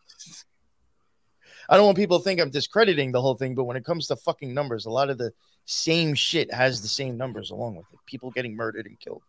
I 1.72 1.78
don't 1.78 1.86
want 1.86 1.98
people 1.98 2.18
to 2.18 2.24
think 2.24 2.42
I'm 2.42 2.50
discrediting 2.50 3.12
the 3.12 3.22
whole 3.22 3.36
thing, 3.36 3.54
but 3.54 3.66
when 3.66 3.78
it 3.78 3.86
comes 3.86 4.08
to 4.08 4.16
fucking 4.16 4.54
numbers, 4.56 4.88
a 4.88 4.90
lot 4.90 5.12
of 5.12 5.20
the 5.20 5.32
same 5.66 6.16
shit 6.16 6.52
has 6.52 6.82
the 6.82 6.88
same 6.88 7.16
numbers 7.16 7.52
along 7.52 7.76
with 7.76 7.86
it. 7.94 8.00
People 8.08 8.32
getting 8.32 8.56
murdered 8.56 8.88
and 8.88 9.00
killed. 9.00 9.22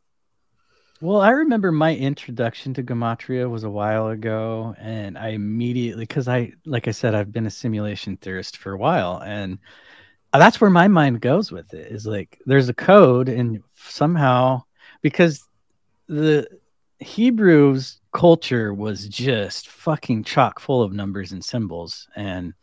Well, 1.03 1.21
I 1.21 1.31
remember 1.31 1.71
my 1.71 1.95
introduction 1.95 2.73
to 2.75 2.83
Gematria 2.83 3.49
was 3.51 3.65
a 3.65 3.69
while 3.71 4.09
ago, 4.09 4.75
and 4.79 5.19
I 5.19 5.29
immediately, 5.31 6.05
because 6.05 6.29
I, 6.29 6.53
like 6.65 6.89
I 6.89 6.93
said, 6.93 7.15
I've 7.15 7.33
been 7.33 7.47
a 7.47 7.51
simulation 7.51 8.17
theorist 8.17 8.57
for 8.57 8.73
a 8.73 8.79
while, 8.79 9.23
and 9.23 9.59
that's 10.39 10.61
where 10.61 10.71
my 10.71 10.89
mind 10.89 11.21
goes 11.21 11.51
with 11.51 11.75
it. 11.75 11.91
Is 11.91 12.07
like 12.07 12.39
there's 12.47 12.69
a 12.69 12.75
code, 12.75 13.29
and 13.29 13.63
somehow 13.75 14.63
because 15.03 15.47
the 16.07 16.47
Hebrews 16.99 17.99
culture 18.13 18.75
was 18.75 19.09
just 19.09 19.69
fucking 19.69 20.25
chock 20.25 20.61
full 20.61 20.83
of 20.83 20.93
numbers 20.93 21.33
and 21.33 21.45
symbols, 21.45 22.09
and 22.15 22.55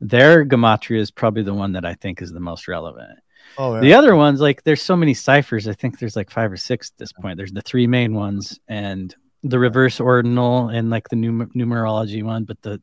their 0.00 0.44
Gematria 0.44 0.98
is 0.98 1.10
probably 1.10 1.42
the 1.42 1.54
one 1.54 1.72
that 1.72 1.84
I 1.84 1.94
think 1.94 2.22
is 2.22 2.32
the 2.32 2.40
most 2.40 2.68
relevant. 2.68 3.18
Oh, 3.58 3.80
The 3.80 3.94
other 3.94 4.16
ones, 4.16 4.40
like 4.40 4.62
there's 4.64 4.82
so 4.82 4.96
many 4.96 5.14
ciphers. 5.14 5.68
I 5.68 5.74
think 5.74 5.98
there's 5.98 6.16
like 6.16 6.30
five 6.30 6.50
or 6.50 6.56
six 6.56 6.90
at 6.90 6.98
this 6.98 7.12
point. 7.12 7.36
There's 7.36 7.52
the 7.52 7.62
three 7.62 7.86
main 7.86 8.14
ones 8.14 8.58
and 8.68 9.14
the 9.42 9.58
reverse 9.58 10.00
ordinal 10.00 10.68
and 10.68 10.88
like 10.90 11.08
the 11.08 11.16
numer- 11.16 11.52
numerology 11.54 12.22
one, 12.22 12.44
but 12.44 12.60
the 12.62 12.80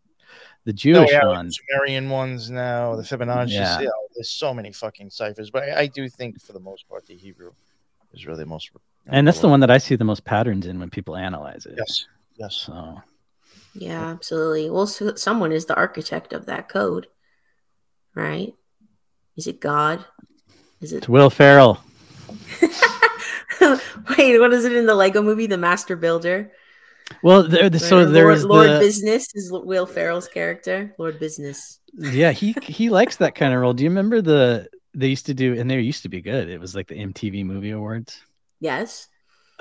the 0.65 0.73
Jewish 0.73 1.11
yeah, 1.11 1.25
like 1.25 1.45
the 1.45 1.51
Sumerian 1.51 2.09
ones 2.09 2.49
now, 2.49 2.95
the 2.95 3.03
Fibonacci. 3.03 3.51
Yeah. 3.51 3.79
Yeah. 3.81 3.89
there's 4.15 4.29
so 4.29 4.53
many 4.53 4.71
fucking 4.71 5.09
ciphers, 5.09 5.49
but 5.49 5.63
I, 5.63 5.81
I 5.81 5.87
do 5.87 6.07
think 6.09 6.41
for 6.41 6.53
the 6.53 6.59
most 6.59 6.87
part 6.87 7.05
the 7.05 7.15
Hebrew 7.15 7.51
is 8.13 8.25
really 8.25 8.39
the 8.39 8.45
most. 8.45 8.71
And 9.07 9.27
that's 9.27 9.39
the 9.39 9.47
one 9.47 9.61
that 9.61 9.71
I 9.71 9.77
see 9.77 9.95
the 9.95 10.03
most 10.03 10.25
patterns 10.25 10.65
in 10.65 10.79
when 10.79 10.89
people 10.89 11.15
analyze 11.15 11.65
it. 11.65 11.75
Yes, 11.77 12.05
yes. 12.35 12.55
So 12.55 13.01
Yeah, 13.73 14.09
absolutely. 14.09 14.69
Well, 14.69 14.87
so 14.87 15.15
someone 15.15 15.51
is 15.51 15.65
the 15.65 15.75
architect 15.75 16.33
of 16.33 16.45
that 16.45 16.69
code, 16.69 17.07
right? 18.13 18.53
Is 19.35 19.47
it 19.47 19.59
God? 19.59 20.05
Is 20.81 20.93
it? 20.93 20.97
it's 20.97 21.09
Will 21.09 21.29
Ferrell. 21.29 21.81
Wait, 24.17 24.39
what 24.39 24.53
is 24.53 24.65
it 24.65 24.73
in 24.73 24.85
the 24.85 24.95
Lego 24.95 25.21
movie, 25.21 25.47
The 25.47 25.57
Master 25.57 25.95
Builder? 25.95 26.51
Well, 27.23 27.43
there, 27.43 27.69
the, 27.69 27.79
so 27.79 27.97
Lord, 27.97 28.13
there's 28.13 28.45
Lord 28.45 28.69
the 28.69 28.79
Business 28.79 29.27
is 29.35 29.51
Will 29.51 29.85
Ferrell's 29.85 30.27
character. 30.27 30.93
Lord 30.97 31.19
Business. 31.19 31.79
yeah 31.93 32.31
he 32.31 32.53
he 32.63 32.89
likes 32.89 33.17
that 33.17 33.35
kind 33.35 33.53
of 33.53 33.59
role. 33.59 33.73
Do 33.73 33.83
you 33.83 33.89
remember 33.89 34.21
the 34.21 34.69
they 34.93 35.07
used 35.07 35.27
to 35.27 35.33
do 35.33 35.59
and 35.59 35.69
they 35.69 35.79
used 35.79 36.03
to 36.03 36.09
be 36.09 36.21
good. 36.21 36.49
It 36.49 36.59
was 36.59 36.75
like 36.75 36.87
the 36.87 36.95
MTV 36.95 37.45
Movie 37.45 37.71
Awards. 37.71 38.21
Yes. 38.59 39.07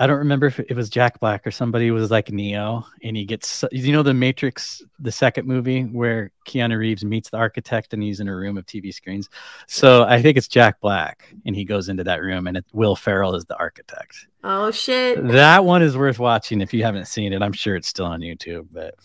I 0.01 0.07
don't 0.07 0.17
remember 0.17 0.45
if 0.45 0.59
it 0.59 0.75
was 0.75 0.89
Jack 0.89 1.19
Black 1.19 1.45
or 1.45 1.51
somebody 1.51 1.91
was 1.91 2.09
like 2.09 2.31
Neo, 2.31 2.85
and 3.03 3.17
he 3.17 3.25
gets 3.25 3.65
you 3.71 3.91
know 3.91 4.01
the 4.01 4.13
Matrix, 4.13 4.81
the 4.97 5.11
second 5.11 5.45
movie 5.45 5.83
where 5.83 6.31
Keanu 6.47 6.77
Reeves 6.77 7.03
meets 7.03 7.29
the 7.29 7.37
architect 7.37 7.93
and 7.93 8.01
he's 8.01 8.21
in 8.21 8.29
a 8.29 8.35
room 8.35 8.57
of 8.57 8.65
TV 8.65 8.93
screens. 8.93 9.29
So 9.67 10.03
I 10.03 10.21
think 10.21 10.37
it's 10.37 10.47
Jack 10.47 10.79
Black, 10.79 11.35
and 11.45 11.53
he 11.53 11.65
goes 11.65 11.89
into 11.89 12.05
that 12.05 12.21
room, 12.21 12.47
and 12.47 12.55
it, 12.55 12.65
Will 12.71 12.95
Ferrell 12.95 13.35
is 13.35 13.43
the 13.43 13.57
architect. 13.57 14.27
Oh 14.41 14.71
shit. 14.71 15.27
That 15.27 15.65
one 15.65 15.81
is 15.81 15.97
worth 15.97 16.17
watching 16.17 16.61
if 16.61 16.73
you 16.73 16.83
haven't 16.83 17.07
seen 17.07 17.33
it. 17.33 17.41
I'm 17.41 17.51
sure 17.51 17.75
it's 17.75 17.89
still 17.89 18.05
on 18.05 18.21
YouTube, 18.21 18.67
but 18.71 18.95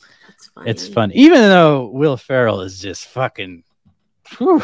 funny. 0.54 0.70
it's 0.70 0.86
fun. 0.86 1.10
Even 1.10 1.40
though 1.40 1.88
Will 1.88 2.16
Ferrell 2.16 2.60
is 2.60 2.78
just 2.78 3.08
fucking. 3.08 3.64
whew, 4.38 4.62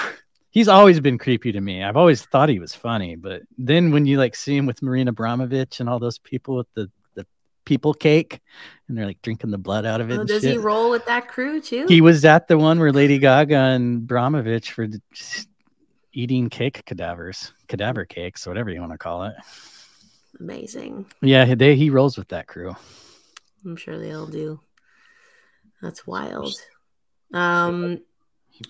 he's 0.50 0.68
always 0.68 1.00
been 1.00 1.18
creepy 1.18 1.52
to 1.52 1.60
me. 1.60 1.82
I've 1.82 1.96
always 1.96 2.22
thought 2.22 2.48
he 2.48 2.58
was 2.58 2.74
funny, 2.74 3.16
but 3.16 3.42
then 3.56 3.92
when 3.92 4.06
you 4.06 4.18
like 4.18 4.34
see 4.34 4.56
him 4.56 4.66
with 4.66 4.82
Marina 4.82 5.10
Abramovich 5.10 5.80
and 5.80 5.88
all 5.88 5.98
those 5.98 6.18
people 6.18 6.56
with 6.56 6.66
the 6.74 6.90
the 7.14 7.26
people 7.64 7.94
cake, 7.94 8.40
and 8.88 8.96
they're 8.96 9.06
like 9.06 9.22
drinking 9.22 9.50
the 9.50 9.58
blood 9.58 9.86
out 9.86 10.00
of 10.00 10.10
it. 10.10 10.18
Oh, 10.18 10.24
does 10.24 10.42
he 10.42 10.56
roll 10.58 10.90
with 10.90 11.06
that 11.06 11.28
crew 11.28 11.60
too? 11.60 11.86
He 11.88 12.00
was 12.00 12.24
at 12.24 12.48
the 12.48 12.58
one 12.58 12.78
where 12.78 12.92
Lady 12.92 13.18
Gaga 13.18 13.56
and 13.56 14.02
Abramovich 14.04 14.76
were 14.76 14.88
eating 16.12 16.50
cake 16.50 16.84
cadavers, 16.84 17.52
cadaver 17.68 18.04
cakes, 18.04 18.46
whatever 18.46 18.70
you 18.70 18.80
want 18.80 18.92
to 18.92 18.98
call 18.98 19.24
it. 19.24 19.34
Amazing. 20.38 21.06
Yeah, 21.20 21.54
they 21.54 21.76
he 21.76 21.90
rolls 21.90 22.16
with 22.16 22.28
that 22.28 22.46
crew. 22.46 22.74
I'm 23.64 23.76
sure 23.76 23.98
they 23.98 24.12
all 24.12 24.26
do. 24.26 24.60
That's 25.82 26.06
wild. 26.06 26.54
Um, 27.32 28.00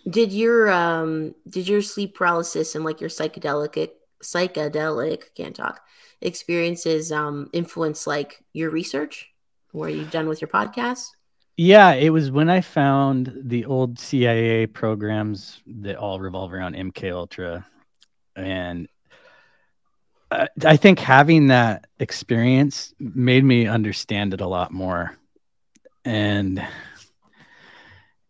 did 0.09 0.33
your 0.33 0.71
um 0.71 1.35
did 1.49 1.69
your 1.69 1.83
sleep 1.83 2.15
paralysis 2.15 2.75
and 2.75 2.85
like 2.85 3.01
your 3.01 3.11
psychedelic 3.11 3.91
psychedelic 4.23 5.35
can't 5.35 5.57
talk 5.57 5.81
experiences 6.21 7.11
um 7.11 7.49
influence 7.53 8.07
like 8.07 8.45
your 8.53 8.71
research? 8.71 9.29
Where 9.73 9.91
you've 9.91 10.11
done 10.11 10.29
with 10.29 10.41
your 10.41 10.49
podcast? 10.49 11.11
Yeah, 11.57 11.93
it 11.93 12.11
was 12.11 12.31
when 12.31 12.49
I 12.49 12.61
found 12.61 13.33
the 13.45 13.67
old 13.67 13.99
CIA 13.99 14.67
programs 14.67 15.63
that 15.67 15.97
all 15.97 16.19
revolve 16.19 16.53
around 16.53 16.75
MK 16.75 17.13
Ultra, 17.13 17.67
and 18.35 18.89
I, 20.31 20.49
I 20.65 20.77
think 20.77 20.99
having 20.99 21.49
that 21.49 21.87
experience 21.99 22.95
made 22.99 23.45
me 23.45 23.67
understand 23.67 24.33
it 24.35 24.41
a 24.41 24.47
lot 24.47 24.73
more, 24.73 25.17
and 26.05 26.67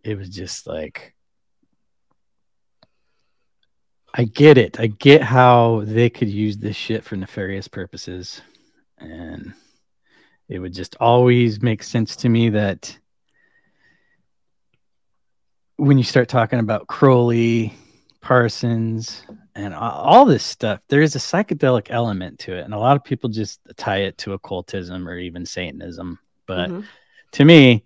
it 0.02 0.18
was 0.18 0.28
just 0.28 0.66
like 0.66 1.14
I 4.12 4.24
get 4.24 4.58
it. 4.58 4.80
I 4.80 4.88
get 4.88 5.22
how 5.22 5.82
they 5.84 6.10
could 6.10 6.28
use 6.28 6.58
this 6.58 6.76
shit 6.76 7.04
for 7.04 7.16
nefarious 7.16 7.68
purposes, 7.68 8.42
and 8.98 9.52
it 10.48 10.58
would 10.58 10.74
just 10.74 10.96
always 10.98 11.62
make 11.62 11.82
sense 11.82 12.16
to 12.16 12.28
me 12.28 12.50
that 12.50 12.98
when 15.76 15.96
you 15.96 16.04
start 16.04 16.28
talking 16.28 16.58
about 16.58 16.88
Crowley, 16.88 17.72
Parsons, 18.20 19.22
and 19.54 19.74
all 19.74 20.24
this 20.24 20.44
stuff, 20.44 20.80
there 20.88 21.00
is 21.00 21.16
a 21.16 21.18
psychedelic 21.18 21.86
element 21.90 22.38
to 22.40 22.54
it. 22.54 22.64
And 22.64 22.74
a 22.74 22.78
lot 22.78 22.96
of 22.96 23.04
people 23.04 23.30
just 23.30 23.60
tie 23.76 24.02
it 24.02 24.18
to 24.18 24.34
occultism 24.34 25.08
or 25.08 25.18
even 25.18 25.46
Satanism. 25.46 26.18
But 26.46 26.70
Mhm. 26.70 26.84
to 27.32 27.44
me, 27.44 27.84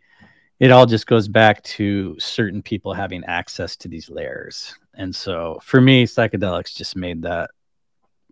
it 0.60 0.70
all 0.70 0.86
just 0.86 1.06
goes 1.06 1.28
back 1.28 1.62
to 1.64 2.16
certain 2.18 2.62
people 2.62 2.92
having 2.94 3.24
access 3.24 3.76
to 3.76 3.88
these 3.88 4.08
layers. 4.08 4.74
And 4.94 5.14
so 5.14 5.58
for 5.62 5.80
me, 5.80 6.06
psychedelics 6.06 6.74
just 6.74 6.96
made 6.96 7.22
that 7.22 7.50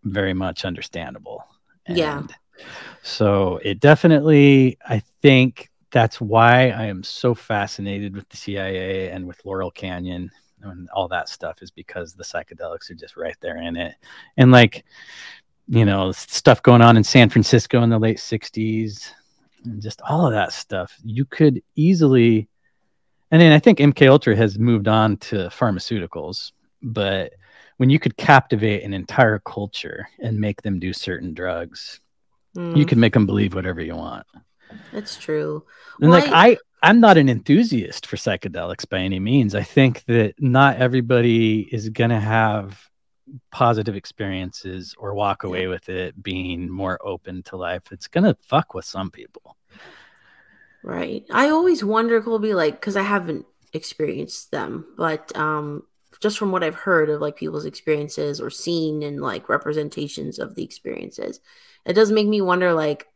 very 0.05 0.35
much 0.35 0.65
understandable. 0.65 1.45
Yeah. 1.89 2.23
So 3.03 3.59
it 3.65 3.81
definitely, 3.81 4.79
I 4.87 5.03
think 5.21 5.71
that's 5.91 6.21
why 6.21 6.71
I 6.71 6.87
am 6.87 7.03
so 7.03 7.35
fascinated 7.35 8.15
with 8.15 8.29
the 8.29 8.37
CIA 8.37 9.11
and 9.11 9.27
with 9.27 9.45
Laurel 9.45 9.71
Canyon 9.71 10.31
and 10.63 10.89
all 10.91 11.09
that 11.09 11.29
stuff 11.29 11.61
is 11.61 11.71
because 11.71 12.15
the 12.15 12.25
psychedelics 12.25 12.91
are 12.91 12.95
just 12.95 13.17
right 13.17 13.37
there 13.41 13.57
in 13.57 13.77
it. 13.77 13.97
And 14.37 14.53
like, 14.53 14.85
you 15.69 15.85
know, 15.85 16.13
stuff 16.13 16.63
going 16.63 16.83
on 16.83 16.97
in 16.97 17.05
San 17.05 17.29
Francisco 17.29 17.83
in 17.83 17.91
the 17.91 17.99
late 17.99 18.19
60s 18.19 19.11
and 19.65 19.81
just 19.83 20.01
all 20.03 20.27
of 20.27 20.33
that 20.33 20.53
stuff. 20.53 20.97
You 21.05 21.25
could 21.25 21.63
easily 21.77 22.49
and 23.31 23.41
then 23.41 23.53
I 23.53 23.59
think 23.59 23.79
MK 23.79 24.09
Ultra 24.09 24.37
has 24.37 24.59
moved 24.59 24.89
on 24.89 25.17
to 25.19 25.49
pharmaceuticals, 25.49 26.53
but 26.83 27.33
when 27.79 27.89
you 27.89 27.99
could 27.99 28.19
captivate 28.19 28.83
an 28.85 28.93
entire 28.93 29.39
culture 29.39 30.07
and 30.21 30.39
make 30.39 30.61
them 30.61 30.79
do 30.79 30.93
certain 30.93 31.33
drugs, 31.35 31.99
Mm, 32.55 32.77
you 32.77 32.85
can 32.85 33.01
make 33.01 33.15
them 33.15 33.25
believe 33.25 33.55
whatever 33.55 33.81
you 33.81 33.97
want. 33.97 34.27
that's 34.93 35.17
true. 35.17 35.65
And 36.03 36.11
like 36.11 36.25
Well, 36.25 36.35
I, 36.35 36.59
I'm 36.83 37.01
not 37.01 37.17
an 37.17 37.31
enthusiast 37.31 38.07
for 38.07 38.17
psychedelics 38.17 38.87
by 38.87 38.99
any 38.99 39.19
means. 39.19 39.55
I 39.55 39.63
think 39.63 40.05
that 40.05 40.35
not 40.39 40.77
everybody 40.77 41.61
is 41.61 41.89
gonna 41.89 42.21
have 42.21 42.79
positive 43.51 43.97
experiences 43.97 44.95
or 44.99 45.15
walk 45.15 45.45
away 45.45 45.67
with 45.67 45.89
it 45.89 46.23
being 46.23 46.69
more 46.69 46.99
open 47.07 47.43
to 47.45 47.57
life. 47.57 47.83
It's 47.91 48.07
gonna 48.07 48.37
fuck 48.41 48.75
with 48.75 48.85
some 48.85 49.11
people. 49.11 49.57
Right. 50.83 51.25
I 51.31 51.49
always 51.49 51.85
wonder, 51.85 52.21
Colby, 52.21 52.55
like, 52.55 52.75
because 52.75 52.97
I 52.97 53.03
haven't 53.03 53.47
experienced 53.73 54.51
them, 54.51 54.87
but 54.97 55.35
um, 55.37 55.85
just 56.21 56.39
from 56.39 56.51
what 56.51 56.65
I've 56.65 56.75
heard 56.75 57.09
of 57.09 57.21
like 57.21 57.37
people's 57.37 57.65
experiences 57.65 58.41
or 58.41 58.51
seen 58.51 59.03
and 59.03 59.21
like 59.21 59.49
representations 59.49 60.39
of 60.39 60.55
the 60.55 60.65
experiences, 60.65 61.41
it 61.87 61.93
does 61.93 62.11
make 62.11 62.27
me 62.27 62.41
wonder, 62.41 62.73
like, 62.73 63.07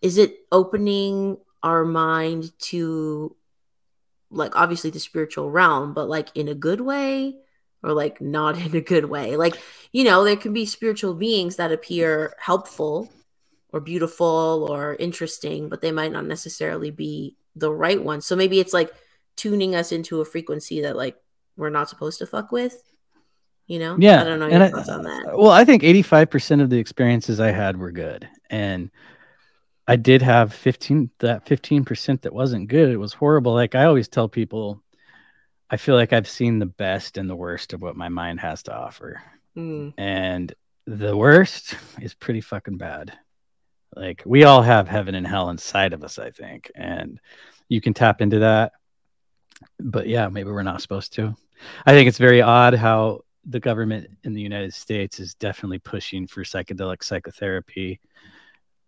is 0.00 0.18
it 0.18 0.36
opening 0.50 1.36
our 1.62 1.84
mind 1.84 2.52
to 2.58 3.36
like 4.30 4.54
obviously 4.56 4.90
the 4.90 5.00
spiritual 5.00 5.50
realm, 5.50 5.92
but 5.92 6.08
like 6.08 6.34
in 6.36 6.48
a 6.48 6.54
good 6.54 6.80
way 6.80 7.36
or 7.82 7.92
like 7.92 8.20
not 8.20 8.58
in 8.58 8.74
a 8.74 8.80
good 8.80 9.04
way? 9.04 9.36
Like, 9.36 9.60
you 9.92 10.04
know, 10.04 10.24
there 10.24 10.36
can 10.36 10.52
be 10.52 10.66
spiritual 10.66 11.14
beings 11.14 11.56
that 11.56 11.72
appear 11.72 12.34
helpful 12.38 13.10
or 13.72 13.80
beautiful 13.80 14.66
or 14.68 14.96
interesting, 14.96 15.68
but 15.68 15.80
they 15.80 15.92
might 15.92 16.12
not 16.12 16.26
necessarily 16.26 16.90
be 16.90 17.36
the 17.56 17.72
right 17.72 18.02
one. 18.02 18.20
So 18.20 18.36
maybe 18.36 18.60
it's 18.60 18.72
like 18.72 18.92
tuning 19.36 19.74
us 19.74 19.92
into 19.92 20.20
a 20.20 20.24
frequency 20.24 20.82
that 20.82 20.96
like 20.96 21.16
we're 21.56 21.70
not 21.70 21.88
supposed 21.88 22.18
to 22.18 22.26
fuck 22.26 22.52
with. 22.52 22.82
You 23.66 23.78
know? 23.78 23.96
Yeah. 23.98 24.20
I 24.20 24.24
don't 24.24 24.40
know 24.40 24.48
and 24.48 24.72
your 24.72 24.80
I- 24.80 24.94
on 24.94 25.04
that. 25.04 25.38
Well, 25.38 25.50
I 25.50 25.64
think 25.64 25.82
85% 25.82 26.60
of 26.60 26.70
the 26.70 26.78
experiences 26.78 27.38
I 27.38 27.52
had 27.52 27.76
were 27.76 27.92
good. 27.92 28.28
And 28.50 28.90
I 29.86 29.96
did 29.96 30.22
have 30.22 30.52
15 30.52 31.10
that 31.20 31.46
15% 31.46 32.22
that 32.22 32.32
wasn't 32.32 32.68
good. 32.68 32.90
It 32.90 32.96
was 32.96 33.12
horrible. 33.12 33.54
Like 33.54 33.74
I 33.74 33.84
always 33.84 34.08
tell 34.08 34.28
people 34.28 34.82
I 35.70 35.76
feel 35.76 35.94
like 35.94 36.12
I've 36.12 36.28
seen 36.28 36.58
the 36.58 36.66
best 36.66 37.16
and 37.16 37.30
the 37.30 37.36
worst 37.36 37.72
of 37.72 37.80
what 37.80 37.96
my 37.96 38.08
mind 38.08 38.40
has 38.40 38.64
to 38.64 38.74
offer. 38.74 39.22
Mm, 39.56 39.94
And 39.96 40.52
the 40.86 41.16
worst 41.16 41.76
is 42.00 42.14
pretty 42.14 42.40
fucking 42.40 42.76
bad. 42.76 43.16
Like 43.94 44.22
we 44.26 44.44
all 44.44 44.62
have 44.62 44.88
heaven 44.88 45.14
and 45.14 45.26
hell 45.26 45.50
inside 45.50 45.92
of 45.92 46.02
us, 46.02 46.18
I 46.18 46.30
think. 46.30 46.70
And 46.74 47.20
you 47.68 47.80
can 47.80 47.94
tap 47.94 48.20
into 48.20 48.40
that. 48.40 48.72
But 49.78 50.08
yeah, 50.08 50.28
maybe 50.28 50.50
we're 50.50 50.62
not 50.62 50.82
supposed 50.82 51.12
to. 51.14 51.36
I 51.86 51.92
think 51.92 52.08
it's 52.08 52.18
very 52.18 52.42
odd 52.42 52.74
how 52.74 53.20
the 53.44 53.60
government 53.60 54.08
in 54.24 54.32
the 54.32 54.40
United 54.40 54.74
States 54.74 55.20
is 55.20 55.34
definitely 55.34 55.78
pushing 55.78 56.26
for 56.26 56.42
psychedelic 56.42 57.02
psychotherapy. 57.02 58.00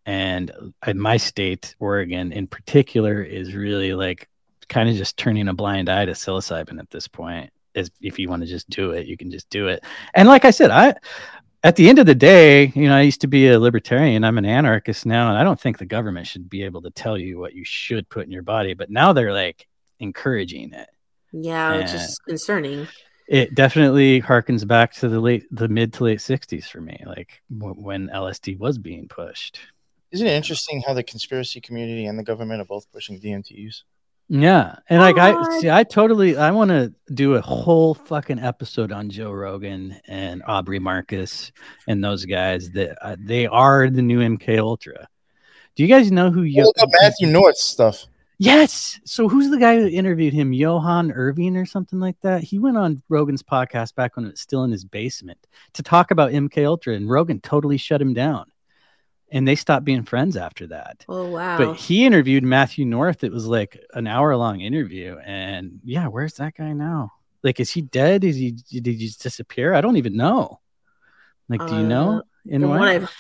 And 0.06 0.50
in 0.86 0.98
my 0.98 1.16
state, 1.16 1.76
Oregon 1.78 2.32
in 2.32 2.46
particular, 2.46 3.22
is 3.22 3.54
really 3.54 3.94
like 3.94 4.28
kind 4.72 4.88
of 4.88 4.96
just 4.96 5.16
turning 5.18 5.48
a 5.48 5.54
blind 5.54 5.88
eye 5.88 6.06
to 6.06 6.12
psilocybin 6.12 6.78
at 6.80 6.90
this 6.90 7.06
point. 7.06 7.50
Is 7.74 7.90
if 8.00 8.18
you 8.18 8.28
want 8.28 8.42
to 8.42 8.48
just 8.48 8.68
do 8.68 8.90
it, 8.92 9.06
you 9.06 9.16
can 9.16 9.30
just 9.30 9.48
do 9.50 9.68
it. 9.68 9.84
And 10.14 10.28
like 10.28 10.44
I 10.44 10.50
said, 10.50 10.70
I 10.70 10.94
at 11.64 11.76
the 11.76 11.88
end 11.88 11.98
of 11.98 12.06
the 12.06 12.14
day, 12.14 12.72
you 12.74 12.88
know, 12.88 12.96
I 12.96 13.02
used 13.02 13.20
to 13.20 13.26
be 13.28 13.48
a 13.48 13.58
libertarian. 13.60 14.24
I'm 14.24 14.36
an 14.36 14.44
anarchist 14.44 15.06
now, 15.06 15.28
and 15.28 15.38
I 15.38 15.44
don't 15.44 15.60
think 15.60 15.78
the 15.78 15.86
government 15.86 16.26
should 16.26 16.50
be 16.50 16.64
able 16.64 16.82
to 16.82 16.90
tell 16.90 17.16
you 17.16 17.38
what 17.38 17.54
you 17.54 17.64
should 17.64 18.08
put 18.08 18.24
in 18.26 18.32
your 18.32 18.42
body. 18.42 18.74
But 18.74 18.90
now 18.90 19.12
they're 19.12 19.32
like 19.32 19.66
encouraging 20.00 20.72
it. 20.72 20.88
yeah, 21.32 21.76
which 21.78 21.86
Yeah. 21.86 22.04
is 22.04 22.18
concerning. 22.28 22.88
It 23.28 23.54
definitely 23.54 24.20
harkens 24.20 24.66
back 24.66 24.92
to 24.94 25.08
the 25.08 25.20
late, 25.20 25.44
the 25.50 25.68
mid 25.68 25.92
to 25.94 26.04
late 26.04 26.18
'60s 26.18 26.66
for 26.68 26.80
me, 26.82 27.02
like 27.06 27.40
w- 27.56 27.74
when 27.80 28.08
LSD 28.10 28.58
was 28.58 28.76
being 28.76 29.08
pushed. 29.08 29.58
Isn't 30.10 30.26
it 30.26 30.34
interesting 30.34 30.82
how 30.86 30.92
the 30.92 31.02
conspiracy 31.02 31.58
community 31.60 32.04
and 32.04 32.18
the 32.18 32.22
government 32.24 32.60
are 32.60 32.66
both 32.66 32.90
pushing 32.92 33.18
DMTs? 33.18 33.84
Yeah, 34.28 34.76
and 34.88 35.00
like 35.00 35.18
I 35.18 35.58
see, 35.58 35.68
I 35.70 35.84
totally, 35.84 36.36
I 36.36 36.50
want 36.52 36.70
to 36.70 36.92
do 37.12 37.34
a 37.34 37.40
whole 37.40 37.92
fucking 37.94 38.38
episode 38.38 38.90
on 38.90 39.10
Joe 39.10 39.30
Rogan 39.30 40.00
and 40.08 40.42
Aubrey 40.46 40.78
Marcus 40.78 41.52
and 41.86 42.02
those 42.02 42.24
guys. 42.24 42.70
That 42.70 42.96
uh, 43.04 43.16
they 43.18 43.46
are 43.46 43.90
the 43.90 44.00
new 44.00 44.20
MK 44.20 44.58
Ultra. 44.58 45.06
Do 45.74 45.82
you 45.82 45.88
guys 45.88 46.10
know 46.10 46.30
who? 46.30 46.42
Yo- 46.42 46.64
Look 46.64 46.78
up 46.80 46.88
Matthew 47.00 47.26
North 47.26 47.58
stuff. 47.58 48.06
Yes. 48.38 48.98
So 49.04 49.28
who's 49.28 49.50
the 49.50 49.58
guy 49.58 49.76
who 49.76 49.86
interviewed 49.86 50.32
him? 50.32 50.52
Johan 50.52 51.12
Irving 51.12 51.56
or 51.56 51.66
something 51.66 52.00
like 52.00 52.16
that. 52.22 52.42
He 52.42 52.58
went 52.58 52.76
on 52.76 53.02
Rogan's 53.08 53.42
podcast 53.42 53.94
back 53.94 54.16
when 54.16 54.24
it 54.24 54.30
was 54.32 54.40
still 54.40 54.64
in 54.64 54.72
his 54.72 54.84
basement 54.84 55.38
to 55.74 55.82
talk 55.82 56.10
about 56.10 56.32
MK 56.32 56.66
Ultra, 56.66 56.94
and 56.94 57.08
Rogan 57.08 57.40
totally 57.40 57.76
shut 57.76 58.02
him 58.02 58.14
down. 58.14 58.51
And 59.34 59.48
they 59.48 59.54
stopped 59.56 59.84
being 59.86 60.02
friends 60.04 60.36
after 60.36 60.66
that. 60.68 61.04
Oh 61.08 61.26
wow. 61.30 61.56
But 61.56 61.74
he 61.76 62.04
interviewed 62.04 62.44
Matthew 62.44 62.84
North. 62.84 63.24
It 63.24 63.32
was 63.32 63.46
like 63.46 63.82
an 63.94 64.06
hour 64.06 64.36
long 64.36 64.60
interview. 64.60 65.16
And 65.24 65.80
yeah, 65.84 66.06
where's 66.08 66.34
that 66.34 66.54
guy 66.54 66.72
now? 66.74 67.12
Like, 67.42 67.58
is 67.58 67.70
he 67.70 67.80
dead? 67.80 68.24
Is 68.24 68.36
he 68.36 68.52
did 68.52 68.86
he 68.86 68.96
just 68.96 69.22
disappear? 69.22 69.72
I 69.74 69.80
don't 69.80 69.96
even 69.96 70.16
know. 70.16 70.60
Like, 71.48 71.66
do 71.66 71.74
you 71.76 71.82
know? 71.82 72.18
Uh, 72.18 72.22
In 72.46 72.60
From 72.60 72.70
what? 72.70 72.80
what 72.80 72.88
I've 72.88 73.16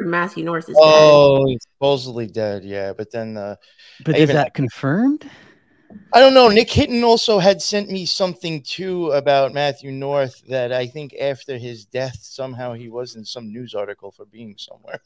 Matthew 0.00 0.44
North 0.44 0.66
is 0.70 0.76
Oh, 0.80 1.46
he's 1.46 1.62
supposedly 1.74 2.26
dead. 2.26 2.64
Yeah, 2.64 2.94
but 2.94 3.10
then 3.12 3.36
uh, 3.36 3.56
but 4.04 4.14
I 4.14 4.18
is 4.18 4.22
even- 4.24 4.36
that 4.36 4.54
confirmed? 4.54 5.28
I 6.14 6.20
don't 6.20 6.34
know. 6.34 6.48
Nick 6.48 6.70
Hinton 6.70 7.02
also 7.02 7.40
had 7.40 7.60
sent 7.60 7.90
me 7.90 8.06
something 8.06 8.62
too 8.62 9.10
about 9.10 9.52
Matthew 9.52 9.90
North 9.90 10.40
that 10.48 10.72
I 10.72 10.86
think 10.86 11.14
after 11.20 11.58
his 11.58 11.84
death 11.84 12.16
somehow 12.22 12.72
he 12.74 12.88
was 12.88 13.16
in 13.16 13.24
some 13.24 13.52
news 13.52 13.74
article 13.74 14.10
for 14.12 14.24
being 14.24 14.54
somewhere. 14.56 15.00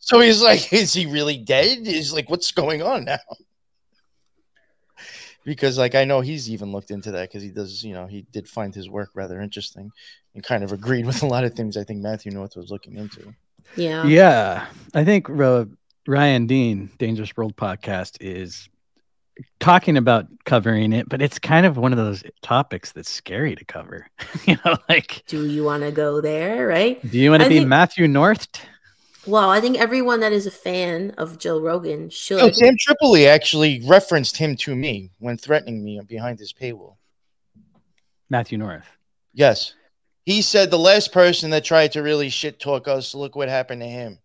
So 0.00 0.20
he's 0.20 0.42
like, 0.42 0.72
is 0.72 0.92
he 0.92 1.06
really 1.06 1.36
dead? 1.38 1.86
He's 1.86 2.12
like, 2.12 2.30
what's 2.30 2.52
going 2.52 2.82
on 2.82 3.04
now? 3.04 3.18
Because 5.44 5.76
like 5.76 5.94
I 5.96 6.04
know 6.04 6.20
he's 6.20 6.48
even 6.50 6.70
looked 6.70 6.90
into 6.92 7.10
that 7.12 7.28
because 7.28 7.42
he 7.42 7.50
does, 7.50 7.82
you 7.82 7.94
know, 7.94 8.06
he 8.06 8.22
did 8.30 8.48
find 8.48 8.72
his 8.74 8.88
work 8.88 9.10
rather 9.14 9.40
interesting 9.40 9.90
and 10.34 10.44
kind 10.44 10.62
of 10.62 10.70
agreed 10.72 11.04
with 11.04 11.22
a 11.22 11.26
lot 11.26 11.42
of 11.44 11.54
things 11.54 11.76
I 11.76 11.82
think 11.84 12.00
Matthew 12.00 12.30
North 12.30 12.56
was 12.56 12.70
looking 12.70 12.96
into. 12.96 13.34
Yeah. 13.76 14.06
Yeah, 14.06 14.66
I 14.94 15.04
think 15.04 15.28
uh, 15.28 15.64
Ryan 16.06 16.46
Dean, 16.46 16.90
Dangerous 16.98 17.36
World 17.36 17.56
podcast, 17.56 18.18
is 18.20 18.68
talking 19.58 19.96
about 19.96 20.26
covering 20.44 20.92
it, 20.92 21.08
but 21.08 21.20
it's 21.20 21.38
kind 21.40 21.66
of 21.66 21.76
one 21.76 21.92
of 21.92 21.96
those 21.98 22.22
topics 22.42 22.92
that's 22.92 23.10
scary 23.10 23.56
to 23.56 23.64
cover. 23.64 24.06
you 24.46 24.56
know, 24.64 24.76
like, 24.88 25.24
Do 25.26 25.44
you 25.46 25.64
want 25.64 25.82
to 25.82 25.90
go 25.90 26.20
there? 26.20 26.68
Right. 26.68 27.00
do 27.10 27.18
you 27.18 27.30
want 27.30 27.40
to 27.40 27.46
I 27.46 27.48
be 27.48 27.56
think- 27.58 27.68
Matthew 27.68 28.06
North? 28.06 28.46
Well, 29.26 29.50
I 29.50 29.60
think 29.60 29.78
everyone 29.78 30.20
that 30.20 30.32
is 30.32 30.46
a 30.46 30.50
fan 30.50 31.12
of 31.12 31.38
Joe 31.38 31.60
Rogan 31.60 32.10
should. 32.10 32.40
Oh, 32.40 32.50
Sam 32.50 32.76
Tripoli 32.78 33.26
actually 33.26 33.80
referenced 33.86 34.36
him 34.36 34.56
to 34.56 34.74
me 34.74 35.10
when 35.18 35.36
threatening 35.36 35.84
me 35.84 36.00
behind 36.06 36.40
his 36.40 36.52
paywall. 36.52 36.96
Matthew 38.28 38.58
North. 38.58 38.86
Yes. 39.32 39.74
He 40.24 40.42
said 40.42 40.70
the 40.70 40.78
last 40.78 41.12
person 41.12 41.50
that 41.50 41.64
tried 41.64 41.92
to 41.92 42.02
really 42.02 42.28
shit 42.30 42.58
talk 42.58 42.88
us, 42.88 43.14
look 43.14 43.36
what 43.36 43.48
happened 43.48 43.82
to 43.82 43.88
him. 43.88 44.18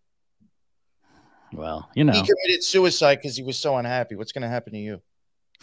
Well, 1.52 1.88
you 1.94 2.04
know, 2.04 2.12
He 2.12 2.20
committed 2.20 2.62
suicide 2.62 3.16
because 3.16 3.36
he 3.36 3.42
was 3.42 3.58
so 3.58 3.76
unhappy. 3.76 4.16
What's 4.16 4.32
going 4.32 4.42
to 4.42 4.48
happen 4.48 4.72
to 4.72 4.78
you? 4.78 5.00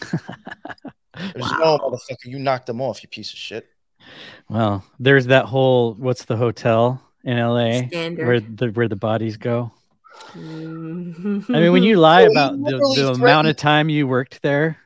There's 0.00 1.52
no 1.52 1.78
motherfucker. 1.78 2.24
You 2.26 2.38
knocked 2.38 2.68
him 2.68 2.80
off, 2.80 3.02
you 3.02 3.08
piece 3.08 3.32
of 3.32 3.38
shit. 3.38 3.66
well, 4.48 4.84
there's 4.98 5.26
that 5.26 5.46
whole 5.46 5.94
what's 5.94 6.26
the 6.26 6.36
hotel 6.36 7.02
in 7.26 7.36
LA 7.38 7.86
Standard. 7.88 8.26
where 8.26 8.40
the 8.40 8.66
where 8.72 8.88
the 8.88 8.96
bodies 8.96 9.36
go. 9.36 9.72
Mhm. 10.32 11.44
I 11.54 11.60
mean, 11.60 11.72
when 11.72 11.82
you 11.82 11.96
lie 12.00 12.22
Well, 12.22 12.30
about 12.32 12.52
the, 12.52 12.58
literally 12.58 13.02
the 13.02 13.12
amount 13.12 13.48
of 13.48 13.56
time 13.56 13.88
you 13.88 14.06
worked 14.06 14.40
there, 14.42 14.78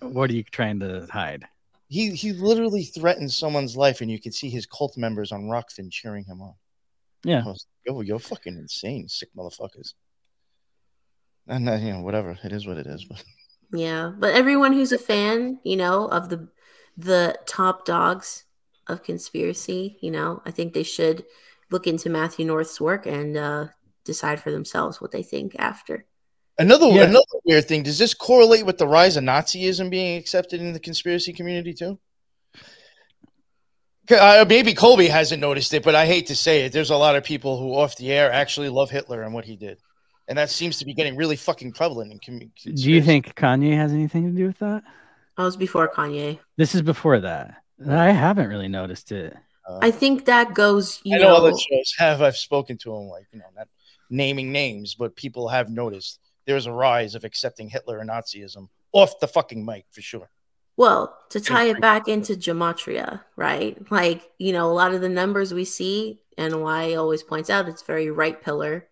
what 0.00 0.30
are 0.30 0.34
you 0.34 0.44
trying 0.44 0.80
to 0.80 1.06
hide? 1.10 1.44
He 1.88 2.10
he 2.14 2.32
literally 2.32 2.84
threatened 2.84 3.30
someone's 3.32 3.76
life, 3.76 4.00
and 4.00 4.10
you 4.10 4.20
could 4.20 4.34
see 4.34 4.48
his 4.48 4.64
cult 4.66 4.96
members 4.96 5.32
on 5.32 5.42
Rokfin 5.42 5.90
cheering 5.90 6.24
him 6.24 6.40
on. 6.40 6.54
Yeah. 7.24 7.42
I 7.44 7.48
was 7.48 7.66
like, 7.86 7.94
Yo, 7.94 8.00
you're 8.00 8.18
fucking 8.18 8.56
insane, 8.56 9.08
sick 9.08 9.28
motherfuckers. 9.36 9.94
And 11.48 11.68
uh, 11.68 11.74
you 11.74 11.92
know, 11.92 12.00
whatever. 12.00 12.38
It 12.44 12.52
is 12.52 12.66
what 12.66 12.78
it 12.78 12.86
is. 12.86 13.04
But 13.04 13.22
Yeah, 13.72 14.12
but 14.16 14.34
everyone 14.34 14.72
who's 14.72 14.92
a 14.92 14.98
fan, 14.98 15.58
you 15.64 15.76
know, 15.76 16.06
of 16.06 16.28
the 16.28 16.48
the 16.96 17.36
top 17.46 17.84
dogs 17.84 18.44
of 18.90 19.02
conspiracy, 19.02 19.96
you 20.00 20.10
know, 20.10 20.42
I 20.44 20.50
think 20.50 20.72
they 20.72 20.82
should 20.82 21.24
look 21.70 21.86
into 21.86 22.10
Matthew 22.10 22.44
North's 22.46 22.80
work 22.80 23.06
and 23.06 23.36
uh, 23.36 23.66
decide 24.04 24.40
for 24.40 24.50
themselves 24.50 25.00
what 25.00 25.12
they 25.12 25.22
think 25.22 25.54
after. 25.58 26.06
Another 26.58 26.88
Yeah. 26.88 27.04
another 27.04 27.38
weird 27.44 27.66
thing. 27.66 27.82
Does 27.84 27.98
this 27.98 28.12
correlate 28.12 28.66
with 28.66 28.76
the 28.76 28.86
rise 28.86 29.16
of 29.16 29.24
Nazism 29.24 29.88
being 29.88 30.18
accepted 30.18 30.60
in 30.60 30.72
the 30.72 30.80
conspiracy 30.80 31.32
community 31.32 31.72
too? 31.72 31.98
Uh, 34.10 34.44
maybe 34.48 34.74
Colby 34.74 35.06
hasn't 35.06 35.40
noticed 35.40 35.72
it, 35.72 35.84
but 35.84 35.94
I 35.94 36.04
hate 36.04 36.26
to 36.26 36.36
say 36.36 36.62
it. 36.64 36.72
There's 36.72 36.90
a 36.90 36.96
lot 36.96 37.14
of 37.14 37.22
people 37.22 37.58
who, 37.60 37.74
off 37.76 37.96
the 37.96 38.10
air, 38.10 38.32
actually 38.32 38.68
love 38.68 38.90
Hitler 38.90 39.22
and 39.22 39.32
what 39.32 39.44
he 39.44 39.54
did, 39.56 39.78
and 40.26 40.36
that 40.36 40.50
seems 40.50 40.78
to 40.78 40.84
be 40.84 40.94
getting 40.94 41.16
really 41.16 41.36
fucking 41.36 41.72
prevalent 41.72 42.10
in 42.10 42.18
community. 42.18 42.72
Do 42.72 42.90
you 42.90 43.02
think 43.02 43.34
Kanye 43.36 43.76
has 43.76 43.92
anything 43.92 44.24
to 44.24 44.36
do 44.36 44.46
with 44.48 44.58
that? 44.58 44.82
That 45.36 45.44
was 45.44 45.56
before 45.56 45.88
Kanye. 45.88 46.40
This 46.56 46.74
is 46.74 46.82
before 46.82 47.20
that. 47.20 47.62
I 47.88 48.10
haven't 48.10 48.48
really 48.48 48.68
noticed 48.68 49.12
it. 49.12 49.36
I 49.80 49.88
uh, 49.88 49.92
think 49.92 50.24
that 50.24 50.54
goes, 50.54 51.00
you 51.04 51.16
I 51.16 51.18
know, 51.20 51.28
know, 51.28 51.36
other 51.36 51.52
shows 51.52 51.94
have. 51.98 52.22
I've 52.22 52.36
spoken 52.36 52.76
to 52.78 52.90
them, 52.90 53.08
like 53.08 53.26
you 53.32 53.38
know, 53.38 53.46
not 53.56 53.68
naming 54.08 54.52
names, 54.52 54.94
but 54.94 55.14
people 55.14 55.48
have 55.48 55.70
noticed 55.70 56.18
there's 56.46 56.66
a 56.66 56.72
rise 56.72 57.14
of 57.14 57.24
accepting 57.24 57.68
Hitler 57.68 58.00
and 58.00 58.10
Nazism 58.10 58.68
off 58.92 59.20
the 59.20 59.28
fucking 59.28 59.64
mic 59.64 59.84
for 59.90 60.02
sure. 60.02 60.28
Well, 60.76 61.16
to 61.28 61.40
tie 61.40 61.66
it 61.66 61.80
back 61.80 62.08
into 62.08 62.32
gematria, 62.34 63.20
right? 63.36 63.78
Like, 63.90 64.30
you 64.38 64.52
know, 64.52 64.70
a 64.70 64.72
lot 64.72 64.94
of 64.94 65.02
the 65.02 65.10
numbers 65.10 65.52
we 65.52 65.66
see, 65.66 66.22
and 66.38 66.62
why 66.62 66.94
always 66.94 67.22
points 67.22 67.50
out 67.50 67.68
it's 67.68 67.82
very 67.82 68.10
right 68.10 68.40
pillar, 68.40 68.88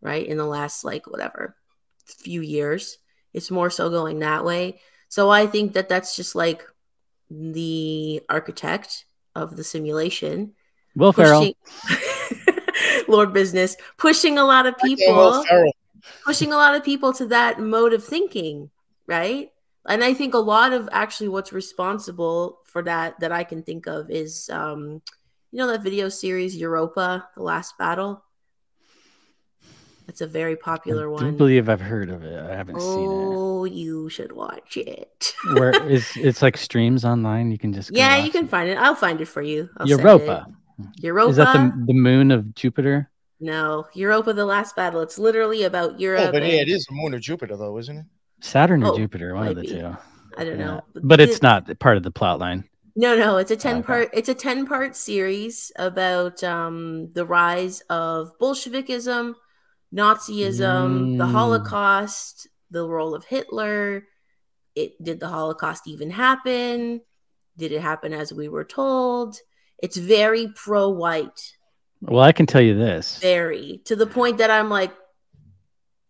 right? 0.00 0.26
In 0.26 0.38
the 0.38 0.46
last, 0.46 0.84
like, 0.84 1.06
whatever, 1.06 1.54
few 2.04 2.40
years, 2.40 2.98
it's 3.32 3.50
more 3.50 3.70
so 3.70 3.90
going 3.90 4.18
that 4.18 4.44
way. 4.44 4.80
So 5.08 5.30
I 5.30 5.46
think 5.46 5.74
that 5.74 5.88
that's 5.88 6.16
just 6.16 6.34
like 6.34 6.66
the 7.30 8.22
architect 8.28 9.04
of 9.34 9.56
the 9.56 9.64
simulation. 9.64 10.52
Will 10.96 11.12
Ferrell. 11.12 11.52
Lord 13.08 13.32
Business, 13.32 13.76
pushing 13.96 14.38
a 14.38 14.44
lot 14.44 14.66
of 14.66 14.76
people 14.78 15.44
pushing 16.24 16.52
a 16.52 16.56
lot 16.56 16.74
of 16.74 16.84
people 16.84 17.12
to 17.14 17.26
that 17.26 17.60
mode 17.60 17.92
of 17.92 18.04
thinking, 18.04 18.70
right? 19.06 19.50
And 19.88 20.04
I 20.04 20.14
think 20.14 20.34
a 20.34 20.38
lot 20.38 20.72
of 20.72 20.88
actually 20.92 21.28
what's 21.28 21.52
responsible 21.52 22.58
for 22.64 22.82
that 22.82 23.18
that 23.20 23.32
I 23.32 23.44
can 23.44 23.62
think 23.62 23.86
of 23.86 24.10
is 24.10 24.48
um 24.50 25.02
you 25.50 25.58
know 25.58 25.66
that 25.68 25.82
video 25.82 26.08
series 26.08 26.56
Europa, 26.56 27.28
The 27.36 27.42
Last 27.42 27.76
Battle? 27.78 28.22
It's 30.10 30.20
a 30.20 30.26
very 30.26 30.56
popular 30.56 31.08
one. 31.08 31.22
I 31.22 31.26
one. 31.26 31.32
do 31.34 31.38
believe 31.38 31.68
I've 31.68 31.80
heard 31.80 32.10
of 32.10 32.24
it. 32.24 32.36
I 32.36 32.56
haven't 32.56 32.78
oh, 32.78 32.94
seen 32.96 33.04
it. 33.12 33.36
Oh, 33.38 33.64
you 33.64 34.08
should 34.08 34.32
watch 34.32 34.76
it. 34.76 35.32
Where 35.54 35.72
is 35.88 36.10
it's 36.16 36.42
like 36.42 36.56
streams 36.56 37.04
online? 37.04 37.52
You 37.52 37.58
can 37.58 37.72
just 37.72 37.92
yeah, 37.94 38.16
you 38.16 38.32
can 38.32 38.46
it. 38.46 38.50
find 38.50 38.68
it. 38.68 38.76
I'll 38.76 38.96
find 38.96 39.20
it 39.20 39.26
for 39.28 39.40
you. 39.40 39.70
I'll 39.76 39.86
Europa. 39.86 40.48
it. 40.78 41.04
Europa. 41.04 41.30
Is 41.30 41.36
that 41.36 41.52
the 41.52 41.84
the 41.86 41.94
moon 41.94 42.32
of 42.32 42.56
Jupiter? 42.56 43.08
No, 43.38 43.86
Europa: 43.94 44.32
The 44.32 44.44
Last 44.44 44.74
Battle. 44.74 45.00
It's 45.00 45.16
literally 45.16 45.62
about 45.62 46.00
Europe. 46.00 46.28
Oh, 46.28 46.32
but 46.32 46.42
yeah, 46.42 46.60
it 46.60 46.68
is 46.68 46.84
the 46.86 46.94
moon 46.96 47.14
of 47.14 47.20
Jupiter, 47.20 47.56
though, 47.56 47.78
isn't 47.78 47.96
it? 47.96 48.06
Saturn 48.40 48.82
or 48.82 48.88
Oh, 48.88 48.96
Jupiter? 48.96 49.36
One 49.36 49.46
of 49.46 49.54
the 49.54 49.62
be. 49.62 49.68
two. 49.68 49.96
I 50.36 50.44
don't 50.44 50.58
Yeah. 50.58 50.66
know, 50.66 50.80
But 50.94 51.20
it's 51.20 51.38
the- 51.38 51.46
not 51.46 51.78
part 51.78 51.96
of 51.96 52.02
the 52.02 52.10
plot 52.10 52.40
line. 52.40 52.64
No, 52.96 53.16
no, 53.16 53.36
it's 53.36 53.52
a 53.52 53.54
Okay. 53.54 53.62
10 53.62 53.82
part 53.84 54.10
it's 54.12 54.28
a 54.28 54.34
10 54.34 54.66
part 54.66 54.96
series 54.96 55.70
about 55.76 56.42
um 56.42 57.10
the 57.12 57.24
rise 57.24 57.80
of 57.88 58.36
Bolshevikism, 58.38 59.34
Nazism, 59.94 61.18
the 61.18 61.24
Mm. 61.24 61.30
Holocaust, 61.32 62.48
the 62.70 62.86
role 62.88 63.14
of 63.14 63.24
Hitler. 63.24 64.04
It 64.74 65.02
did 65.02 65.18
the 65.20 65.28
Holocaust 65.28 65.86
even 65.88 66.10
happen? 66.10 67.00
Did 67.56 67.72
it 67.72 67.80
happen 67.80 68.12
as 68.12 68.32
we 68.32 68.48
were 68.48 68.64
told? 68.64 69.36
It's 69.82 69.96
very 69.96 70.48
pro 70.54 70.88
white, 70.90 71.56
Well, 72.02 72.22
I 72.22 72.32
can 72.32 72.46
tell 72.46 72.60
you 72.60 72.76
this. 72.76 73.18
very 73.18 73.80
to 73.86 73.96
the 73.96 74.06
point 74.06 74.38
that 74.38 74.50
I'm 74.50 74.70
like 74.70 74.92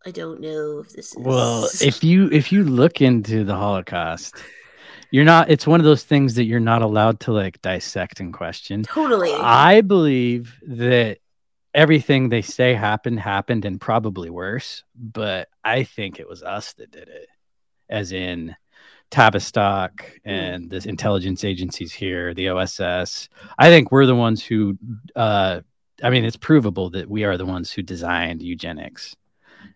I 0.06 0.10
don't 0.12 0.40
know 0.40 0.78
if 0.80 0.90
this 0.90 1.08
is 1.08 1.16
Well, 1.18 1.68
if 1.82 2.02
you 2.02 2.28
if 2.32 2.52
you 2.52 2.64
look 2.64 3.00
into 3.02 3.44
the 3.44 3.54
Holocaust, 3.54 4.34
you're 5.10 5.24
not 5.24 5.50
it's 5.50 5.66
one 5.66 5.80
of 5.80 5.84
those 5.84 6.04
things 6.04 6.34
that 6.34 6.44
you're 6.44 6.60
not 6.60 6.82
allowed 6.82 7.20
to 7.20 7.32
like 7.32 7.60
dissect 7.62 8.20
and 8.20 8.32
question. 8.32 8.82
totally 8.82 9.32
I 9.32 9.80
believe 9.82 10.54
that 10.66 11.18
everything 11.74 12.28
they 12.28 12.42
say 12.42 12.74
happened 12.74 13.20
happened 13.20 13.64
and 13.64 13.80
probably 13.80 14.30
worse, 14.30 14.84
but 14.94 15.48
I 15.64 15.84
think 15.84 16.18
it 16.18 16.28
was 16.28 16.42
us 16.42 16.72
that 16.74 16.90
did 16.90 17.08
it. 17.08 17.28
As 17.88 18.12
in 18.12 18.56
Tavistock 19.10 20.04
and 20.24 20.70
the 20.70 20.88
intelligence 20.88 21.44
agencies 21.44 21.92
here, 21.92 22.32
the 22.32 22.48
OSS. 22.50 23.28
I 23.58 23.68
think 23.68 23.90
we're 23.90 24.06
the 24.06 24.14
ones 24.14 24.44
who 24.44 24.78
uh 25.16 25.60
I 26.02 26.10
mean 26.10 26.24
it's 26.24 26.36
provable 26.36 26.90
that 26.90 27.10
we 27.10 27.24
are 27.24 27.36
the 27.36 27.46
ones 27.46 27.72
who 27.72 27.82
designed 27.82 28.42
eugenics. 28.42 29.16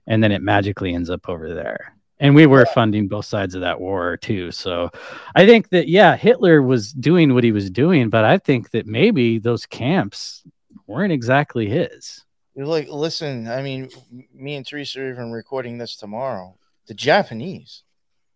And 0.07 0.23
then 0.23 0.33
it 0.33 0.43
magically 0.43 0.95
ends 0.95 1.11
up 1.11 1.29
over 1.29 1.55
there. 1.55 1.97
And 2.21 2.35
we 2.35 2.47
were 2.47 2.65
funding 2.67 3.09
both 3.09 3.25
sides 3.27 3.55
of 3.55 3.63
that 3.63 3.81
war 3.81 4.17
too. 4.17 4.53
So 4.53 4.91
I 5.35 5.47
think 5.47 5.71
that 5.71 5.89
yeah, 5.89 6.17
Hitler 6.17 6.63
was 6.63 6.93
doing 6.93 7.35
what 7.35 7.45
he 7.45 7.53
was 7.53 7.71
doing, 7.71 8.11
but 8.11 8.25
I 8.25 8.39
think 8.39 8.71
that 8.71 8.87
maybe 8.87 9.39
those 9.39 9.67
camps 9.67 10.45
weren't 10.87 11.13
exactly 11.13 11.69
his. 11.69 12.25
You're 12.55 12.67
like, 12.67 12.89
listen, 12.89 13.49
I 13.49 13.63
mean, 13.63 13.91
me 14.33 14.55
and 14.55 14.67
Teresa 14.67 15.01
are 15.01 15.11
even 15.11 15.33
recording 15.33 15.79
this 15.79 15.97
tomorrow. 15.97 16.57
The 16.87 16.95
Japanese 16.95 17.83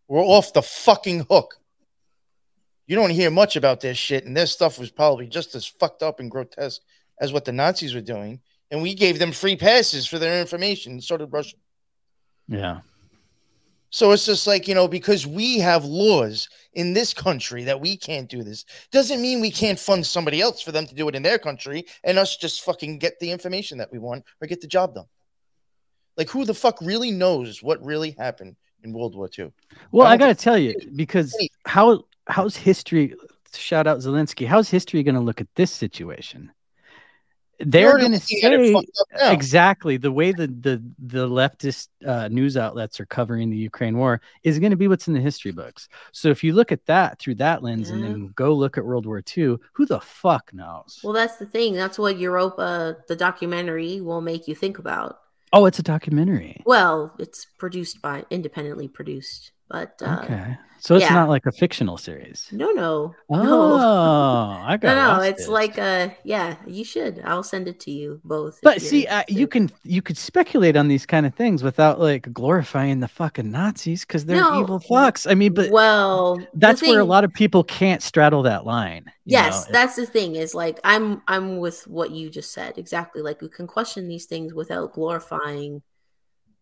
were 0.08 0.20
off 0.20 0.52
the 0.52 0.62
fucking 0.62 1.26
hook. 1.30 1.54
You 2.86 2.96
don't 2.96 3.10
hear 3.10 3.30
much 3.30 3.56
about 3.56 3.80
this 3.80 3.98
shit, 3.98 4.24
and 4.24 4.36
their 4.36 4.46
stuff 4.46 4.78
was 4.78 4.90
probably 4.90 5.26
just 5.26 5.54
as 5.54 5.66
fucked 5.66 6.02
up 6.02 6.20
and 6.20 6.30
grotesque 6.30 6.80
as 7.20 7.32
what 7.32 7.44
the 7.44 7.52
Nazis 7.52 7.94
were 7.94 8.00
doing. 8.00 8.40
And 8.70 8.82
we 8.82 8.94
gave 8.94 9.18
them 9.18 9.32
free 9.32 9.56
passes 9.56 10.06
for 10.06 10.18
their 10.18 10.40
information, 10.40 10.92
and 10.92 11.04
so 11.04 11.16
did 11.16 11.32
Russia. 11.32 11.56
Yeah. 12.48 12.80
So 13.90 14.12
it's 14.12 14.26
just 14.26 14.46
like, 14.46 14.68
you 14.68 14.74
know, 14.74 14.86
because 14.86 15.26
we 15.26 15.58
have 15.58 15.84
laws 15.84 16.48
in 16.74 16.92
this 16.92 17.14
country 17.14 17.64
that 17.64 17.80
we 17.80 17.96
can't 17.96 18.28
do 18.28 18.42
this, 18.42 18.64
doesn't 18.92 19.22
mean 19.22 19.40
we 19.40 19.50
can't 19.50 19.78
fund 19.78 20.04
somebody 20.04 20.40
else 20.40 20.60
for 20.60 20.72
them 20.72 20.86
to 20.86 20.94
do 20.94 21.08
it 21.08 21.14
in 21.14 21.22
their 21.22 21.38
country 21.38 21.86
and 22.04 22.18
us 22.18 22.36
just 22.36 22.62
fucking 22.62 22.98
get 22.98 23.18
the 23.18 23.30
information 23.30 23.78
that 23.78 23.90
we 23.90 23.98
want 23.98 24.24
or 24.40 24.46
get 24.46 24.60
the 24.60 24.66
job 24.66 24.94
done. 24.94 25.06
Like, 26.16 26.28
who 26.28 26.44
the 26.44 26.54
fuck 26.54 26.80
really 26.82 27.12
knows 27.12 27.62
what 27.62 27.82
really 27.82 28.10
happened 28.10 28.56
in 28.82 28.92
World 28.92 29.14
War 29.14 29.30
II? 29.36 29.52
Well, 29.92 30.06
I 30.06 30.12
I, 30.12 30.16
got 30.16 30.26
to 30.26 30.34
tell 30.34 30.58
you 30.58 30.74
because 30.96 31.34
how 31.64 32.04
how's 32.26 32.56
history 32.56 33.14
shout 33.54 33.86
out 33.86 33.98
Zelensky, 33.98 34.46
how's 34.46 34.68
history 34.68 35.02
going 35.02 35.14
to 35.14 35.20
look 35.20 35.40
at 35.40 35.54
this 35.54 35.70
situation? 35.70 36.50
They're 37.60 37.98
going 37.98 38.12
to 38.12 38.18
looking 38.18 38.40
say 38.40 38.72
fucked 38.72 38.98
up 39.00 39.06
now. 39.20 39.32
exactly 39.32 39.96
the 39.96 40.12
way 40.12 40.30
the 40.32 40.46
the 40.46 40.82
the 40.98 41.28
leftist 41.28 41.88
uh, 42.06 42.28
news 42.28 42.56
outlets 42.56 43.00
are 43.00 43.06
covering 43.06 43.50
the 43.50 43.56
Ukraine 43.56 43.98
war 43.98 44.20
is 44.44 44.58
going 44.60 44.70
to 44.70 44.76
be 44.76 44.86
what's 44.86 45.08
in 45.08 45.14
the 45.14 45.20
history 45.20 45.50
books. 45.50 45.88
So 46.12 46.28
if 46.28 46.44
you 46.44 46.52
look 46.52 46.70
at 46.70 46.86
that 46.86 47.18
through 47.18 47.36
that 47.36 47.62
lens 47.62 47.90
and 47.90 48.02
then 48.02 48.28
go 48.36 48.54
look 48.54 48.78
at 48.78 48.84
World 48.84 49.06
War 49.06 49.22
II, 49.36 49.56
who 49.72 49.86
the 49.86 50.00
fuck 50.00 50.52
knows? 50.54 51.00
Well, 51.02 51.12
that's 51.12 51.36
the 51.36 51.46
thing. 51.46 51.74
That's 51.74 51.98
what 51.98 52.16
Europa, 52.18 52.98
the 53.08 53.16
documentary, 53.16 54.00
will 54.00 54.20
make 54.20 54.46
you 54.46 54.54
think 54.54 54.78
about. 54.78 55.18
oh, 55.52 55.66
it's 55.66 55.78
a 55.78 55.82
documentary. 55.82 56.62
Well, 56.66 57.14
it's 57.18 57.44
produced 57.58 58.02
by 58.02 58.24
independently 58.30 58.86
produced, 58.86 59.50
but 59.68 60.00
uh, 60.02 60.20
okay, 60.24 60.56
so 60.80 60.94
it's 60.96 61.04
yeah. 61.04 61.14
not 61.14 61.28
like 61.28 61.46
a 61.46 61.52
fictional 61.52 61.98
series. 61.98 62.48
no, 62.52 62.70
no, 62.70 63.14
Oh, 63.30 63.42
no, 63.42 64.62
I 64.64 64.76
got 64.76 64.94
no, 64.94 65.16
no. 65.16 65.22
It's 65.22 65.46
it. 65.46 65.50
like 65.50 65.78
uh, 65.78 66.08
yeah, 66.24 66.56
you 66.66 66.84
should. 66.84 67.20
I'll 67.24 67.42
send 67.42 67.68
it 67.68 67.80
to 67.80 67.90
you 67.90 68.20
both. 68.24 68.60
But 68.62 68.80
see, 68.80 69.06
uh, 69.06 69.22
you 69.28 69.46
can 69.46 69.70
you 69.84 70.02
could 70.02 70.16
speculate 70.16 70.76
on 70.76 70.88
these 70.88 71.06
kind 71.06 71.26
of 71.26 71.34
things 71.34 71.62
without 71.62 72.00
like 72.00 72.32
glorifying 72.32 73.00
the 73.00 73.08
fucking 73.08 73.50
Nazis 73.50 74.04
because 74.04 74.24
they're 74.24 74.36
No. 74.36 74.60
evil 74.60 74.80
fucks. 74.80 75.30
I 75.30 75.34
mean, 75.34 75.52
but 75.54 75.70
well, 75.70 76.38
that's 76.54 76.80
where 76.82 77.00
a 77.00 77.04
lot 77.04 77.24
of 77.24 77.32
people 77.32 77.64
can't 77.64 78.02
straddle 78.02 78.42
that 78.44 78.64
line. 78.64 79.04
you 79.24 79.32
Yes, 79.32 79.66
know? 79.66 79.72
that's 79.72 79.96
the 79.96 80.06
thing. 80.06 80.36
Is 80.36 80.54
like 80.54 80.78
I'm 80.84 81.22
I'm 81.28 81.58
with 81.58 81.86
what 81.86 82.10
you 82.12 82.30
just 82.30 82.52
said 82.52 82.78
exactly. 82.78 83.22
Like 83.22 83.42
we 83.42 83.48
can 83.48 83.66
question 83.66 84.08
these 84.08 84.26
things 84.26 84.54
without 84.54 84.92
glorifying, 84.92 85.82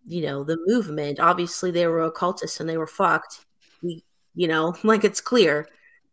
you 0.06 0.22
know, 0.22 0.44
the 0.44 0.58
movement. 0.66 1.20
Obviously, 1.20 1.70
they 1.70 1.86
were 1.86 2.02
occultists 2.02 2.60
and 2.60 2.68
they 2.68 2.76
were 2.78 2.86
fucked. 2.86 3.44
We, 3.82 4.04
you 4.34 4.48
know, 4.48 4.74
like 4.84 5.04
it's 5.04 5.20
clear. 5.20 5.68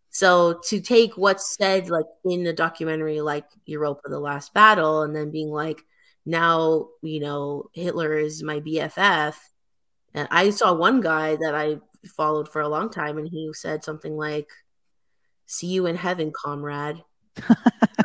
So 0.10 0.60
to 0.66 0.80
take 0.82 1.18
what's 1.18 1.56
said 1.56 1.90
like 1.90 2.06
in 2.26 2.44
the 2.44 2.54
documentary, 2.54 3.22
like 3.22 3.46
Europa: 3.66 4.10
The 4.10 4.20
Last 4.20 4.54
Battle, 4.54 5.04
and 5.04 5.16
then 5.16 5.32
being 5.32 5.50
like, 5.50 5.82
now 6.26 6.88
you 7.02 7.20
know 7.20 7.70
Hitler 7.74 8.18
is 8.18 8.44
my 8.44 8.60
BFF. 8.60 9.36
And 10.14 10.28
I 10.32 10.52
saw 10.52 10.74
one 10.74 11.02
guy 11.02 11.36
that 11.38 11.56
I 11.56 11.78
followed 12.16 12.50
for 12.50 12.62
a 12.62 12.68
long 12.70 12.90
time, 12.92 13.18
and 13.18 13.28
he 13.28 13.50
said 13.54 13.84
something 13.84 14.16
like, 14.18 14.50
"See 15.46 15.68
you 15.68 15.86
in 15.88 15.96
heaven, 15.96 16.32
comrade." 16.36 17.04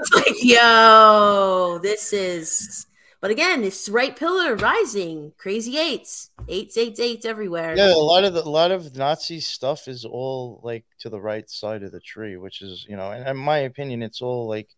Like, 0.14 0.42
yo, 0.44 1.78
this 1.82 2.12
is. 2.12 2.86
But 3.20 3.32
again, 3.32 3.64
it's 3.64 3.88
right 3.88 4.14
pillar 4.14 4.54
rising, 4.54 5.32
crazy 5.36 5.76
eights, 5.76 6.30
eights, 6.48 6.76
eights, 6.76 7.00
eights 7.00 7.26
everywhere. 7.26 7.74
Yeah, 7.76 7.92
a 7.92 7.96
lot 7.96 8.22
of 8.22 8.32
the, 8.32 8.44
a 8.44 8.48
lot 8.48 8.70
of 8.70 8.96
Nazi 8.96 9.40
stuff 9.40 9.88
is 9.88 10.04
all 10.04 10.60
like 10.62 10.84
to 11.00 11.08
the 11.08 11.20
right 11.20 11.48
side 11.50 11.82
of 11.82 11.90
the 11.90 12.00
tree, 12.00 12.36
which 12.36 12.62
is 12.62 12.86
you 12.88 12.96
know, 12.96 13.10
and 13.10 13.26
in 13.26 13.36
my 13.36 13.58
opinion, 13.58 14.02
it's 14.02 14.22
all 14.22 14.46
like 14.46 14.68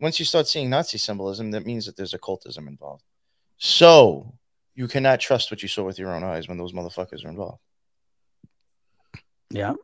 once 0.00 0.18
you 0.18 0.24
start 0.24 0.48
seeing 0.48 0.70
Nazi 0.70 0.96
symbolism, 0.96 1.50
that 1.50 1.66
means 1.66 1.84
that 1.84 1.96
there's 1.96 2.14
occultism 2.14 2.68
involved. 2.68 3.04
So 3.58 4.34
you 4.74 4.88
cannot 4.88 5.20
trust 5.20 5.50
what 5.50 5.62
you 5.62 5.68
saw 5.68 5.82
with 5.82 5.98
your 5.98 6.14
own 6.14 6.24
eyes 6.24 6.48
when 6.48 6.56
those 6.56 6.72
motherfuckers 6.72 7.24
are 7.24 7.28
involved. 7.28 7.60
yeah. 9.50 9.74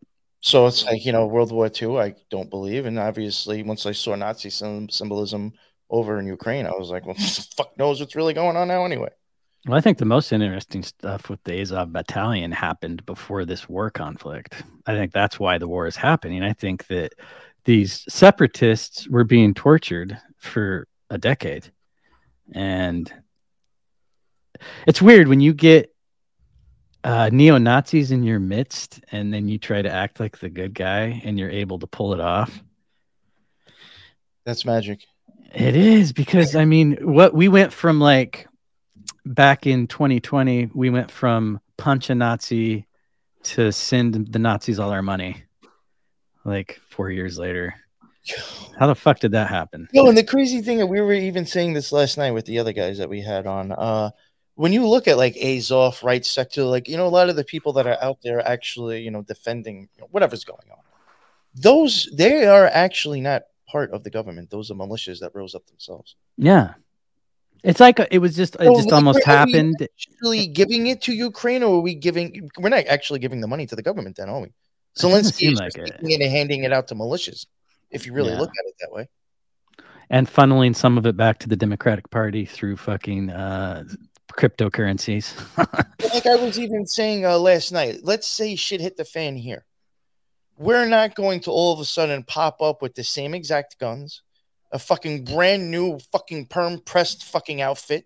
So 0.40 0.66
it's 0.66 0.86
like 0.86 1.05
you 1.05 1.12
know, 1.12 1.27
World 1.27 1.52
War 1.52 1.70
II, 1.70 1.98
I 1.98 2.14
don't 2.31 2.48
believe, 2.48 2.86
and 2.86 2.98
obviously, 2.98 3.62
once 3.62 3.85
I 3.85 3.93
saw 3.93 4.14
Nazi 4.14 4.48
sym- 4.48 4.89
symbolism 4.89 5.52
over 5.91 6.19
in 6.19 6.27
Ukraine, 6.27 6.67
I 6.67 6.71
was 6.71 6.91
like, 6.91 7.05
well, 7.05 7.15
fuck 7.57 7.77
knows 7.77 8.01
what's 8.01 8.17
really 8.17 8.35
going 8.35 8.57
on 8.57 8.69
now 8.69 8.85
anyway. 8.85 9.11
Well, 9.67 9.77
I 9.77 9.83
think 9.83 9.99
the 9.99 10.07
most 10.07 10.33
interesting 10.33 10.83
stuff 10.83 11.29
with 11.29 11.43
the 11.45 11.61
Azov 11.61 11.93
Battalion 11.93 12.51
happened 12.51 13.05
before 13.05 13.45
this 13.45 13.69
war 13.69 13.91
conflict. 13.91 14.62
I 14.87 14.95
think 14.95 15.12
that's 15.12 15.39
why 15.39 15.59
the 15.59 15.69
war 15.69 15.87
is 15.87 15.97
happening. 15.97 16.43
I 16.43 16.55
think 16.55 16.87
that 16.87 17.12
these 17.67 18.05
separatists 18.09 19.07
were 19.09 19.25
being 19.25 19.53
tortured 19.53 20.17
for 20.39 20.89
a 21.11 21.19
decade. 21.19 21.71
And 22.53 23.12
it's 24.87 25.03
weird 25.03 25.29
when 25.29 25.41
you 25.41 25.53
get 25.53 25.95
uh, 27.05 27.29
neo 27.33 27.59
Nazis 27.59 28.11
in 28.11 28.23
your 28.23 28.41
midst, 28.41 29.01
and 29.12 29.33
then 29.33 29.49
you 29.49 29.59
try 29.59 29.83
to 29.83 29.91
act 29.91 30.21
like 30.21 30.39
the 30.39 30.49
good 30.49 30.75
guy, 30.75 31.21
and 31.25 31.39
you're 31.39 31.51
able 31.51 31.79
to 31.79 31.87
pull 31.87 32.15
it 32.15 32.21
off. 32.21 32.62
That's 34.45 34.65
magic. 34.65 35.05
It 35.52 35.74
is 35.77 36.12
because 36.12 36.55
I 36.55 36.64
mean, 36.64 36.97
what 37.01 37.35
we 37.35 37.48
went 37.48 37.72
from 37.72 38.01
like 38.01 38.47
back 39.24 39.66
in 39.66 39.86
2020, 39.86 40.70
we 40.74 40.90
went 40.90 41.10
from 41.10 41.60
punch 41.77 42.10
a 42.10 42.14
Nazi 42.14 42.86
to 43.43 43.72
send 43.72 44.32
the 44.32 44.39
Nazis 44.39 44.78
all 44.78 44.90
our 44.90 45.02
money. 45.02 45.44
Like 46.44 46.81
four 46.89 47.10
years 47.10 47.39
later, 47.39 47.74
how 48.78 48.86
the 48.86 48.94
fuck 48.94 49.18
did 49.18 49.32
that 49.32 49.48
happen? 49.48 49.89
No, 49.93 50.06
and 50.09 50.16
the 50.16 50.24
crazy 50.24 50.62
thing, 50.62 50.78
that 50.78 50.86
we 50.86 51.01
were 51.01 51.12
even 51.12 51.44
saying 51.44 51.74
this 51.74 51.93
last 51.93 52.16
night 52.16 52.32
with 52.32 52.47
the 52.47 52.59
other 52.59 52.72
guys 52.72 52.98
that 52.98 53.09
we 53.09 53.20
had 53.20 53.47
on. 53.47 53.72
Uh, 53.72 54.10
when 54.55 54.72
you 54.72 54.86
look 54.86 55.09
at 55.09 55.16
like 55.16 55.36
Azov, 55.36 56.02
right 56.02 56.24
sector, 56.24 56.64
like 56.64 56.89
you 56.89 56.97
know, 56.97 57.06
a 57.06 57.09
lot 57.09 57.28
of 57.28 57.36
the 57.36 57.44
people 57.44 57.72
that 57.74 57.86
are 57.86 57.98
out 58.02 58.18
there 58.22 58.47
actually, 58.47 59.02
you 59.02 59.10
know, 59.10 59.22
defending 59.22 59.89
you 59.94 60.01
know, 60.02 60.09
whatever's 60.10 60.44
going 60.44 60.70
on, 60.70 60.78
those 61.55 62.09
they 62.12 62.47
are 62.47 62.66
actually 62.66 63.20
not 63.20 63.43
part 63.72 63.90
of 63.92 64.02
the 64.05 64.10
government. 64.10 64.51
Those 64.51 64.70
are 64.70 64.74
militias 64.74 65.18
that 65.20 65.32
rose 65.34 65.55
up 65.55 65.64
themselves. 65.66 66.16
Yeah, 66.36 66.74
it's 67.62 67.80
like 67.80 67.98
it 68.10 68.18
was 68.18 68.34
just 68.36 68.56
it 68.60 68.74
just 68.76 68.92
almost 68.92 69.24
happened. 69.24 69.76
Actually, 69.80 70.47
giving 70.60 70.86
it 70.92 71.02
to 71.02 71.12
Ukraine, 71.12 71.62
or 71.62 71.76
are 71.78 71.80
we 71.80 71.94
giving? 71.94 72.51
We're 72.59 72.68
not 72.76 72.86
actually 72.86 73.20
giving 73.20 73.40
the 73.40 73.47
money 73.55 73.66
to 73.66 73.76
the 73.76 73.82
government, 73.82 74.16
then, 74.16 74.28
are 74.28 74.40
we? 74.40 74.48
Zelensky 74.98 75.52
is 75.52 75.59
like 75.60 75.76
it. 75.76 75.86
taking 75.92 76.10
it 76.10 76.20
and 76.20 76.30
handing 76.38 76.64
it 76.64 76.72
out 76.72 76.88
to 76.88 76.94
militias. 76.94 77.47
If 77.90 78.06
you 78.06 78.12
really 78.12 78.32
Yeah. 78.32 78.40
look 78.40 78.51
at 78.60 78.66
it 78.70 78.74
that 78.80 78.92
way. 78.92 79.09
and 80.10 80.26
funneling 80.26 80.74
some 80.74 80.98
of 80.98 81.06
it 81.06 81.16
back 81.16 81.38
to 81.38 81.48
the 81.48 81.56
Democratic 81.56 82.10
Party 82.10 82.44
through 82.44 82.76
fucking 82.76 83.30
uh, 83.30 83.84
cryptocurrencies. 84.32 85.26
Like 86.14 86.26
I 86.26 86.34
was 86.36 86.59
even 86.59 86.86
saying 86.86 87.24
uh, 87.26 87.38
last 87.38 87.70
night, 87.72 88.01
let's 88.02 88.26
say 88.26 88.56
shit 88.56 88.80
hit 88.80 88.97
the 88.97 89.05
fan 89.05 89.36
here. 89.36 89.64
We're 90.61 90.85
not 90.85 91.15
going 91.15 91.41
to 91.41 91.51
all 91.51 91.73
of 91.73 91.81
a 91.81 91.87
sudden 91.87 92.23
pop 92.23 92.61
up 92.61 92.82
with 92.82 92.95
the 92.95 93.03
same 93.03 93.32
exact 93.32 93.78
guns, 93.78 94.20
a 94.70 94.78
fucking 94.78 95.24
brand 95.24 95.70
new 95.70 95.99
fucking 96.12 96.49
perm 96.49 96.81
pressed 96.81 97.24
fucking 97.24 97.62
outfit. 97.62 98.05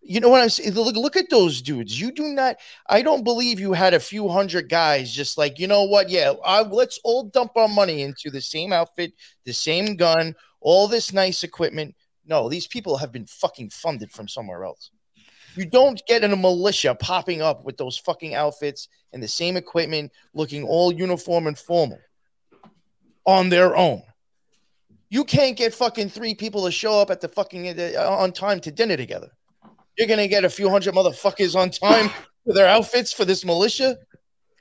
You 0.00 0.20
know 0.20 0.30
what 0.30 0.40
I'm 0.40 0.48
saying? 0.48 0.72
Look, 0.72 0.96
look 0.96 1.16
at 1.16 1.28
those 1.28 1.60
dudes. 1.60 2.00
You 2.00 2.12
do 2.12 2.28
not. 2.28 2.56
I 2.88 3.02
don't 3.02 3.24
believe 3.24 3.60
you 3.60 3.74
had 3.74 3.92
a 3.92 4.00
few 4.00 4.26
hundred 4.26 4.70
guys 4.70 5.12
just 5.12 5.36
like 5.36 5.58
you 5.58 5.66
know 5.66 5.84
what? 5.84 6.08
Yeah, 6.08 6.32
I, 6.46 6.62
let's 6.62 6.98
all 7.04 7.24
dump 7.24 7.52
our 7.56 7.68
money 7.68 8.00
into 8.00 8.30
the 8.30 8.40
same 8.40 8.72
outfit, 8.72 9.12
the 9.44 9.52
same 9.52 9.96
gun, 9.96 10.34
all 10.62 10.88
this 10.88 11.12
nice 11.12 11.42
equipment. 11.42 11.94
No, 12.24 12.48
these 12.48 12.68
people 12.68 12.96
have 12.96 13.12
been 13.12 13.26
fucking 13.26 13.68
funded 13.68 14.12
from 14.12 14.28
somewhere 14.28 14.64
else. 14.64 14.90
You 15.56 15.66
don't 15.66 16.00
get 16.06 16.24
in 16.24 16.32
a 16.32 16.36
militia 16.36 16.94
popping 16.94 17.42
up 17.42 17.64
with 17.64 17.76
those 17.76 17.98
fucking 17.98 18.34
outfits 18.34 18.88
and 19.12 19.22
the 19.22 19.28
same 19.28 19.56
equipment, 19.56 20.12
looking 20.34 20.64
all 20.64 20.92
uniform 20.92 21.46
and 21.46 21.58
formal 21.58 21.98
on 23.26 23.48
their 23.48 23.76
own. 23.76 24.02
You 25.08 25.24
can't 25.24 25.56
get 25.56 25.74
fucking 25.74 26.10
three 26.10 26.34
people 26.34 26.64
to 26.64 26.70
show 26.70 27.00
up 27.00 27.10
at 27.10 27.20
the 27.20 27.28
fucking 27.28 27.68
uh, 27.68 28.08
on 28.08 28.32
time 28.32 28.60
to 28.60 28.70
dinner 28.70 28.96
together. 28.96 29.30
You're 29.98 30.06
gonna 30.06 30.28
get 30.28 30.44
a 30.44 30.50
few 30.50 30.70
hundred 30.70 30.94
motherfuckers 30.94 31.56
on 31.56 31.70
time 31.70 32.10
for 32.46 32.54
their 32.54 32.68
outfits 32.68 33.12
for 33.12 33.24
this 33.24 33.44
militia. 33.44 33.96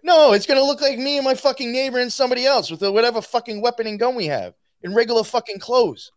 No, 0.04 0.34
it's 0.34 0.48
gonna 0.48 0.64
look 0.64 0.82
like 0.82 0.98
me 0.98 1.18
and 1.18 1.26
my 1.26 1.36
fucking 1.36 1.72
neighbor 1.72 2.00
and 2.00 2.12
somebody 2.12 2.46
else 2.46 2.72
with 2.72 2.82
whatever 2.82 3.22
fucking 3.22 3.62
weapon 3.62 3.86
and 3.86 4.00
gun 4.00 4.16
we 4.16 4.26
have 4.26 4.56
in 4.82 4.96
regular 4.96 5.24
fucking 5.24 5.60
clothes. 5.60 6.12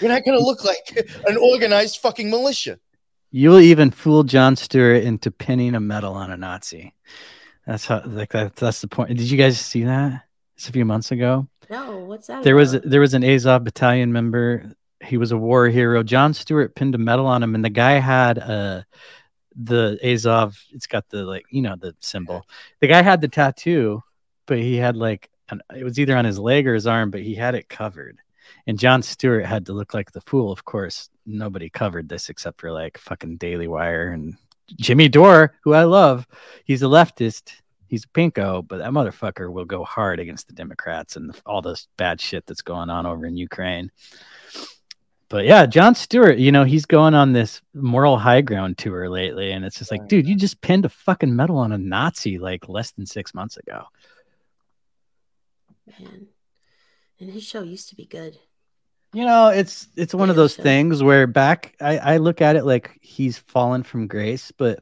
You're 0.00 0.10
not 0.10 0.24
gonna 0.24 0.38
look 0.38 0.64
like 0.64 1.08
an 1.26 1.36
organized 1.36 1.98
fucking 1.98 2.30
militia. 2.30 2.78
You'll 3.30 3.60
even 3.60 3.90
fool 3.90 4.22
Jon 4.24 4.56
Stewart 4.56 5.02
into 5.02 5.30
pinning 5.30 5.74
a 5.74 5.80
medal 5.80 6.14
on 6.14 6.30
a 6.30 6.36
Nazi. 6.36 6.94
That's 7.66 7.84
how 7.84 8.02
like 8.06 8.32
that, 8.32 8.56
that's 8.56 8.80
the 8.80 8.88
point. 8.88 9.10
Did 9.10 9.30
you 9.30 9.36
guys 9.36 9.60
see 9.60 9.84
that? 9.84 10.22
It's 10.56 10.68
a 10.68 10.72
few 10.72 10.84
months 10.84 11.12
ago. 11.12 11.48
No, 11.70 11.98
what's 11.98 12.26
that? 12.28 12.42
There 12.42 12.56
was 12.56 12.74
about? 12.74 12.90
there 12.90 13.00
was 13.00 13.14
an 13.14 13.22
Azov 13.22 13.64
battalion 13.64 14.12
member. 14.12 14.72
He 15.04 15.18
was 15.18 15.32
a 15.32 15.36
war 15.36 15.68
hero. 15.68 16.02
Jon 16.02 16.32
Stewart 16.32 16.74
pinned 16.74 16.94
a 16.94 16.98
medal 16.98 17.26
on 17.26 17.42
him, 17.42 17.54
and 17.54 17.64
the 17.64 17.70
guy 17.70 17.92
had 17.92 18.38
a 18.38 18.86
the 19.54 19.98
Azov. 20.02 20.58
It's 20.72 20.86
got 20.86 21.08
the 21.10 21.24
like 21.24 21.44
you 21.50 21.60
know 21.60 21.76
the 21.78 21.94
symbol. 22.00 22.46
The 22.80 22.86
guy 22.86 23.02
had 23.02 23.20
the 23.20 23.28
tattoo, 23.28 24.02
but 24.46 24.58
he 24.58 24.76
had 24.76 24.96
like 24.96 25.28
an, 25.50 25.60
it 25.76 25.84
was 25.84 25.98
either 25.98 26.16
on 26.16 26.24
his 26.24 26.38
leg 26.38 26.66
or 26.66 26.74
his 26.74 26.86
arm, 26.86 27.10
but 27.10 27.20
he 27.20 27.34
had 27.34 27.54
it 27.54 27.68
covered. 27.68 28.18
And 28.66 28.78
Jon 28.78 29.02
Stewart 29.02 29.44
had 29.44 29.66
to 29.66 29.72
look 29.72 29.94
like 29.94 30.12
the 30.12 30.20
fool. 30.22 30.52
Of 30.52 30.64
course, 30.64 31.10
nobody 31.26 31.70
covered 31.70 32.08
this 32.08 32.28
except 32.28 32.60
for 32.60 32.72
like 32.72 32.98
fucking 32.98 33.36
Daily 33.36 33.68
Wire 33.68 34.10
and 34.12 34.36
Jimmy 34.76 35.08
Dore, 35.08 35.54
who 35.62 35.72
I 35.72 35.84
love. 35.84 36.26
He's 36.64 36.82
a 36.82 36.86
leftist. 36.86 37.52
He's 37.88 38.04
a 38.04 38.08
pinko, 38.08 38.66
but 38.66 38.78
that 38.78 38.90
motherfucker 38.90 39.50
will 39.50 39.64
go 39.64 39.82
hard 39.82 40.20
against 40.20 40.46
the 40.46 40.52
Democrats 40.52 41.16
and 41.16 41.34
all 41.46 41.62
this 41.62 41.88
bad 41.96 42.20
shit 42.20 42.44
that's 42.46 42.60
going 42.60 42.90
on 42.90 43.06
over 43.06 43.24
in 43.24 43.36
Ukraine. 43.36 43.90
But 45.30 45.44
yeah, 45.44 45.66
Jon 45.66 45.94
Stewart, 45.94 46.38
you 46.38 46.52
know, 46.52 46.64
he's 46.64 46.86
going 46.86 47.14
on 47.14 47.32
this 47.32 47.60
moral 47.74 48.18
high 48.18 48.40
ground 48.40 48.78
tour 48.78 49.08
lately. 49.10 49.52
And 49.52 49.64
it's 49.64 49.78
just 49.78 49.90
like, 49.90 50.08
dude, 50.08 50.26
you 50.26 50.36
just 50.36 50.60
pinned 50.60 50.86
a 50.86 50.90
fucking 50.90 51.34
medal 51.34 51.58
on 51.58 51.72
a 51.72 51.78
Nazi 51.78 52.38
like 52.38 52.68
less 52.68 52.92
than 52.92 53.06
six 53.06 53.34
months 53.34 53.56
ago. 53.58 53.84
man. 56.00 56.28
And 57.20 57.30
his 57.30 57.42
show 57.42 57.62
used 57.62 57.88
to 57.90 57.96
be 57.96 58.06
good. 58.06 58.38
You 59.12 59.24
know, 59.24 59.48
it's 59.48 59.88
it's 59.96 60.14
one 60.14 60.28
of 60.30 60.36
those 60.36 60.54
so- 60.54 60.62
things 60.62 61.02
where 61.02 61.26
back 61.26 61.74
I, 61.80 61.98
I 61.98 62.16
look 62.18 62.40
at 62.42 62.56
it 62.56 62.64
like 62.64 62.98
he's 63.00 63.38
fallen 63.38 63.82
from 63.82 64.06
grace, 64.06 64.52
but 64.56 64.80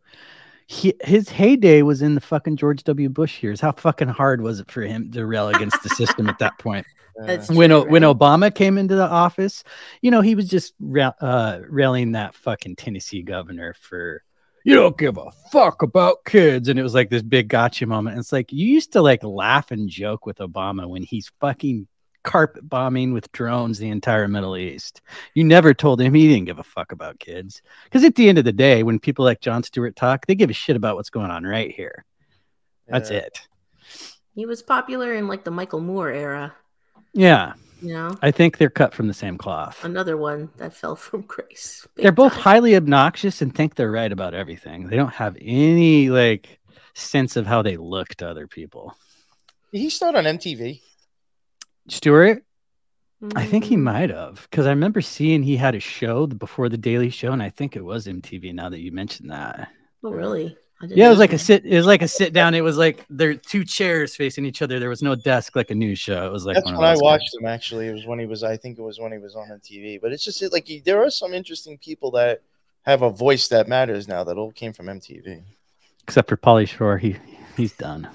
he 0.66 0.94
his 1.02 1.28
heyday 1.28 1.82
was 1.82 2.02
in 2.02 2.16
the 2.16 2.20
fucking 2.20 2.56
George 2.56 2.82
W. 2.84 3.08
Bush 3.08 3.42
years. 3.42 3.60
How 3.60 3.72
fucking 3.72 4.08
hard 4.08 4.40
was 4.40 4.58
it 4.60 4.70
for 4.70 4.82
him 4.82 5.12
to 5.12 5.24
rail 5.26 5.48
against 5.48 5.80
the 5.82 5.90
system 5.90 6.28
at 6.28 6.38
that 6.40 6.58
point? 6.58 6.86
That's 7.18 7.48
when 7.48 7.70
true, 7.70 7.78
O- 7.78 7.84
when? 7.84 8.02
Obama 8.02 8.52
came 8.54 8.76
into 8.76 8.94
the 8.96 9.08
office, 9.08 9.64
you 10.02 10.10
know, 10.10 10.20
he 10.20 10.34
was 10.34 10.48
just 10.50 10.74
ra- 10.80 11.14
uh, 11.20 11.60
railing 11.66 12.12
that 12.12 12.34
fucking 12.34 12.76
Tennessee 12.76 13.22
governor 13.22 13.74
for 13.80 14.22
you 14.64 14.74
don't 14.74 14.98
give 14.98 15.16
a 15.16 15.30
fuck 15.52 15.82
about 15.82 16.24
kids, 16.26 16.68
and 16.68 16.78
it 16.78 16.82
was 16.82 16.92
like 16.94 17.08
this 17.08 17.22
big 17.22 17.48
gotcha 17.48 17.86
moment. 17.86 18.14
And 18.16 18.20
it's 18.20 18.32
like 18.32 18.52
you 18.52 18.66
used 18.66 18.92
to 18.94 19.00
like 19.02 19.22
laugh 19.22 19.70
and 19.70 19.88
joke 19.88 20.26
with 20.26 20.38
Obama 20.38 20.88
when 20.88 21.04
he's 21.04 21.30
fucking 21.40 21.86
carpet 22.26 22.68
bombing 22.68 23.14
with 23.14 23.32
drones 23.32 23.78
the 23.78 23.88
entire 23.88 24.28
Middle 24.28 24.56
East. 24.58 25.00
You 25.34 25.44
never 25.44 25.72
told 25.72 26.00
him 26.00 26.12
he 26.12 26.28
didn't 26.28 26.44
give 26.46 26.58
a 26.58 26.62
fuck 26.62 26.92
about 26.92 27.18
kids, 27.18 27.62
because 27.84 28.04
at 28.04 28.14
the 28.16 28.28
end 28.28 28.36
of 28.36 28.44
the 28.44 28.52
day, 28.52 28.82
when 28.82 28.98
people 28.98 29.24
like 29.24 29.40
Jon 29.40 29.62
Stewart 29.62 29.96
talk, 29.96 30.26
they 30.26 30.34
give 30.34 30.50
a 30.50 30.52
shit 30.52 30.76
about 30.76 30.96
what's 30.96 31.08
going 31.10 31.30
on 31.30 31.44
right 31.44 31.70
here. 31.74 32.04
That's 32.88 33.10
Yeah. 33.10 33.18
it. 33.18 33.40
He 34.34 34.44
was 34.44 34.62
popular 34.62 35.14
in 35.14 35.28
like 35.28 35.44
the 35.44 35.50
Michael 35.50 35.80
Moore 35.80 36.10
era. 36.10 36.54
Yeah, 37.14 37.54
You 37.80 37.94
know, 37.94 38.10
I 38.20 38.30
think 38.30 38.58
they're 38.58 38.68
cut 38.68 38.92
from 38.92 39.06
the 39.08 39.14
same 39.14 39.38
cloth. 39.38 39.82
another 39.84 40.16
one 40.18 40.50
that 40.58 40.74
fell 40.74 40.96
from 40.96 41.22
grace. 41.26 41.86
Big 41.94 42.02
they're 42.02 42.12
both 42.12 42.32
time. 42.34 42.42
highly 42.42 42.76
obnoxious 42.76 43.40
and 43.40 43.54
think 43.54 43.74
they're 43.74 43.90
right 43.90 44.12
about 44.12 44.34
everything. 44.34 44.88
They 44.88 44.96
don't 44.96 45.14
have 45.14 45.36
any 45.40 46.10
like 46.10 46.58
sense 46.94 47.36
of 47.36 47.46
how 47.46 47.62
they 47.62 47.76
look 47.76 48.08
to 48.16 48.28
other 48.28 48.46
people. 48.46 48.94
He 49.72 49.88
started 49.90 50.18
on 50.18 50.24
MTV? 50.38 50.80
Stewart, 51.88 52.42
I 53.34 53.44
think 53.46 53.64
he 53.64 53.76
Mm, 53.76 53.82
might 53.82 54.10
have 54.10 54.46
because 54.50 54.66
I 54.66 54.70
remember 54.70 55.00
seeing 55.00 55.42
he 55.42 55.56
had 55.56 55.74
a 55.74 55.80
show 55.80 56.26
before 56.26 56.68
the 56.68 56.76
Daily 56.76 57.10
Show, 57.10 57.32
and 57.32 57.42
I 57.42 57.50
think 57.50 57.74
it 57.76 57.84
was 57.84 58.06
MTV. 58.06 58.52
Now 58.54 58.68
that 58.68 58.80
you 58.80 58.92
mentioned 58.92 59.30
that, 59.30 59.68
Oh, 60.04 60.10
really? 60.10 60.56
I 60.80 60.86
didn't 60.86 60.98
yeah, 60.98 61.06
it 61.06 61.10
was 61.10 61.16
know 61.16 61.20
like 61.20 61.32
a 61.32 61.38
sit. 61.38 61.64
It 61.64 61.76
was 61.76 61.86
like 61.86 62.02
a 62.02 62.08
sit 62.08 62.34
down. 62.34 62.54
It 62.54 62.60
was 62.60 62.76
like 62.76 63.04
there 63.08 63.30
are 63.30 63.34
two 63.34 63.64
chairs 63.64 64.14
facing 64.14 64.44
each 64.44 64.60
other. 64.60 64.78
There 64.78 64.90
was 64.90 65.02
no 65.02 65.14
desk 65.14 65.56
like 65.56 65.70
a 65.70 65.74
news 65.74 65.98
show. 65.98 66.26
It 66.26 66.32
was 66.32 66.44
like 66.44 66.54
That's 66.56 66.66
one 66.66 66.74
of 66.74 66.80
when 66.80 66.88
I 66.88 66.92
those 66.92 67.02
watched 67.02 67.34
him. 67.40 67.46
Actually, 67.46 67.88
it 67.88 67.92
was 67.94 68.06
when 68.06 68.18
he 68.18 68.26
was. 68.26 68.42
I 68.42 68.56
think 68.58 68.78
it 68.78 68.82
was 68.82 68.98
when 69.00 69.12
he 69.12 69.18
was 69.18 69.34
on 69.34 69.48
MTV. 69.48 70.00
But 70.02 70.12
it's 70.12 70.24
just 70.24 70.42
like 70.52 70.66
he, 70.66 70.80
there 70.80 71.02
are 71.02 71.10
some 71.10 71.32
interesting 71.32 71.78
people 71.78 72.10
that 72.12 72.42
have 72.82 73.00
a 73.02 73.10
voice 73.10 73.48
that 73.48 73.68
matters 73.68 74.06
now. 74.06 74.22
That 74.24 74.36
all 74.36 74.52
came 74.52 74.74
from 74.74 74.86
MTV. 74.86 75.42
except 76.02 76.28
for 76.28 76.36
Pauly 76.36 76.68
Shore. 76.68 76.98
He 76.98 77.16
he's 77.56 77.72
done. 77.72 78.06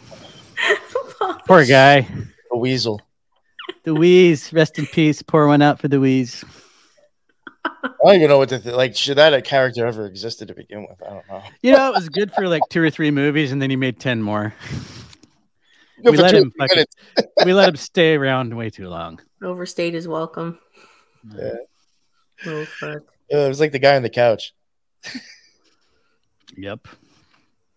Poor 1.47 1.65
guy. 1.65 2.07
a 2.51 2.57
Weasel. 2.57 3.01
The 3.83 3.93
Wheeze, 3.95 4.53
rest 4.53 4.77
in 4.77 4.85
peace. 4.85 5.21
Pour 5.21 5.47
one 5.47 5.61
out 5.61 5.79
for 5.79 5.87
the 5.87 5.99
Wheeze. 5.99 6.43
I 7.65 7.89
don't 8.03 8.15
even 8.15 8.29
know 8.29 8.37
what 8.37 8.49
to 8.49 8.59
th- 8.59 8.75
like. 8.75 8.95
Should 8.95 9.17
that 9.17 9.33
a 9.33 9.41
character 9.41 9.85
ever 9.85 10.05
existed 10.05 10.47
to 10.49 10.53
begin 10.55 10.81
with? 10.87 11.01
I 11.03 11.09
don't 11.09 11.27
know. 11.27 11.41
You 11.61 11.71
know, 11.73 11.87
it 11.89 11.95
was 11.95 12.09
good 12.09 12.31
for 12.33 12.47
like 12.47 12.61
two 12.69 12.81
or 12.81 12.89
three 12.89 13.11
movies, 13.11 13.51
and 13.51 13.61
then 13.61 13.69
he 13.69 13.75
made 13.75 13.99
ten 13.99 14.21
more. 14.21 14.53
We 16.03 16.17
let 16.17 16.33
him 16.33 16.51
fucking- 16.57 16.85
we 17.45 17.53
let 17.53 17.69
him 17.69 17.75
stay 17.75 18.15
around 18.15 18.55
way 18.55 18.69
too 18.69 18.87
long. 18.87 19.19
Overstayed 19.43 19.93
his 19.93 20.07
welcome. 20.07 20.59
Yeah. 21.35 21.53
Oh 22.45 22.65
fuck. 22.65 23.03
It 23.29 23.35
was 23.47 23.59
like 23.59 23.71
the 23.71 23.79
guy 23.79 23.95
on 23.95 24.01
the 24.03 24.09
couch. 24.09 24.53
Yep. 26.57 26.87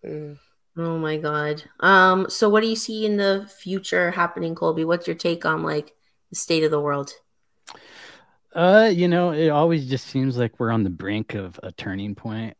Uh, 0.05 0.35
Oh 0.77 0.97
my 0.97 1.17
god. 1.17 1.63
Um. 1.79 2.29
So, 2.29 2.49
what 2.49 2.61
do 2.61 2.67
you 2.67 2.75
see 2.75 3.05
in 3.05 3.17
the 3.17 3.49
future 3.59 4.11
happening, 4.11 4.55
Colby? 4.55 4.83
What's 4.83 5.07
your 5.07 5.15
take 5.15 5.45
on 5.45 5.63
like 5.63 5.93
the 6.29 6.35
state 6.35 6.63
of 6.63 6.71
the 6.71 6.81
world? 6.81 7.13
Uh, 8.53 8.89
you 8.91 9.07
know, 9.07 9.31
it 9.31 9.49
always 9.49 9.87
just 9.87 10.07
seems 10.07 10.37
like 10.37 10.59
we're 10.59 10.71
on 10.71 10.83
the 10.83 10.89
brink 10.89 11.33
of 11.33 11.59
a 11.61 11.71
turning 11.73 12.15
point. 12.15 12.55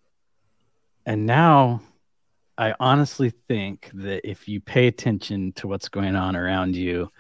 And 1.06 1.26
now 1.26 1.82
I 2.58 2.74
honestly 2.80 3.32
think 3.48 3.92
that 3.94 4.30
if 4.30 4.48
you 4.48 4.60
pay 4.60 4.88
attention 4.88 5.54
to 5.54 5.68
what's 5.68 5.88
going 5.88 6.16
on 6.16 6.36
around 6.36 6.76
you 6.76 7.12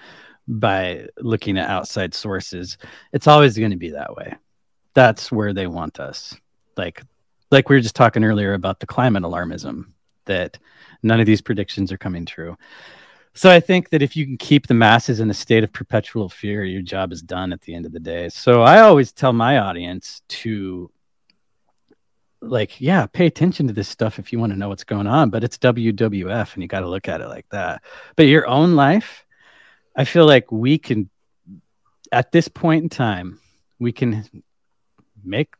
by 0.47 1.07
looking 1.19 1.57
at 1.57 1.69
outside 1.69 2.13
sources, 2.13 2.77
it's 3.13 3.27
always 3.27 3.57
going 3.57 3.71
to 3.71 3.77
be 3.77 3.91
that 3.91 4.15
way. 4.15 4.33
That's 4.93 5.31
where 5.31 5.53
they 5.53 5.67
want 5.67 5.99
us. 5.99 6.35
Like 6.77 7.01
like 7.51 7.69
we 7.69 7.75
were 7.75 7.81
just 7.81 7.95
talking 7.95 8.23
earlier 8.23 8.53
about 8.53 8.79
the 8.79 8.87
climate 8.87 9.23
alarmism 9.23 9.85
that 10.25 10.57
none 11.05 11.19
of 11.19 11.25
these 11.25 11.41
predictions 11.41 11.91
are 11.91 11.97
coming 11.97 12.25
true. 12.25 12.57
So 13.33 13.49
I 13.49 13.59
think 13.59 13.89
that 13.89 14.01
if 14.01 14.15
you 14.15 14.25
can 14.25 14.37
keep 14.37 14.67
the 14.67 14.73
masses 14.73 15.19
in 15.19 15.29
a 15.29 15.33
state 15.33 15.63
of 15.63 15.73
perpetual 15.73 16.29
fear, 16.29 16.63
your 16.63 16.81
job 16.81 17.11
is 17.11 17.21
done 17.21 17.51
at 17.51 17.61
the 17.61 17.75
end 17.75 17.85
of 17.85 17.91
the 17.91 17.99
day. 17.99 18.29
So 18.29 18.61
I 18.61 18.79
always 18.79 19.11
tell 19.11 19.33
my 19.33 19.59
audience 19.59 20.21
to 20.29 20.89
like, 22.41 22.79
yeah, 22.79 23.05
pay 23.07 23.25
attention 23.25 23.67
to 23.67 23.73
this 23.73 23.89
stuff 23.89 24.19
if 24.19 24.31
you 24.31 24.39
want 24.39 24.53
to 24.53 24.57
know 24.57 24.69
what's 24.69 24.83
going 24.83 25.07
on, 25.07 25.29
but 25.29 25.43
it's 25.43 25.57
WWF 25.57 26.53
and 26.53 26.63
you 26.63 26.67
got 26.67 26.81
to 26.81 26.89
look 26.89 27.09
at 27.09 27.21
it 27.21 27.27
like 27.27 27.47
that. 27.49 27.83
But 28.15 28.27
your 28.27 28.47
own 28.47 28.75
life, 28.75 29.25
I 29.95 30.05
feel 30.05 30.25
like 30.25 30.51
we 30.51 30.77
can 30.77 31.09
at 32.11 32.31
this 32.31 32.47
point 32.47 32.83
in 32.83 32.89
time, 32.89 33.39
we 33.79 33.91
can 33.91 34.25
make 35.23 35.53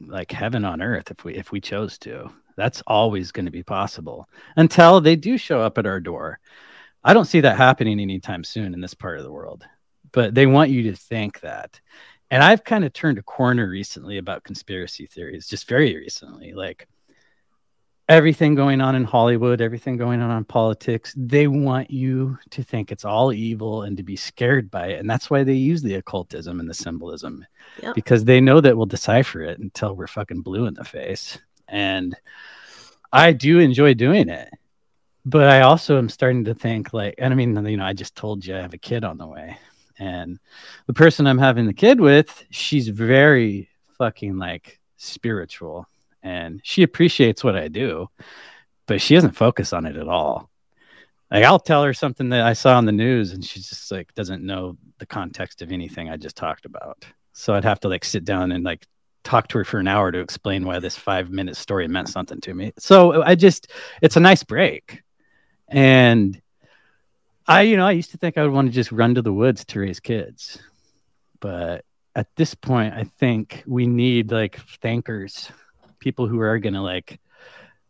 like 0.00 0.32
heaven 0.32 0.64
on 0.64 0.82
earth 0.82 1.10
if 1.10 1.24
we 1.24 1.34
if 1.34 1.52
we 1.52 1.60
chose 1.60 1.98
to. 1.98 2.30
That's 2.56 2.82
always 2.86 3.32
going 3.32 3.46
to 3.46 3.52
be 3.52 3.62
possible 3.62 4.28
until 4.56 5.00
they 5.00 5.16
do 5.16 5.38
show 5.38 5.60
up 5.60 5.78
at 5.78 5.86
our 5.86 6.00
door. 6.00 6.38
I 7.04 7.14
don't 7.14 7.24
see 7.24 7.40
that 7.40 7.56
happening 7.56 8.00
anytime 8.00 8.44
soon 8.44 8.74
in 8.74 8.80
this 8.80 8.94
part 8.94 9.18
of 9.18 9.24
the 9.24 9.32
world, 9.32 9.64
but 10.12 10.34
they 10.34 10.46
want 10.46 10.70
you 10.70 10.84
to 10.84 10.96
think 10.96 11.40
that. 11.40 11.80
And 12.30 12.42
I've 12.42 12.64
kind 12.64 12.84
of 12.84 12.92
turned 12.92 13.18
a 13.18 13.22
corner 13.22 13.68
recently 13.68 14.18
about 14.18 14.44
conspiracy 14.44 15.06
theories, 15.06 15.46
just 15.46 15.68
very 15.68 15.94
recently. 15.96 16.54
Like 16.54 16.88
everything 18.08 18.54
going 18.54 18.80
on 18.80 18.94
in 18.94 19.04
Hollywood, 19.04 19.60
everything 19.60 19.96
going 19.96 20.20
on 20.20 20.36
in 20.36 20.44
politics, 20.44 21.14
they 21.16 21.46
want 21.46 21.90
you 21.90 22.38
to 22.50 22.62
think 22.62 22.90
it's 22.90 23.04
all 23.04 23.32
evil 23.32 23.82
and 23.82 23.96
to 23.96 24.02
be 24.02 24.16
scared 24.16 24.70
by 24.70 24.88
it. 24.88 25.00
And 25.00 25.08
that's 25.08 25.30
why 25.30 25.44
they 25.44 25.54
use 25.54 25.82
the 25.82 25.94
occultism 25.94 26.60
and 26.60 26.68
the 26.68 26.74
symbolism 26.74 27.44
yep. 27.82 27.94
because 27.94 28.24
they 28.24 28.40
know 28.40 28.60
that 28.60 28.76
we'll 28.76 28.86
decipher 28.86 29.42
it 29.42 29.58
until 29.58 29.94
we're 29.94 30.06
fucking 30.06 30.42
blue 30.42 30.66
in 30.66 30.74
the 30.74 30.84
face. 30.84 31.38
And 31.72 32.14
I 33.12 33.32
do 33.32 33.58
enjoy 33.58 33.94
doing 33.94 34.28
it. 34.28 34.48
But 35.24 35.48
I 35.48 35.62
also 35.62 35.98
am 35.98 36.08
starting 36.08 36.44
to 36.44 36.54
think 36.54 36.92
like, 36.92 37.14
and 37.18 37.32
I 37.32 37.36
mean, 37.36 37.56
you 37.66 37.76
know, 37.76 37.84
I 37.84 37.92
just 37.92 38.14
told 38.14 38.44
you 38.44 38.56
I 38.56 38.60
have 38.60 38.74
a 38.74 38.78
kid 38.78 39.02
on 39.02 39.18
the 39.18 39.26
way. 39.26 39.56
And 39.98 40.38
the 40.86 40.92
person 40.92 41.26
I'm 41.26 41.38
having 41.38 41.66
the 41.66 41.72
kid 41.72 42.00
with, 42.00 42.44
she's 42.50 42.88
very 42.88 43.68
fucking 43.98 44.36
like 44.36 44.80
spiritual 44.96 45.86
and 46.22 46.60
she 46.64 46.82
appreciates 46.82 47.42
what 47.42 47.56
I 47.56 47.68
do, 47.68 48.08
but 48.86 49.00
she 49.00 49.14
doesn't 49.14 49.32
focus 49.32 49.72
on 49.72 49.86
it 49.86 49.96
at 49.96 50.08
all. 50.08 50.50
Like 51.30 51.44
I'll 51.44 51.60
tell 51.60 51.84
her 51.84 51.94
something 51.94 52.28
that 52.30 52.42
I 52.42 52.52
saw 52.52 52.76
on 52.76 52.84
the 52.84 52.92
news 52.92 53.32
and 53.32 53.44
she 53.44 53.60
just 53.60 53.90
like 53.90 54.12
doesn't 54.14 54.44
know 54.44 54.76
the 54.98 55.06
context 55.06 55.62
of 55.62 55.72
anything 55.72 56.10
I 56.10 56.16
just 56.16 56.36
talked 56.36 56.66
about. 56.66 57.04
So 57.32 57.54
I'd 57.54 57.64
have 57.64 57.80
to 57.80 57.88
like 57.88 58.04
sit 58.04 58.24
down 58.24 58.52
and 58.52 58.64
like 58.64 58.86
talk 59.24 59.48
to 59.48 59.58
her 59.58 59.64
for 59.64 59.78
an 59.78 59.88
hour 59.88 60.10
to 60.10 60.18
explain 60.18 60.64
why 60.64 60.78
this 60.78 60.96
5 60.96 61.30
minute 61.30 61.56
story 61.56 61.88
meant 61.88 62.08
something 62.08 62.40
to 62.42 62.54
me. 62.54 62.72
So 62.78 63.12
uh, 63.12 63.24
I 63.26 63.34
just 63.34 63.70
it's 64.00 64.16
a 64.16 64.20
nice 64.20 64.42
break. 64.42 65.02
And 65.68 66.40
I 67.46 67.62
you 67.62 67.76
know, 67.76 67.86
I 67.86 67.92
used 67.92 68.10
to 68.12 68.18
think 68.18 68.38
I 68.38 68.42
would 68.42 68.52
want 68.52 68.68
to 68.68 68.74
just 68.74 68.92
run 68.92 69.14
to 69.14 69.22
the 69.22 69.32
woods 69.32 69.64
to 69.66 69.80
raise 69.80 70.00
kids. 70.00 70.58
But 71.40 71.84
at 72.14 72.28
this 72.36 72.54
point, 72.54 72.94
I 72.94 73.04
think 73.04 73.64
we 73.66 73.86
need 73.86 74.30
like 74.30 74.60
thinkers 74.80 75.50
people 75.98 76.26
who 76.26 76.40
are 76.40 76.58
going 76.58 76.74
to 76.74 76.82
like 76.82 77.20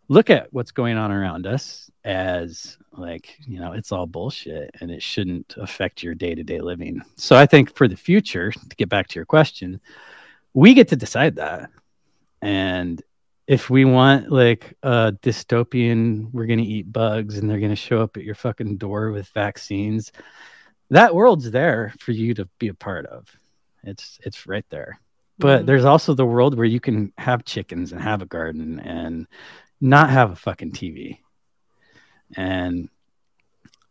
look 0.08 0.28
at 0.28 0.52
what's 0.52 0.72
going 0.72 0.98
on 0.98 1.10
around 1.10 1.46
us 1.46 1.90
as 2.04 2.76
like 2.92 3.38
you 3.46 3.58
know 3.58 3.72
it's 3.72 3.92
all 3.92 4.06
bullshit 4.06 4.70
and 4.80 4.90
it 4.90 5.02
shouldn't 5.02 5.54
affect 5.56 6.02
your 6.02 6.14
day-to-day 6.14 6.60
living 6.60 7.00
so 7.16 7.36
i 7.36 7.46
think 7.46 7.74
for 7.74 7.88
the 7.88 7.96
future 7.96 8.50
to 8.50 8.76
get 8.76 8.88
back 8.88 9.06
to 9.06 9.18
your 9.18 9.24
question 9.24 9.80
we 10.54 10.74
get 10.74 10.88
to 10.88 10.96
decide 10.96 11.36
that 11.36 11.70
and 12.40 13.02
if 13.46 13.68
we 13.68 13.84
want 13.84 14.30
like 14.30 14.74
a 14.82 15.12
dystopian 15.22 16.28
we're 16.32 16.46
going 16.46 16.58
to 16.58 16.64
eat 16.64 16.92
bugs 16.92 17.38
and 17.38 17.48
they're 17.48 17.60
going 17.60 17.70
to 17.70 17.76
show 17.76 18.02
up 18.02 18.16
at 18.16 18.24
your 18.24 18.34
fucking 18.34 18.76
door 18.76 19.10
with 19.10 19.28
vaccines 19.28 20.12
that 20.90 21.14
world's 21.14 21.50
there 21.50 21.92
for 21.98 22.12
you 22.12 22.34
to 22.34 22.48
be 22.58 22.68
a 22.68 22.74
part 22.74 23.06
of 23.06 23.28
it's 23.82 24.18
it's 24.24 24.46
right 24.46 24.66
there 24.70 25.00
but 25.38 25.58
mm-hmm. 25.58 25.66
there's 25.66 25.84
also 25.84 26.14
the 26.14 26.26
world 26.26 26.56
where 26.56 26.66
you 26.66 26.80
can 26.80 27.12
have 27.18 27.44
chickens 27.44 27.92
and 27.92 28.00
have 28.00 28.22
a 28.22 28.26
garden 28.26 28.78
and 28.80 29.26
not 29.80 30.10
have 30.10 30.30
a 30.30 30.36
fucking 30.36 30.72
TV. 30.72 31.18
And 32.36 32.88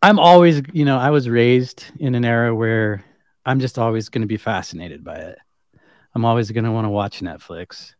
I'm 0.00 0.18
always, 0.18 0.62
you 0.72 0.84
know, 0.84 0.98
I 0.98 1.10
was 1.10 1.28
raised 1.28 1.84
in 2.00 2.14
an 2.14 2.24
era 2.24 2.54
where 2.54 3.04
I'm 3.44 3.60
just 3.60 3.78
always 3.78 4.08
going 4.08 4.22
to 4.22 4.26
be 4.26 4.38
fascinated 4.38 5.04
by 5.04 5.16
it. 5.16 5.38
I'm 6.14 6.24
always 6.24 6.50
going 6.50 6.64
to 6.64 6.72
want 6.72 6.84
to 6.84 6.90
watch 6.90 7.20
Netflix. 7.20 7.94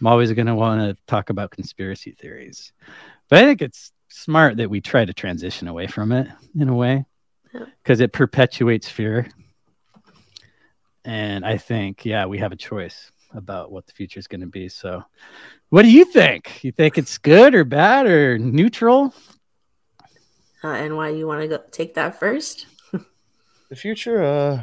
I'm 0.00 0.06
always 0.06 0.32
going 0.32 0.46
to 0.46 0.54
want 0.54 0.80
to 0.80 1.02
talk 1.06 1.30
about 1.30 1.50
conspiracy 1.50 2.12
theories. 2.12 2.72
But 3.28 3.38
I 3.38 3.46
think 3.46 3.62
it's 3.62 3.92
smart 4.08 4.58
that 4.58 4.70
we 4.70 4.80
try 4.80 5.04
to 5.04 5.14
transition 5.14 5.68
away 5.68 5.86
from 5.86 6.12
it 6.12 6.28
in 6.58 6.68
a 6.68 6.74
way 6.74 7.06
because 7.82 8.00
it 8.00 8.12
perpetuates 8.12 8.88
fear 8.88 9.28
and 11.04 11.44
I 11.44 11.58
think, 11.58 12.04
yeah, 12.04 12.26
we 12.26 12.38
have 12.38 12.52
a 12.52 12.56
choice 12.56 13.10
about 13.34 13.72
what 13.72 13.86
the 13.86 13.92
future 13.92 14.20
is 14.20 14.28
going 14.28 14.42
to 14.42 14.46
be. 14.46 14.68
So, 14.68 15.02
what 15.70 15.82
do 15.82 15.90
you 15.90 16.04
think? 16.04 16.62
You 16.62 16.70
think 16.70 16.98
it's 16.98 17.18
good 17.18 17.54
or 17.54 17.64
bad 17.64 18.06
or 18.06 18.38
neutral? 18.38 19.14
Uh, 20.62 20.68
and 20.68 20.96
why 20.96 21.08
you 21.08 21.26
want 21.26 21.40
to 21.40 21.48
go 21.48 21.58
take 21.70 21.94
that 21.94 22.20
first? 22.20 22.66
the 22.92 23.76
future, 23.76 24.22
uh, 24.22 24.62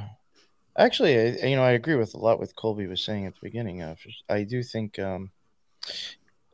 actually, 0.79 1.19
I, 1.19 1.47
you 1.47 1.55
know, 1.55 1.63
I 1.63 1.71
agree 1.71 1.95
with 1.95 2.13
a 2.13 2.17
lot 2.17 2.39
with 2.39 2.55
Colby 2.55 2.87
was 2.87 3.03
saying 3.03 3.25
at 3.25 3.33
the 3.33 3.39
beginning. 3.41 3.81
Uh, 3.81 3.95
I 4.29 4.43
do 4.43 4.63
think, 4.63 4.97
um, 4.97 5.31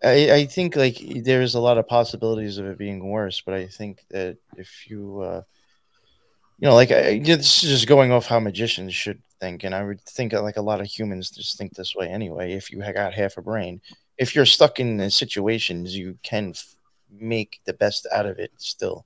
I, 0.03 0.31
I 0.31 0.45
think 0.45 0.75
like 0.75 0.97
there's 1.23 1.55
a 1.55 1.59
lot 1.59 1.77
of 1.77 1.87
possibilities 1.87 2.57
of 2.57 2.65
it 2.65 2.77
being 2.77 3.09
worse, 3.09 3.41
but 3.41 3.53
I 3.53 3.67
think 3.67 4.03
that 4.09 4.37
if 4.57 4.89
you, 4.89 5.21
uh, 5.21 5.41
you 6.59 6.67
know, 6.67 6.75
like 6.75 6.91
I, 6.91 7.19
this 7.19 7.63
is 7.63 7.69
just 7.69 7.87
going 7.87 8.11
off 8.11 8.27
how 8.27 8.39
magicians 8.39 8.93
should 8.93 9.21
think, 9.39 9.63
and 9.63 9.75
I 9.75 9.83
would 9.83 10.01
think 10.01 10.33
like 10.33 10.57
a 10.57 10.61
lot 10.61 10.79
of 10.79 10.87
humans 10.87 11.29
just 11.29 11.57
think 11.57 11.73
this 11.73 11.95
way 11.95 12.07
anyway. 12.07 12.53
If 12.53 12.71
you 12.71 12.79
got 12.79 13.13
half 13.13 13.37
a 13.37 13.41
brain, 13.41 13.81
if 14.17 14.35
you're 14.35 14.45
stuck 14.45 14.79
in 14.79 15.09
situations, 15.09 15.97
you 15.97 16.17
can 16.23 16.51
f- 16.51 16.75
make 17.19 17.59
the 17.65 17.73
best 17.73 18.07
out 18.11 18.25
of 18.25 18.39
it 18.39 18.51
still. 18.57 19.05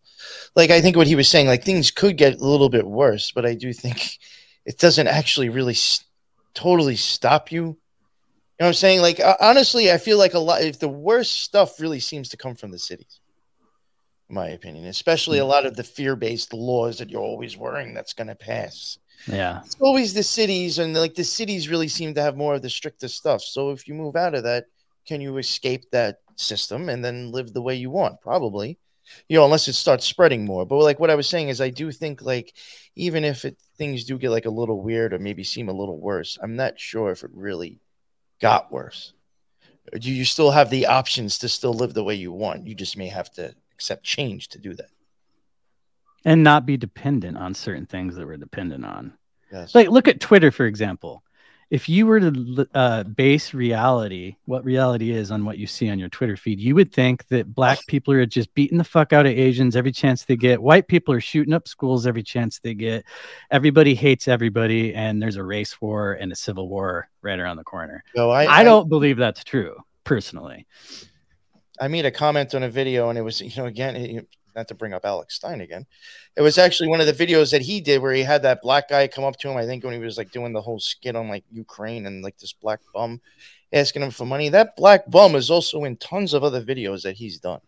Like 0.56 0.70
I 0.70 0.82
think 0.82 0.96
what 0.96 1.08
he 1.08 1.16
was 1.16 1.28
saying, 1.28 1.48
like 1.48 1.64
things 1.64 1.92
could 1.92 2.18
get 2.18 2.40
a 2.40 2.46
little 2.46 2.70
bit 2.70 2.86
worse, 2.86 3.32
but 3.32 3.46
I 3.46 3.56
do 3.56 3.74
think 3.74 4.20
it 4.70 4.78
doesn't 4.78 5.08
actually 5.08 5.50
really 5.50 5.74
s- 5.74 6.06
totally 6.54 6.96
stop 6.96 7.52
you. 7.52 7.62
You 7.62 7.66
know 7.66 7.76
what 8.58 8.68
I'm 8.68 8.74
saying? 8.74 9.02
Like 9.02 9.20
honestly, 9.42 9.92
I 9.92 9.98
feel 9.98 10.18
like 10.18 10.34
a 10.34 10.40
lot. 10.40 10.62
If 10.62 10.80
the 10.80 10.88
worst 10.88 11.42
stuff 11.42 11.80
really 11.80 12.00
seems 12.00 12.30
to 12.30 12.38
come 12.38 12.56
from 12.56 12.72
the 12.72 12.80
cities 12.80 13.20
my 14.30 14.50
opinion, 14.50 14.86
especially 14.86 15.40
a 15.40 15.44
mm. 15.44 15.48
lot 15.48 15.66
of 15.66 15.76
the 15.76 15.84
fear 15.84 16.16
based 16.16 16.54
laws 16.54 17.00
that 17.00 17.10
you're 17.10 17.22
always 17.22 17.58
worrying 17.58 17.94
that's 17.94 18.14
going 18.14 18.28
to 18.28 18.36
pass. 18.36 19.00
Yeah. 19.28 19.62
It's 19.66 19.76
always 19.80 20.14
the 20.14 20.24
cities, 20.24 20.80
and 20.80 20.94
like 20.94 21.16
the 21.16 21.24
cities 21.24 21.68
really 21.68 21.88
seem 21.88 22.14
to 22.14 22.22
have 22.22 22.38
more 22.38 22.56
of 22.56 22.62
the 22.62 22.70
strictest 22.70 23.18
stuff. 23.18 23.42
So 23.42 23.72
if 23.72 23.88
you 23.88 23.94
move 23.94 24.16
out 24.16 24.36
of 24.36 24.44
that, 24.44 24.66
can 25.06 25.20
you 25.20 25.38
escape 25.38 25.90
that 25.92 26.20
system 26.36 26.88
and 26.88 27.04
then 27.04 27.32
live 27.32 27.54
the 27.54 27.62
way 27.62 27.76
you 27.76 27.90
want? 27.90 28.22
Probably, 28.22 28.78
you 29.28 29.38
know, 29.38 29.46
unless 29.46 29.68
it 29.68 29.74
starts 29.74 30.06
spreading 30.06 30.46
more. 30.46 30.66
But 30.66 30.78
like 30.78 31.00
what 31.00 31.10
I 31.10 31.16
was 31.16 31.28
saying 31.28 31.50
is, 31.50 31.60
I 31.60 31.70
do 31.70 31.92
think 31.92 32.22
like 32.22 32.54
even 32.96 33.26
if 33.26 33.44
it, 33.44 33.58
things 33.80 34.04
do 34.04 34.20
get 34.20 34.30
like 34.30 34.46
a 34.46 34.52
little 34.52 34.82
weird 34.82 35.14
or 35.14 35.20
maybe 35.20 35.44
seem 35.44 35.70
a 35.70 35.74
little 35.74 36.00
worse, 36.00 36.38
I'm 36.44 36.56
not 36.56 36.80
sure 36.80 37.12
if 37.12 37.24
it 37.24 37.32
really 37.34 37.80
got 38.40 38.72
worse. 38.72 39.14
Uh, 39.92 39.98
do 39.98 40.12
you 40.12 40.26
still 40.26 40.52
have 40.52 40.70
the 40.70 40.86
options 40.86 41.40
to 41.40 41.50
still 41.50 41.74
live 41.74 41.96
the 41.96 42.04
way 42.04 42.14
you 42.14 42.32
want? 42.32 42.68
You 42.68 42.76
just 42.76 42.98
may 42.98 43.08
have 43.08 43.32
to 43.32 43.56
accept 43.74 44.04
change 44.04 44.50
to 44.50 44.60
do 44.60 44.76
that 44.76 44.90
and 46.26 46.44
not 46.44 46.66
be 46.66 46.78
dependent 46.78 47.38
on 47.38 47.54
certain 47.54 47.86
things 47.86 48.16
that 48.16 48.28
we're 48.28 48.38
dependent 48.38 48.86
on. 48.86 49.14
Yes. 49.52 49.74
Like 49.74 49.90
look 49.90 50.08
at 50.08 50.20
Twitter 50.20 50.52
for 50.52 50.66
example. 50.66 51.24
If 51.70 51.88
you 51.88 52.08
were 52.08 52.20
to 52.20 52.68
uh, 52.74 53.04
base 53.04 53.54
reality, 53.54 54.36
what 54.46 54.66
reality 54.66 55.12
is, 55.12 55.30
on 55.30 55.46
what 55.46 55.60
you 55.60 55.68
see 55.68 55.90
on 55.90 56.00
your 56.00 56.10
Twitter 56.10 56.36
feed, 56.36 56.60
you 56.60 56.74
would 56.74 56.92
think 56.92 57.28
that 57.28 57.54
black 57.54 57.80
people 57.88 58.14
are 58.14 58.26
just 58.26 58.54
beating 58.56 58.80
the 58.80 58.84
fuck 58.84 59.14
out 59.14 59.28
of 59.28 59.32
Asians 59.32 59.76
every 59.76 59.92
chance 59.92 60.26
they 60.26 60.36
get. 60.36 60.62
White 60.62 60.88
people 60.88 61.14
are 61.14 61.22
shooting 61.22 61.54
up 61.54 61.68
schools 61.68 62.08
every 62.08 62.24
chance 62.24 62.60
they 62.60 62.74
get. 62.74 63.06
Everybody 63.52 63.94
hates 63.94 64.28
everybody, 64.28 64.96
and 64.96 65.22
there's 65.22 65.36
a 65.36 65.44
race 65.44 65.80
war 65.80 66.14
and 66.14 66.32
a 66.32 66.36
civil 66.36 66.70
war 66.70 67.08
right 67.22 67.40
around 67.40 67.58
the 67.58 67.64
corner. 67.64 68.04
No, 68.16 68.32
I, 68.32 68.48
I 68.48 68.64
don't 68.64 68.90
believe 68.90 69.18
that's 69.18 69.44
true 69.44 69.76
personally. 70.04 70.66
I 71.80 71.88
made 71.88 72.06
a 72.06 72.12
comment 72.12 72.56
on 72.56 72.64
a 72.64 72.70
video, 72.70 73.10
and 73.10 73.18
it 73.18 73.22
was, 73.22 73.42
you 73.42 73.52
know, 73.56 73.68
again, 73.68 74.26
not 74.60 74.68
to 74.68 74.76
bring 74.76 74.94
up 74.94 75.06
Alex 75.06 75.36
Stein 75.36 75.62
again. 75.62 75.86
It 76.36 76.42
was 76.42 76.58
actually 76.58 76.90
one 76.90 77.02
of 77.02 77.08
the 77.08 77.26
videos 77.26 77.52
that 77.52 77.62
he 77.62 77.82
did 77.82 78.02
where 78.02 78.14
he 78.14 78.22
had 78.22 78.44
that 78.44 78.62
black 78.62 78.90
guy 78.90 79.08
come 79.08 79.24
up 79.24 79.38
to 79.38 79.50
him. 79.50 79.58
I 79.58 79.66
think 79.66 79.84
when 79.84 79.94
he 79.94 80.00
was 80.00 80.18
like 80.18 80.32
doing 80.32 80.54
the 80.54 80.62
whole 80.62 80.80
skit 80.80 81.16
on 81.16 81.30
like 81.30 81.44
Ukraine 81.52 82.06
and 82.06 82.24
like 82.24 82.38
this 82.38 82.54
black 82.54 82.82
bum 82.94 83.22
asking 83.74 84.02
him 84.04 84.12
for 84.12 84.26
money. 84.26 84.50
That 84.50 84.76
black 84.76 85.10
bum 85.10 85.36
is 85.36 85.50
also 85.50 85.84
in 85.86 85.98
tons 85.98 86.34
of 86.34 86.44
other 86.44 86.62
videos 86.64 87.04
that 87.04 87.16
he's 87.16 87.40
done. 87.40 87.62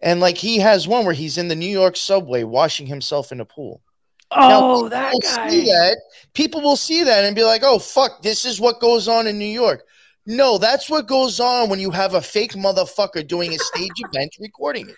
And 0.00 0.20
like 0.20 0.36
he 0.36 0.58
has 0.58 0.86
one 0.86 1.04
where 1.04 1.14
he's 1.14 1.38
in 1.38 1.48
the 1.48 1.56
New 1.56 1.66
York 1.66 1.96
subway 1.96 2.44
washing 2.44 2.86
himself 2.86 3.32
in 3.32 3.40
a 3.40 3.44
pool. 3.44 3.80
Oh, 4.30 4.82
Now, 4.82 4.88
that 4.88 5.14
guy. 5.22 5.48
that. 5.48 5.96
People 6.34 6.60
will 6.60 6.76
see 6.76 7.02
that 7.04 7.24
and 7.24 7.34
be 7.34 7.44
like, 7.44 7.62
"Oh 7.64 7.78
fuck, 7.78 8.22
this 8.22 8.44
is 8.44 8.60
what 8.60 8.78
goes 8.80 9.08
on 9.08 9.26
in 9.26 9.38
New 9.38 9.46
York." 9.46 9.84
No, 10.26 10.58
that's 10.58 10.90
what 10.90 11.06
goes 11.06 11.40
on 11.40 11.70
when 11.70 11.80
you 11.80 11.90
have 11.90 12.12
a 12.12 12.20
fake 12.20 12.52
motherfucker 12.52 13.26
doing 13.26 13.54
a 13.54 13.58
stage 13.58 13.90
event 14.12 14.36
recording 14.38 14.90
it. 14.90 14.96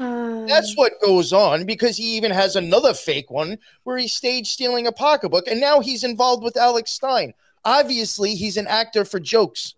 Uh, 0.00 0.46
That's 0.46 0.74
what 0.76 0.98
goes 1.02 1.30
on 1.30 1.66
because 1.66 1.98
he 1.98 2.16
even 2.16 2.30
has 2.30 2.56
another 2.56 2.94
fake 2.94 3.30
one 3.30 3.58
where 3.84 3.98
he's 3.98 4.14
stage 4.14 4.50
stealing 4.50 4.86
a 4.86 4.92
pocketbook, 4.92 5.46
and 5.46 5.60
now 5.60 5.80
he's 5.80 6.04
involved 6.04 6.42
with 6.42 6.56
Alex 6.56 6.92
Stein. 6.92 7.34
Obviously, 7.66 8.34
he's 8.34 8.56
an 8.56 8.66
actor 8.66 9.04
for 9.04 9.20
jokes. 9.20 9.74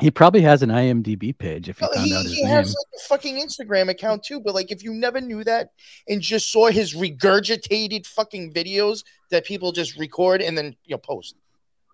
He 0.00 0.10
probably 0.10 0.40
has 0.40 0.62
an 0.62 0.70
IMDb 0.70 1.36
page 1.36 1.68
if 1.68 1.78
you 1.78 1.86
No, 1.88 1.92
found 1.92 2.06
he, 2.06 2.14
out 2.14 2.22
his 2.22 2.32
he 2.32 2.40
name. 2.40 2.46
He 2.46 2.52
has 2.54 2.68
like 2.68 2.86
a 2.96 3.06
fucking 3.06 3.36
Instagram 3.36 3.90
account 3.90 4.22
too, 4.22 4.40
but 4.40 4.54
like 4.54 4.72
if 4.72 4.82
you 4.82 4.94
never 4.94 5.20
knew 5.20 5.44
that 5.44 5.72
and 6.08 6.22
just 6.22 6.50
saw 6.50 6.68
his 6.68 6.94
regurgitated 6.94 8.06
fucking 8.06 8.54
videos 8.54 9.04
that 9.28 9.44
people 9.44 9.72
just 9.72 9.98
record 9.98 10.40
and 10.40 10.56
then 10.56 10.74
you 10.84 10.94
know 10.94 10.98
post, 10.98 11.36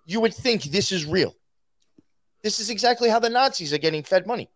you 0.07 0.21
would 0.21 0.33
think 0.33 0.63
this 0.63 0.93
is 0.93 1.05
real. 1.05 1.35
This 2.45 2.61
is 2.61 2.71
exactly 2.71 3.09
how 3.09 3.19
the 3.19 3.29
Nazis 3.29 3.73
are 3.73 3.79
getting 3.79 4.05
fed 4.05 4.25
money 4.25 4.49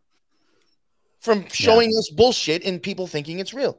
from 1.21 1.47
showing 1.49 1.91
us 1.91 2.11
bullshit 2.11 2.65
and 2.65 2.83
people 2.83 3.07
thinking 3.07 3.39
it's 3.39 3.55
real. 3.55 3.79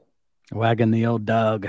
Wagging 0.51 0.91
the 0.91 1.05
old 1.05 1.25
dog. 1.25 1.67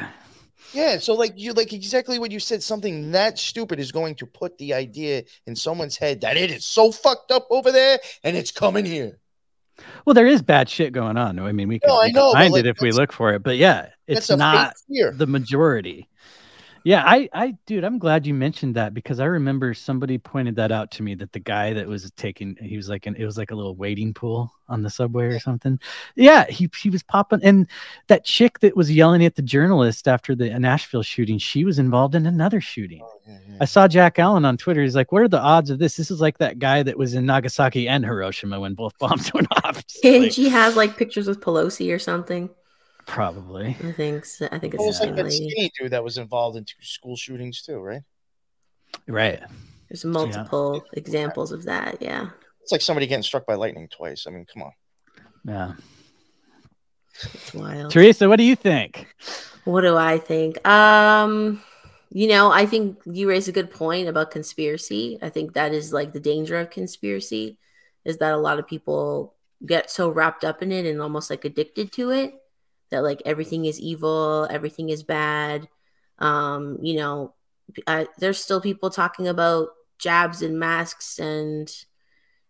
Yeah, 0.72 0.98
so 0.98 1.14
like 1.14 1.32
you 1.36 1.52
like 1.52 1.72
exactly 1.72 2.18
what 2.18 2.30
you 2.30 2.40
said. 2.40 2.62
Something 2.62 3.12
that 3.12 3.38
stupid 3.38 3.78
is 3.78 3.92
going 3.92 4.14
to 4.16 4.26
put 4.26 4.56
the 4.58 4.74
idea 4.74 5.24
in 5.46 5.54
someone's 5.54 5.96
head 5.96 6.22
that 6.22 6.36
it 6.36 6.50
is 6.50 6.64
so 6.64 6.90
fucked 6.90 7.30
up 7.30 7.46
over 7.50 7.70
there 7.70 7.98
and 8.24 8.36
it's 8.36 8.50
coming 8.50 8.84
here. 8.84 9.18
Well, 10.04 10.14
there 10.14 10.26
is 10.26 10.42
bad 10.42 10.68
shit 10.68 10.92
going 10.92 11.16
on. 11.16 11.38
I 11.38 11.52
mean, 11.52 11.68
we 11.68 11.78
can, 11.78 11.88
No, 11.88 12.00
I 12.00 12.08
know, 12.08 12.32
find 12.32 12.52
like, 12.52 12.60
it 12.60 12.68
if 12.68 12.80
we 12.80 12.92
look 12.92 13.12
for 13.12 13.32
it. 13.32 13.42
But 13.42 13.56
yeah, 13.56 13.88
it's 14.06 14.30
not 14.30 14.74
the 14.88 15.26
majority. 15.26 16.08
Yeah, 16.84 17.04
I, 17.06 17.28
I, 17.32 17.56
dude, 17.66 17.84
I'm 17.84 17.98
glad 17.98 18.26
you 18.26 18.34
mentioned 18.34 18.74
that 18.74 18.92
because 18.92 19.20
I 19.20 19.26
remember 19.26 19.72
somebody 19.72 20.18
pointed 20.18 20.56
that 20.56 20.72
out 20.72 20.90
to 20.92 21.02
me 21.02 21.14
that 21.16 21.32
the 21.32 21.38
guy 21.38 21.72
that 21.74 21.86
was 21.86 22.10
taking, 22.16 22.56
he 22.60 22.76
was 22.76 22.88
like, 22.88 23.06
an, 23.06 23.14
it 23.16 23.24
was 23.24 23.38
like 23.38 23.50
a 23.52 23.54
little 23.54 23.76
wading 23.76 24.14
pool 24.14 24.52
on 24.68 24.82
the 24.82 24.90
subway 24.90 25.26
or 25.26 25.38
something. 25.38 25.78
Yeah, 26.16 26.46
he, 26.46 26.68
he 26.80 26.90
was 26.90 27.02
popping, 27.02 27.40
and 27.42 27.68
that 28.08 28.24
chick 28.24 28.58
that 28.60 28.76
was 28.76 28.90
yelling 28.90 29.24
at 29.24 29.36
the 29.36 29.42
journalist 29.42 30.08
after 30.08 30.34
the 30.34 30.50
Nashville 30.58 31.02
shooting, 31.02 31.38
she 31.38 31.64
was 31.64 31.78
involved 31.78 32.14
in 32.14 32.26
another 32.26 32.60
shooting. 32.60 33.02
Oh, 33.02 33.36
I 33.60 33.64
saw 33.64 33.86
Jack 33.86 34.18
Allen 34.18 34.44
on 34.44 34.56
Twitter. 34.56 34.82
He's 34.82 34.96
like, 34.96 35.12
"What 35.12 35.22
are 35.22 35.28
the 35.28 35.40
odds 35.40 35.70
of 35.70 35.78
this? 35.78 35.96
This 35.96 36.10
is 36.10 36.20
like 36.20 36.38
that 36.38 36.58
guy 36.58 36.82
that 36.82 36.98
was 36.98 37.14
in 37.14 37.26
Nagasaki 37.26 37.86
and 37.86 38.04
Hiroshima 38.04 38.58
when 38.58 38.74
both 38.74 38.98
bombs 38.98 39.32
went 39.32 39.48
off." 39.64 39.78
It's 39.78 40.00
and 40.02 40.24
like, 40.24 40.32
she 40.32 40.48
has 40.48 40.74
like 40.74 40.96
pictures 40.96 41.28
with 41.28 41.40
Pelosi 41.40 41.94
or 41.94 41.98
something. 41.98 42.50
Probably. 43.06 43.76
I 43.82 43.92
think. 43.92 44.24
So. 44.24 44.48
I 44.50 44.58
think 44.58 44.74
it's 44.74 44.80
Well, 44.80 44.86
the 44.86 44.90
it's 44.90 45.00
like 45.00 45.08
same 45.08 45.16
that 45.16 45.24
lady. 45.24 45.50
skinny 45.50 45.72
dude 45.78 45.92
that 45.92 46.04
was 46.04 46.18
involved 46.18 46.56
in 46.56 46.64
two 46.64 46.82
school 46.82 47.16
shootings 47.16 47.62
too, 47.62 47.78
right? 47.78 48.02
Right. 49.06 49.40
There's 49.88 50.04
multiple 50.04 50.84
examples 50.94 51.52
of 51.52 51.64
that. 51.64 51.98
Yeah. 52.00 52.30
It's 52.62 52.72
like 52.72 52.80
somebody 52.80 53.06
getting 53.06 53.22
struck 53.22 53.46
by 53.46 53.54
lightning 53.54 53.88
twice. 53.88 54.26
I 54.26 54.30
mean, 54.30 54.46
come 54.52 54.62
on. 54.62 54.72
Yeah. 55.44 55.72
It's 57.34 57.52
wild. 57.52 57.90
Teresa, 57.90 58.28
what 58.28 58.36
do 58.36 58.44
you 58.44 58.56
think? 58.56 59.06
What 59.64 59.82
do 59.82 59.96
I 59.96 60.18
think? 60.18 60.66
Um, 60.66 61.62
you 62.10 62.28
know, 62.28 62.50
I 62.50 62.66
think 62.66 63.00
you 63.04 63.28
raise 63.28 63.48
a 63.48 63.52
good 63.52 63.70
point 63.70 64.08
about 64.08 64.30
conspiracy. 64.30 65.18
I 65.20 65.28
think 65.28 65.54
that 65.54 65.72
is 65.72 65.92
like 65.92 66.12
the 66.12 66.20
danger 66.20 66.58
of 66.58 66.70
conspiracy 66.70 67.58
is 68.04 68.18
that 68.18 68.32
a 68.32 68.38
lot 68.38 68.58
of 68.58 68.66
people 68.66 69.34
get 69.64 69.90
so 69.90 70.08
wrapped 70.10 70.44
up 70.44 70.62
in 70.62 70.72
it 70.72 70.86
and 70.86 71.00
almost 71.00 71.30
like 71.30 71.44
addicted 71.44 71.92
to 71.92 72.10
it 72.10 72.34
that 72.92 73.02
like 73.02 73.22
everything 73.26 73.64
is 73.64 73.80
evil, 73.80 74.46
everything 74.50 74.88
is 74.88 75.02
bad. 75.02 75.68
Um, 76.18 76.78
you 76.80 76.96
know, 76.96 77.34
I, 77.86 78.06
there's 78.18 78.42
still 78.42 78.60
people 78.60 78.90
talking 78.90 79.26
about 79.26 79.68
jabs 79.98 80.42
and 80.42 80.58
masks 80.58 81.18
and 81.18 81.70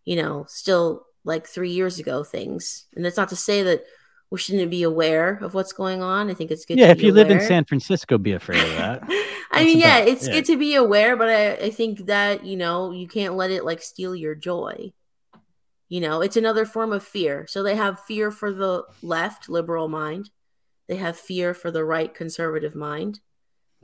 you 0.05 0.15
know, 0.15 0.45
still 0.47 1.05
like 1.23 1.47
3 1.47 1.71
years 1.71 1.97
ago 1.97 2.23
things. 2.23 2.85
And 2.95 3.03
that's 3.03 3.17
not 3.17 3.29
to 3.29 3.35
say 3.35 3.63
that 3.63 3.85
we 4.33 4.39
shouldn't 4.39 4.71
be 4.71 4.83
aware 4.83 5.37
of 5.41 5.53
what's 5.53 5.73
going 5.73 6.01
on. 6.01 6.29
I 6.29 6.33
think 6.33 6.49
it's 6.49 6.65
good. 6.65 6.79
yeah, 6.79 6.89
if 6.89 7.03
you 7.03 7.13
live 7.13 7.29
in. 7.29 7.39
San 7.39 7.65
Francisco, 7.65 8.17
be 8.17 8.33
afraid 8.33 8.63
of 8.63 8.77
that. 8.77 9.03
I 9.51 9.63
mean, 9.63 9.77
yeah, 9.77 9.99
it's 9.99 10.25
yeah. 10.27 10.33
good 10.33 10.45
to 10.45 10.57
be 10.57 10.73
aware, 10.73 11.15
but 11.15 11.29
I, 11.29 11.51
I 11.53 11.69
think 11.69 12.07
that 12.07 12.43
you 12.43 12.57
know 12.57 12.91
you 12.91 13.07
can't 13.07 13.35
let 13.35 13.51
it 13.51 13.63
like 13.63 13.83
steal 13.83 14.15
your 14.15 14.33
joy. 14.33 14.91
You 15.93 16.01
know, 16.01 16.21
it's 16.21 16.37
another 16.37 16.65
form 16.65 16.91
of 16.91 17.03
fear. 17.03 17.45
So 17.47 17.61
they 17.61 17.75
have 17.75 17.99
fear 17.99 18.31
for 18.31 18.51
the 18.51 18.83
left 19.03 19.47
liberal 19.47 19.87
mind, 19.87 20.31
they 20.87 20.95
have 20.95 21.15
fear 21.15 21.53
for 21.53 21.69
the 21.69 21.85
right 21.85 22.11
conservative 22.11 22.73
mind, 22.73 23.19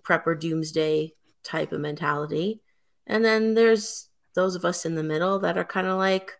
prepper 0.02 0.40
doomsday 0.40 1.14
type 1.44 1.72
of 1.72 1.82
mentality, 1.82 2.62
and 3.06 3.24
then 3.24 3.54
there's 3.54 4.10
those 4.34 4.56
of 4.56 4.66
us 4.66 4.88
in 4.88 4.96
the 4.96 5.04
middle 5.04 5.38
that 5.38 5.56
are 5.56 5.64
kind 5.64 5.86
of 5.86 6.00
like, 6.00 6.32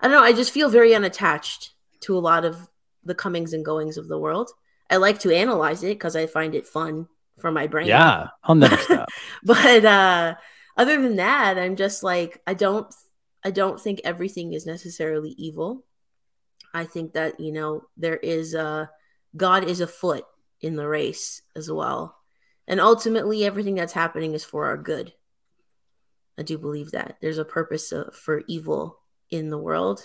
I 0.00 0.06
don't 0.06 0.16
know. 0.16 0.22
I 0.22 0.32
just 0.32 0.52
feel 0.52 0.70
very 0.70 0.94
unattached 0.94 1.72
to 2.02 2.16
a 2.16 2.20
lot 2.20 2.44
of 2.44 2.68
the 3.02 3.16
comings 3.16 3.52
and 3.52 3.64
goings 3.64 3.96
of 3.96 4.06
the 4.06 4.20
world. 4.20 4.52
I 4.88 4.98
like 4.98 5.18
to 5.20 5.34
analyze 5.34 5.82
it 5.82 5.98
because 5.98 6.14
I 6.14 6.26
find 6.26 6.54
it 6.54 6.68
fun 6.68 7.08
for 7.36 7.50
my 7.50 7.66
brain 7.66 7.88
yeah, 7.88 8.28
I'll 8.44 8.54
never 8.54 8.76
stop. 8.80 9.08
but 9.42 9.84
uh 9.84 10.36
other 10.76 11.00
than 11.02 11.16
that 11.16 11.58
i'm 11.58 11.74
just 11.74 12.02
like 12.02 12.40
i 12.46 12.54
don't 12.54 12.94
i 13.46 13.50
don't 13.50 13.80
think 13.80 14.00
everything 14.04 14.52
is 14.52 14.66
necessarily 14.66 15.30
evil 15.38 15.84
i 16.74 16.84
think 16.84 17.12
that 17.12 17.38
you 17.40 17.52
know 17.52 17.82
there 17.96 18.16
is 18.16 18.54
uh 18.54 18.86
god 19.36 19.64
is 19.64 19.80
afoot 19.80 20.24
in 20.60 20.76
the 20.76 20.88
race 20.88 21.42
as 21.54 21.70
well 21.70 22.16
and 22.66 22.80
ultimately 22.80 23.44
everything 23.44 23.74
that's 23.74 23.92
happening 23.92 24.34
is 24.34 24.44
for 24.44 24.66
our 24.66 24.76
good 24.76 25.12
i 26.38 26.42
do 26.42 26.58
believe 26.58 26.90
that 26.90 27.16
there's 27.20 27.38
a 27.38 27.44
purpose 27.44 27.92
uh, 27.92 28.10
for 28.12 28.42
evil 28.48 28.98
in 29.30 29.50
the 29.50 29.58
world 29.58 30.00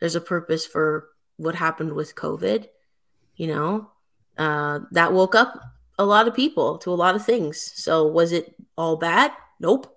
there's 0.00 0.16
a 0.16 0.20
purpose 0.20 0.66
for 0.66 1.08
what 1.36 1.54
happened 1.54 1.92
with 1.92 2.14
covid 2.14 2.66
you 3.36 3.46
know 3.46 3.90
uh 4.38 4.80
that 4.90 5.12
woke 5.12 5.34
up 5.34 5.60
a 5.98 6.04
lot 6.04 6.28
of 6.28 6.34
people 6.34 6.78
to 6.78 6.92
a 6.92 6.94
lot 6.94 7.14
of 7.14 7.24
things. 7.24 7.72
So 7.74 8.06
was 8.06 8.32
it 8.32 8.54
all 8.76 8.96
bad? 8.96 9.32
Nope. 9.60 9.92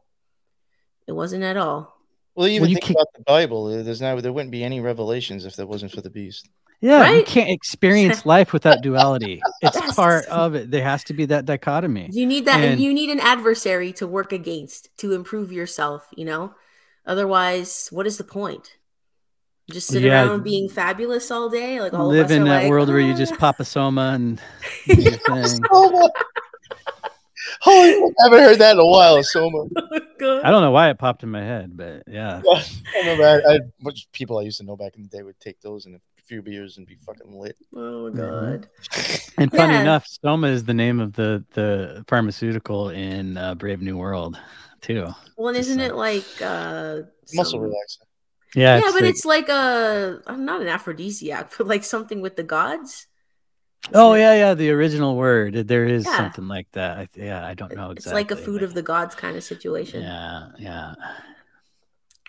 It 1.07 1.13
wasn't 1.13 1.43
at 1.43 1.57
all. 1.57 1.98
Well, 2.35 2.47
even 2.47 2.61
Well, 2.61 2.69
you 2.69 2.75
think 2.75 2.85
can't- 2.85 2.97
about 2.97 3.07
the 3.15 3.23
Bible. 3.23 3.83
There's 3.83 4.01
now 4.01 4.19
there 4.19 4.31
wouldn't 4.33 4.51
be 4.51 4.63
any 4.63 4.79
revelations 4.79 5.45
if 5.45 5.55
that 5.57 5.67
wasn't 5.67 5.91
for 5.91 6.01
the 6.01 6.09
beast. 6.09 6.47
Yeah, 6.81 7.11
you 7.11 7.23
can't 7.25 7.49
experience 7.49 8.25
life 8.25 8.53
without 8.53 8.81
duality. 8.81 9.41
It's 9.61 9.75
Yes. 9.75 9.95
part 9.95 10.25
of 10.27 10.55
it. 10.55 10.71
There 10.71 10.83
has 10.83 11.03
to 11.05 11.13
be 11.13 11.25
that 11.25 11.43
dichotomy. 11.45 12.07
You 12.13 12.25
need 12.25 12.45
that 12.45 12.61
And- 12.61 12.79
you 12.79 12.93
need 12.93 13.09
an 13.09 13.19
adversary 13.19 13.91
to 13.93 14.07
work 14.07 14.31
against 14.31 14.87
to 14.99 15.11
improve 15.13 15.51
yourself, 15.51 16.07
you 16.15 16.23
know? 16.23 16.53
Otherwise, 17.05 17.89
what 17.91 18.07
is 18.07 18.17
the 18.17 18.23
point? 18.23 18.77
Just 19.69 19.87
sit 19.89 20.03
Yeah. 20.03 20.25
around 20.25 20.43
being 20.43 20.69
fabulous 20.69 21.29
all 21.29 21.49
day? 21.49 21.81
Like 21.81 21.93
all 21.93 22.07
Live 22.07 22.25
of 22.25 22.31
us 22.31 22.31
in 22.31 22.41
are 22.43 22.45
that 22.45 22.61
like, 22.63 22.69
world 22.69 22.87
where 22.87 22.99
you 22.99 23.13
"Ah." 23.13 23.17
just 23.17 23.37
pop 23.37 23.59
a 23.59 23.65
soma 23.65 24.11
and 24.15 24.41
do 24.87 25.01
your 25.01 25.11
thing. 25.13 25.45
Soma. 25.71 26.09
Holy, 27.61 27.89
I 27.93 28.23
haven't 28.23 28.39
heard 28.39 28.59
that 28.59 28.73
in 28.73 28.79
a 28.79 28.85
while. 28.85 29.21
Soma. 29.23 29.65
Good. 30.19 30.43
I 30.45 30.51
don't 30.51 30.61
know 30.61 30.71
why 30.71 30.89
it 30.89 30.97
popped 30.97 31.23
in 31.23 31.29
my 31.29 31.41
head, 31.43 31.75
but 31.75 32.03
yeah. 32.07 32.41
I 32.53 32.63
remember 32.99 33.23
I, 33.47 33.55
I, 33.55 33.59
which 33.81 34.07
people 34.13 34.37
I 34.39 34.43
used 34.43 34.59
to 34.59 34.63
know 34.65 34.75
back 34.75 34.95
in 34.95 35.03
the 35.03 35.09
day 35.09 35.23
would 35.23 35.39
take 35.39 35.59
those 35.61 35.85
and 35.85 35.95
a 35.95 35.99
few 36.25 36.41
beers 36.41 36.77
and 36.77 36.85
be 36.87 36.95
fucking 37.05 37.37
lit. 37.37 37.57
Oh 37.75 38.09
my 38.09 38.09
Mhm. 38.09 38.15
god. 38.17 38.69
And 39.37 39.51
funny 39.51 39.73
Yeah. 39.73 39.81
enough, 39.81 40.07
Soma 40.07 40.47
is 40.47 40.63
the 40.63 40.73
name 40.73 40.99
of 40.99 41.13
the 41.13 41.43
the 41.53 42.03
pharmaceutical 42.07 42.89
in 42.89 43.37
uh, 43.37 43.55
Brave 43.55 43.81
New 43.81 43.97
World, 43.97 44.37
too. 44.81 45.07
Well, 45.37 45.49
and 45.49 45.57
isn't 45.57 45.77
like- 45.77 45.89
it 45.89 45.95
like 45.95 46.41
uh 46.41 47.01
Muscle 47.33 47.59
some- 47.59 47.61
relaxer. 47.61 48.05
Yeah, 48.55 48.77
Yeah, 48.77 48.81
but 48.85 48.93
like- 48.95 49.03
it's 49.05 49.25
like 49.25 49.49
a 49.49 50.21
uh, 50.27 50.35
not 50.35 50.61
an 50.61 50.67
aphrodisiac, 50.67 51.53
but 51.57 51.67
like 51.67 51.83
something 51.83 52.21
with 52.21 52.35
the 52.35 52.43
gods. 52.43 53.07
Oh 53.93 54.13
yeah, 54.13 54.33
yeah. 54.35 54.53
The 54.53 54.71
original 54.71 55.15
word 55.15 55.55
uh, 55.55 55.63
there 55.63 55.85
is 55.85 56.05
Yeah. 56.05 56.17
something 56.17 56.47
like 56.47 56.71
that. 56.73 56.97
I, 56.97 57.07
yeah, 57.15 57.45
I 57.45 57.53
don't 57.53 57.75
know 57.75 57.91
exactly. 57.91 58.21
It's 58.21 58.31
like 58.31 58.31
a 58.31 58.35
food 58.35 58.63
of 58.63 58.73
the 58.73 58.81
gods 58.81 59.15
kind 59.15 59.35
of 59.37 59.43
situation. 59.43 60.01
Yeah, 60.01 60.47
yeah. 60.57 60.95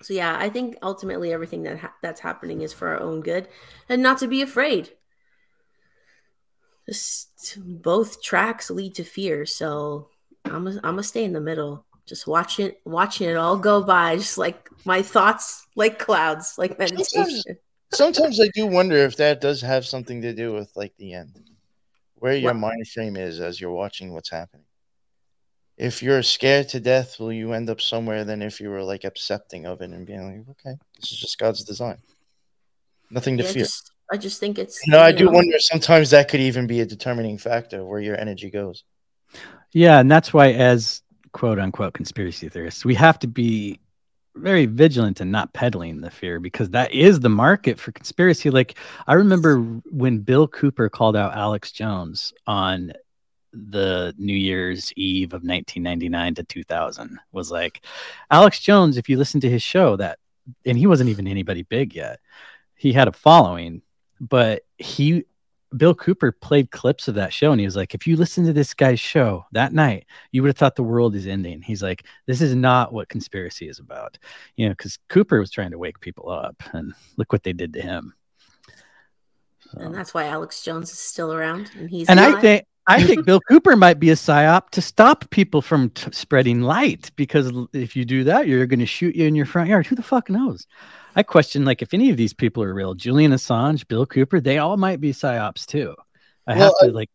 So 0.03 0.15
yeah, 0.15 0.37
I 0.39 0.49
think 0.49 0.77
ultimately 0.83 1.33
everything 1.33 1.63
that 1.65 1.79
ha- 1.79 1.95
that's 2.03 2.21
happening 2.21 2.63
is 2.63 2.73
for 2.73 2.89
our 2.89 3.01
own 3.01 3.21
good, 3.21 3.49
and 3.89 4.03
not 4.03 4.19
to 4.19 4.29
be 4.29 4.43
afraid. 4.43 4.91
Just 6.89 7.59
both 7.65 8.23
tracks 8.23 8.71
lead 8.71 8.95
to 8.97 9.05
fear, 9.05 9.47
so 9.47 10.09
I'm 10.45 10.67
a, 10.67 10.71
I'm 10.77 10.97
gonna 10.97 11.03
stay 11.03 11.25
in 11.25 11.33
the 11.33 11.41
middle, 11.41 11.87
just 12.07 12.27
watching 12.27 12.67
it, 12.67 12.81
watching 12.85 13.29
it 13.29 13.37
all 13.37 13.59
go 13.59 13.83
by, 13.83 14.17
just 14.17 14.39
like 14.39 14.69
my 14.85 15.03
thoughts, 15.03 15.67
like 15.77 15.99
clouds, 15.99 16.57
like 16.59 16.79
meditation. 16.79 17.59
Sometimes 17.93 18.41
I 18.41 18.49
do 18.55 18.67
wonder 18.67 18.97
if 18.97 19.17
that 19.17 19.41
does 19.41 19.61
have 19.63 19.85
something 19.85 20.23
to 20.23 20.33
do 20.33 20.53
with 20.53 20.71
like 20.77 20.95
the 20.97 21.15
end, 21.15 21.51
where 22.15 22.37
your 22.37 22.55
What? 22.55 22.61
mind 22.61 22.89
frame 22.89 23.17
is 23.17 23.41
as 23.41 23.61
you're 23.61 23.73
watching 23.73 24.13
what's 24.13 24.31
happening. 24.31 24.67
If 25.77 26.03
you're 26.03 26.23
scared 26.23 26.69
to 26.71 26.81
death, 26.81 27.19
will 27.19 27.33
you 27.33 27.53
end 27.53 27.71
up 27.71 27.81
somewhere 27.81 28.25
than 28.25 28.43
if 28.43 28.61
you 28.61 28.69
were 28.71 28.83
like 28.83 29.05
accepting 29.05 29.67
of 29.67 29.81
it 29.81 29.91
and 29.91 30.07
being 30.07 30.25
like, 30.47 30.49
okay, 30.51 30.79
this 31.01 31.11
is 31.11 31.19
just 31.19 31.39
God's 31.39 31.65
design. 31.65 31.97
Nothing 33.11 33.39
to 33.39 33.45
Yeah, 33.45 33.53
fear. 33.53 33.63
just 33.65 33.91
I 34.13 34.17
just 34.19 34.39
think 34.39 34.59
it's. 34.59 34.87
You 34.87 34.93
know, 34.93 35.01
I 35.01 35.11
do 35.11 35.25
know, 35.25 35.33
wonder 35.33 35.59
sometimes 35.59 36.11
that 36.11 36.29
could 36.29 36.41
even 36.41 36.67
be 36.67 36.81
a 36.81 36.87
determining 36.87 37.39
factor 37.39 37.85
where 37.85 38.01
your 38.01 38.17
energy 38.17 38.51
goes. 38.51 38.85
Yeah, 39.73 39.99
and 40.01 40.11
that's 40.11 40.33
why, 40.33 40.53
as 40.53 41.03
quote 41.33 41.59
unquote 41.59 41.95
conspiracy 41.95 42.49
theorists, 42.49 42.85
we 42.85 42.95
have 42.95 43.19
to 43.21 43.27
be 43.27 43.80
very 44.35 44.67
vigilant 44.67 45.21
and 45.21 45.33
not 45.33 45.53
peddling 45.53 46.01
the 46.01 46.11
fear 46.11 46.41
because 46.41 46.71
that 46.71 46.93
is 46.93 47.21
the 47.21 47.29
market 47.29 47.79
for 47.79 47.93
conspiracy. 47.93 48.51
Like 48.51 48.79
I 49.07 49.15
remember 49.15 49.59
when 49.91 50.19
Bill 50.19 50.47
Cooper 50.49 50.89
called 50.89 51.17
out 51.17 51.37
Alex 51.37 51.73
Jones 51.73 52.33
on 52.47 52.93
the 53.53 54.15
New 54.17 54.37
Year's 54.37 54.93
Eve 54.95 55.33
of 55.33 55.43
1999 55.43 56.37
to 56.37 56.45
2000 56.45 57.19
was 57.33 57.51
like 57.51 57.85
Alex 58.31 58.61
Jones. 58.61 58.97
If 58.97 59.09
you 59.09 59.17
listen 59.17 59.41
to 59.41 59.51
his 59.51 59.63
show, 59.63 59.97
that 59.97 60.19
and 60.65 60.79
he 60.79 60.87
wasn't 60.87 61.11
even 61.11 61.27
anybody 61.27 61.63
big 61.63 61.95
yet. 61.95 62.21
He 62.75 62.93
had 62.93 63.09
a 63.09 63.13
following, 63.13 63.83
but 64.21 64.63
he 64.79 65.25
Bill 65.77 65.95
Cooper 65.95 66.33
played 66.33 66.71
clips 66.71 67.07
of 67.09 67.15
that 67.15 67.33
show 67.33 67.53
and 67.53 67.61
he 67.61 67.67
was 67.67 67.77
like, 67.77 67.95
if 67.95 68.07
you 68.07 68.17
listen 68.17 68.45
to 68.47 68.53
this 68.53 68.75
guy's 68.75 68.99
show 68.99 69.45
that 69.53 69.73
night, 69.73 70.07
you 70.33 70.43
would 70.43 70.49
have 70.49 70.57
thought 70.57 70.77
the 70.77 70.83
world 70.83 71.15
is 71.15 71.27
ending. 71.27 71.63
He's 71.63 71.83
like, 71.83 72.05
this 72.27 72.41
is 72.41 72.55
not 72.55 72.93
what 72.93 73.09
conspiracy 73.09 73.69
is 73.69 73.79
about. 73.79 74.19
You 74.57 74.67
know, 74.67 74.73
because 74.73 74.99
Cooper 75.09 75.39
was 75.39 75.51
trying 75.51 75.71
to 75.71 75.79
wake 75.79 76.01
people 76.01 76.29
up 76.31 76.61
and 76.73 76.93
look 77.17 77.33
what 77.33 77.45
they 77.45 77.53
did 77.53 77.73
to 77.75 77.83
him. 77.83 78.15
So- 79.73 79.81
and 79.81 79.95
that's 79.95 80.13
why 80.13 80.27
Alex 80.27 80.63
Jones 80.63 80.91
is 80.91 80.99
still 80.99 81.33
around, 81.33 81.71
and 81.79 81.89
he's. 81.89 82.09
and 82.09 82.19
I 82.19 82.41
think 82.41 82.65
I 82.91 83.03
think 83.03 83.25
Bill 83.27 83.41
Cooper 83.41 83.77
might 83.77 84.01
be 84.01 84.11
a 84.11 84.15
psyop 84.15 84.71
to 84.71 84.83
stop 84.83 85.31
people 85.31 85.63
from 85.63 85.91
t- 85.91 86.11
spreading 86.13 86.63
light 86.63 87.11
because 87.17 87.53
if 87.73 87.95
you 87.95 88.05
do 88.05 88.25
that, 88.25 88.49
you're 88.49 88.67
going 88.67 88.81
to 88.81 88.87
shoot 88.87 89.15
you 89.15 89.27
in 89.27 89.35
your 89.35 89.47
front 89.47 89.69
yard. 89.69 89.87
Who 89.87 89.95
the 89.95 90.03
fuck 90.03 90.29
knows? 90.29 90.67
I 91.15 91.23
question 91.23 91.65
like 91.65 91.83
if 91.83 91.95
any 91.95 92.11
of 92.11 92.17
these 92.17 92.33
people 92.33 92.63
are 92.63 92.75
real. 92.75 92.95
Julian 92.95 93.33
Assange, 93.33 93.87
Bill 93.87 94.07
Cooper, 94.07 94.41
they 94.41 94.59
all 94.59 94.77
might 94.77 95.01
be 95.01 95.13
psyops 95.13 95.67
too. 95.67 95.95
I 96.47 96.57
Well, 96.57 96.75
have 96.81 96.89
to 96.89 96.95
like 96.95 97.11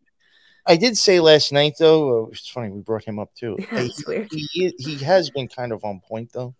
I 0.65 0.77
did 0.77 0.97
say 0.97 1.19
last 1.19 1.51
night 1.51 1.73
though, 1.77 2.25
uh, 2.25 2.27
it's 2.29 2.47
funny 2.47 2.69
we 2.69 2.81
brought 2.81 3.03
him 3.03 3.19
up 3.19 3.33
too. 3.35 3.57
Yeah, 3.71 3.81
it's 3.81 4.05
weird. 4.07 4.29
He, 4.31 4.73
he 4.77 4.95
has 5.03 5.29
been 5.29 5.47
kind 5.47 5.71
of 5.71 5.83
on 5.83 6.01
point 6.07 6.31
though 6.31 6.55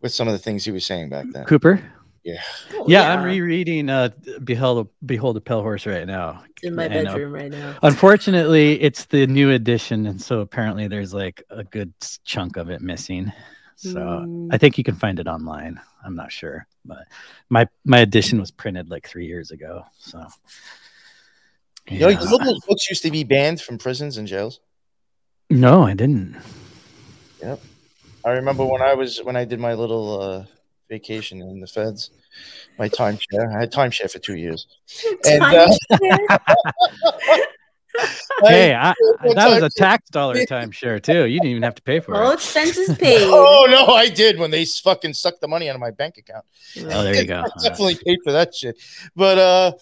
with 0.00 0.12
some 0.12 0.28
of 0.28 0.32
the 0.32 0.38
things 0.38 0.64
he 0.64 0.72
was 0.72 0.84
saying 0.84 1.08
back 1.08 1.26
then. 1.32 1.44
Cooper. 1.44 1.82
Yeah. 2.24 2.40
Oh, 2.72 2.86
Yeah, 2.88 3.12
I'm 3.12 3.22
rereading 3.22 3.90
uh 3.90 4.08
Behold 4.42 4.88
Behold 5.04 5.36
a 5.36 5.40
Pale 5.40 5.60
Horse 5.62 5.86
right 5.86 6.06
now. 6.06 6.42
in 6.62 6.74
my 6.74 6.84
And, 6.84 7.06
uh, 7.06 7.12
bedroom 7.12 7.32
right 7.32 7.50
now. 7.50 7.76
Unfortunately, 7.82 8.80
it's 8.80 9.04
the 9.04 9.26
new 9.26 9.50
edition, 9.50 10.06
and 10.06 10.20
so 10.20 10.40
apparently 10.40 10.88
there's 10.88 11.12
like 11.12 11.42
a 11.50 11.62
good 11.64 11.92
chunk 12.24 12.56
of 12.56 12.70
it 12.70 12.80
missing. 12.80 13.30
So 13.76 13.98
Mm. 14.00 14.48
I 14.52 14.56
think 14.56 14.78
you 14.78 14.84
can 14.84 14.94
find 14.94 15.18
it 15.20 15.26
online. 15.26 15.78
I'm 16.04 16.14
not 16.16 16.32
sure, 16.32 16.66
but 16.86 17.04
my 17.50 17.66
my 17.84 17.98
edition 17.98 18.40
was 18.40 18.50
printed 18.50 18.88
like 18.88 19.06
three 19.06 19.26
years 19.26 19.50
ago. 19.50 19.84
So 19.98 20.24
You 21.90 21.98
know, 22.00 22.08
you 22.08 22.14
know 22.16 22.38
those 22.38 22.60
books 22.66 22.88
used 22.88 23.02
to 23.02 23.10
be 23.10 23.24
banned 23.24 23.60
from 23.60 23.76
prisons 23.76 24.16
and 24.16 24.26
jails. 24.26 24.60
no, 25.50 25.82
I 25.82 25.92
didn't. 25.92 26.36
Yep. 27.42 27.60
I 28.24 28.30
remember 28.30 28.64
when 28.64 28.80
I 28.80 28.94
was 28.94 29.18
when 29.22 29.36
I 29.36 29.44
did 29.44 29.60
my 29.60 29.74
little 29.74 30.20
uh, 30.22 30.44
vacation 30.88 31.40
in 31.40 31.60
the 31.60 31.66
feds, 31.66 32.10
my 32.78 32.88
timeshare. 32.88 33.54
I 33.54 33.60
had 33.60 33.72
timeshare 33.72 34.10
for 34.10 34.18
two 34.18 34.36
years. 34.36 34.66
And, 35.26 35.42
uh, 35.42 35.68
Hey, 38.42 38.74
I, 38.74 38.92
one 39.22 39.36
that 39.36 39.48
was 39.48 39.62
a 39.62 39.70
tax 39.70 40.10
dollar 40.10 40.44
timeshare 40.46 41.00
too. 41.00 41.26
You 41.26 41.38
didn't 41.38 41.50
even 41.52 41.62
have 41.62 41.76
to 41.76 41.82
pay 41.82 42.00
for 42.00 42.16
All 42.16 42.32
it. 42.32 42.34
expenses 42.34 42.92
paid. 42.98 43.22
Oh 43.30 43.66
no, 43.70 43.86
I 43.94 44.08
did 44.08 44.38
when 44.38 44.50
they 44.50 44.64
fucking 44.64 45.14
sucked 45.14 45.40
the 45.40 45.46
money 45.46 45.68
out 45.70 45.76
of 45.76 45.80
my 45.80 45.92
bank 45.92 46.16
account. 46.18 46.44
Oh, 46.90 47.04
there 47.04 47.14
you 47.14 47.24
go. 47.26 47.42
I 47.44 47.62
definitely 47.62 47.96
paid 48.04 48.18
for 48.24 48.32
that 48.32 48.52
shit. 48.52 48.76
But 49.14 49.38
uh 49.38 49.72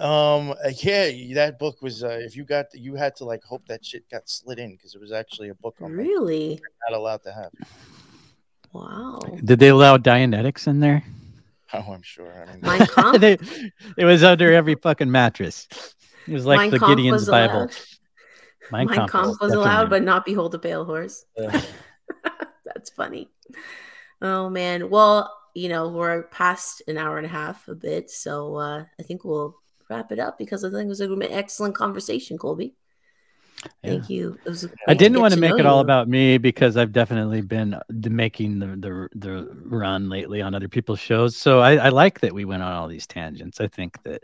um 0.00 0.54
yeah, 0.76 1.34
that 1.34 1.58
book 1.58 1.82
was 1.82 2.02
uh 2.02 2.18
if 2.22 2.34
you 2.36 2.44
got 2.44 2.66
you 2.72 2.94
had 2.94 3.14
to 3.16 3.26
like 3.26 3.42
hope 3.44 3.66
that 3.68 3.84
shit 3.84 4.08
got 4.10 4.26
slid 4.28 4.58
in 4.58 4.72
because 4.72 4.94
it 4.94 5.00
was 5.00 5.12
actually 5.12 5.50
a 5.50 5.54
book 5.54 5.76
I'm 5.82 5.92
Really? 5.92 6.58
not 6.88 6.96
allowed 6.98 7.22
to 7.24 7.32
have. 7.32 7.50
Wow. 8.72 9.20
Did 9.44 9.58
they 9.58 9.68
allow 9.68 9.96
Dianetics 9.98 10.66
in 10.66 10.80
there? 10.80 11.04
Oh, 11.72 11.92
I'm 11.92 12.02
sure. 12.02 12.26
I 12.32 12.52
mean, 12.54 12.62
Mein 12.62 12.84
Kampf? 12.88 13.20
They- 13.20 13.38
it 13.96 14.04
was 14.04 14.24
under 14.24 14.52
every 14.52 14.74
fucking 14.74 15.08
mattress. 15.08 15.68
It 16.26 16.32
was 16.32 16.44
like 16.44 16.58
Mein 16.58 16.70
the 16.72 16.80
Kampf 16.80 16.96
Gideon's 16.96 17.12
was 17.20 17.28
Bible. 17.28 17.54
allowed. 17.58 17.76
Mein 18.72 18.86
Mein 18.86 18.96
Kampf 18.96 19.12
Kampf 19.12 19.40
was 19.40 19.52
allowed, 19.52 19.88
but 19.88 20.02
not 20.02 20.24
Behold 20.24 20.52
a 20.56 20.58
Pale 20.58 20.84
Horse. 20.84 21.24
uh, 21.40 21.60
That's 22.64 22.90
funny. 22.90 23.28
Oh 24.20 24.50
man. 24.50 24.90
Well, 24.90 25.32
you 25.54 25.68
know, 25.68 25.88
we're 25.90 26.24
past 26.24 26.82
an 26.88 26.98
hour 26.98 27.18
and 27.18 27.26
a 27.26 27.30
half 27.30 27.68
a 27.68 27.74
bit, 27.76 28.10
so 28.10 28.56
uh, 28.56 28.84
I 28.98 29.02
think 29.04 29.24
we'll 29.24 29.54
wrap 29.88 30.10
it 30.10 30.18
up 30.18 30.38
because 30.38 30.64
I 30.64 30.70
think 30.70 30.86
it 30.86 30.88
was 30.88 31.00
an 31.00 31.22
excellent 31.22 31.76
conversation, 31.76 32.36
Colby. 32.36 32.74
Thank 33.82 34.08
you. 34.08 34.38
It 34.44 34.48
was 34.48 34.68
I 34.88 34.94
didn't 34.94 35.20
want 35.20 35.34
to 35.34 35.40
make 35.40 35.58
it 35.58 35.66
all 35.66 35.80
about 35.80 36.08
me 36.08 36.38
because 36.38 36.76
I've 36.76 36.92
definitely 36.92 37.42
been 37.42 37.74
uh, 37.74 37.82
making 37.90 38.58
the, 38.58 38.66
the 38.66 39.08
the 39.14 39.48
run 39.64 40.08
lately 40.08 40.42
on 40.42 40.54
other 40.54 40.68
people's 40.68 41.00
shows. 41.00 41.36
So 41.36 41.60
I, 41.60 41.76
I 41.76 41.88
like 41.90 42.20
that 42.20 42.32
we 42.32 42.44
went 42.44 42.62
on 42.62 42.72
all 42.72 42.88
these 42.88 43.06
tangents. 43.06 43.60
I 43.60 43.68
think 43.68 44.02
that 44.04 44.22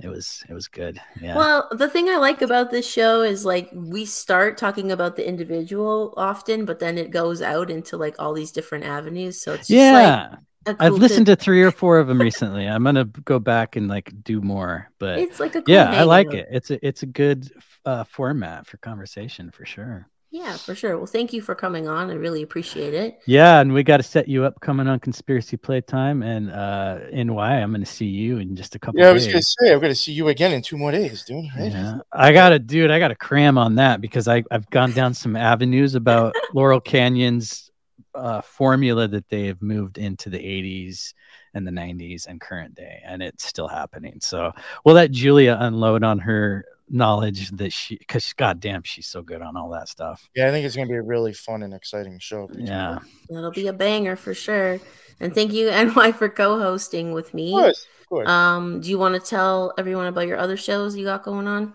it 0.00 0.08
was 0.08 0.44
it 0.48 0.54
was 0.54 0.68
good. 0.68 1.00
Yeah. 1.20 1.36
Well, 1.36 1.68
the 1.72 1.88
thing 1.88 2.08
I 2.08 2.16
like 2.16 2.42
about 2.42 2.70
this 2.70 2.90
show 2.90 3.22
is 3.22 3.44
like 3.44 3.70
we 3.72 4.04
start 4.04 4.56
talking 4.58 4.92
about 4.92 5.16
the 5.16 5.26
individual 5.26 6.14
often, 6.16 6.64
but 6.64 6.78
then 6.78 6.98
it 6.98 7.10
goes 7.10 7.42
out 7.42 7.70
into 7.70 7.96
like 7.96 8.16
all 8.18 8.32
these 8.32 8.52
different 8.52 8.84
avenues. 8.84 9.40
So 9.40 9.52
it's 9.52 9.68
just 9.68 9.70
yeah. 9.70 10.28
like 10.66 10.78
a 10.78 10.82
I've 10.84 10.92
listened 10.92 11.26
to, 11.26 11.36
to 11.36 11.42
three 11.42 11.62
or 11.62 11.70
four 11.70 11.98
of 11.98 12.06
them 12.06 12.20
recently. 12.20 12.66
I'm 12.66 12.84
gonna 12.84 13.04
go 13.04 13.38
back 13.38 13.76
and 13.76 13.88
like 13.88 14.12
do 14.22 14.40
more. 14.40 14.90
But 14.98 15.18
it's 15.18 15.40
like 15.40 15.54
a 15.54 15.62
cool 15.62 15.74
yeah, 15.74 15.90
I 15.90 16.04
like 16.04 16.32
it. 16.32 16.48
It's 16.50 16.70
a 16.70 16.86
it's 16.86 17.02
a 17.02 17.06
good 17.06 17.50
uh, 17.88 18.04
format 18.04 18.66
for 18.66 18.76
conversation 18.76 19.50
for 19.50 19.64
sure. 19.64 20.08
Yeah, 20.30 20.58
for 20.58 20.74
sure. 20.74 20.98
Well, 20.98 21.06
thank 21.06 21.32
you 21.32 21.40
for 21.40 21.54
coming 21.54 21.88
on. 21.88 22.10
I 22.10 22.14
really 22.14 22.42
appreciate 22.42 22.92
it. 22.92 23.18
Yeah, 23.24 23.60
and 23.60 23.72
we 23.72 23.82
got 23.82 23.96
to 23.96 24.02
set 24.02 24.28
you 24.28 24.44
up 24.44 24.60
coming 24.60 24.86
on 24.86 25.00
Conspiracy 25.00 25.56
Playtime 25.56 26.22
and 26.22 26.50
uh 26.50 26.98
NY. 27.10 27.62
I'm 27.62 27.70
going 27.70 27.80
to 27.80 27.86
see 27.86 28.04
you 28.04 28.36
in 28.36 28.54
just 28.54 28.74
a 28.74 28.78
couple 28.78 29.00
yeah, 29.00 29.08
I 29.08 29.12
was 29.12 29.26
gonna 29.26 29.40
say 29.40 29.72
I'm 29.72 29.80
gonna 29.80 29.94
see 29.94 30.12
you 30.12 30.28
again 30.28 30.52
in 30.52 30.60
two 30.60 30.76
more 30.76 30.92
days, 30.92 31.24
dude. 31.24 31.46
Right? 31.58 31.72
Yeah, 31.72 32.00
I 32.12 32.32
got 32.34 32.50
to, 32.50 32.58
dude. 32.58 32.90
I 32.90 32.98
got 32.98 33.08
to 33.08 33.14
cram 33.14 33.56
on 33.56 33.76
that 33.76 34.02
because 34.02 34.28
I 34.28 34.44
I've 34.50 34.68
gone 34.68 34.92
down 34.92 35.14
some 35.14 35.34
avenues 35.34 35.94
about 35.94 36.34
Laurel 36.52 36.80
Canyon's 36.80 37.70
uh, 38.14 38.42
formula 38.42 39.08
that 39.08 39.30
they 39.30 39.46
have 39.46 39.62
moved 39.62 39.96
into 39.96 40.28
the 40.28 40.38
80s 40.38 41.14
and 41.54 41.66
the 41.66 41.70
90s 41.70 42.26
and 42.26 42.38
current 42.38 42.74
day, 42.74 43.00
and 43.06 43.22
it's 43.22 43.46
still 43.46 43.68
happening. 43.68 44.18
So 44.20 44.52
we'll 44.84 44.94
let 44.94 45.10
Julia 45.10 45.56
unload 45.58 46.04
on 46.04 46.18
her 46.18 46.66
knowledge 46.90 47.50
that 47.52 47.72
she, 47.72 47.96
because 47.96 48.32
goddamn, 48.32 48.82
she's 48.82 49.06
so 49.06 49.22
good 49.22 49.42
on 49.42 49.56
all 49.56 49.70
that 49.70 49.88
stuff. 49.88 50.28
Yeah, 50.34 50.48
I 50.48 50.50
think 50.50 50.64
it's 50.66 50.76
gonna 50.76 50.88
be 50.88 50.94
a 50.94 51.02
really 51.02 51.32
fun 51.32 51.62
and 51.62 51.74
exciting 51.74 52.18
show. 52.18 52.48
Yeah. 52.54 52.98
it'll 53.30 53.50
be 53.50 53.66
a 53.68 53.72
banger 53.72 54.16
for 54.16 54.34
sure. 54.34 54.80
And 55.20 55.34
thank 55.34 55.52
you, 55.52 55.70
NY, 55.70 56.12
for 56.12 56.28
co-hosting 56.28 57.12
with 57.12 57.28
Of 57.28 57.34
me. 57.34 57.50
course, 57.52 57.86
of 58.00 58.06
course. 58.08 58.28
Um, 58.28 58.80
do 58.80 58.88
you 58.90 58.98
want 58.98 59.14
to 59.14 59.20
tell 59.20 59.74
everyone 59.78 60.06
about 60.06 60.26
your 60.26 60.38
other 60.38 60.56
shows 60.56 60.96
you 60.96 61.04
got 61.04 61.22
going 61.24 61.46
on? 61.48 61.74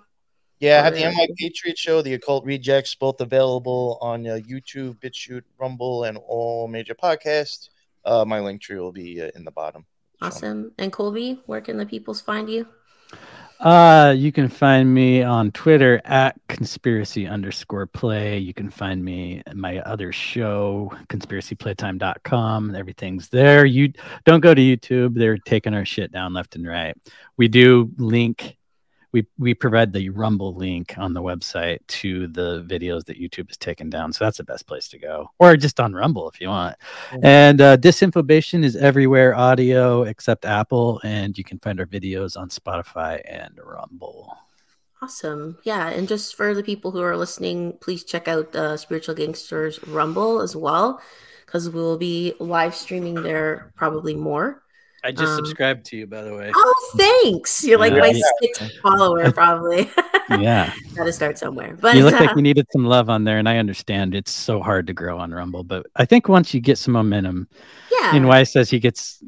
yeah, 0.60 0.80
I 0.80 0.84
have 0.86 0.94
the 0.96 1.06
or- 1.06 1.12
NY 1.12 1.28
Patriot 1.38 1.78
Show, 1.78 2.02
the 2.02 2.14
Occult 2.14 2.46
Rejects, 2.46 2.96
both 2.96 3.20
available 3.20 3.98
on 4.02 4.26
uh, 4.26 4.40
YouTube, 4.48 4.98
BitChute, 5.02 5.44
Rumble, 5.60 6.06
and 6.06 6.18
all 6.26 6.68
major 6.70 6.96
podcasts. 6.96 7.68
Uh, 8.06 8.24
my 8.26 8.40
link 8.40 8.62
tree 8.62 8.80
will 8.80 8.92
be 8.94 9.22
uh, 9.22 9.30
in 9.36 9.44
the 9.44 9.52
bottom. 9.52 9.86
So- 10.22 10.28
Awesome. 10.28 10.72
And 10.78 10.92
Colby, 10.94 11.42
where 11.48 11.60
can 11.60 11.76
the 11.78 11.86
peoples 11.86 12.22
find 12.22 12.50
you? 12.50 12.66
Uh, 13.64 14.14
you 14.18 14.30
can 14.34 14.50
find 14.50 14.94
me 14.94 15.24
on 15.24 15.50
Twitter 15.54 16.02
at 16.04 16.36
conspiracy 16.50 17.26
underscore 17.26 17.88
play. 17.88 18.38
You 18.38 18.54
can 18.54 18.70
find 18.70 19.02
me 19.02 19.42
my 19.54 19.80
other 19.80 20.12
show, 20.12 20.92
conspiracyplaytime.com. 21.08 22.76
Everything's 22.76 23.30
there. 23.30 23.66
You 23.66 23.94
don't 24.26 24.42
go 24.42 24.54
to 24.54 24.62
YouTube. 24.62 25.16
They're 25.16 25.38
taking 25.38 25.74
our 25.74 25.86
shit 25.86 26.12
down 26.12 26.34
left 26.34 26.58
and 26.58 26.68
right. 26.68 26.94
We 27.38 27.48
do 27.48 27.90
link 27.98 28.58
we 29.14 29.26
we 29.38 29.54
provide 29.54 29.94
the 29.94 30.10
Rumble 30.10 30.54
link 30.56 30.96
on 30.98 31.14
the 31.14 31.22
website 31.22 31.80
to 31.88 32.28
the 32.28 32.66
videos 32.68 33.06
that 33.06 33.22
YouTube 33.22 33.48
has 33.48 33.58
taken 33.58 33.90
down. 33.90 34.12
So 34.12 34.26
that's 34.26 34.40
the 34.40 34.44
best 34.44 34.68
place 34.68 34.90
to 34.90 34.98
go. 34.98 35.30
Or 35.40 35.56
just 35.56 35.80
on 35.80 35.94
Rumble 35.94 36.28
if 36.30 36.42
you 36.42 36.50
want. 36.50 36.76
And 37.22 37.62
uh, 37.62 37.78
Disinfobation 37.78 38.64
is 38.64 38.76
everywhere 38.76 39.36
audio 39.36 40.04
except 40.04 40.44
Apple, 40.44 41.00
and 41.04 41.38
you 41.38 41.44
can 41.44 41.60
find 41.60 41.80
our 41.80 41.86
videos 41.86 42.36
on 42.36 42.50
Spotify 42.50 43.22
and 43.26 43.58
Rumble. 43.64 44.36
Awesome. 45.02 45.58
Yeah. 45.64 45.90
And 45.90 46.08
just 46.08 46.36
for 46.36 46.54
the 46.56 46.64
people 46.64 46.92
who 46.92 47.02
are 47.02 47.18
listening, 47.18 47.78
please 47.82 48.04
check 48.04 48.28
out 48.28 48.56
uh, 48.56 48.78
Spiritual 48.78 49.16
Gangsters 49.16 49.86
Rumble 49.86 50.42
as 50.42 50.56
well, 50.56 51.02
because 51.46 51.70
we'll 51.70 51.98
be 51.98 52.34
live 52.40 52.74
streaming 52.74 53.22
there 53.22 53.74
probably 53.76 54.16
more. 54.16 54.64
I 55.04 55.12
just 55.12 55.24
Um, 55.24 55.36
subscribed 55.38 55.86
to 55.88 55.98
you, 55.98 56.08
by 56.08 56.22
the 56.24 56.34
way. 56.36 56.52
Oh, 56.56 56.92
thanks. 56.98 57.64
You're 57.64 57.78
like 57.78 57.94
Yeah. 57.94 58.00
my 58.00 58.08
Yeah. 58.08 58.24
sixth 58.42 58.72
follower, 58.82 59.32
probably. 59.32 59.90
Yeah, 60.30 60.74
Got 60.96 61.04
to 61.04 61.12
start 61.12 61.38
somewhere. 61.38 61.76
But 61.80 61.96
you 61.98 62.06
look 62.06 62.14
uh, 62.14 62.24
like 62.24 62.36
you 62.38 62.42
needed 62.42 62.66
some 62.72 62.86
love 62.86 63.10
on 63.10 63.26
there, 63.26 63.40
and 63.40 63.48
I 63.48 63.58
understand 63.58 64.16
it's 64.16 64.32
so 64.32 64.62
hard 64.62 64.88
to 64.88 64.94
grow 64.94 65.18
on 65.20 65.32
Rumble. 65.34 65.66
But 65.66 65.86
I 65.98 66.06
think 66.06 66.30
once 66.30 66.54
you 66.54 66.62
get 66.62 66.78
some 66.78 66.94
momentum, 66.94 67.50
yeah. 67.92 68.18
NY 68.18 68.44
says 68.44 68.70
he 68.70 68.80
gets 68.80 69.22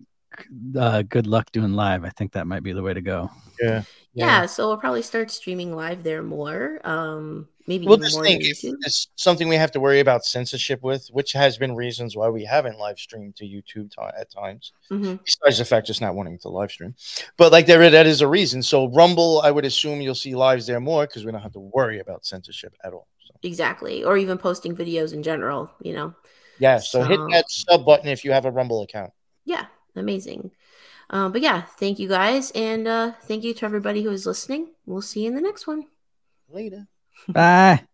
uh, 0.80 1.02
good 1.04 1.28
luck 1.28 1.52
doing 1.52 1.74
live. 1.74 2.06
I 2.06 2.10
think 2.12 2.32
that 2.32 2.48
might 2.48 2.64
be 2.64 2.72
the 2.72 2.82
way 2.82 2.94
to 2.94 3.02
go. 3.02 3.30
Yeah. 3.62 3.84
Yeah. 4.16 4.46
so 4.46 4.68
we'll 4.68 4.78
probably 4.78 5.02
start 5.02 5.30
streaming 5.30 5.76
live 5.76 6.04
there 6.04 6.24
more. 6.24 6.80
Um, 6.84 7.48
maybe 7.68 7.86
Well, 7.86 7.96
even 7.96 8.04
this 8.04 8.16
more 8.16 8.24
thing 8.24 8.40
than 8.40 8.50
if 8.52 8.64
it's 8.64 9.08
something 9.16 9.48
we 9.50 9.56
have 9.58 9.72
to 9.74 9.80
worry 9.80 10.00
about 10.00 10.24
censorship 10.26 10.82
with, 10.84 11.08
which 11.10 11.34
has 11.34 11.58
been 11.58 11.76
reasons 11.76 12.16
why 12.16 12.30
we 12.30 12.46
haven't 12.46 12.80
live 12.80 12.98
streamed 12.98 13.36
to 13.38 13.46
YouTube 13.46 13.92
ti 13.92 14.02
at 14.18 14.32
times. 14.32 14.72
Mhm. 14.90 15.20
Besides 15.24 15.58
the 15.58 15.66
fact 15.66 15.88
just 15.88 16.02
not 16.02 16.16
wanting 16.16 16.40
to 16.40 16.50
live 16.50 16.72
stream, 16.72 16.96
but 17.38 17.52
like 17.52 17.66
there 17.66 17.90
that 17.90 18.08
is 18.08 18.22
a 18.22 18.28
reason. 18.28 18.64
So 18.64 18.88
Rumble, 18.90 19.42
I 19.44 19.52
would 19.52 19.66
assume 19.66 20.02
you'll 20.02 20.16
see 20.16 20.34
lives 20.36 20.66
there 20.66 20.80
more 20.80 21.06
because 21.06 21.26
we 21.26 21.32
don't 21.32 21.42
have 21.42 21.54
to 21.54 21.60
worry 21.60 22.00
about 22.00 22.26
censorship 22.26 22.74
at 22.84 22.94
all. 22.94 23.08
So 23.28 23.36
Exactly. 23.44 24.04
Or 24.04 24.18
even 24.18 24.38
posting 24.38 24.76
videos 24.76 25.14
in 25.14 25.24
general, 25.24 25.70
you 25.82 25.94
know. 25.94 26.14
yeah, 26.60 26.78
so 26.80 27.04
hit 27.04 27.20
that 27.32 27.46
sub 27.50 27.86
button 27.86 28.08
if 28.08 28.24
you 28.24 28.32
have 28.32 28.46
a 28.46 28.52
Rumble 28.52 28.82
account. 28.82 29.12
Yeah, 29.44 29.66
amazing. 29.96 30.52
Um, 31.10 31.32
but 31.32 31.42
yeah, 31.42 31.62
thank 31.62 32.00
you 32.00 32.08
guys. 32.08 32.52
And 32.52 32.88
uh, 32.88 33.14
thank 33.24 33.44
you 33.44 33.54
to 33.54 33.66
everybody 33.66 34.04
who 34.04 34.12
is 34.12 34.26
listening. 34.26 34.70
We'll 34.86 35.02
see 35.02 35.22
you 35.22 35.30
in 35.30 35.36
the 35.36 35.42
next 35.42 35.68
one. 35.68 35.86
Later. 36.50 36.88
Bye. 37.28 37.86